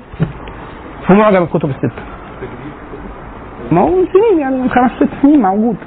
في 1.08 1.14
معجم 1.14 1.44
الكتب 1.44 1.70
الستة. 1.70 2.04
ما 3.72 3.82
هو 3.82 3.90
سنين 3.90 4.40
يعني 4.40 4.70
خمس 4.70 4.92
ست 4.92 5.10
سنين 5.22 5.42
موجود. 5.42 5.78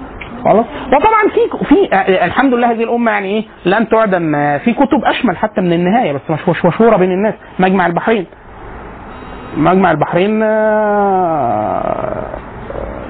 خلاص. 0.44 0.66
وطبعا 0.86 1.22
في 1.34 1.64
في 1.64 1.94
آه، 1.94 2.24
الحمد 2.24 2.54
لله 2.54 2.70
هذه 2.70 2.84
الأمة 2.84 3.10
يعني 3.12 3.26
إيه 3.28 3.44
لن 3.64 3.88
تعدم 3.88 4.34
آه، 4.34 4.58
في 4.58 4.72
كتب 4.72 5.04
أشمل 5.04 5.36
حتى 5.36 5.60
من 5.60 5.72
النهاية 5.72 6.12
بس 6.12 6.20
مش 6.30 6.48
مش 6.48 6.64
مشهورة 6.64 6.96
بين 6.96 7.12
الناس. 7.12 7.34
مجمع 7.58 7.86
البحرين. 7.86 8.26
مجمع 9.56 9.90
البحرين 9.90 10.42
آه، 10.42 10.48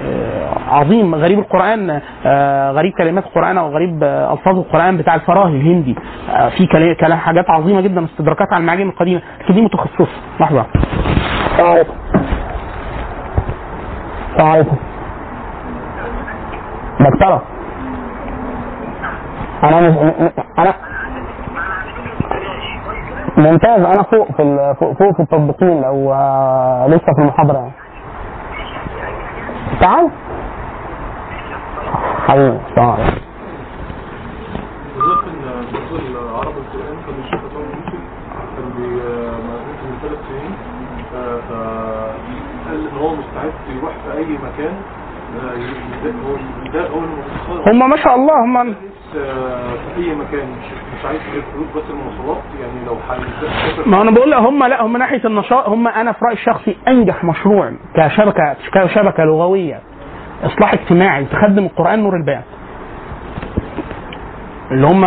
آه، 0.04 0.58
عظيم. 0.70 1.14
غريب 1.14 1.38
القرآن 1.38 2.00
آه، 2.26 2.70
غريب 2.70 2.92
كلمات 2.92 3.24
القرآن 3.26 3.58
أو 3.58 3.68
غريب 3.68 4.00
آه، 4.04 4.32
ألفاظ 4.32 4.58
القرآن 4.58 4.96
بتاع 4.96 5.14
الفراهي 5.14 5.56
الهندي. 5.56 5.96
آه، 6.30 6.48
في 6.48 6.66
كلا- 6.66 6.94
كلام 7.00 7.18
حاجات 7.18 7.50
عظيمة 7.50 7.80
جدا 7.80 8.04
استدراكات 8.04 8.48
على 8.52 8.60
المعاجم 8.60 8.88
القديمة. 8.88 9.20
لكن 9.40 9.54
دي 9.54 9.60
متخصصة. 9.60 10.06
لحظة. 10.40 10.66
السلام 14.32 14.50
عليكم 14.50 14.76
دكتورة 17.10 17.42
أنا 19.64 19.80
مش 19.80 19.96
أنا 20.58 20.74
ممتاز. 23.36 23.80
أنا 23.84 24.02
فوق 24.02 24.26
في 24.36 24.74
فوق, 24.80 25.16
في 25.16 25.20
التطبيقين 25.22 25.82
لو 25.82 26.12
آه، 26.12 26.86
لسه 26.88 27.06
في 27.16 27.22
المحاضرة 27.22 27.58
يعني. 27.58 27.72
تعال. 29.80 30.10
حبيبي 32.28 32.58
السلام 32.70 32.90
عليكم. 32.90 33.22
القرآن 36.56 36.96
كان 37.06 37.14
الشيخ 37.24 37.40
كان 38.56 38.64
موجود 39.46 39.78
من 39.84 39.98
ثلاث 40.02 40.18
سنين 40.28 40.52
آه، 41.52 42.14
إن 42.72 42.98
هو 43.00 43.08
مستعد 43.14 43.52
يروح 43.76 43.92
في 44.04 44.12
أي 44.18 44.38
مكان 44.38 44.74
هم 47.66 47.90
ما 47.90 47.96
شاء 47.96 48.14
الله 48.16 48.44
هم 48.44 48.74
في 49.14 49.96
اي 49.96 50.14
مكان 50.14 50.46
مش 50.98 51.04
عايز 51.04 51.20
غير 51.32 51.42
فلوس 51.54 51.66
بس 51.76 51.90
المواصلات 51.90 52.42
يعني 52.60 52.86
لو 52.86 52.96
ما 53.86 54.02
أنا 54.02 54.10
بقول 54.10 54.30
لك 54.30 54.38
هم 54.38 54.64
لا 54.64 54.82
هم 54.82 54.96
ناحية 54.96 55.20
النشاط 55.24 55.68
هم 55.68 55.88
أنا 55.88 56.12
في 56.12 56.18
رأيي 56.24 56.34
الشخصي 56.36 56.76
أنجح 56.88 57.24
مشروع 57.24 57.72
كشبكه 57.94 58.56
كشبكة 58.74 59.24
لغوية 59.24 59.80
إصلاح 60.44 60.72
اجتماعي 60.72 61.24
تخدم 61.24 61.64
القرآن 61.64 62.02
نور 62.02 62.16
البيان. 62.16 62.42
اللي 64.70 64.86
هم 64.86 65.04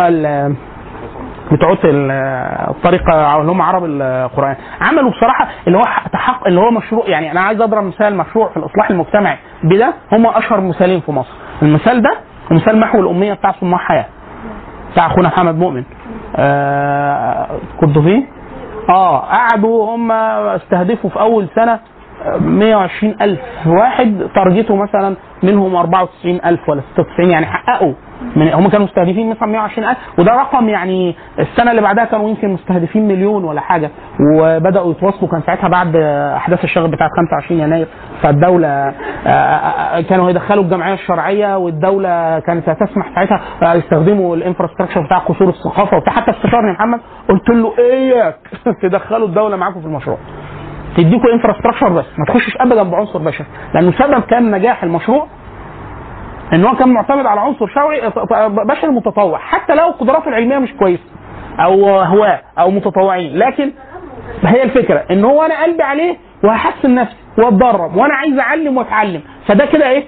بتوع 1.52 1.76
ال- 1.84 2.10
الطريقة 2.70 3.36
اللي 3.40 3.52
هم 3.52 3.62
عرب 3.62 3.84
القرآن. 3.84 4.56
عملوا 4.80 5.10
بصراحة 5.10 5.48
اللي 5.66 5.78
هو 5.78 5.82
تحقق 6.12 6.46
اللي 6.46 6.60
هو 6.60 6.70
مشروع 6.70 7.08
يعني 7.08 7.32
أنا 7.32 7.40
عايز 7.40 7.60
أضرب 7.60 7.84
مثال 7.84 8.16
مشروع 8.16 8.48
في 8.48 8.56
الإصلاح 8.56 8.90
المجتمعي. 8.90 9.36
بده 9.64 9.94
هم 10.12 10.26
أشهر 10.26 10.60
مثالين 10.60 11.00
في 11.00 11.12
مصر. 11.12 11.32
المثال 11.62 12.02
ده 12.02 12.10
ومثال 12.50 12.80
محو 12.80 13.00
الأمية 13.00 13.32
بتاع 13.32 13.52
صناع 13.60 13.78
حياة. 13.78 14.06
بتاع 14.92 15.06
أخونا 15.06 15.28
محمد 15.28 15.58
مؤمن. 15.58 15.84
آه 16.36 17.46
كنتوا 17.80 18.02
فين؟ 18.02 18.26
آه 18.88 19.18
قعدوا 19.20 19.94
هم 19.94 20.12
استهدفوا 20.12 21.10
في 21.10 21.20
أول 21.20 21.48
سنة 21.54 21.78
120 22.40 23.16
ألف 23.20 23.40
واحد 23.66 24.28
تارجته 24.34 24.76
مثلا 24.76 25.16
منهم 25.42 25.76
94 25.76 26.40
ألف 26.44 26.68
ولا 26.68 26.82
96 26.94 27.30
يعني 27.30 27.46
حققوا. 27.46 27.92
من 28.36 28.48
هم 28.52 28.68
كانوا 28.68 28.86
مستهدفين 28.86 29.30
مثلا 29.30 29.46
120 29.48 29.88
ألف 29.88 29.98
وده 30.18 30.32
رقم 30.32 30.68
يعني 30.68 31.16
السنة 31.38 31.70
اللي 31.70 31.82
بعدها 31.82 32.04
كانوا 32.04 32.28
يمكن 32.28 32.48
مستهدفين 32.48 33.08
مليون 33.08 33.44
ولا 33.44 33.60
حاجة. 33.60 33.90
وبدأوا 34.20 34.90
يتواصلوا 34.90 35.30
كان 35.30 35.42
ساعتها 35.46 35.68
بعد 35.68 35.96
أحداث 36.36 36.64
الشغب 36.64 36.90
بتاعت 36.90 37.10
25 37.16 37.60
يناير 37.60 37.86
فالدولة 38.22 38.68
آه، 38.68 39.30
آه، 39.30 40.00
كانوا 40.00 40.30
يدخلوا 40.30 40.64
الجمعية 40.64 40.94
الشرعية 40.94 41.56
والدولة 41.58 42.38
كانت 42.38 42.68
هتسمح 42.68 43.14
ساعتها 43.14 43.40
آه، 43.62 43.74
يستخدموا 43.74 44.36
الإنفراستراكشر 44.36 45.00
بتاع 45.00 45.18
قصور 45.18 45.48
الثقافة 45.48 45.96
وبتاع. 45.96 46.12
حتى 46.12 46.30
استشارني 46.30 46.72
محمد 46.72 47.00
قلت 47.28 47.48
له 47.50 47.74
اياك 47.78 48.36
تدخلوا 48.82 49.28
الدولة 49.28 49.56
معاكم 49.56 49.80
في 49.80 49.86
المشروع. 49.86 50.18
تديكوا 50.96 51.32
انفراستراكشر 51.34 51.88
بس 51.88 52.04
ما 52.18 52.24
تخشش 52.28 52.56
ابدا 52.60 52.82
بعنصر 52.82 53.18
بشري. 53.18 53.46
لأنه 53.74 53.92
سبب 53.92 54.22
كان 54.22 54.50
نجاح 54.50 54.82
المشروع 54.82 55.26
إن 56.52 56.64
هو 56.64 56.76
كان 56.76 56.88
معتمد 56.88 57.26
على 57.26 57.40
عنصر 57.40 57.66
شرعي 57.66 58.00
بشري 58.48 58.90
متطوع. 58.90 59.38
حتى 59.38 59.74
لو 59.74 59.84
قدراته 59.90 60.28
العلمية 60.28 60.58
مش 60.58 60.72
كويسة 60.72 61.02
أو 61.60 61.88
هواة 62.00 62.40
أو 62.58 62.70
متطوعين 62.70 63.38
لكن 63.38 63.72
هي 64.44 64.62
الفكرة 64.62 65.04
إن 65.10 65.24
هو 65.24 65.42
أنا 65.42 65.62
قلبي 65.62 65.82
عليه 65.82 66.16
وهحسن 66.44 66.94
نفسي 66.94 67.16
وأتدرب 67.38 67.96
وأنا 67.96 68.14
عايز 68.14 68.38
أعلم 68.38 68.76
وأتعلم. 68.76 69.20
فده 69.48 69.66
كده 69.66 69.88
إيه؟ 69.90 70.04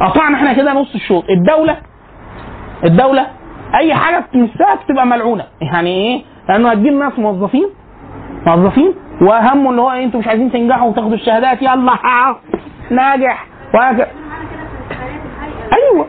قطعنا 0.00 0.36
إحنا 0.36 0.52
كده 0.52 0.72
نص 0.72 0.94
الشوط. 0.94 1.24
الدولة 1.30 1.76
الدولة 2.84 3.26
أي 3.74 3.94
حاجة 3.94 4.18
بتمسها 4.18 4.74
بتبقى 4.74 5.06
ملعونة. 5.06 5.44
يعني 5.60 5.90
إيه؟ 5.90 6.22
لأنه 6.48 6.70
هتجيب 6.70 6.92
ناس 6.92 7.18
موظفين 7.18 7.68
موظفين 8.46 8.94
وهمه 9.20 9.70
اللي 9.70 9.82
هو 9.82 9.92
إيه، 9.92 10.04
أنتوا 10.04 10.20
مش 10.20 10.28
عايزين 10.28 10.52
تنجحوا 10.52 10.88
وتاخدوا 10.88 11.14
الشهادات 11.14 11.62
يلا. 11.62 11.92
ها، 11.92 12.36
ناجح 12.90 13.46
وهكذا 13.74 14.06
أيوه. 15.72 16.06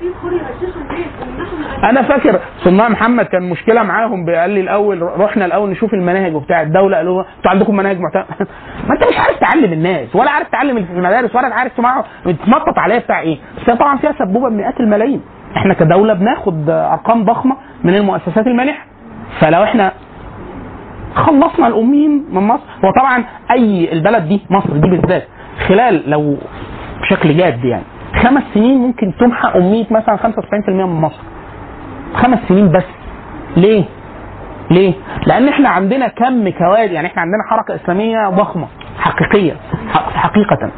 أنا 1.83 2.01
فاكر 2.01 2.39
صناع 2.63 2.89
محمد 2.89 3.25
كان 3.25 3.49
مشكلة 3.49 3.83
معاهم 3.83 4.29
قال 4.29 4.49
لي 4.49 4.59
الأول 4.59 5.01
رحنا 5.19 5.45
الأول 5.45 5.69
نشوف 5.69 5.93
المناهج 5.93 6.35
وبتاع 6.35 6.61
الدولة 6.61 6.97
قالوا 6.97 7.23
أنتوا 7.37 7.51
عندكم 7.51 7.75
مناهج 7.75 7.99
معتمده 7.99 8.25
ما 8.87 8.95
أنت 8.95 9.03
مش 9.11 9.19
عارف 9.19 9.39
تعلم 9.39 9.73
الناس 9.73 10.15
ولا 10.15 10.31
عارف 10.31 10.47
تعلم 10.49 10.77
المدارس 10.77 11.35
ولا 11.35 11.55
عارف 11.55 11.73
تسمعه 11.73 12.05
بتتنطط 12.25 12.77
عليها 12.77 12.99
بتاع 12.99 13.19
إيه. 13.19 13.37
بس 13.57 13.75
طبعا 13.75 13.97
فيها 13.97 14.13
سبوبة 14.19 14.49
بمئات 14.49 14.79
الملايين. 14.79 15.21
إحنا 15.57 15.73
كدولة 15.73 16.13
بناخد 16.13 16.69
أرقام 16.69 17.25
ضخمة 17.25 17.55
من 17.83 17.95
المؤسسات 17.95 18.47
المانحة. 18.47 18.85
فلو 19.39 19.63
إحنا 19.63 19.91
خلصنا 21.15 21.67
الاميين 21.67 22.25
من 22.31 22.41
مصر. 22.47 22.63
وطبعا 22.83 23.23
أي 23.51 23.93
البلد 23.93 24.27
دي 24.27 24.41
مصر 24.49 24.73
دي 24.77 24.87
بالذات. 24.89 25.27
خلال 25.67 26.09
لو 26.09 26.37
بشكل 27.01 27.37
جاد 27.37 27.65
يعني. 27.65 27.83
خمس 28.15 28.43
سنين 28.53 28.77
ممكن 28.77 29.13
تمحى 29.19 29.57
اميه 29.59 29.85
مثلا 29.91 30.17
95% 30.17 30.69
من 30.69 31.01
مصر. 31.01 31.21
خمس 32.15 32.39
سنين 32.49 32.71
بس. 32.71 32.85
ليه؟ 33.57 33.83
ليه؟ 34.71 34.93
لأن 35.27 35.47
إحنا 35.47 35.69
عندنا 35.69 36.07
كم 36.07 36.49
كوادر 36.49 36.91
يعني 36.91 37.07
إحنا 37.07 37.21
عندنا 37.21 37.43
حركة 37.49 37.75
إسلامية 37.75 38.29
ضخمة 38.29 38.67
حقيقية 38.99 39.53
حقيقة. 40.15 40.71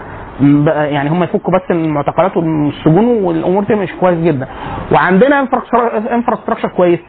يعني 0.75 1.09
هم 1.09 1.23
يفكوا 1.23 1.53
بس 1.53 1.61
المعتقلات 1.71 2.37
والسجون 2.37 3.05
والأمور 3.23 3.63
تمشي 3.63 3.93
كويس 3.99 4.19
جدا. 4.19 4.47
وعندنا 4.91 5.47
انفراستراكشر 6.11 6.67
كويس. 6.67 6.99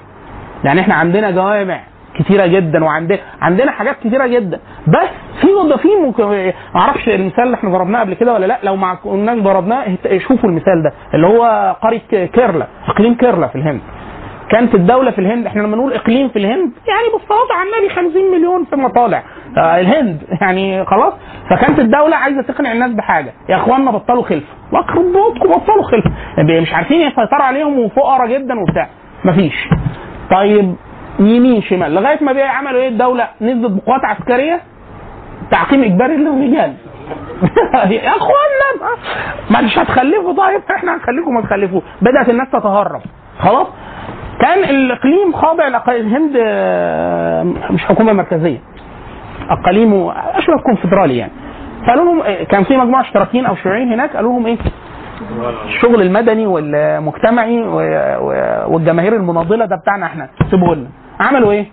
يعني 0.65 0.81
إحنا 0.81 0.94
عندنا 0.94 1.31
جوامع 1.31 1.81
كتيرة 2.18 2.47
جدا 2.47 2.84
وعندنا 2.84 3.18
عندنا 3.43 3.70
حاجات 3.70 3.97
كتيرة 4.05 4.26
جدا. 4.26 4.60
بس 4.88 5.09
في 5.40 5.47
في 5.82 5.88
ممكن 6.02 6.24
ما 6.74 6.80
أعرفش 6.80 7.09
المثال 7.09 7.44
اللي 7.44 7.55
إحنا 7.56 7.70
ضربناه 7.70 8.01
قبل 8.01 8.14
كده 8.14 8.32
ولا 8.34 8.47
لأ 8.47 8.59
لو 8.62 8.76
ما 8.76 8.94
كناش 8.94 9.38
ضربناه 9.38 9.84
شوفوا 10.28 10.48
المثال 10.48 10.82
ده 10.82 10.93
اللي 11.14 11.26
هو 11.26 11.76
قرية 11.82 12.26
كيرلا 12.26 12.66
إقليم 12.88 13.14
كيرلا 13.14 13.47
في 13.47 13.56
الهند. 13.56 13.80
كانت 14.51 14.74
الدولة 14.74 15.10
في 15.10 15.18
الهند 15.18 15.47
إحنا 15.47 15.62
لما 15.62 15.76
نقول 15.76 15.93
إقليم 15.93 16.28
في 16.28 16.38
الهند 16.38 16.72
يعني 16.88 17.09
بالصلاه 17.12 17.59
على 17.59 17.68
النبي 17.68 17.94
50 18.10 18.30
مليون 18.32 18.64
في 18.64 18.76
مطالع 18.76 19.22
آه 19.59 19.80
الهند 19.80 20.22
يعني 20.40 20.84
خلاص. 20.84 21.12
فكانت 21.51 21.78
الدولة 21.78 22.16
عايزة 22.16 22.43
تقنع 22.43 22.72
الناس 22.72 22.90
بحاجة. 22.93 23.32
يا 23.48 23.56
اخوانا 23.56 23.90
بطلوا 23.90 24.24
يخرب 24.72 25.05
بيوتكم 25.12 25.48
بطلوا 25.48 25.82
خلفه 25.82 26.10
مش 26.60 26.74
عارفين 26.74 27.01
يسيطروا 27.01 27.43
عليهم 27.43 27.78
وفقراء 27.78 28.26
جدا 28.28 28.55
وبتاع. 28.60 28.88
مفيش. 29.24 29.68
طيب 30.30 30.74
يمين 31.20 31.62
شمال. 31.62 31.94
لغاية 31.94 32.24
ما 32.24 32.32
بقى 32.32 32.56
عملوا 32.56 32.80
إيه 32.80 32.88
الدولة؟ 32.88 33.28
نزلت 33.40 33.70
بقوات 33.70 34.01
عسكرية 34.05 34.60
تعقيم 35.51 35.82
إجباري 35.84 36.16
للرجال 36.16 36.72
يا 37.90 38.10
أخوانا 38.10 38.97
ما 39.51 39.60
مش 39.60 39.78
هتخلفوا. 39.78 40.32
طيب 40.32 40.60
إحنا 40.70 40.94
هنخليكم 40.94 41.34
ما 41.34 41.43
تخلفوش. 41.43 41.82
بدأت 42.02 42.28
الناس 42.28 42.48
تتهرب. 42.51 43.01
خلاص؟ 43.40 43.66
كان 44.40 44.64
الإقليم 44.64 45.32
خاضع 45.32 45.66
الهند 45.88 46.36
آه، 46.47 47.43
مش 47.70 47.84
حكومة 47.84 48.12
مركزية. 48.12 48.59
أقاليم 49.51 50.09
أشبه 50.10 50.59
كونفدرالي 50.64 51.16
يعني. 51.16 51.32
فقالوا 51.86 52.05
لهم 52.05 52.20
آه، 52.22 52.44
كان 52.44 52.64
في 52.64 52.76
مجموعة 52.76 53.01
اشتراكيين 53.02 53.47
أو 53.47 53.55
شيوعيين 53.55 53.93
هناك 53.93 54.16
قالوا 54.16 54.32
لهم 54.32 54.47
إيه؟ 54.47 54.59
الشغل 55.66 56.02
المدني 56.02 56.47
والمجتمعي 56.47 57.62
والجماهير 58.68 59.16
المناضلة 59.16 59.64
ده 59.64 59.76
بتاعنا 59.76 60.06
إحنا. 60.06 60.28
سيبوه 60.51 60.74
لنا. 60.74 60.88
عملوا 61.20 61.52
إيه؟ 61.52 61.66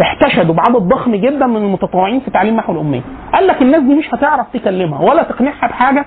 احتشدوا 0.00 0.54
بعدد 0.54 0.76
ضخم 0.76 1.14
جدا 1.16 1.46
من 1.46 1.56
المتطوعين 1.56 2.20
في 2.20 2.30
تعليم 2.30 2.56
محو 2.56 2.72
الاميه 2.72 3.00
قال 3.34 3.46
لك 3.46 3.62
الناس 3.62 3.82
دي 3.82 3.94
مش 3.94 4.14
هتعرف 4.14 4.46
تكلمها 4.52 5.00
ولا 5.00 5.22
تقنعها 5.22 5.66
بحاجة 5.66 6.06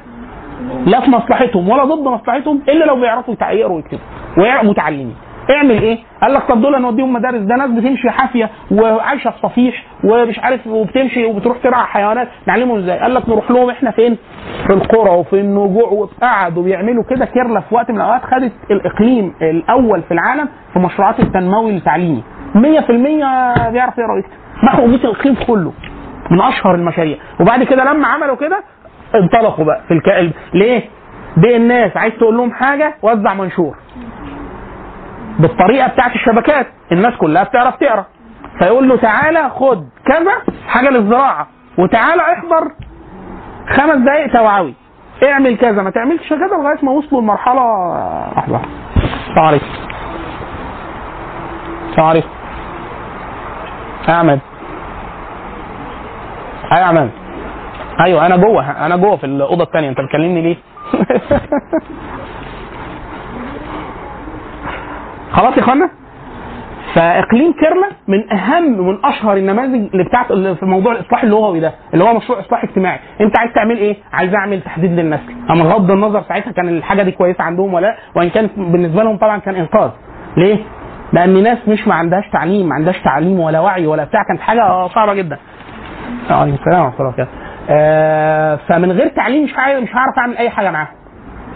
لا 0.86 1.02
في 1.02 1.10
مصلحتهم 1.12 1.70
ولا 1.70 1.84
ضد 1.84 2.08
مصلحتهم 2.08 2.62
إلا 2.70 2.86
لو 2.86 2.96
بيعرفوا 2.96 3.36
يقروا 3.42 3.76
ويكتبوا 3.76 4.64
متعلمين 4.64 5.16
اعمل 5.50 5.72
إيه؟ 5.84 5.98
قال 6.22 6.34
لك 6.34 6.44
طب 6.44 6.62
دول 6.62 6.82
نوديهم 6.82 7.14
مدارس 7.14 7.42
ده 7.42 7.56
ناس 7.56 7.72
بتمشي 7.72 8.10
حافية 8.10 8.50
وعايشة 8.72 9.30
في 9.30 9.38
صفيح 9.44 9.84
ومش 10.04 10.40
عارف 10.40 10.68
وبتمشي 10.68 11.26
وبتروح 11.26 11.58
ترعى 11.58 11.86
حيوانات 11.86 12.28
نعلمهم 12.48 12.78
إزاي؟ 12.78 13.00
قال 13.00 13.14
لك 13.14 13.30
نروح 13.30 13.52
لهم 13.52 13.70
إحنا 13.70 13.92
فين؟ 13.92 14.18
في 14.68 14.74
القرى 14.74 15.10
وفي 15.10 15.40
النجوع 15.40 15.90
وقعدوا 15.90 16.64
بيعملوا 16.64 17.04
كده 17.04 17.26
كيرلا 17.26 17.60
في 17.60 17.76
وقت 17.76 17.92
من 17.92 17.98
الأوقات 17.98 18.22
خدت 18.24 18.52
الإقليم 18.72 19.34
الأول 19.42 20.02
في 20.02 20.12
العالم 20.14 20.48
في 20.74 20.80
مشروعات 20.80 21.20
التنموي 21.20 21.78
التعليمي 21.78 22.24
100% 22.56 22.60
بيعرف 23.72 23.98
يقرأ 23.98 24.14
ويكتب. 24.14 24.32
محو 24.64 24.86
اميه 24.86 24.96
الاقليم 24.96 25.36
كله 25.48 25.74
من 26.32 26.42
أشهر 26.42 26.76
المشاريع. 26.76 27.18
وبعد 27.40 27.64
كده 27.64 27.84
لما 27.84 28.08
عملوا 28.08 28.36
كده 28.36 28.64
انطلقوا 29.16 29.66
بقى 29.66 29.82
في 29.88 29.94
الك... 29.94 30.34
ليه؟ 30.54 30.82
دي 31.38 31.56
الناس 31.56 31.98
عايز 31.98 32.14
تقول 32.14 32.38
لهم 32.38 32.52
حاجة 32.54 32.96
وزع 33.02 33.34
منشور. 33.34 33.76
بالطريقة 35.40 35.88
بتاعت 35.88 36.16
الشبكات. 36.16 36.68
الناس 36.92 37.14
كلها 37.14 37.44
بتعرف 37.44 37.76
تقرأ. 37.76 38.06
فيقول 38.60 38.90
له 38.90 38.98
تعالى 38.98 39.50
خد 39.50 39.86
كذا 40.06 40.34
حاجة 40.68 40.90
للزراعة 40.90 41.48
وتعالى 41.78 42.22
احضر 42.22 42.72
خمس 43.70 43.96
دقائق 44.06 44.34
توعوي. 44.34 44.74
اعمل 45.24 45.58
كذا. 45.58 45.82
ما 45.82 45.90
تعملش 45.90 46.30
كذا 46.30 46.48
لغاية 46.48 46.78
ما 46.86 46.92
وصلوا 46.92 47.22
لمرحلة 47.22 47.62
لحظه 48.38 48.60
السلام 49.30 49.46
عليكم 49.46 49.66
السلام 51.90 52.08
عليكم 52.08 52.28
يا 54.10 54.40
احمد 56.86 57.10
أيوه 58.02 58.26
أنا 58.26 58.36
جوه 58.38 58.86
أنا 58.86 58.96
جوه 58.96 59.16
في 59.18 59.24
الأوضة 59.26 59.64
الثانية 59.64 59.90
أنت 59.90 60.02
بتكلمني 60.02 60.42
ليه؟ 60.42 60.58
خلاص 65.36 65.58
يا 65.58 65.62
إخوانا. 65.64 65.90
فإقليم 66.94 67.54
كيرلا 67.54 67.90
من 68.08 68.34
أهم 68.34 68.88
من 68.88 69.06
أشهر 69.06 69.38
النماذج 69.38 69.90
اللي 69.94 70.04
بتاعت 70.04 70.34
في 70.34 70.66
موضوع 70.66 70.92
الإصلاح 70.92 71.24
اللغوي 71.24 71.60
ده 71.60 71.74
اللي 71.94 72.04
هو 72.04 72.14
مشروع 72.14 72.40
إصلاح 72.40 72.64
اجتماعي. 72.64 73.00
أنت 73.22 73.40
عايز 73.40 73.52
تعمل 73.54 73.78
إيه؟ 73.78 73.96
عايز 74.14 74.34
أعمل 74.36 74.62
تحديد 74.62 74.92
للنسل. 74.92 75.34
أما 75.50 75.64
بغض 75.64 75.92
النظر 75.92 76.24
ساعتها 76.28 76.52
كان 76.52 76.70
الحاجة 76.70 77.04
دي 77.04 77.12
كويسة 77.12 77.44
عندهم 77.44 77.74
ولا 77.74 77.88
لا؟ 77.88 77.96
وإن 78.16 78.30
كان 78.30 78.50
بالنسبة 78.58 79.04
لهم 79.04 79.18
طبعا 79.18 79.38
كان 79.38 79.56
إنقاذ. 79.56 79.90
ليه؟ 80.38 80.58
لأن 81.14 81.44
ناس 81.44 81.58
مش 81.68 81.88
ما 81.88 81.94
عندهاش 81.96 82.24
تعليم 82.34 82.70
ما 82.70 82.76
عندهاش 82.76 83.00
تعليم 83.02 83.40
ولا 83.40 83.60
وعي 83.60 83.88
ولا 83.88 84.04
بتاع 84.04 84.24
كانت 84.28 84.42
حاجة 84.42 84.88
صعبة 84.88 85.14
جدا. 85.14 85.38
عليكم 86.30 86.58
السلام 86.62 86.82
ورحمة 86.86 87.00
الله 87.00 87.08
وبركاته. 87.10 87.30
آه 87.70 88.56
فمن 88.56 88.92
غير 88.92 89.08
تعليم 89.08 89.44
مش 89.44 89.54
عارف 89.56 89.84
مش 89.84 89.96
هعرف 89.96 90.18
أعمل 90.18 90.38
أي 90.38 90.50
حاجة 90.50 90.72
معاهم. 90.72 90.88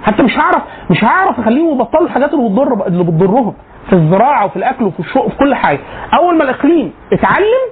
حتى 0.04 0.24
مش 0.24 0.38
هعرف 0.38 0.62
مش 0.90 1.04
هعرف 1.04 1.40
أخليهم 1.40 1.76
يبطلوا 1.76 2.06
الحاجات 2.06 2.34
اللي 2.34 2.50
بتضر 2.50 2.88
اللي 2.88 3.04
بتضرهم 3.04 3.54
في 3.90 3.94
الزراعة 3.94 4.46
وفي 4.46 4.56
الأكل 4.56 4.84
وفي 4.86 5.00
الشرب 5.00 5.30
في 5.30 5.38
كل 5.38 5.56
حاجة. 5.56 5.80
أول 6.14 6.38
ما 6.38 6.44
الإقليم 6.44 6.94
اتعلم 7.14 7.64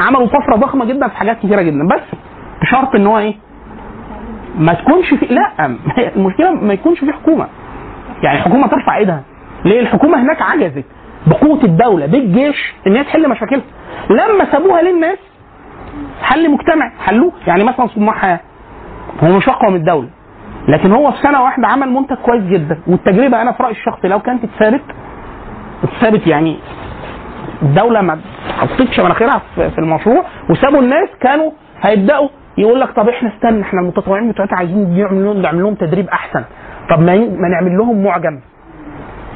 عملوا 0.00 0.26
طفرة 0.26 0.56
ضخمة 0.56 0.84
جدا 0.84 1.08
في 1.08 1.16
حاجات 1.16 1.38
كتيرة 1.38 1.62
جدا. 1.62 1.88
بس 1.88 2.18
بشرط 2.62 2.94
إن 2.94 3.06
هو 3.06 3.18
إيه؟ 3.18 3.34
ما 4.58 4.72
تكونش 4.74 5.14
في 5.14 5.26
لا 5.26 5.76
المشكلة 6.16 6.50
ما 6.50 6.74
يكونش 6.74 7.00
في 7.00 7.12
حكومة. 7.12 7.46
يعني 8.22 8.38
الحكومة 8.38 8.66
ترفع 8.66 8.96
إيدها. 8.96 9.22
ليه؟ 9.64 9.80
الحكومة 9.80 10.22
هناك 10.22 10.42
عجزت. 10.42 10.84
بقوة 11.26 11.64
الدولة 11.64 12.06
بالجيش 12.06 12.74
إن 12.86 12.96
هي 12.96 13.04
تحل 13.04 13.28
مشاكلها. 13.28 13.62
لما 14.10 14.52
سابوها 14.52 14.82
للناس 14.82 15.18
حل 16.22 16.50
مجتمعي 16.50 16.90
حلوة. 17.04 17.32
يعني 17.46 17.64
مثلا 17.64 17.86
صناع 17.86 18.40
هو 19.24 19.28
مش 19.36 19.48
أقوى 19.48 19.70
من 19.70 19.76
الدولة 19.76 20.08
لكن 20.68 20.92
هو 20.92 21.10
في 21.12 21.18
سنة 21.22 21.42
واحدة 21.42 21.68
عمل 21.68 21.88
منتج 21.88 22.16
كويس 22.16 22.42
جدا. 22.44 22.78
والتجربة 22.86 23.42
أنا 23.42 23.52
في 23.52 23.62
رأيي 23.62 23.74
الشخصي 23.74 24.08
لو 24.08 24.18
كانت 24.20 24.44
اتثابت 24.44 24.82
اتثابت 25.84 26.26
يعني 26.26 26.58
الدولة 27.62 28.00
ما 28.00 28.20
حطتش 28.58 29.00
مناخيرها 29.00 29.42
في 29.56 29.78
المشروع 29.78 30.24
وسابوا 30.50 30.80
الناس 30.80 31.08
كانوا 31.20 31.50
هيبدأوا 31.82 32.28
يقول 32.58 32.80
لك 32.80 32.90
طب 32.90 33.08
إحنا 33.08 33.32
استنى 33.36 33.62
إحنا 33.62 33.80
المتطوعين 33.80 34.30
بتوعتنا 34.32 34.58
عايزين 34.58 34.94
نعمل 35.42 35.62
لهم 35.62 35.74
تدريب 35.74 36.08
أحسن. 36.08 36.44
طب 36.90 37.00
ما 37.00 37.48
نعمل 37.48 37.76
لهم 37.78 38.02
معجم. 38.04 38.40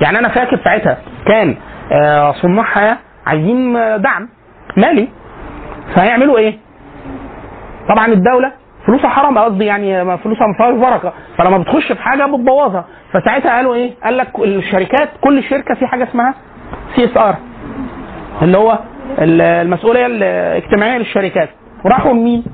يعني 0.00 0.18
أنا 0.18 0.28
فاكر 0.28 0.60
ساعتها 0.64 0.98
كان 1.26 1.56
آه، 1.92 2.32
صناع 2.32 2.64
حياه 2.64 2.96
عايزين 3.26 3.76
آه، 3.76 3.96
دعم 3.96 4.28
مالي. 4.76 5.08
فهيعملوا 5.94 6.38
إيه؟ 6.38 6.58
طبعا 7.88 8.06
الدولة 8.06 8.52
فلوسها 8.86 9.08
حرام 9.10 9.38
قصدي 9.38 9.64
يعني 9.64 10.18
فلوسها 10.18 10.46
ما 10.46 10.54
فيهاش 10.58 10.74
بركة. 10.74 11.12
فلما 11.38 11.58
بتخش 11.58 11.92
في 11.92 12.02
حاجة 12.02 12.24
بتبوظها. 12.24 12.84
فساعتها 13.12 13.56
قالوا 13.56 13.74
إيه؟ 13.74 13.90
قال 14.04 14.16
لك 14.16 14.28
الشركات 14.38 15.08
كل 15.20 15.42
شركة 15.42 15.74
في 15.74 15.86
حاجة 15.86 16.04
اسمها 16.04 16.34
CSR 16.96 17.36
اللي 18.42 18.58
هو 18.58 18.78
ال- 19.18 19.40
المسؤولية 19.40 20.06
الاجتماعية 20.06 20.98
للشركات. 20.98 21.48
وراحوا 21.84 22.12
لمين؟ 22.12 22.44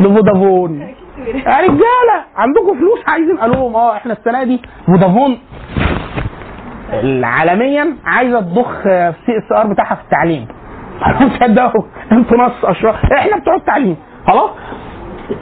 لفودافون. 0.00 0.80
يا 0.80 1.58
رجالة 1.64 2.24
عندكم 2.36 2.78
فلوس؟ 2.78 2.98
عايزين. 3.08 3.36
قالوا 3.38 3.54
لهم 3.56 3.76
آه 3.76 3.96
إحنا 3.96 4.12
السنة 4.12 4.44
دي 4.44 4.62
فودافون 4.86 5.38
عالميا 7.24 7.96
عايزه 8.04 8.40
تضخ 8.40 8.82
CSR 9.26 9.66
بتاعها 9.66 9.94
في 9.94 10.02
التعليم. 10.02 10.46
صدقوا 11.40 11.82
أنتوا 12.12 12.36
ناس 12.38 12.52
أشرار. 12.64 12.94
إحنا 13.18 13.36
بتوع 13.38 13.54
التعليم. 13.54 13.96
خلاص؟ 14.26 14.50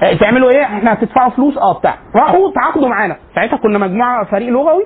آه، 0.03 0.13
تعملوا 0.15 0.51
إيه؟ 0.51 0.63
إحنا 0.63 0.93
هتدفعوا 0.93 1.31
فلوس؟ 1.31 1.59
آه 1.59 1.79
بتاع. 1.79 1.95
راحوا 2.17 2.53
تعاقدوا 2.55 2.89
معانا. 2.89 3.17
ساعتها 3.35 3.57
كنا 3.57 3.79
مجموعة 3.79 4.25
فريق 4.25 4.49
لغوي 4.49 4.83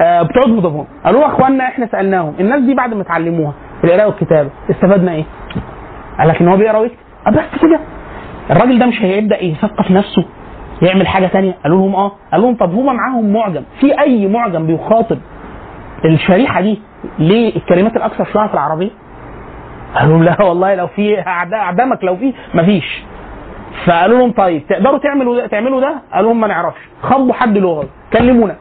آه، 0.00 0.22
بتوع 0.22 0.42
فودافون. 0.42 0.86
قالوا 1.04 1.20
يا 1.20 1.26
أخوانا 1.26 1.64
إحنا 1.64 1.86
سألناهم. 1.86 2.34
الناس 2.40 2.60
دي 2.62 2.74
بعد 2.74 2.94
ما 2.94 3.02
اتعلموها 3.02 3.52
القراءة 3.84 4.06
والكتابة 4.06 4.50
استفدنا 4.70 5.12
إيه؟ 5.12 5.24
قال 6.18 6.28
لك 6.28 6.40
إن 6.42 6.48
هو 6.48 6.56
بيقرأ 6.56 6.78
ويكتب. 6.78 6.96
بس 7.26 7.60
كده. 7.62 7.80
الراجل 8.50 8.78
ده 8.78 8.86
مش 8.86 9.02
هيبدأ 9.02 9.44
يثقف 9.44 9.90
نفسه 9.90 10.24
يعمل 10.82 11.06
حاجة 11.06 11.26
تانية؟ 11.26 11.54
قالوا 11.64 11.78
لهم 11.78 11.96
آه. 11.96 12.12
قال 12.32 12.40
لهم 12.42 12.54
طب 12.56 12.70
هما 12.74 12.92
معاهم 12.92 13.32
معجم. 13.32 13.62
في 13.80 14.00
أي 14.00 14.26
معجم 14.28 14.66
بيخاطب 14.66 15.18
الشريحة 16.04 16.60
دي 16.60 16.80
للكلمات 17.18 17.96
الأكثر 17.96 18.24
شيوعا 18.24 18.46
في 18.48 18.54
العربية؟ 18.54 18.90
قالوا 19.94 20.24
لا 20.24 20.42
والله 20.42 20.74
لو 20.74 20.86
في 20.86 21.20
اعدمك 21.26 22.04
لو 22.04 22.16
في 22.16 22.32
مفيش. 22.54 23.02
فقالوا 23.86 24.18
لهم 24.18 24.32
طيب 24.32 24.66
تقدروا 24.68 24.98
تعملوا 24.98 25.36
ده 25.36 25.46
تعملوا 25.46 25.80
ده؟ 25.80 25.94
قالوا 26.14 26.30
لهم 26.30 26.40
ما 26.40 26.46
نعرفش. 26.46 26.80
خبوا 27.02 27.32
حد 27.34 27.58
لغوي 27.58 27.88
كلمونا. 28.12 28.56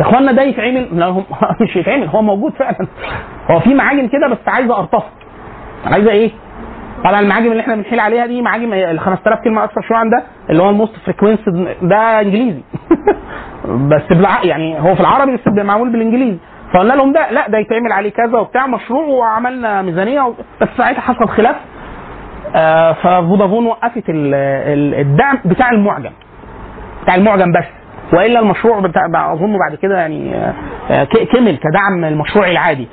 يا 0.00 0.06
اخوانا 0.06 0.32
ده 0.32 0.42
يتعمل؟ 0.42 0.88
لا 0.92 1.06
هم 1.06 1.24
مش 1.60 1.76
يتعمل 1.76 2.06
هو 2.08 2.22
موجود 2.22 2.52
فعلا. 2.52 2.86
هو 3.50 3.60
في 3.60 3.74
معاجم 3.74 4.08
كده 4.08 4.28
بس 4.28 4.38
عايزة 4.48 4.78
ارتفع 4.78 5.08
عايزة 5.86 6.10
إيه؟ 6.10 6.30
طبعا 7.04 7.20
المعاجم 7.20 7.50
اللي 7.52 7.60
إحنا 7.60 7.74
بنحيل 7.76 8.00
عليها 8.00 8.26
دي 8.26 8.42
معاجم 8.42 8.72
ال 8.72 9.00
5000 9.00 9.38
كلمة 9.44 9.64
أكثر 9.64 9.80
شوية 9.88 9.98
عن 9.98 10.10
ده 10.10 10.22
اللي 10.50 10.62
هو 10.62 10.70
ال 10.70 10.75
most 10.75 10.96
frequent 11.04 11.38
ده 11.82 12.20
إنجليزي. 12.20 12.62
بس 13.90 14.02
بالع... 14.10 14.44
يعني 14.44 14.80
هو 14.80 14.94
في 14.94 15.00
العربي 15.00 15.36
بس 15.36 15.40
معمول 15.46 15.92
بالإنجليزي. 15.92 16.38
فقلنا 16.74 16.92
لهم 16.94 17.12
ده 17.12 17.30
لا 17.30 17.48
ده 17.48 17.58
يتعمل 17.58 17.92
عليه 17.92 18.10
كذا 18.10 18.38
وبتاع 18.38 18.66
مشروع 18.66 19.04
وعملنا 19.06 19.82
ميزانية. 19.82 20.34
بس 20.60 20.68
ساعتها 20.76 21.00
حصل 21.00 21.28
خلاف 21.28 21.56
آه 22.56 22.92
ففودافون 22.92 23.66
وقفت 23.66 24.08
ال... 24.08 24.34
ال- 24.34 24.94
الدعم 24.94 25.38
بتاع 25.44 25.70
المعجم 25.70 26.12
بتاع 27.02 27.14
المعجم 27.14 27.52
بس 27.52 27.64
وإلا 28.12 28.40
المشروع 28.40 28.80
بتاع 28.80 29.32
أظن 29.32 29.58
بعد 29.58 29.74
كده 29.74 29.98
يعني 29.98 30.34
آه، 30.34 30.54
آه، 30.90 31.04
كمل 31.04 31.56
كدعم 31.56 32.04
المشروع 32.04 32.48
العادي؟ 32.48 32.88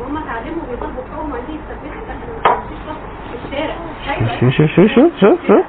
وهم 0.00 0.16
اتعلموا 0.16 0.62
بيطبقوا 0.70 1.04
حقوقهم 1.12 1.32
عايزين 1.32 1.58
فصل 1.68 2.98
في 3.30 3.36
الشارع 3.46 3.74
شوف 4.40 4.50
شوف 4.50 4.70
شوف 4.70 4.90
شوف 4.94 5.12
شوف 5.20 5.38
شوف 5.48 5.64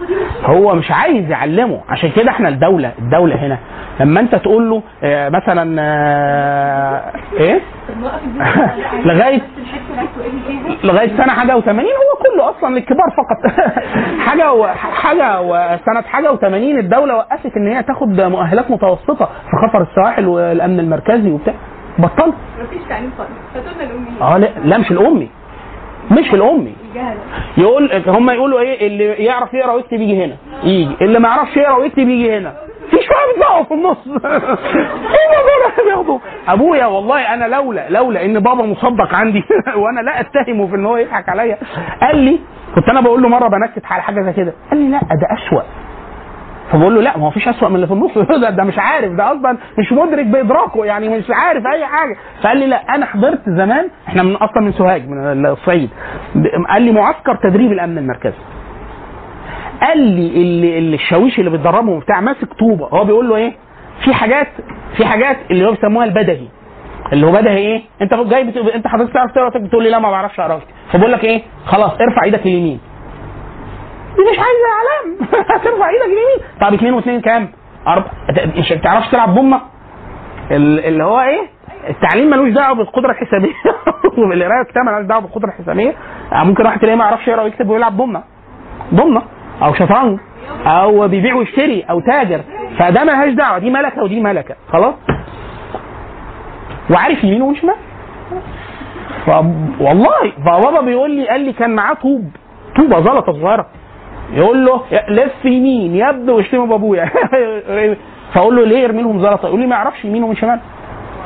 هو 0.46 0.76
مش 0.76 0.92
عايز 0.92 1.30
يعلمه. 1.30 1.82
عشان 1.90 2.12
كده 2.12 2.30
إحنا 2.32 2.50
الدولة 2.50 2.92
الدولة 3.00 3.36
هنا. 3.36 3.58
لما 4.00 4.20
انت 4.20 4.36
تقول 4.36 4.70
له 4.70 4.82
آه، 5.04 5.30
مثلا 5.30 5.76
آه، 5.82 7.12
إيه؟ 7.40 7.60
لغاية 9.06 9.42
لغاية 10.84 11.18
سنة 11.18 11.34
حاجة 11.34 11.52
و80 11.62 11.70
هو 11.80 12.16
كله 12.34 12.50
أصلا 12.50 12.76
للكبار 12.76 13.10
فقط. 13.18 13.52
حاجة 14.28 14.54
و... 14.54 14.68
حاجة 14.68 15.42
وسنة 15.42 16.02
حاجة 16.02 16.36
و80 16.36 16.44
الدولة 16.80 17.16
وقفت 17.16 17.58
إن 17.58 17.68
هي 17.68 17.84
تاخد 17.84 18.22
مؤهلات 18.22 18.72
متوسطة 18.72 19.26
في 19.26 19.58
خطر 19.68 19.82
السواحل 19.82 20.28
والأمن 20.28 20.80
المركزي 20.80 21.32
وبتاع. 21.32 21.54
بطلت. 22.00 22.36
مفيش 22.62 22.82
تعليم 22.90 23.12
خالص. 23.18 23.30
آه 24.22 24.38
لا, 24.38 24.48
لا 24.64 24.78
مش 24.78 24.92
الأمي. 24.92 25.30
مش 26.12 26.34
الأمي 26.34 26.76
الجهله 26.90 27.20
يقول 27.58 27.92
هم 28.08 28.30
يقولوا 28.30 28.60
إيه؟ 28.60 28.88
اللي 28.88 29.06
يعرف 29.06 29.54
يقرأ 29.54 29.74
ويكتب 29.74 30.02
يجي 30.02 30.26
هنا. 30.26 30.36
يجي. 30.64 30.96
اللي 31.02 31.20
ما 31.20 31.30
يعرفش 31.30 31.58
يقرأ 31.58 31.76
ويكتب 31.78 32.10
يجي 32.10 32.38
هنا. 32.38 32.54
في 32.92 32.98
شوية 32.98 33.34
بيطلعوا 33.36 33.64
في 33.64 33.74
النص. 33.74 33.98
إيه 35.10 36.20
أبويا 36.48 36.86
والله 36.86 37.34
أنا 37.34 37.46
لولا 37.46 37.90
لولا 37.90 38.26
إن 38.26 38.40
بابا 38.40 38.64
مصدق 38.66 39.14
عندي. 39.14 39.44
وأنا 39.82 40.02
لا 40.02 40.20
أتهمه 40.20 40.68
في 40.68 40.76
إن 40.76 40.86
هو 40.86 40.98
يضحك 40.98 41.30
عليا. 41.30 41.58
قال 42.02 42.18
لي 42.18 42.40
كنت 42.76 42.90
أنا 42.90 43.02
بقول 43.02 43.22
له 43.22 43.30
مرة 43.30 43.48
بنكت 43.48 43.86
على 43.86 44.02
حاجة 44.04 44.22
زي 44.22 44.34
كده. 44.34 44.54
قال 44.72 44.80
لي 44.80 44.90
لا 44.90 45.00
ده 45.00 45.28
أسوأ. 45.38 45.62
فبقول 46.72 46.96
له 46.96 47.02
لا 47.02 47.18
ما 47.18 47.30
فيش 47.30 47.48
أسوأ 47.48 47.70
من 47.70 47.76
اللي 47.76 47.88
في 47.88 47.94
النص. 47.94 48.18
ده, 48.42 48.50
ده 48.50 48.64
مش 48.64 48.78
عارف 48.78 49.12
ده 49.14 49.32
أصلا 49.32 49.58
مش 49.80 49.92
مدرك 49.92 50.26
بإدراكه 50.26 50.86
يعني 50.86 51.10
مش 51.10 51.26
عارف 51.30 51.64
أي 51.74 51.86
حاجة. 51.86 52.16
فقال 52.44 52.58
لي 52.58 52.66
لا 52.66 52.96
أنا 52.96 53.06
حضرت 53.06 53.50
زمان 53.50 53.90
إحنا 54.08 54.24
من 54.24 54.36
أصلا 54.36 54.62
من 54.64 54.72
سوهاج 54.74 55.08
من 55.08 55.46
الصعيد. 55.46 55.90
قال 56.70 56.82
لي 56.82 56.92
معسكر 56.92 57.36
تدريب 57.36 57.72
الأمن 57.72 57.98
المركزي. 57.98 58.34
قال 59.82 59.98
لي 60.00 60.28
اللي, 60.28 60.78
اللي 60.78 60.96
الشاويش 60.96 61.40
اللي 61.40 61.50
بيتدربهم 61.50 61.90
وبتاع 61.90 62.22
ماسك 62.22 62.54
طوبة. 62.54 62.88
هو 62.88 63.04
بيقول 63.04 63.30
له 63.30 63.36
إيه؟ 63.36 63.54
في 64.04 64.14
حاجات 64.14 64.48
في 64.98 65.06
حاجات 65.06 65.38
اللي 65.52 65.68
هو 65.68 65.72
بيسموها 65.72 66.06
البدهي. 66.06 66.48
اللي 67.14 67.28
هو 67.28 67.32
بدهي 67.32 67.58
إيه؟ 67.58 67.82
أنت 68.02 68.14
جاي 68.14 68.44
بت... 68.44 68.58
أنت 68.58 68.88
حضرتك 68.88 69.14
تعرف 69.14 69.32
تقرأ؟ 69.32 69.50
بتقول 69.50 69.84
لي 69.84 69.90
لا 69.90 70.00
ما 70.00 70.12
بعرفش 70.12 70.40
أقرأ. 70.40 70.62
فبقول 70.92 71.12
لك 71.12 71.24
إيه؟ 71.24 71.42
خلاص 71.66 71.92
ارفع 71.92 72.24
إيدك 72.24 72.46
اليمين 72.46 72.80
دي 74.20 74.32
مش 74.32 74.40
عايزة 74.40 74.70
علام 74.80 75.18
هترفع 75.56 75.90
إيدك 75.90 76.06
اليمين 76.06 76.60
طب 76.62 76.74
اثنين 76.74 76.94
واثنين 76.94 77.22
كام؟ 77.22 77.50
أربعة 77.88 78.12
مش 78.58 78.74
بتعرفش 78.74 79.08
تلعب 79.08 79.36
ال- 80.52 80.86
اللي 80.86 81.04
هو 81.04 81.22
إيه؟ 81.22 81.42
التعليم 81.90 82.30
ملوش 82.30 82.50
دعوة 82.54 82.76
بالقدرة 82.76 83.12
الحسابية. 83.12 83.54
والقراية 84.18 84.58
والكتابة 84.60 84.92
ملوش 84.92 85.06
دعوة 85.06 85.22
بالقدرة 85.22 85.50
الحسابية. 85.50 85.94
آه، 86.34 86.44
ممكن 86.44 86.66
واحد 86.66 86.80
تلاقيه 86.80 86.96
ما 86.96 87.06
يعرفش 87.06 87.28
يقرأ 87.28 87.42
ويكتب 87.44 87.70
ويلعب 87.70 87.98
ضمه 87.98 88.24
ضمه 88.94 89.22
أو 89.64 89.74
شطرنج 89.74 90.20
أو 90.66 91.08
بيبيع 91.08 91.36
ويشتري 91.36 91.86
أو 91.90 92.00
تاجر. 92.00 92.42
فده 92.80 93.04
ملهاش 93.04 93.34
دعوة. 93.34 93.58
دي 93.60 93.70
ملكة 93.70 94.04
ودي 94.04 94.20
ملكة. 94.22 94.56
خلاص؟ 94.72 94.94
وعارف 96.92 97.24
يمين 97.24 97.42
وشمال. 97.42 97.76
والله. 99.80 100.32
فبابا 100.46 100.82
بيقول 100.82 101.12
لي 101.12 101.28
قال 101.30 101.42
لي 101.42 101.54
كان 101.54 101.76
معاه 101.76 101.94
طوب. 101.94 102.30
طوبة 102.76 103.02
زلطة 103.02 103.34
صغيرة. 103.34 103.66
يقول 104.34 104.66
له 104.66 104.82
لف 105.10 105.46
يمين 105.46 105.96
يا 105.96 106.10
ابني 106.10 106.32
واشتموا 106.32 106.68
بابويا. 106.68 107.10
فأقول 108.34 108.56
له 108.56 108.66
ليه 108.66 108.78
يرمي 108.78 109.02
لهم 109.02 109.22
زلطة؟ 109.22 109.48
يقول 109.48 109.60
لي 109.60 109.68
ما 109.68 109.76
يعرفش 109.76 110.06
يمين 110.06 110.24
ومن 110.24 110.36
شمال. 110.36 110.60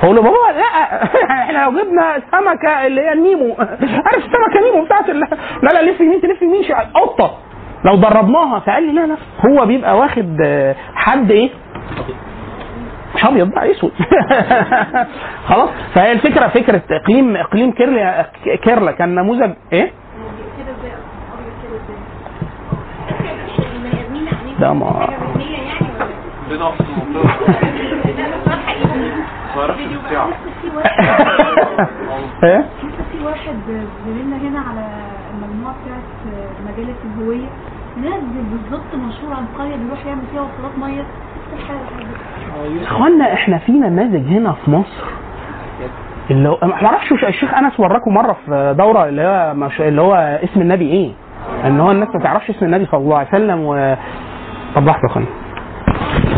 فأقول 0.01 0.15
له 0.15 0.21
بابا 0.21 0.35
لا 0.35 1.03
إحنا 1.43 1.65
لو 1.65 1.71
جبنا 1.71 2.21
سمكة 2.31 2.85
اللي 2.87 3.01
هي 3.01 3.13
النيمو 3.13 3.55
عارف 4.05 4.25
السمكة 4.25 4.59
نيمو 4.71 4.85
بتاعت. 4.85 5.09
لا 5.09 5.69
لا 5.73 5.81
لف 5.91 5.99
يمين 5.99 6.21
تلف 6.21 6.41
يمين 6.41 6.63
قطة. 6.93 7.37
لو 7.85 7.95
دربناها 7.95 8.59
فقال 8.59 8.83
لي 8.83 8.91
لا 8.93 9.07
لا 9.07 9.15
هو 9.45 9.65
بيبقى 9.65 9.97
واخد 9.97 10.37
آه، 10.45 10.75
حد 10.95 11.31
إيه؟ 11.31 11.49
مش 13.15 13.25
أبيض 13.25 13.47
بقى 13.51 13.71
أسود. 13.71 13.91
خلاص. 15.47 15.69
فهي 15.95 16.11
الفكرة 16.11 16.47
فكرة 16.47 16.81
اقليم 16.91 17.35
اقليم 17.35 17.71
كيرلا 17.71 18.25
كيرلا 18.63 18.91
كان 18.91 19.15
نموذج 19.15 19.51
إيه؟ 19.73 19.91
لا 24.63 24.69
إيه 24.69 24.73
ما 24.73 25.07
الساعة 30.05 30.29
في 30.61 30.67
واحد 30.75 30.91
إيه 32.43 32.59
لسه 32.59 33.03
في 33.11 33.25
واحد 33.25 33.55
زميلنا 34.05 34.37
هنا 34.37 34.59
على 34.59 34.85
المجموعة 35.33 35.75
بتاعت 35.85 36.43
مجله 36.67 36.95
الهوية 37.05 37.47
نزل 37.99 38.43
بالظبط 38.51 38.95
منشور 38.95 39.33
عن 39.33 39.45
قرية 39.59 39.75
بيروح 39.75 40.05
يعمل 40.05 40.21
فيها 40.31 40.41
وصلات 40.41 40.77
مية. 40.77 41.03
إخوانا 42.83 43.33
إحنا 43.33 43.57
في 43.57 43.71
نماذج 43.71 44.27
هنا 44.27 44.51
في 44.65 44.71
مصر 44.71 45.03
اللي 46.31 46.49
هو 46.49 46.57
ما 46.63 46.85
أعرفش 46.85 47.11
الشيخ 47.11 47.53
أنس 47.53 47.79
وراكم 47.79 48.13
مرة 48.13 48.37
في 48.45 48.75
دورة 48.77 49.05
اللي 49.05 49.21
هو. 49.21 49.69
اللي 49.79 50.01
هو 50.01 50.39
اسم 50.43 50.61
النبي 50.61 50.89
إيه؟ 50.91 51.11
إن 51.65 51.79
هو 51.79 51.91
الناس 51.91 52.09
ما 52.15 52.19
تعرفش 52.19 52.49
اسم 52.49 52.65
النبي 52.65 52.85
صلى 52.85 52.99
الله 52.99 53.17
عليه 53.17 53.27
وسلم 53.29 53.59
و 53.65 53.95
لحظة 54.77 54.99
يا 55.03 55.09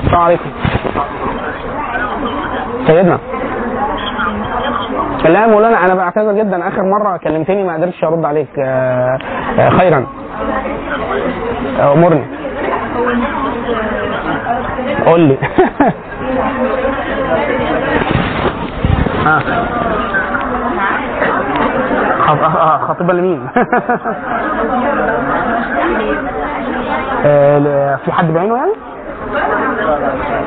السلام 0.03 0.21
عليكم. 0.21 0.49
سيدنا. 2.87 3.19
لا 5.25 5.41
يا 5.41 5.47
مولانا 5.47 5.85
أنا 5.85 5.95
بعتذر 5.95 6.33
جدا. 6.33 6.67
آخر 6.67 6.83
مرة 6.83 7.17
كلمتني 7.17 7.63
ما 7.63 7.73
قدرتش 7.73 8.03
أرد 8.03 8.25
عليك. 8.25 8.47
آه، 8.59 9.17
آه، 9.59 9.69
خيرا. 9.69 10.05
آه، 11.79 11.93
أمرني. 11.93 12.25
قول 15.05 15.19
لي. 15.19 15.37
ها 19.25 19.39
خط- 22.19 22.83
خطيبة 22.87 23.13
لمين؟ 23.13 23.47
آه، 27.25 27.95
في 28.05 28.11
حد 28.11 28.33
بعينه 28.33 28.55
يعني؟ 28.55 28.71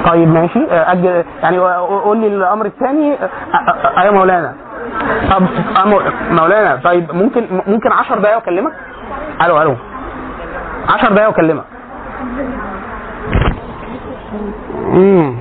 طيب 0.06 0.28
ماشي. 0.28 0.58
آه، 0.70 0.92
أجل 0.92 1.24
يعني 1.42 1.58
قول 1.58 2.16
لي 2.18 2.26
الأمر 2.26 2.66
الثاني. 2.66 3.14
آه، 3.96 4.02
يا 4.04 4.10
مولانا. 4.10 4.54
طب 5.30 5.42
مو- 5.86 6.00
مولانا 6.30 6.76
طيب 6.84 7.12
ممكن 7.14 7.46
ممكن 7.66 7.92
10 7.92 8.18
دقايق 8.18 8.36
أكلمك؟ 8.36 8.72
ألو 9.44 9.62
ألو. 9.62 9.74
10 10.88 11.12
دقايق 11.14 11.28
أكلمك 11.28 11.64
امم 14.92 15.36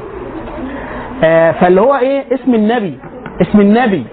آه 1.24 1.52
فاللي 1.52 1.82
هو 1.82 1.96
إيه؟ 1.96 2.34
اسم 2.36 2.54
النبي. 2.56 3.00
اسم 3.42 3.60
النبي. 3.62 4.06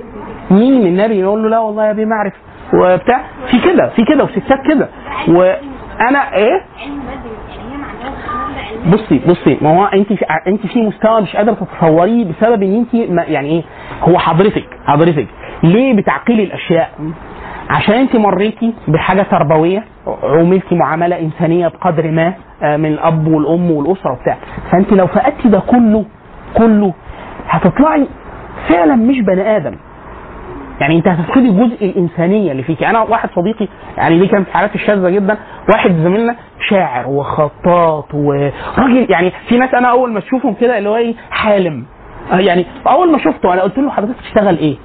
مين 0.51 0.87
النبي؟ 0.87 1.21
يقول 1.21 1.43
له 1.43 1.49
لا 1.49 1.59
والله 1.59 1.85
يا 1.87 2.05
ما 2.05 2.17
أعرف. 2.17 2.33
وبتاع. 2.75 3.21
في 3.51 3.61
كده 3.61 3.89
في 3.89 4.05
كده 4.05 4.25
وستات 4.25 4.61
كده. 4.69 4.89
وأنا 6.01 6.35
إيه؟ 6.35 6.61
بصي 8.93 9.19
بصي 9.29 9.59
ما 9.63 9.71
هو 9.79 9.85
أنت 9.85 10.13
في 10.13 10.25
أنت 10.47 10.67
في 10.67 10.83
مستوى 10.83 11.21
مش 11.21 11.37
قادرة 11.37 11.55
تتصوريه 11.55 12.25
بسبب 12.25 12.63
إن 12.63 12.75
أنت 12.75 12.95
يعني 13.29 13.49
إيه؟ 13.51 13.63
هو 14.03 14.19
حضرتك 14.19 14.65
حضرتك. 14.87 15.27
ليه 15.63 15.95
بتعقلي 15.97 16.45
الأشياء؟ 16.45 16.91
عشان 17.71 17.95
أنت 17.95 18.17
مريتي 18.17 18.75
بحاجة 18.89 19.23
تربوية 19.23 19.85
عملتي 20.23 20.75
معاملة 20.75 21.19
إنسانية 21.21 21.69
بقدر 21.69 22.11
ما 22.11 22.33
آه، 22.63 22.77
من 22.77 22.87
الأب 22.93 23.27
والأم 23.27 23.71
والأسرة 23.71 24.13
وبتاع. 24.13 24.37
فأنت 24.73 24.93
لو 24.93 25.07
فقدتي 25.07 25.49
ده 25.49 25.61
كله 25.61 26.05
كله 26.57 26.93
هتطلعي 27.49 28.07
فعلا 28.69 28.95
مش 28.97 29.21
بني 29.21 29.57
آدم. 29.57 29.75
يعني 30.81 30.97
انت 30.97 31.09
هتفقدي 31.09 31.51
جزء 31.51 31.85
الإنسانية 31.87 32.53
اللي 32.53 32.63
فيك 32.63 32.83
أنا 32.85 33.03
واحد 33.03 33.29
صديقي 33.37 33.69
يعني 33.97 34.19
دي 34.19 34.27
كانت 34.27 34.49
حالات 34.49 34.75
الشاذة 34.75 35.09
جدا. 35.11 35.37
واحد 35.73 35.91
زميلنا 35.91 36.37
شاعر 36.71 37.09
وخطاط 37.09 38.15
وراجل 38.15 39.07
يعني 39.11 39.33
في 39.49 39.59
ناس 39.59 39.75
أنا 39.75 39.89
أول 39.89 40.13
ما 40.13 40.19
أشوفهم 40.19 40.55
كده 40.55 40.79
اللي 40.79 40.89
هو 40.89 40.97
إيه 40.97 41.15
حالم. 41.31 41.85
آه 42.33 42.39
يعني 42.39 42.67
أول 42.89 43.13
ما 43.13 43.19
شفته 43.19 43.53
أنا 43.53 43.63
قلت 43.63 43.79
له 43.79 43.91
حضرتك 43.91 44.21
تشتغل 44.21 44.59
إيه؟ 44.59 44.77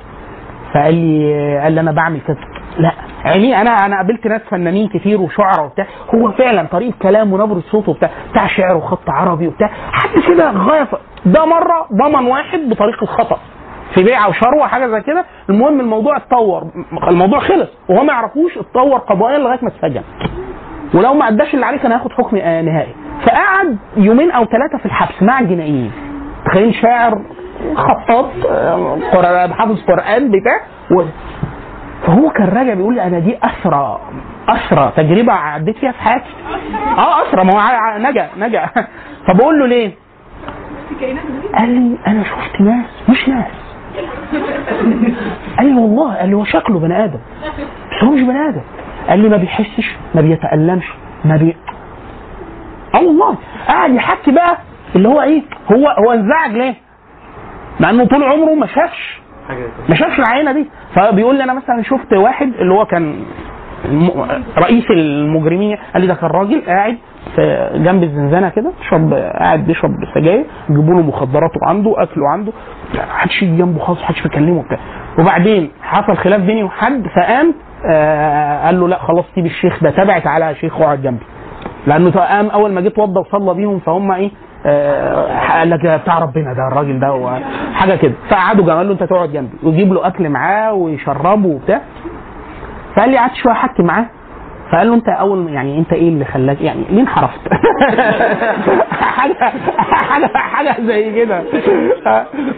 فقال 0.74 0.94
لي 0.96 1.60
قال 1.64 1.74
لي 1.74 1.82
أنا 1.82 1.92
بعمل 1.92 2.20
كذا. 2.28 2.38
لا. 2.78 2.92
يعني 3.26 3.62
أنا 3.62 3.70
أنا 3.72 3.96
قابلت 3.96 4.28
ناس 4.28 4.42
فنانين 4.52 4.88
كتير 4.88 5.22
وشعراء 5.22 5.66
وبتاع 5.66 5.86
هو 6.16 6.32
فعلا 6.32 6.64
طريقة 6.64 6.94
كلامه 7.02 7.34
ونبرة 7.34 7.62
صوته 7.72 7.92
وبتاع 7.92 8.10
بتاع 8.32 8.48
شعر 8.48 8.78
وخط 8.78 9.10
عربي 9.10 9.48
وبتاع 9.48 9.70
حد 9.92 10.10
كده 10.28 10.52
غاية 10.52 10.88
ده 11.26 11.46
مرة 11.46 11.88
ضمن 11.94 12.26
واحد 12.28 12.60
بطريق 12.70 13.04
الخطأ. 13.04 13.38
في 13.96 14.04
بيع 14.04 14.26
أو 14.26 14.32
شروه 14.32 14.68
حاجة 14.68 14.88
زي 14.88 15.02
كده 15.02 15.26
المهم 15.50 15.80
الموضوع 15.80 16.18
اتطور. 16.18 16.64
الموضوع 17.08 17.40
خلص 17.40 17.70
وهو 17.90 18.04
ما 18.04 18.14
يعرفوش 18.14 18.58
اتطور 18.58 19.00
قضائيا 19.00 19.38
لغاية 19.38 19.60
ما 19.62 19.68
اتسجن. 19.70 20.04
ولو 20.94 21.14
ما 21.14 21.28
اداش 21.28 21.54
اللي 21.54 21.66
عليه 21.66 21.78
كان 21.78 21.92
هياخد 21.92 22.12
حكم 22.12 22.38
آه، 22.38 22.62
نهائي. 22.62 22.96
فقعد 23.26 23.78
يومين 23.98 24.32
أو 24.32 24.46
ثلاثة 24.46 24.78
في 24.78 24.86
الحبس 24.86 25.24
مع 25.24 25.40
الجنائيين. 25.40 25.92
تخيل 26.46 26.76
شاعر 26.76 27.22
خطاط 27.76 28.26
آه، 28.50 29.00
حافظ 29.54 29.82
قرآن 29.88 30.32
بتاع 30.32 30.60
و... 30.92 31.04
فهو 32.08 32.30
كان 32.30 32.50
راجع 32.50 32.74
بيقول 32.74 32.96
لي 32.96 33.04
أنا 33.04 33.20
دي 33.20 33.38
أسرى 33.44 34.00
أسرى 34.50 34.92
تجربة 34.98 35.34
عديت 35.34 35.78
فيها 35.78 35.92
في 35.92 36.02
حياتي. 36.02 36.30
آه 36.98 37.24
أسرى 37.24 37.44
ما 37.44 37.52
هو 37.54 37.98
نجا 38.00 38.30
نجا. 38.38 38.70
فبقول 39.28 39.60
له 39.60 39.66
ليه؟ 39.66 39.92
قال 41.58 41.70
لي 41.70 41.98
أنا 42.08 42.24
شفت 42.24 42.62
ناس 42.62 43.10
مش 43.10 43.30
ناس. 43.30 43.69
قال 45.58 45.68
لي 45.68 45.82
والله 45.82 46.16
قال 46.16 46.30
لي 46.30 46.36
هو 46.36 46.44
شكله 46.46 46.80
بني 46.80 47.04
آدم. 47.04 47.20
بس 47.92 48.04
هو 48.04 48.12
مش 48.12 48.22
بني 48.22 48.50
آدم. 48.50 48.62
قال 49.10 49.20
لي 49.20 49.30
ما 49.30 49.38
بيحسش 49.38 49.96
ما 50.16 50.22
بيتألمش 50.22 50.86
ما 51.26 51.36
بي. 51.38 51.56
آه 52.96 53.02
والله. 53.04 53.38
قاعد 53.68 53.94
يحكي 53.94 54.32
بقى 54.32 54.58
اللي 54.96 55.08
هو 55.10 55.22
إيه 55.22 55.42
هو 55.72 55.88
هو 55.88 56.12
انزعج 56.14 56.52
ليه؟ 56.52 56.76
مع 57.80 57.90
إنه 57.90 58.06
طول 58.06 58.24
عمره 58.24 58.54
ما 58.56 58.66
شافش. 58.68 59.20
ما 59.90 59.96
شافش 59.96 60.20
العينة 60.20 60.52
دي. 60.52 60.66
فبيقول 60.96 61.36
لي 61.38 61.44
أنا 61.44 61.54
مثلا 61.54 61.84
شفت 61.84 62.14
واحد 62.14 62.54
اللي 62.60 62.74
هو 62.74 62.86
كان 62.86 63.24
رئيس 64.58 64.86
المجرمين. 64.92 65.78
قال 65.94 66.02
لي 66.02 66.08
ده 66.08 66.14
كان 66.16 66.30
راجل 66.30 66.62
قاعد 66.66 66.98
في 67.36 67.70
جنب 67.74 68.04
الزنزانة 68.04 68.50
كده 68.50 68.72
بيشرب 68.80 69.14
قاعد 69.14 69.66
بيشرب 69.68 69.92
سجاير 70.16 70.46
يجيبوا 70.70 70.94
له 70.94 71.02
مخدراته 71.02 71.60
عنده 71.64 72.04
أكله 72.04 72.30
عنده 72.30 72.52
محدش 72.96 73.44
يجي 73.44 73.58
جنبه 73.58 73.80
خالص 73.80 74.02
محدش 74.02 74.22
بيكلمه 74.24 74.64
بتاع 74.64 74.78
وبعدين 75.20 75.72
حصل 75.82 76.18
خلاف 76.18 76.42
بيني 76.42 76.64
وحد 76.64 77.04
فقام 77.16 77.54
آه 77.92 78.66
قال 78.66 78.80
له 78.80 78.88
لا 78.88 79.00
خلاص 79.00 79.26
سيب 79.36 79.46
الشيخ 79.46 79.84
ده 79.84 79.90
تبعت 79.92 80.28
على 80.28 80.56
شيخ 80.56 80.80
واقعد 80.80 81.02
جنبي. 81.02 81.26
لأنه 81.88 82.12
قام 82.12 82.48
أول 82.50 82.72
ما 82.72 82.82
جيت 82.82 82.92
اتوضى 82.94 83.20
وصلى 83.20 83.54
بيهم 83.54 83.80
فهم 83.80 84.12
إيه 84.12 84.32
آه، 84.66 85.58
قال 85.60 85.70
لك 85.70 85.80
بتاع 86.02 86.20
ربنا 86.20 86.54
ده 86.54 86.68
الراجل 86.68 87.00
ده 87.00 87.40
حاجة 87.74 87.96
كده. 87.96 88.14
فقعدوا 88.30 88.74
قال 88.74 88.88
له 88.88 88.94
أنت 88.94 89.04
تقعد 89.04 89.32
جنبي. 89.32 89.58
ويجيب 89.64 89.94
له 89.94 90.08
أكل 90.08 90.30
معاه 90.30 90.74
ويشربه 90.74 91.48
وبتاع. 91.48 91.82
فقال 92.96 93.10
لي 93.10 93.18
قعدت 93.18 93.34
شوية 93.36 93.54
أحكي 93.54 93.84
معاه. 93.84 94.06
فقال 94.72 94.88
له 94.88 94.94
انت 94.96 95.10
اول 95.10 95.50
يعني 95.54 95.78
انت 95.78 95.94
إيه 95.94 96.10
اللي 96.10 96.26
خلاك 96.26 96.62
يعني 96.62 96.84
ليه 96.90 97.02
انحرفت؟ 97.02 97.40
حاجة 98.92 99.54
حاجة 99.78 100.28
حاجة 100.38 100.76
زي 100.82 101.14
كده. 101.16 101.44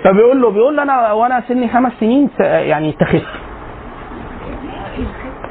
فبيقول 0.04 0.42
له 0.42 0.50
بيقول 0.52 0.76
له 0.78 0.84
أنا 0.84 1.12
وأنا 1.12 1.44
سني 1.48 1.68
خمس 1.68 1.92
سنين 2.00 2.30
يعني 2.40 2.90
اتخذت. 2.90 3.26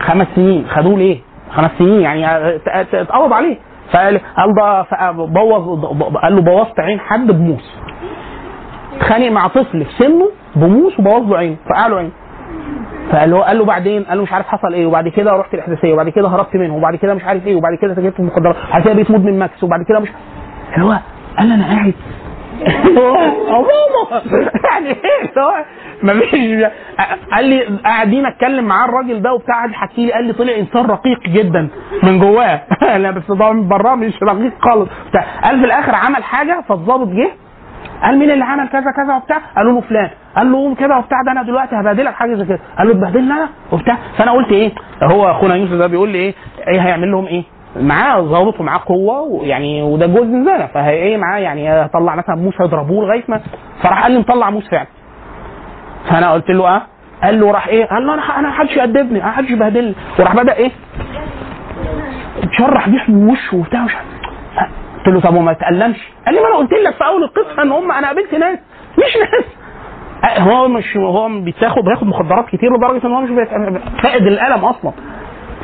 خمس 0.01 0.27
سنين. 0.37 0.67
خدوه 0.69 0.99
ليه؟ 0.99 1.19
خمس 1.51 1.71
سنين. 1.79 2.01
يعني 2.01 2.27
ات- 2.55 2.69
ات- 2.69 2.95
اتقبض 2.95 3.33
عليه. 3.33 3.57
فقال 3.93 4.21
قال 4.37 4.55
ده 4.55 4.87
بوظ 5.11 5.85
قال 6.23 6.37
له 6.37 6.43
بوظت 6.43 6.81
عين 6.81 7.01
حد 7.01 7.27
بموس. 7.27 7.77
اتخانق 8.97 9.29
مع 9.31 9.47
طفل 9.49 9.85
في 9.85 9.93
سنه 10.05 10.29
بموس 10.57 10.99
وبوظ 11.01 11.31
له 11.31 11.39
عينه 11.39 11.57
فقع 11.69 11.87
له 11.87 11.97
عينه 11.97 12.11
فقال 13.13 13.31
له 13.31 13.41
قال 13.43 13.59
له 13.59 13.65
بعدين؟ 13.65 14.05
قال 14.05 14.17
له 14.19 14.23
مش 14.25 14.33
عارف 14.33 14.47
حصل 14.47 14.75
إيه 14.75 14.87
وبعد 14.87 15.09
كده 15.09 15.33
رحت 15.33 15.55
الإحداثية 15.55 15.93
وبعد 15.93 16.09
كده 16.09 16.29
هربت 16.29 16.57
منه 16.57 16.77
وبعد 16.77 16.97
كده 16.97 17.15
مش 17.15 17.25
عارف 17.25 17.47
إيه 17.47 17.57
وبعد 17.57 17.75
كده 17.83 17.95
سجلت 17.95 18.15
في 18.15 18.21
المخدرات 18.21 18.57
وبعد 18.69 18.83
كده 18.83 18.95
بقيت 18.95 19.11
مدمن 19.11 19.39
ماكس 19.39 19.65
وبعد 19.65 19.83
كده 19.83 19.99
مش 20.01 20.09
اللي 20.75 20.85
هو 20.87 20.99
قال 21.39 21.53
أنا 21.53 21.65
قاعد. 21.67 21.95
ماما 22.87 24.23
يعني 24.71 24.89
إيه؟ 24.89 25.21
اللي 25.29 25.41
هو 25.43 25.65
ما 26.03 26.21
فيش 26.21 26.65
قال 27.33 27.45
لي 27.45 27.79
قاعدين 27.85 28.27
أتكلم 28.27 28.65
معاه 28.65 28.89
الراجل 28.89 29.23
ده 29.23 29.33
وبتاع 29.33 29.55
قعد 29.55 29.71
يحكي 29.71 30.07
لي 30.07 30.13
قال 30.13 30.25
لي 30.25 30.33
طلع 30.33 30.57
إنسان 30.59 30.87
رقيق 30.87 31.21
جدا 31.29 31.69
من 32.03 32.19
جواه. 32.19 32.61
لا 32.97 33.11
بس 33.11 33.23
ده 33.31 33.53
من 33.53 33.69
براه 33.69 33.95
مش 33.95 34.13
رقيق 34.23 34.53
خالص. 34.61 34.89
قال 35.45 35.59
في 35.61 35.65
الآخر 35.67 35.95
عمل 35.95 36.25
حاجة 36.25 36.65
فالظابط 36.69 37.09
جه 37.09 37.31
قال 38.03 38.19
مين 38.19 38.31
اللي 38.31 38.45
عمل 38.45 38.69
كذا 38.69 38.91
كذا 38.91 39.15
وبتاع؟ 39.17 39.39
قالوا 39.57 39.73
له 39.73 39.81
فلان. 39.81 40.11
قال 40.37 40.53
له 40.53 40.59
قوم 40.59 40.75
كده 40.75 40.99
وبتاع 40.99 41.23
ده 41.27 41.33
أنا 41.33 41.43
دلوقتي 41.43 41.77
هبهدلك 41.77 42.15
حاجة 42.15 42.35
زي 42.35 42.45
كده. 42.45 42.59
قال 42.79 42.89
له 42.89 42.95
تبهدلني 42.95 43.33
أنا 43.33 43.49
وبتاع. 43.73 43.97
فأنا 44.19 44.33
قلت 44.33 44.53
إيه؟ 44.53 44.73
هو 45.03 45.31
أخونا 45.31 45.55
يوسف 45.55 45.73
ده 45.73 45.87
بيقول 45.87 46.09
لي 46.09 46.19
إيه؟ 46.19 46.35
إيه 46.69 46.81
هيعمل 46.81 47.11
لهم 47.13 47.27
إيه؟ 47.27 47.43
معاه 47.77 48.21
ظابط 48.21 48.61
ومعاه 48.61 48.81
قوة 48.87 49.21
ويعني 49.21 49.83
وده 49.83 50.07
جوز 50.07 50.27
زنزانه 50.27 50.67
فهي 50.67 50.91
إيه 50.95 51.17
معاه؟ 51.17 51.39
يعني 51.39 51.71
هطلع 51.71 52.15
مثلا 52.15 52.37
موس 52.37 52.55
هيضربوه 52.61 53.05
لغاية 53.07 53.25
ما 53.29 53.41
فراح 53.83 54.03
قال 54.03 54.13
لي 54.13 54.19
مطلع 54.19 54.51
موس 54.51 54.69
فعلا. 54.71 54.87
فأنا 56.11 56.33
قلت 56.33 56.51
له 56.51 56.69
آه. 56.77 56.83
قال 57.23 57.41
له 57.41 57.51
راح 57.53 57.69
إيه؟ 57.69 57.85
قال 57.87 58.07
له 58.07 58.15
أنا 58.15 58.23
أنا 58.39 58.49
محدش 58.49 58.77
يأدبني 58.77 59.23
أنا 59.23 59.29
محدش 59.31 59.51
يبهدلني. 59.51 59.95
وراح 60.19 60.35
بدأ 60.37 60.53
إيه؟ 60.57 60.71
شرح 62.59 62.89
بيه 62.89 63.05
وشه 63.15 63.57
وبتاع 63.57 63.81
مش 63.85 63.95
عارف. 63.95 64.07
قلت 65.07 65.15
له 65.15 65.21
طب 65.21 65.35
وما 65.37 65.53
تألمش؟ 65.53 65.99
قال 66.27 66.35
لي 66.35 66.41
ما 66.41 66.47
أنا 66.49 66.57
قلت 66.57 66.73
لك 66.73 66.95
في 66.95 67.05
أول 67.05 67.23
القصة 67.25 67.63
إن 67.63 67.73
هم 67.73 67.93
أنا 67.93 68.07
قابلت 68.07 68.35
ناس. 68.35 68.59
مش 68.99 69.17
ناس. 69.17 69.45
آه، 70.25 70.41
هو 70.41 70.69
مش 70.69 70.97
هو 70.97 71.29
بيتاخد 71.41 71.85
بياخد 71.85 72.07
مخدرات 72.07 72.47
كتير 72.49 72.77
لدرجة 72.77 73.07
إن 73.07 73.13
هو 73.13 73.21
مش 73.21 73.47
فاقد 74.03 74.23
الالم 74.27 74.65
أصلا. 74.65 74.93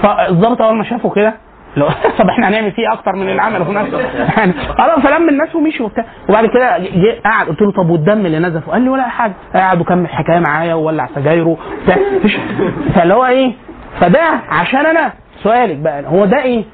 فالظابط 0.03 0.63
أول 0.63 0.77
ما 0.77 0.85
شافه 0.85 1.11
كده 1.11 1.35
لو 1.77 1.89
طب 2.19 2.29
إحنا 2.29 2.49
هنعمل 2.49 2.73
فيه 2.73 2.93
أكتر 2.93 3.13
من 3.13 3.29
اللي 3.29 3.43
عمله 3.43 3.65
في 3.65 3.73
نفسه. 3.73 4.01
يعني 4.01 4.53
خلاص 4.53 4.99
فلم 5.01 5.29
الناس 5.29 5.55
ومشي 5.55 5.83
وبتاع. 5.83 6.05
وبعد 6.29 6.47
كده 6.47 6.79
جه 6.79 7.21
قعد 7.25 7.47
قلت 7.47 7.63
له 7.63 7.73
طب 7.73 7.91
والدم 7.91 8.27
اللي 8.27 8.39
نزف 8.39 8.71
قال 8.71 8.83
لي 8.83 8.89
ولا 8.89 9.03
حاجة. 9.09 9.33
قعد 9.55 9.81
وكمل 9.81 10.09
حكاية 10.09 10.39
معايا 10.39 10.75
وولع 10.75 11.09
سجايره 11.15 11.57
بتاع 11.85 11.97
فاللي 12.95 13.15
هو 13.15 13.27
إيه؟ 13.27 13.53
فده 14.01 14.41
عشان 14.51 14.87
أنا 14.87 15.13
سؤالك 15.43 15.77
بقى 15.77 16.03
هو 16.07 16.25
ده 16.25 16.43
إيه؟ 16.43 16.65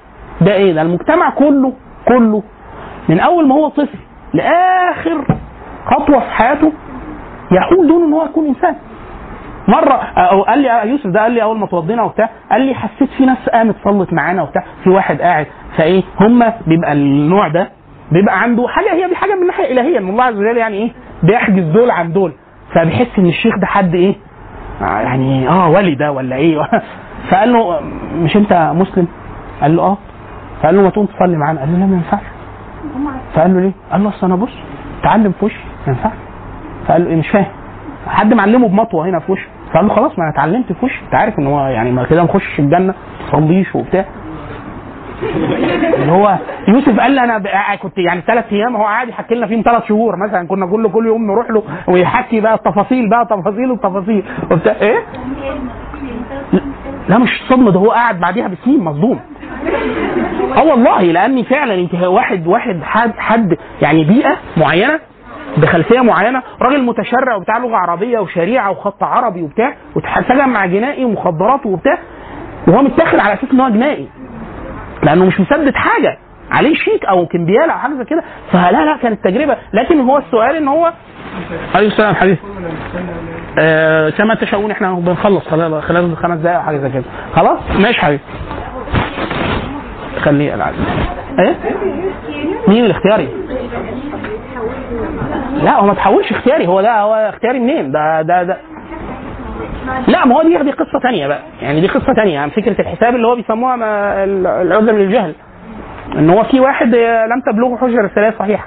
ده 0.40 0.54
إيه؟ 0.54 0.72
ده 0.72 0.82
المجتمع 0.82 1.30
كله 1.30 1.72
كله 2.08 2.42
من 3.08 3.20
أول 3.20 3.48
ما 3.48 3.54
هو 3.54 3.68
طفل 3.68 3.98
لآخر 4.34 5.24
خطوة 5.86 6.20
في 6.20 6.30
حياته 6.30 6.72
يحول 7.52 7.86
دون 7.88 8.04
إن 8.04 8.12
هو 8.12 8.24
يكون 8.24 8.46
إنسان. 8.46 8.76
مرة 9.68 9.92
أو 10.16 10.42
قال 10.42 10.58
لي 10.58 10.90
يوسف 10.90 11.06
ده 11.06 11.20
قال 11.22 11.32
لي 11.32 11.42
أول 11.42 11.58
ما 11.58 11.66
توضينا 11.66 12.02
وبتاع 12.02 12.30
قال 12.50 12.60
لي 12.60 12.74
حسيت 12.74 13.08
في 13.18 13.26
ناس 13.26 13.48
قامت 13.48 13.74
صلت 13.84 14.12
معانا 14.12 14.42
وبتاع 14.42 14.64
في 14.84 14.90
واحد 14.90 15.20
قاعد 15.20 15.46
فإيه 15.76 16.02
هم 16.20 16.52
بيبقى 16.66 16.92
النوع 16.92 17.48
ده 17.48 17.68
بيبقى 18.12 18.42
عنده 18.42 18.68
حاجة 18.68 18.92
هي 18.92 19.08
دي 19.08 19.16
حاجة 19.16 19.34
من 19.34 19.42
الناحيه 19.42 19.64
الالهيه 19.64 19.98
إن 19.98 20.08
الله 20.08 20.24
عز 20.24 20.36
وجل 20.36 20.56
يعني 20.56 20.76
إيه 20.76 20.90
بيحجز 21.22 21.64
دول 21.64 21.90
عن 21.90 22.12
دول. 22.12 22.32
فبيحس 22.74 23.18
إن 23.18 23.26
الشيخ 23.26 23.58
ده 23.58 23.66
حد 23.66 23.94
إيه 23.94 24.14
آه 24.82 25.00
يعني 25.00 25.48
آه 25.48 25.70
ولي 25.70 25.94
ده 25.94 26.12
ولا 26.12 26.36
إيه؟ 26.36 26.68
فقال 27.30 27.52
له 27.52 27.80
مش 28.14 28.36
أنت 28.36 28.70
مسلم؟ 28.74 29.08
قال 29.62 29.76
له 29.76 29.82
آه. 29.82 29.98
فقال 30.62 30.76
له 30.76 30.82
ما 30.82 30.90
تقوم 30.90 31.06
تصلي 31.06 31.36
معانا؟ 31.36 31.60
قال 31.60 31.72
له 31.72 31.78
لا 31.78 31.86
ما 31.86 31.96
ينفعش. 31.96 32.31
فقال 33.34 33.54
له 33.54 33.60
ليه؟ 33.60 33.72
قال 33.92 34.02
له 34.04 34.08
أصل 34.08 34.26
أنا 34.26 34.36
بص 34.36 34.52
اتعلم 35.00 35.32
في 35.32 35.44
وشي 35.44 35.58
ما 35.86 35.92
ينفعش. 35.92 36.12
فقال 36.86 37.04
له 37.04 37.10
إيه 37.10 37.16
مش 37.16 37.28
فاهم. 37.28 37.46
حد 38.06 38.34
معلمه 38.34 38.68
بمطوة 38.68 39.08
هنا 39.08 39.18
في 39.18 39.32
وشه 39.32 39.46
فقال 39.72 39.86
له 39.88 39.94
خلاص 39.94 40.18
ما 40.18 40.24
أنا 40.24 40.32
اتعلمت 40.32 40.72
في 40.72 40.84
وشي 40.86 41.00
أنت 41.04 41.14
عارف 41.14 41.38
إن 41.38 41.46
هو 41.46 41.66
يعني 41.66 41.92
ما 41.92 42.04
كده 42.04 42.22
نخش 42.22 42.58
الجنة 42.60 42.94
تصليش 43.28 43.74
وبتاع. 43.74 44.04
اللي 45.94 46.12
هو 46.12 46.38
يوسف 46.68 47.00
قال 47.00 47.12
لي 47.12 47.24
أنا 47.24 47.38
كنت 47.82 47.98
يعني 47.98 48.20
ثلاث 48.20 48.52
أيام 48.52 48.76
هو 48.76 48.82
قاعد 48.84 49.08
يحكي 49.08 49.34
لنا 49.34 49.46
فيهم 49.46 49.62
ثلاث 49.62 49.84
شهور 49.84 50.16
مثلا. 50.16 50.46
كنا 50.48 50.66
كل 50.66 50.88
كل 50.90 51.06
يوم 51.06 51.26
نروح 51.26 51.50
له 51.50 51.62
ويحكي 51.88 52.40
بقى 52.40 52.54
التفاصيل 52.54 53.08
بقى 53.10 53.24
تفاصيل 53.26 53.70
التفاصيل. 53.72 54.24
وبتاع. 54.50 54.74
إيه؟ 54.82 54.98
لا 57.08 57.18
مش 57.18 57.42
صدمة 57.48 57.70
ده 57.70 57.78
هو 57.78 57.90
قاعد 57.90 58.20
بعديها 58.20 58.48
بسنين 58.48 58.84
مصدوم. 58.84 59.20
آه 60.56 60.64
والله 60.64 61.02
لاني 61.02 61.44
فعلا 61.44 61.74
انت 61.74 61.94
واحد 61.94 62.46
واحد 62.46 62.82
حد 62.82 63.12
حد 63.18 63.56
يعني 63.82 64.04
بيئه 64.04 64.36
معينه 64.56 65.00
بخلفيه 65.56 66.00
معينه 66.00 66.42
راجل 66.62 66.82
متشرع 66.82 67.34
وبتاع 67.36 67.58
لغه 67.58 67.76
عربيه 67.76 68.18
وشريعه 68.18 68.70
وخط 68.70 69.02
عربي 69.02 69.42
وبتاع 69.42 69.74
واتسجن 69.96 70.48
مع 70.48 70.66
جنائي 70.66 71.04
ومخدرات 71.04 71.66
وبتاع 71.66 71.98
وهو 72.68 72.82
متاخد 72.82 73.18
على 73.18 73.34
أساس 73.34 73.50
ان 73.52 73.60
هو 73.60 73.68
جنائي 73.68 74.08
لأنه 75.02 75.24
مش 75.24 75.40
مسدد 75.40 75.74
حاجة 75.74 76.18
عليه 76.50 76.74
شيك 76.74 77.04
أو 77.04 77.26
كمبياله 77.26 77.72
أو 77.72 77.78
حاجة 77.78 77.92
زي 77.98 78.04
كده 78.04 78.22
فلا 78.52 78.84
لا 78.84 78.96
كانت 79.02 79.24
تجربه 79.24 79.56
لكن 79.72 80.00
هو 80.00 80.18
السؤال 80.18 80.56
ان 80.56 80.68
هو 80.68 80.92
عليه 81.74 81.86
السلام 81.86 82.14
حبيبي 82.14 82.38
آه 83.58 84.10
كما 84.10 84.34
تشاؤون 84.34 84.70
إحنا 84.70 84.92
بنخلص 84.92 85.48
خلال 85.48 85.82
خلال 85.82 86.16
خمس 86.16 86.38
دقائق 86.38 86.56
أو 86.58 86.62
حاجة 86.64 86.76
زي 86.78 86.90
كده 86.90 87.04
خلاص 87.36 87.58
ماشي 87.78 88.00
حبيبي 88.00 88.22
خليه 90.20 90.54
ألعب. 90.54 90.74
إيه؟ 91.38 91.56
مين 92.68 92.84
الاختياري 92.84 93.28
لا 95.62 95.80
هو 95.80 95.86
ما 95.86 95.94
تحولش 95.94 96.30
اختياري. 96.32 96.66
هو 96.66 96.80
ده 96.80 97.00
هو 97.00 97.14
اختياري 97.14 97.58
منين؟ 97.58 97.92
ده 97.92 98.22
ده 98.22 98.42
ده. 98.42 98.56
لا 100.08 100.26
ما 100.26 100.36
هو 100.36 100.42
دي 100.42 100.58
دي 100.58 100.70
قصة 100.70 100.98
تانية 101.02 101.26
بقى. 101.26 101.42
يعني 101.62 101.80
دي 101.80 101.86
قصة 101.86 102.14
تانية. 102.16 102.34
يعني 102.34 102.50
فكرة 102.50 102.80
الحساب 102.80 103.14
اللي 103.14 103.26
هو 103.26 103.34
بيسموها 103.36 103.74
العذر 104.24 104.92
للجهل. 104.92 105.34
إن 106.18 106.30
هو 106.30 106.44
في 106.44 106.60
واحد 106.60 106.94
لم 106.94 107.40
تبلغه 107.46 107.76
حجة 107.76 108.00
رساليه 108.00 108.34
صحيحه 108.38 108.66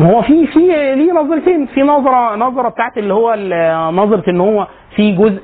ما 0.00 0.10
هو 0.10 0.22
في 0.22 0.46
في 0.46 0.58
ليه 0.94 1.12
نظرتين 1.12 1.66
في 1.66 1.82
نظرة 1.82 2.36
نظرة 2.36 2.68
بتاعت 2.68 2.98
اللي 2.98 3.14
هو 3.14 3.34
نظرة 3.92 4.30
إن 4.30 4.40
هو 4.40 4.66
في 4.96 5.12
جزء 5.12 5.40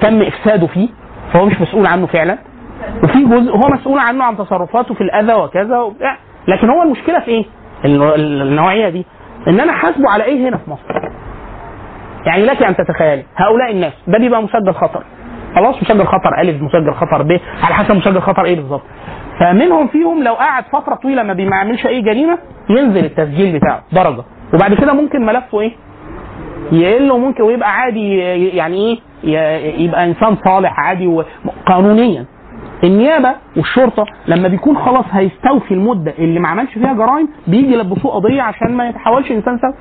تم 0.00 0.22
إفساده 0.22 0.66
فيه. 0.66 0.88
فهو 1.32 1.46
مش 1.46 1.60
مسؤول 1.60 1.86
عنه 1.86 2.06
فعلا. 2.06 2.38
وفي 3.02 3.24
جزء 3.24 3.50
هو 3.52 3.68
مسؤول 3.72 3.98
عنه 3.98 4.24
عن 4.24 4.36
تصرفاته 4.36 4.94
في 4.94 5.00
الأذى 5.00 5.34
وكذا 5.34 5.78
وبتاع. 5.78 6.18
لكن 6.48 6.70
هو 6.70 6.82
المشكلة 6.82 7.20
في 7.20 7.28
إيه؟ 7.28 7.44
النوع- 7.84 8.14
النوعية 8.14 8.88
دي. 8.88 9.06
إن 9.48 9.60
أنا 9.60 9.72
حاسبه 9.72 10.10
على 10.10 10.24
إيه 10.24 10.48
هنا 10.48 10.56
في 10.56 10.70
مصر؟ 10.70 10.82
يعني 12.26 12.44
لك 12.44 12.62
أن 12.62 12.76
تتخيلي. 12.76 13.24
هؤلاء 13.36 13.72
الناس 13.72 13.92
ده 14.08 14.18
بيبقى 14.18 14.42
مسجل 14.42 14.74
خطر. 14.74 15.02
خلاص 15.54 15.76
مسجل 15.82 16.06
خطر 16.06 16.40
الف 16.40 16.62
مسجل 16.62 16.94
خطر 16.94 17.22
ب 17.22 17.30
على 17.62 17.74
حسب 17.74 17.96
مسجل 17.96 18.20
خطر 18.20 18.44
إيه 18.44 18.56
بالظبط. 18.56 18.82
فمنهم 19.40 19.86
فيهم 19.88 20.22
لو 20.22 20.34
قعد 20.34 20.64
فترة 20.72 20.94
طويلة 20.94 21.22
ما 21.22 21.32
بيعملش 21.32 21.86
أي 21.86 22.00
جريمة 22.02 22.38
ينزل 22.70 23.04
التسجيل 23.04 23.58
بتاعه. 23.58 23.82
درجة. 23.92 24.22
وبعد 24.54 24.74
كده 24.74 24.92
ممكن 24.92 25.26
ملفه 25.26 25.60
إيه؟ 25.60 25.72
يقل 26.72 27.10
وممكن 27.12 27.42
ويبقى 27.42 27.72
عادي 27.74 28.16
يعني 28.56 28.76
إيه؟ 28.76 28.98
يبقى 29.84 30.04
إنسان 30.04 30.36
صالح 30.44 30.80
عادي 30.80 31.06
وقانونيا 31.06 32.24
النيابة 32.84 33.34
والشرطة 33.56 34.04
لما 34.28 34.48
بيكون 34.48 34.76
خلاص 34.78 35.04
هيستوفي 35.12 35.74
المدة 35.74 36.14
اللي 36.18 36.40
ما 36.40 36.48
عملش 36.48 36.72
فيها 36.74 36.92
جرائم 36.92 37.28
بيجي 37.46 37.72
يلبسوه 37.72 38.12
قضية 38.14 38.42
عشان 38.42 38.72
ما 38.76 38.88
يتحولش 38.88 39.30
إنسان 39.30 39.58
سوي 39.58 39.74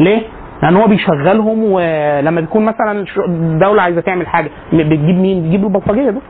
ليه؟ 0.00 0.20
لأن 0.62 0.76
هو 0.76 0.86
بيشغلهم 0.86 1.64
ولما 1.64 2.40
بيكون 2.40 2.64
مثلا 2.64 3.04
الدولة 3.28 3.82
عايزة 3.82 4.00
تعمل 4.00 4.26
حاجة 4.26 4.50
بتجيب 4.72 5.16
مين؟ 5.20 5.42
بتجيب 5.42 5.64
البلطجية 5.64 6.10
ده 6.10 6.20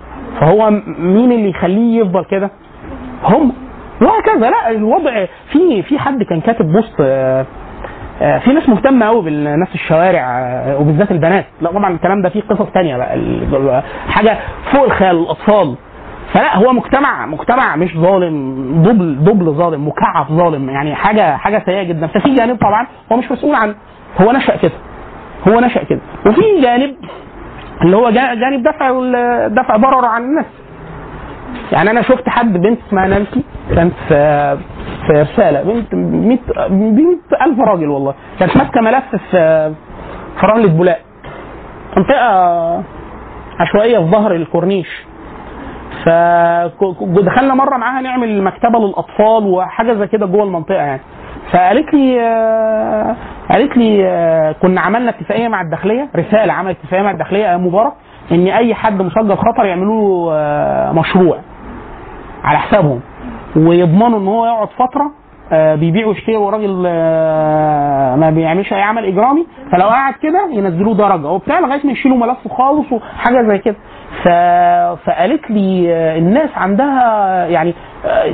فهو 0.41 0.71
مين 0.99 1.33
اللي 1.33 1.49
يخليه 1.51 2.01
يفضل 2.01 2.25
كده؟ 2.25 2.51
هم 3.25 3.53
وهكذا 4.03 4.51
لا 4.51 4.71
الوضع 4.71 5.25
في 5.53 5.83
في 5.83 5.99
حد 5.99 6.23
كان 6.23 6.41
كاتب 6.41 6.73
post 6.73 6.95
آه، 7.01 7.47
في 8.19 8.53
ناس 8.53 8.69
مهتمة 8.69 9.07
قوي 9.07 9.23
بالناس 9.23 9.69
الشوارع 9.75 10.21
آه، 10.41 10.79
وبالذات 10.79 11.11
البنات. 11.11 11.45
لا 11.61 11.73
طبعا 11.73 11.91
الكلام 11.93 12.23
ده 12.23 12.29
فيه 12.29 12.41
قصص 12.43 12.67
تانية 12.75 12.97
بقى 12.97 13.83
حاجة 14.09 14.39
فوق 14.73 14.85
الخيال 14.85 15.17
الأطفال. 15.17 15.75
فلا 16.33 16.57
هو 16.57 16.73
مجتمع 16.73 17.27
مجتمع 17.27 17.77
مش 17.77 17.97
ظالم 17.97 18.63
double 18.83 19.17
double 19.25 19.53
ظالم 19.53 19.89
مكعب 19.89 20.27
ظالم 20.31 20.71
يعني 20.71 20.95
حاجة 20.95 21.37
حاجة 21.37 21.63
سيئة 21.67 21.83
جدا. 21.83 22.07
ففي 22.07 22.35
جانب 22.35 22.57
طبعا 22.57 22.87
هو 23.13 23.17
مش 23.17 23.33
مسؤول 23.33 23.55
عنه 23.55 23.75
هو 24.21 24.33
نشأ 24.33 24.57
كده 24.57 24.73
هو 25.49 25.61
نشأ 25.61 25.83
كده. 25.85 26.01
وفي 26.27 26.61
جانب 26.63 26.95
اللي 27.83 27.97
هو 27.97 28.11
جا- 28.11 28.35
جانب 28.35 28.63
دفع 28.63 28.91
دفع 29.49 29.77
ضرر 29.77 30.05
عن 30.05 30.23
الناس. 30.23 30.47
يعني 31.73 31.91
أنا 31.91 32.03
شفت 32.03 32.29
حد 32.29 32.53
بنت 32.53 32.79
اسمها 32.89 33.07
نانسي 33.07 33.43
كانت 33.75 33.93
في 34.09 34.59
في 35.09 35.13
رساله 35.23 35.63
بنت 35.63 35.95
100 35.95 36.39
100000 36.69 37.61
راجل 37.61 37.89
والله. 37.89 38.15
كانت 38.41 38.57
ماسكة 38.57 38.81
ملف 38.81 39.05
في 39.31 39.73
في 40.41 40.47
رملة 40.47 40.69
بولاق. 40.69 40.99
منطقة 41.97 42.85
عشوائية 43.61 43.99
في 43.99 44.05
ظهر 44.05 44.33
الكورنيش. 44.35 44.89
فدخلنا 46.07 47.55
مرة 47.55 47.77
معاها 47.77 48.03
نعمل 48.03 48.43
مكتبة 48.43 48.79
للأطفال 48.79 49.47
وحاجة 49.47 49.93
زي 49.93 50.07
كده 50.07 50.27
جوه 50.27 50.43
المنطقة 50.45 50.75
يعني. 50.83 51.01
فقالت 51.53 51.95
لي 51.95 52.19
قالت 53.51 53.77
لي 53.77 54.55
كنا 54.63 54.81
عملنا 54.81 55.11
اتفاقية 55.11 55.49
مع 55.49 55.61
الداخلية 55.61 56.09
رسالة 56.17 56.53
عمل 56.53 56.71
اتفاقية 56.71 57.03
مع 57.03 57.11
الداخلية 57.11 57.57
مبارك 57.57 57.93
إن 58.33 58.47
أي 58.47 58.75
حد 58.75 59.03
مسجل 59.03 59.37
خطر 59.37 59.65
يعملوا 59.65 60.33
آه، 60.35 60.93
مشروع 60.93 61.39
على 62.45 62.59
حسابهم. 62.59 63.01
ويضمنوا 63.57 64.19
إن 64.19 64.27
هو 64.27 64.47
يقعد 64.47 64.69
فترة 64.69 65.11
آه، 65.53 65.75
بيبيع 65.75 66.07
ويشتري 66.07 66.37
وراجل 66.37 66.85
آه، 66.87 68.17
ما 68.17 68.31
بيعملش 68.31 68.73
أي 68.73 68.83
عمل 68.83 69.05
إجرامي 69.05 69.47
فلو 69.73 69.87
قعد 69.89 70.15
كده 70.15 70.49
ينزلوه 70.53 70.95
درجة. 70.95 71.27
وبتاع 71.27 71.61
لغاية 71.61 71.87
ما 71.87 71.93
يشيلوا 71.93 72.17
ملفه 72.17 72.51
خالص 72.51 72.93
وحاجة 72.93 73.49
زي 73.49 73.59
كده. 73.59 73.77
فقالت 75.05 75.51
لي 75.51 75.95
آه، 75.95 76.19
الناس 76.19 76.51
عندها 76.57 77.47
يعني 77.47 77.75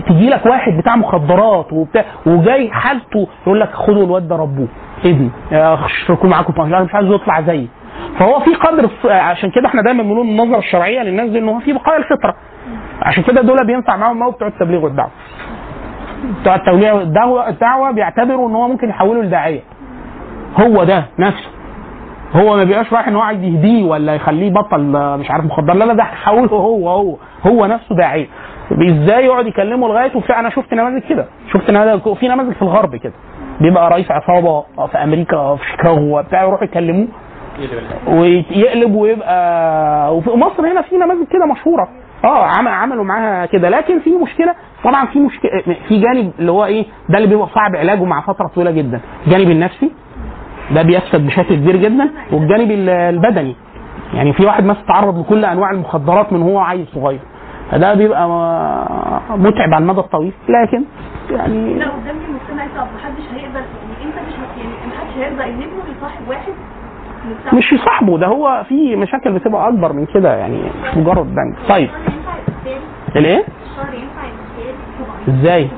تجي 0.08 0.28
لك 0.30 0.46
واحد 0.46 0.72
بتاع 0.72 0.96
مخدرات 0.96 1.72
وبتاع 1.72 2.04
وجاي 2.26 2.70
حالته 2.70 3.28
يقول 3.46 3.60
لك 3.60 3.70
خدوا 3.72 4.04
الواد 4.04 4.28
ده 4.28 4.36
ربوه. 4.36 4.68
ابني 5.04 5.30
اشتركوا 5.52 6.28
معاكم 6.28 6.70
مش 6.70 6.94
عايز 6.94 7.10
يطلع 7.10 7.40
زيي. 7.40 7.68
فهو 8.18 8.40
في 8.40 8.54
قدر 8.54 8.90
عشان 9.10 9.50
كده 9.50 9.66
إحنا 9.68 9.82
دايما 9.82 10.02
بنقول 10.02 10.26
النظرة 10.28 10.58
الشرعية 10.58 11.02
للناس 11.02 11.30
دي 11.30 11.38
إن 11.38 11.48
هو 11.48 11.58
في 11.58 11.72
بقايا 11.72 11.98
الفطرة. 11.98 12.34
عشان 13.04 13.22
كده 13.22 13.42
دول 13.42 13.66
بينفع 13.66 13.96
معاهم 13.96 14.18
موت 14.18 14.34
بتوع 14.34 14.48
التبليغ 14.48 14.84
والدعوة. 14.84 15.10
بتوع 16.40 16.54
التبليغ 16.54 16.96
والدعوه 16.96 17.48
الدعوة 17.48 17.90
بيعتبروا 17.90 18.48
إن 18.48 18.54
هو 18.54 18.68
ممكن 18.68 18.88
يحوله 18.88 19.22
لداعية. 19.22 19.60
هو 20.60 20.84
ده 20.84 21.04
نفسه. 21.18 21.48
هو 22.32 22.56
ما 22.56 22.64
بيبقاش 22.64 22.92
رايح 22.92 23.08
إن 23.08 23.14
هو 23.16 23.20
عايز 23.22 23.42
يهديه 23.42 23.84
ولا 23.84 24.14
يخليه 24.14 24.50
بطل 24.50 24.80
مش 25.18 25.30
عارف 25.30 25.44
مخدر. 25.44 25.74
لا 25.74 25.84
لا 25.84 25.94
ده 25.94 26.04
حوله 26.04 26.48
هو 26.50 26.88
هو. 26.88 27.16
هو 27.46 27.66
نفسه 27.66 27.96
داعية. 27.96 28.26
إزاي 28.72 29.24
يقعد 29.24 29.46
يكلمه 29.46 29.88
لغاية 29.88 30.16
وفي 30.16 30.36
أنا 30.36 30.50
شفت 30.50 30.74
نماذج 30.74 31.02
كده. 31.08 31.26
شفت 31.52 31.70
نماذج 31.70 32.14
في 32.14 32.28
نماذج 32.28 32.52
في 32.52 32.62
الغرب 32.62 32.96
كده. 32.96 33.12
بيبقى 33.60 33.90
رئيس 33.90 34.10
عصابة 34.10 34.60
في 34.86 34.98
أمريكا 34.98 35.56
في 35.56 35.64
شيكاغو 35.70 36.22
بتاع 36.22 36.42
يروحوا 36.42 36.64
يكلموه 36.64 37.08
ويقلب 38.08 38.94
ويبقى 38.94 40.16
وفي 40.16 40.30
مصر 40.30 40.72
هنا 40.72 40.82
في 40.82 40.96
نماذج 40.96 41.26
كده 41.30 41.46
مشهورة. 41.46 41.88
آه 42.24 42.44
عم- 42.46 42.68
عملوا 42.68 43.04
معاها 43.04 43.46
كده. 43.46 43.68
لكن 43.68 44.00
في 44.00 44.10
مشكلة 44.10 44.54
طبعا 44.84 45.06
في 45.06 45.18
مشكلة 45.20 45.50
في 45.88 46.00
جانب 46.00 46.32
اللي 46.38 46.52
هو 46.52 46.64
إيه 46.64 46.86
ده 47.08 47.16
اللي 47.18 47.28
بيبقى 47.28 47.48
صعب 47.54 47.76
علاجه 47.76 48.04
مع 48.04 48.20
فترة 48.20 48.46
طويلة 48.54 48.70
جدا. 48.70 49.00
الجانب 49.26 49.50
النفسي 49.50 49.90
ده 50.74 50.82
بيفسد 50.82 51.26
بشكل 51.26 51.54
كبير 51.54 51.76
جدا. 51.76 52.10
والجانب 52.32 52.70
ال- 52.70 52.88
البدني 52.88 53.56
يعني 54.14 54.32
في 54.32 54.46
واحد 54.46 54.64
مثلا 54.64 54.82
تعرض 54.88 55.18
لكل 55.20 55.44
أنواع 55.44 55.70
المخدرات 55.70 56.32
من 56.32 56.42
هو 56.42 56.58
عيل 56.58 56.86
صغير. 56.94 57.20
فده 57.70 57.94
بيبقى 57.94 58.28
متعب 59.30 59.74
على 59.74 59.82
المدى 59.82 60.00
الطويل. 60.00 60.32
لكن 60.48 60.84
يعني 61.30 61.74
لا 61.74 61.84
قدام 61.88 62.16
المجتمع 62.28 62.66
صعب 62.76 62.86
محدش 62.96 63.24
هيقدر 63.34 63.60
يعني 63.60 64.04
انت 64.04 64.14
مش 64.28 64.34
يعني 64.58 64.70
محدش 64.96 65.16
هيرضى 65.16 65.44
ان 65.44 65.62
ابنه 65.62 65.96
يصاحب 65.98 66.28
واحد. 66.28 66.52
مش 67.52 67.72
يصاحبه 67.72 68.18
ده 68.18 68.26
هو 68.26 68.64
في 68.68 68.96
مشاكل 68.96 69.32
بتبقى 69.32 69.68
أكبر 69.68 69.92
من 69.92 70.06
كده 70.06 70.36
يعني 70.36 70.58
مش 70.82 70.96
مجرد 70.96 71.34
بنك. 71.34 71.56
طيب. 71.68 71.90
الإيه؟ 73.16 73.44
إزاي؟ 75.28 75.68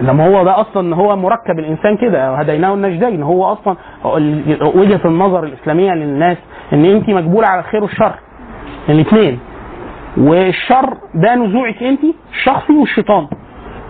لما 0.00 0.26
هو 0.26 0.44
ده 0.44 0.60
أصلا 0.60 0.96
هو 0.96 1.16
مركب 1.16 1.58
الإنسان 1.58 1.96
كده 1.96 2.34
هديناه 2.34 2.74
النجدين. 2.74 3.22
هو 3.22 3.44
أصلا 3.52 3.76
وجهة 4.74 5.00
النظر 5.04 5.44
الإسلامية 5.44 5.94
للناس 5.94 6.36
إن 6.72 6.84
أنت 6.84 7.08
مجبولة 7.10 7.48
على 7.48 7.60
الخير 7.60 7.82
والشر. 7.82 8.14
الاثنين. 8.88 9.38
والشر 10.16 10.94
ده 11.14 11.34
نزوعك 11.34 11.82
أنت 11.82 12.00
الشخصي 12.32 12.72
والشيطان. 12.72 13.26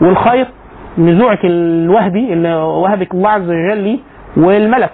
والخير 0.00 0.46
نزوعك 0.98 1.44
الوهبي 1.44 2.32
اللي 2.32 2.54
وهبك 2.54 3.14
الله 3.14 3.30
عز 3.30 3.42
وجل 3.50 3.78
ليه 3.78 3.98
والملك. 4.36 4.92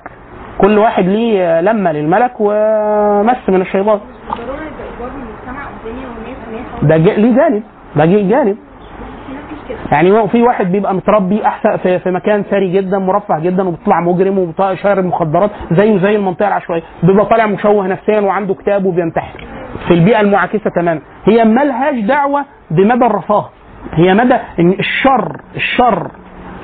كل 0.58 0.78
واحد 0.78 1.04
ليه 1.04 1.60
لمة 1.60 1.92
للملك 1.92 2.32
ومس 2.40 3.36
من 3.48 3.60
الشيطان. 3.60 4.00
ده 6.82 6.96
ليه 6.96 7.36
جانب 7.36 7.62
ده 7.96 8.04
جانب. 8.04 8.56
يعني 9.92 10.28
في 10.28 10.42
واحد 10.42 10.72
بيبقى 10.72 10.94
متربي 10.94 11.46
أحسن 11.46 11.76
في, 11.76 11.98
في 11.98 12.10
مكان 12.10 12.42
ثري 12.42 12.72
جدا 12.72 12.98
مرفه 12.98 13.38
جدا 13.38 13.68
وبيطلع 13.68 14.00
مجرم 14.00 14.38
وبيطلع 14.38 14.74
شارب 14.74 15.04
مخدرات 15.04 15.50
زيه 15.72 15.98
زي 15.98 16.16
المنطقة 16.16 16.48
العشوائية. 16.48 16.82
بيبقى 17.02 17.26
طالع 17.26 17.46
مشوه 17.46 17.86
نفسيا 17.86 18.20
وعنده 18.20 18.54
كتاب 18.54 18.84
وبينتحر. 18.84 19.44
في 19.88 19.94
البيئة 19.94 20.20
المعاكسة 20.20 20.70
تماما. 20.70 21.00
هي 21.24 21.44
ملهاش 21.44 21.94
دعوة 22.00 22.44
بمدى 22.70 23.06
الرفاه. 23.06 23.48
هي 23.92 24.14
مدى 24.14 24.34
إن 24.60 24.70
الشر 24.72 25.36
الشر 25.56 26.10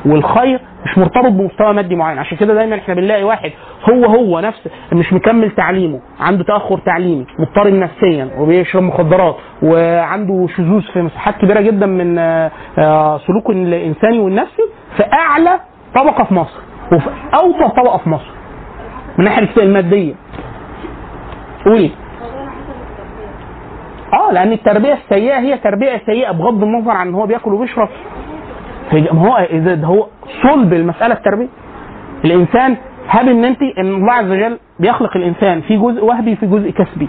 والخير 0.06 0.60
مش 0.84 0.98
مرتبط 0.98 1.32
بمستوى 1.32 1.72
مادي 1.72 1.96
معين. 1.96 2.18
عشان 2.18 2.36
كده 2.38 2.54
دايما 2.54 2.76
إحنا 2.76 2.94
بنلاقي 2.94 3.24
واحد 3.24 3.50
هو 3.90 4.04
هو 4.04 4.40
نفس 4.40 4.68
مش 4.92 5.12
مكمل 5.12 5.50
تعليمه 5.50 6.00
عنده 6.20 6.44
تأخر 6.44 6.78
تعليمي 6.78 7.26
مضطرب 7.38 7.72
نفسيا 7.72 8.28
وبيشرب 8.38 8.82
مخدرات 8.82 9.36
وعنده 9.62 10.46
شذوذ 10.56 10.82
في 10.92 11.02
مساحات 11.02 11.34
كبيرة 11.36 11.60
جدا 11.60 11.86
من 11.86 12.18
آه، 12.18 12.50
آه، 12.78 13.18
سلوكه 13.18 13.50
الإنساني 13.52 14.18
والنفسي 14.18 14.62
في 14.96 15.02
أعلى 15.12 15.60
طبقة 15.94 16.24
في 16.24 16.34
مصر 16.34 16.58
وفي 16.92 17.08
اوطى 17.42 17.74
طبقة 17.76 17.98
في 17.98 18.10
مصر. 18.10 18.30
من 19.18 19.24
ناحية 19.24 19.48
المادية. 19.62 20.14
قولي. 21.66 21.90
آه 24.12 24.32
لأن 24.32 24.52
التربية 24.52 24.92
السيئة 24.92 25.38
هي 25.38 25.58
تربية 25.58 26.00
سيئة 26.06 26.30
بغض 26.32 26.62
النظر 26.62 26.90
عن 26.90 27.08
إن 27.08 27.14
هو 27.14 27.26
بياكل 27.26 27.52
وبيشرب. 27.54 27.88
ما 28.92 29.28
هو 29.28 29.46
ده 29.58 29.86
هو 29.86 30.06
صلب 30.42 30.72
المسألة 30.72 31.14
التربية. 31.14 31.48
الإنسان 32.24 32.76
هاب 33.08 33.28
إن 33.28 33.44
انت 33.44 33.62
إن 33.78 33.94
الله 33.94 34.12
عز 34.12 34.30
وجل 34.30 34.58
بيخلق 34.78 35.16
الإنسان 35.16 35.60
في 35.60 35.76
جزء 35.76 36.04
وهبي 36.04 36.36
في 36.36 36.46
جزء 36.46 36.70
كسبي. 36.70 37.08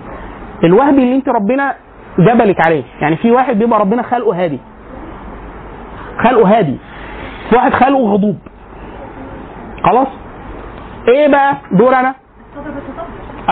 الوهبي 0.63 1.03
اللي 1.03 1.15
أنت 1.15 1.29
ربنا 1.29 1.75
جبلك 2.19 2.65
عليه. 2.65 2.83
يعني 3.01 3.15
في 3.15 3.31
واحد 3.31 3.59
بيبقى 3.59 3.79
ربنا 3.79 4.01
خلقه 4.03 4.43
هادي. 4.43 4.59
خلقه 6.23 6.57
هادي. 6.57 6.77
في 7.49 7.55
واحد 7.55 7.73
خلقه 7.73 7.99
غضوب. 8.13 8.37
خلاص؟ 9.83 10.07
إيه 11.07 11.27
بقى؟ 11.27 11.57
دور 11.71 11.95
أنا. 11.99 12.15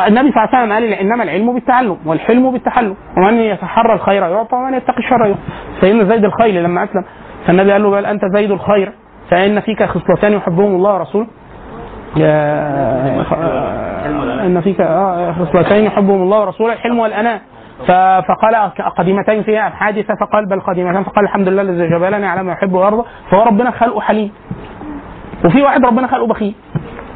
النبي 0.07 0.31
صلى 0.31 0.43
الله 0.43 0.49
عليه 0.55 0.57
وسلم 0.59 0.73
قال 0.73 0.93
إنما 0.93 1.23
العلم 1.23 1.53
بالتعلم 1.53 1.97
والحلم 2.05 2.51
بالتحلم. 2.51 2.95
ومن 3.17 3.33
يتحرى 3.33 3.93
الخير 3.93 4.21
يعطى 4.23 4.55
ومن 4.55 4.73
يتقي 4.73 4.97
الشر 4.97 5.25
يعطى. 5.25 5.39
سيدنا 5.81 6.03
زيد 6.03 6.25
الخيل 6.25 6.63
لما 6.63 6.83
أسلم 6.83 7.03
فالنبي 7.47 7.71
قال 7.71 7.83
له 7.83 7.89
بل 7.91 8.05
أنت 8.05 8.21
زيد 8.35 8.51
الخير 8.51 8.91
فإن 9.31 9.59
فيك 9.59 9.83
خصلتان 9.83 10.33
يحبهم 10.33 10.75
الله 10.75 10.93
ورسوله. 10.93 11.27
إن 14.45 14.61
فيك 14.61 14.81
آه، 14.81 15.31
خصلتين 15.33 15.85
يحبهم 15.85 16.21
الله 16.21 16.41
ورسوله 16.41 16.73
الحلم 16.73 16.99
والأناء. 16.99 17.41
ف- 17.87 17.91
فقال 18.27 18.55
قديمتين 18.97 19.43
فيها 19.43 19.69
حادثه 19.69 20.15
فقال 20.21 20.45
بل 20.49 20.61
قديمتان 20.61 21.03
فقال 21.03 21.25
الحمد 21.25 21.47
لله 21.47 21.61
الذي 21.61 21.87
جبلني 21.89 22.27
على 22.27 22.43
ما 22.43 22.51
يحب 22.51 22.73
ويرضى 22.73 23.03
فهو 23.31 23.43
ربنا 23.43 23.71
خلقه 23.71 24.01
حليم. 24.01 24.31
وفي 25.45 25.61
واحد 25.61 25.85
ربنا 25.85 26.07
خلقه 26.07 26.27
بخيل. 26.27 26.55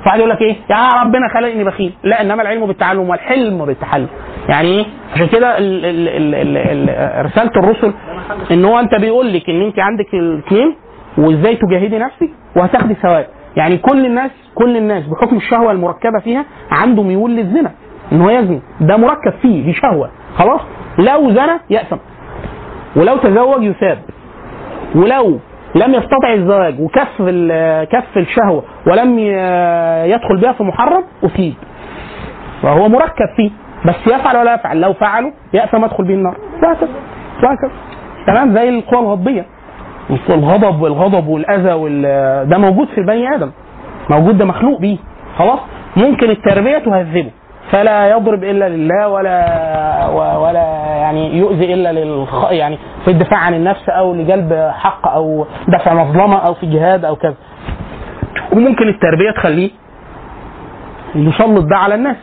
واحد 0.06 0.20
يقول 0.20 0.30
لك 0.30 0.42
إيه؟ 0.42 0.56
يا 0.70 0.90
ربنا 1.04 1.28
خلقني 1.34 1.64
بخيل. 1.64 1.94
لا 2.04 2.22
إنما 2.22 2.42
العلم 2.42 2.66
بالتعلم 2.66 3.10
والحلم 3.10 3.66
بالتحلم. 3.66 4.08
يعني 4.50 4.68
إيه؟ 4.68 4.86
عشان 5.16 5.28
كده 5.28 5.58
ال- 5.58 5.86
ال- 5.86 6.08
ال- 6.08 6.36
ال- 6.36 6.90
ال- 6.90 7.26
رسالة 7.26 7.52
الرسل 7.58 7.94
إن 8.52 8.66
هو 8.66 8.80
أنت 8.80 8.96
بيقول 9.02 9.34
لك 9.34 9.50
إن 9.50 9.62
أنت 9.62 9.80
عندك 9.80 10.14
الاثنين 10.14 10.76
وإزاي 11.18 11.56
تجاهدي 11.56 11.98
نفسك 11.98 12.30
وهتاخدي 12.56 12.94
ثواب. 12.94 13.28
يعني 13.58 13.78
كل 13.78 14.06
الناس 14.06 14.32
كل 14.56 14.78
الناس 14.78 15.04
بحكم 15.08 15.36
الشهوة 15.38 15.72
المركبة 15.72 16.20
فيها 16.24 16.46
عنده 16.72 17.04
ميول 17.04 17.32
للزنا 17.36 17.72
إن 18.12 18.22
هو 18.22 18.30
يزني. 18.30 18.62
ده 18.82 18.98
مركب 18.98 19.34
فيه 19.42 19.64
دي 19.66 19.74
شهوة. 19.74 20.10
خلاص؟ 20.36 20.62
لو 21.00 21.32
زنى 21.32 21.60
يأثم. 21.70 21.98
ولو 22.96 23.18
تزوج 23.18 23.64
يثاب. 23.64 24.00
ولو 24.96 25.40
لم 25.76 25.94
يستطع 25.94 26.34
الزواج 26.34 26.80
وكف 26.80 27.22
كف 27.91 28.18
الشهوة 28.18 28.64
ولم 28.88 29.20
يدخل 30.14 30.38
بها 30.38 30.52
في 30.52 30.64
محرم 30.64 31.04
اثيب 31.26 31.54
فهو 32.62 32.90
مركب 32.90 33.28
فيه 33.38 33.52
بس 33.86 33.95
يفعل 34.08 34.38
ولا 34.38 34.54
يفعل. 34.54 34.82
لو 34.82 34.94
فعله 34.94 35.34
يأثم 35.54 35.86
يدخل 35.86 36.04
به 36.04 36.14
النار. 36.14 36.36
وهكذا 36.64 36.88
وهكذا. 37.44 37.72
تمام؟ 38.28 38.54
زي 38.56 38.70
القوى 38.70 39.00
الغضبية. 39.00 39.45
الغضب 40.30 40.82
والغضب 40.82 41.28
والأذى 41.28 41.74
وال- 41.74 42.50
ده 42.50 42.58
موجود 42.58 42.88
في 42.88 43.02
بني 43.02 43.36
آدم. 43.36 43.52
موجود 44.10 44.38
ده 44.38 44.45
مخلوق 44.45 44.80
بيه. 44.80 44.98
خلاص؟ 45.38 45.60
ممكن 45.98 46.30
التربية 46.30 46.78
تهذبه. 46.78 47.32
فلا 47.74 48.10
يضرب 48.10 48.44
إلا 48.44 48.70
لله 48.70 49.08
ولا 49.08 49.38
ولا 50.38 50.64
يعني 51.02 51.38
يؤذي 51.38 51.74
إلا 51.74 51.91
للخ 51.91 52.52
يعني 52.52 52.78
في 53.06 53.12
الدفاع 53.12 53.40
عن 53.40 53.54
النفس 53.54 53.90
أو 53.90 54.14
لجلب 54.14 54.72
حق 54.74 55.08
أو 55.08 55.45
دفع 55.68 55.94
مظلمة 55.94 56.38
أو 56.38 56.54
في 56.54 56.66
جهاد 56.66 57.06
أو 57.06 57.16
كذا. 57.16 57.36
وممكن 58.54 58.88
التربية 58.88 59.32
تخليه 59.36 59.72
يسلط 61.16 61.64
ده 61.66 61.78
على 61.78 61.95
الناس. 61.95 62.18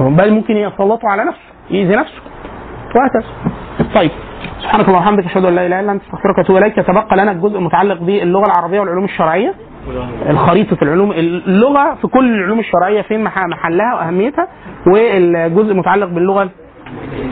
بل 0.00 0.32
ممكن 0.32 0.56
يسلطه 0.56 1.08
على 1.08 1.24
نفسه 1.24 1.40
يأذي 1.70 1.96
نفسه. 1.96 2.20
وهكذا. 2.94 3.24
طيب. 3.94 4.10
سبحانك 4.62 4.88
اللهم 4.88 5.02
وبحمدك 5.02 5.24
أشهد 5.24 5.44
أن 5.44 5.54
لا 5.54 5.66
إله 5.66 5.80
إلا 5.80 5.92
أنت 5.92 6.02
أستغفرك 6.02 6.38
وأتوب 6.38 6.56
إليك. 6.56 6.78
يتبقى 6.78 7.16
لنا 7.16 7.30
الجزء 7.32 7.58
المتعلق 7.58 7.98
باللغة 8.00 8.44
العربية 8.46 8.80
والعلوم 8.80 9.04
الشرعية. 9.04 9.54
الخريطة 10.30 10.76
العلوم 10.82 11.12
اللغة 11.12 11.94
في 11.94 12.06
كل 12.08 12.34
العلوم 12.34 12.58
الشرعية 12.58 13.02
فين 13.02 13.24
مح- 13.24 13.46
محلها 13.46 13.94
وأهميتها 13.94 14.48
والجزء 14.86 15.72
المتعلق 15.72 16.06
باللغة 16.08 16.48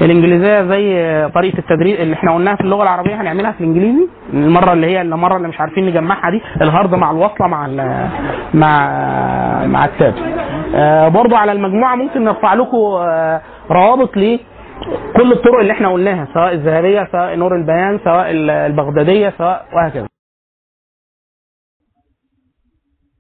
الإنجليزية 0.03 0.63
زي 0.63 1.29
طريقة 1.35 1.59
التدريس 1.59 2.01
اللي 2.01 2.15
إحنا 2.15 2.35
قلناها 2.35 2.55
في 2.55 2.61
اللغة 2.61 2.83
العربية 2.83 3.21
هنعملها 3.21 3.53
في 3.53 3.61
الإنجليزي 3.61 4.09
المرة 4.33 4.73
اللي 4.73 4.87
هي 4.87 5.01
المره 5.03 5.37
اللي 5.37 5.49
مش 5.49 5.61
عارفين 5.61 5.87
نجمعها 5.87 6.31
دي 6.31 6.43
الهارد 6.63 6.95
مع 6.95 7.11
الوصلة 7.11 7.47
مع 7.47 7.67
ال- 7.67 8.09
مع 8.55 8.89
مع 9.67 9.85
التاب. 9.85 10.15
آه، 10.75 11.09
برضو 11.09 11.37
على 11.37 11.53
المجموعة 11.53 11.95
ممكن 11.97 12.25
نرفع 12.25 12.55
لكم 12.55 12.77
آه، 12.77 13.41
روابط 13.71 14.17
ل 14.17 14.39
كل 15.17 15.33
الطرق 15.33 15.59
اللي 15.61 15.73
إحنا 15.73 15.89
قلناها 15.89 16.29
سواء 16.35 16.53
الذهبية 16.53 17.09
سواء 17.13 17.37
نور 17.37 17.57
البيان 17.57 17.99
سواء 18.05 18.27
البغدادية 18.31 19.33
سواء 19.39 19.65
وهكذا. 19.77 20.07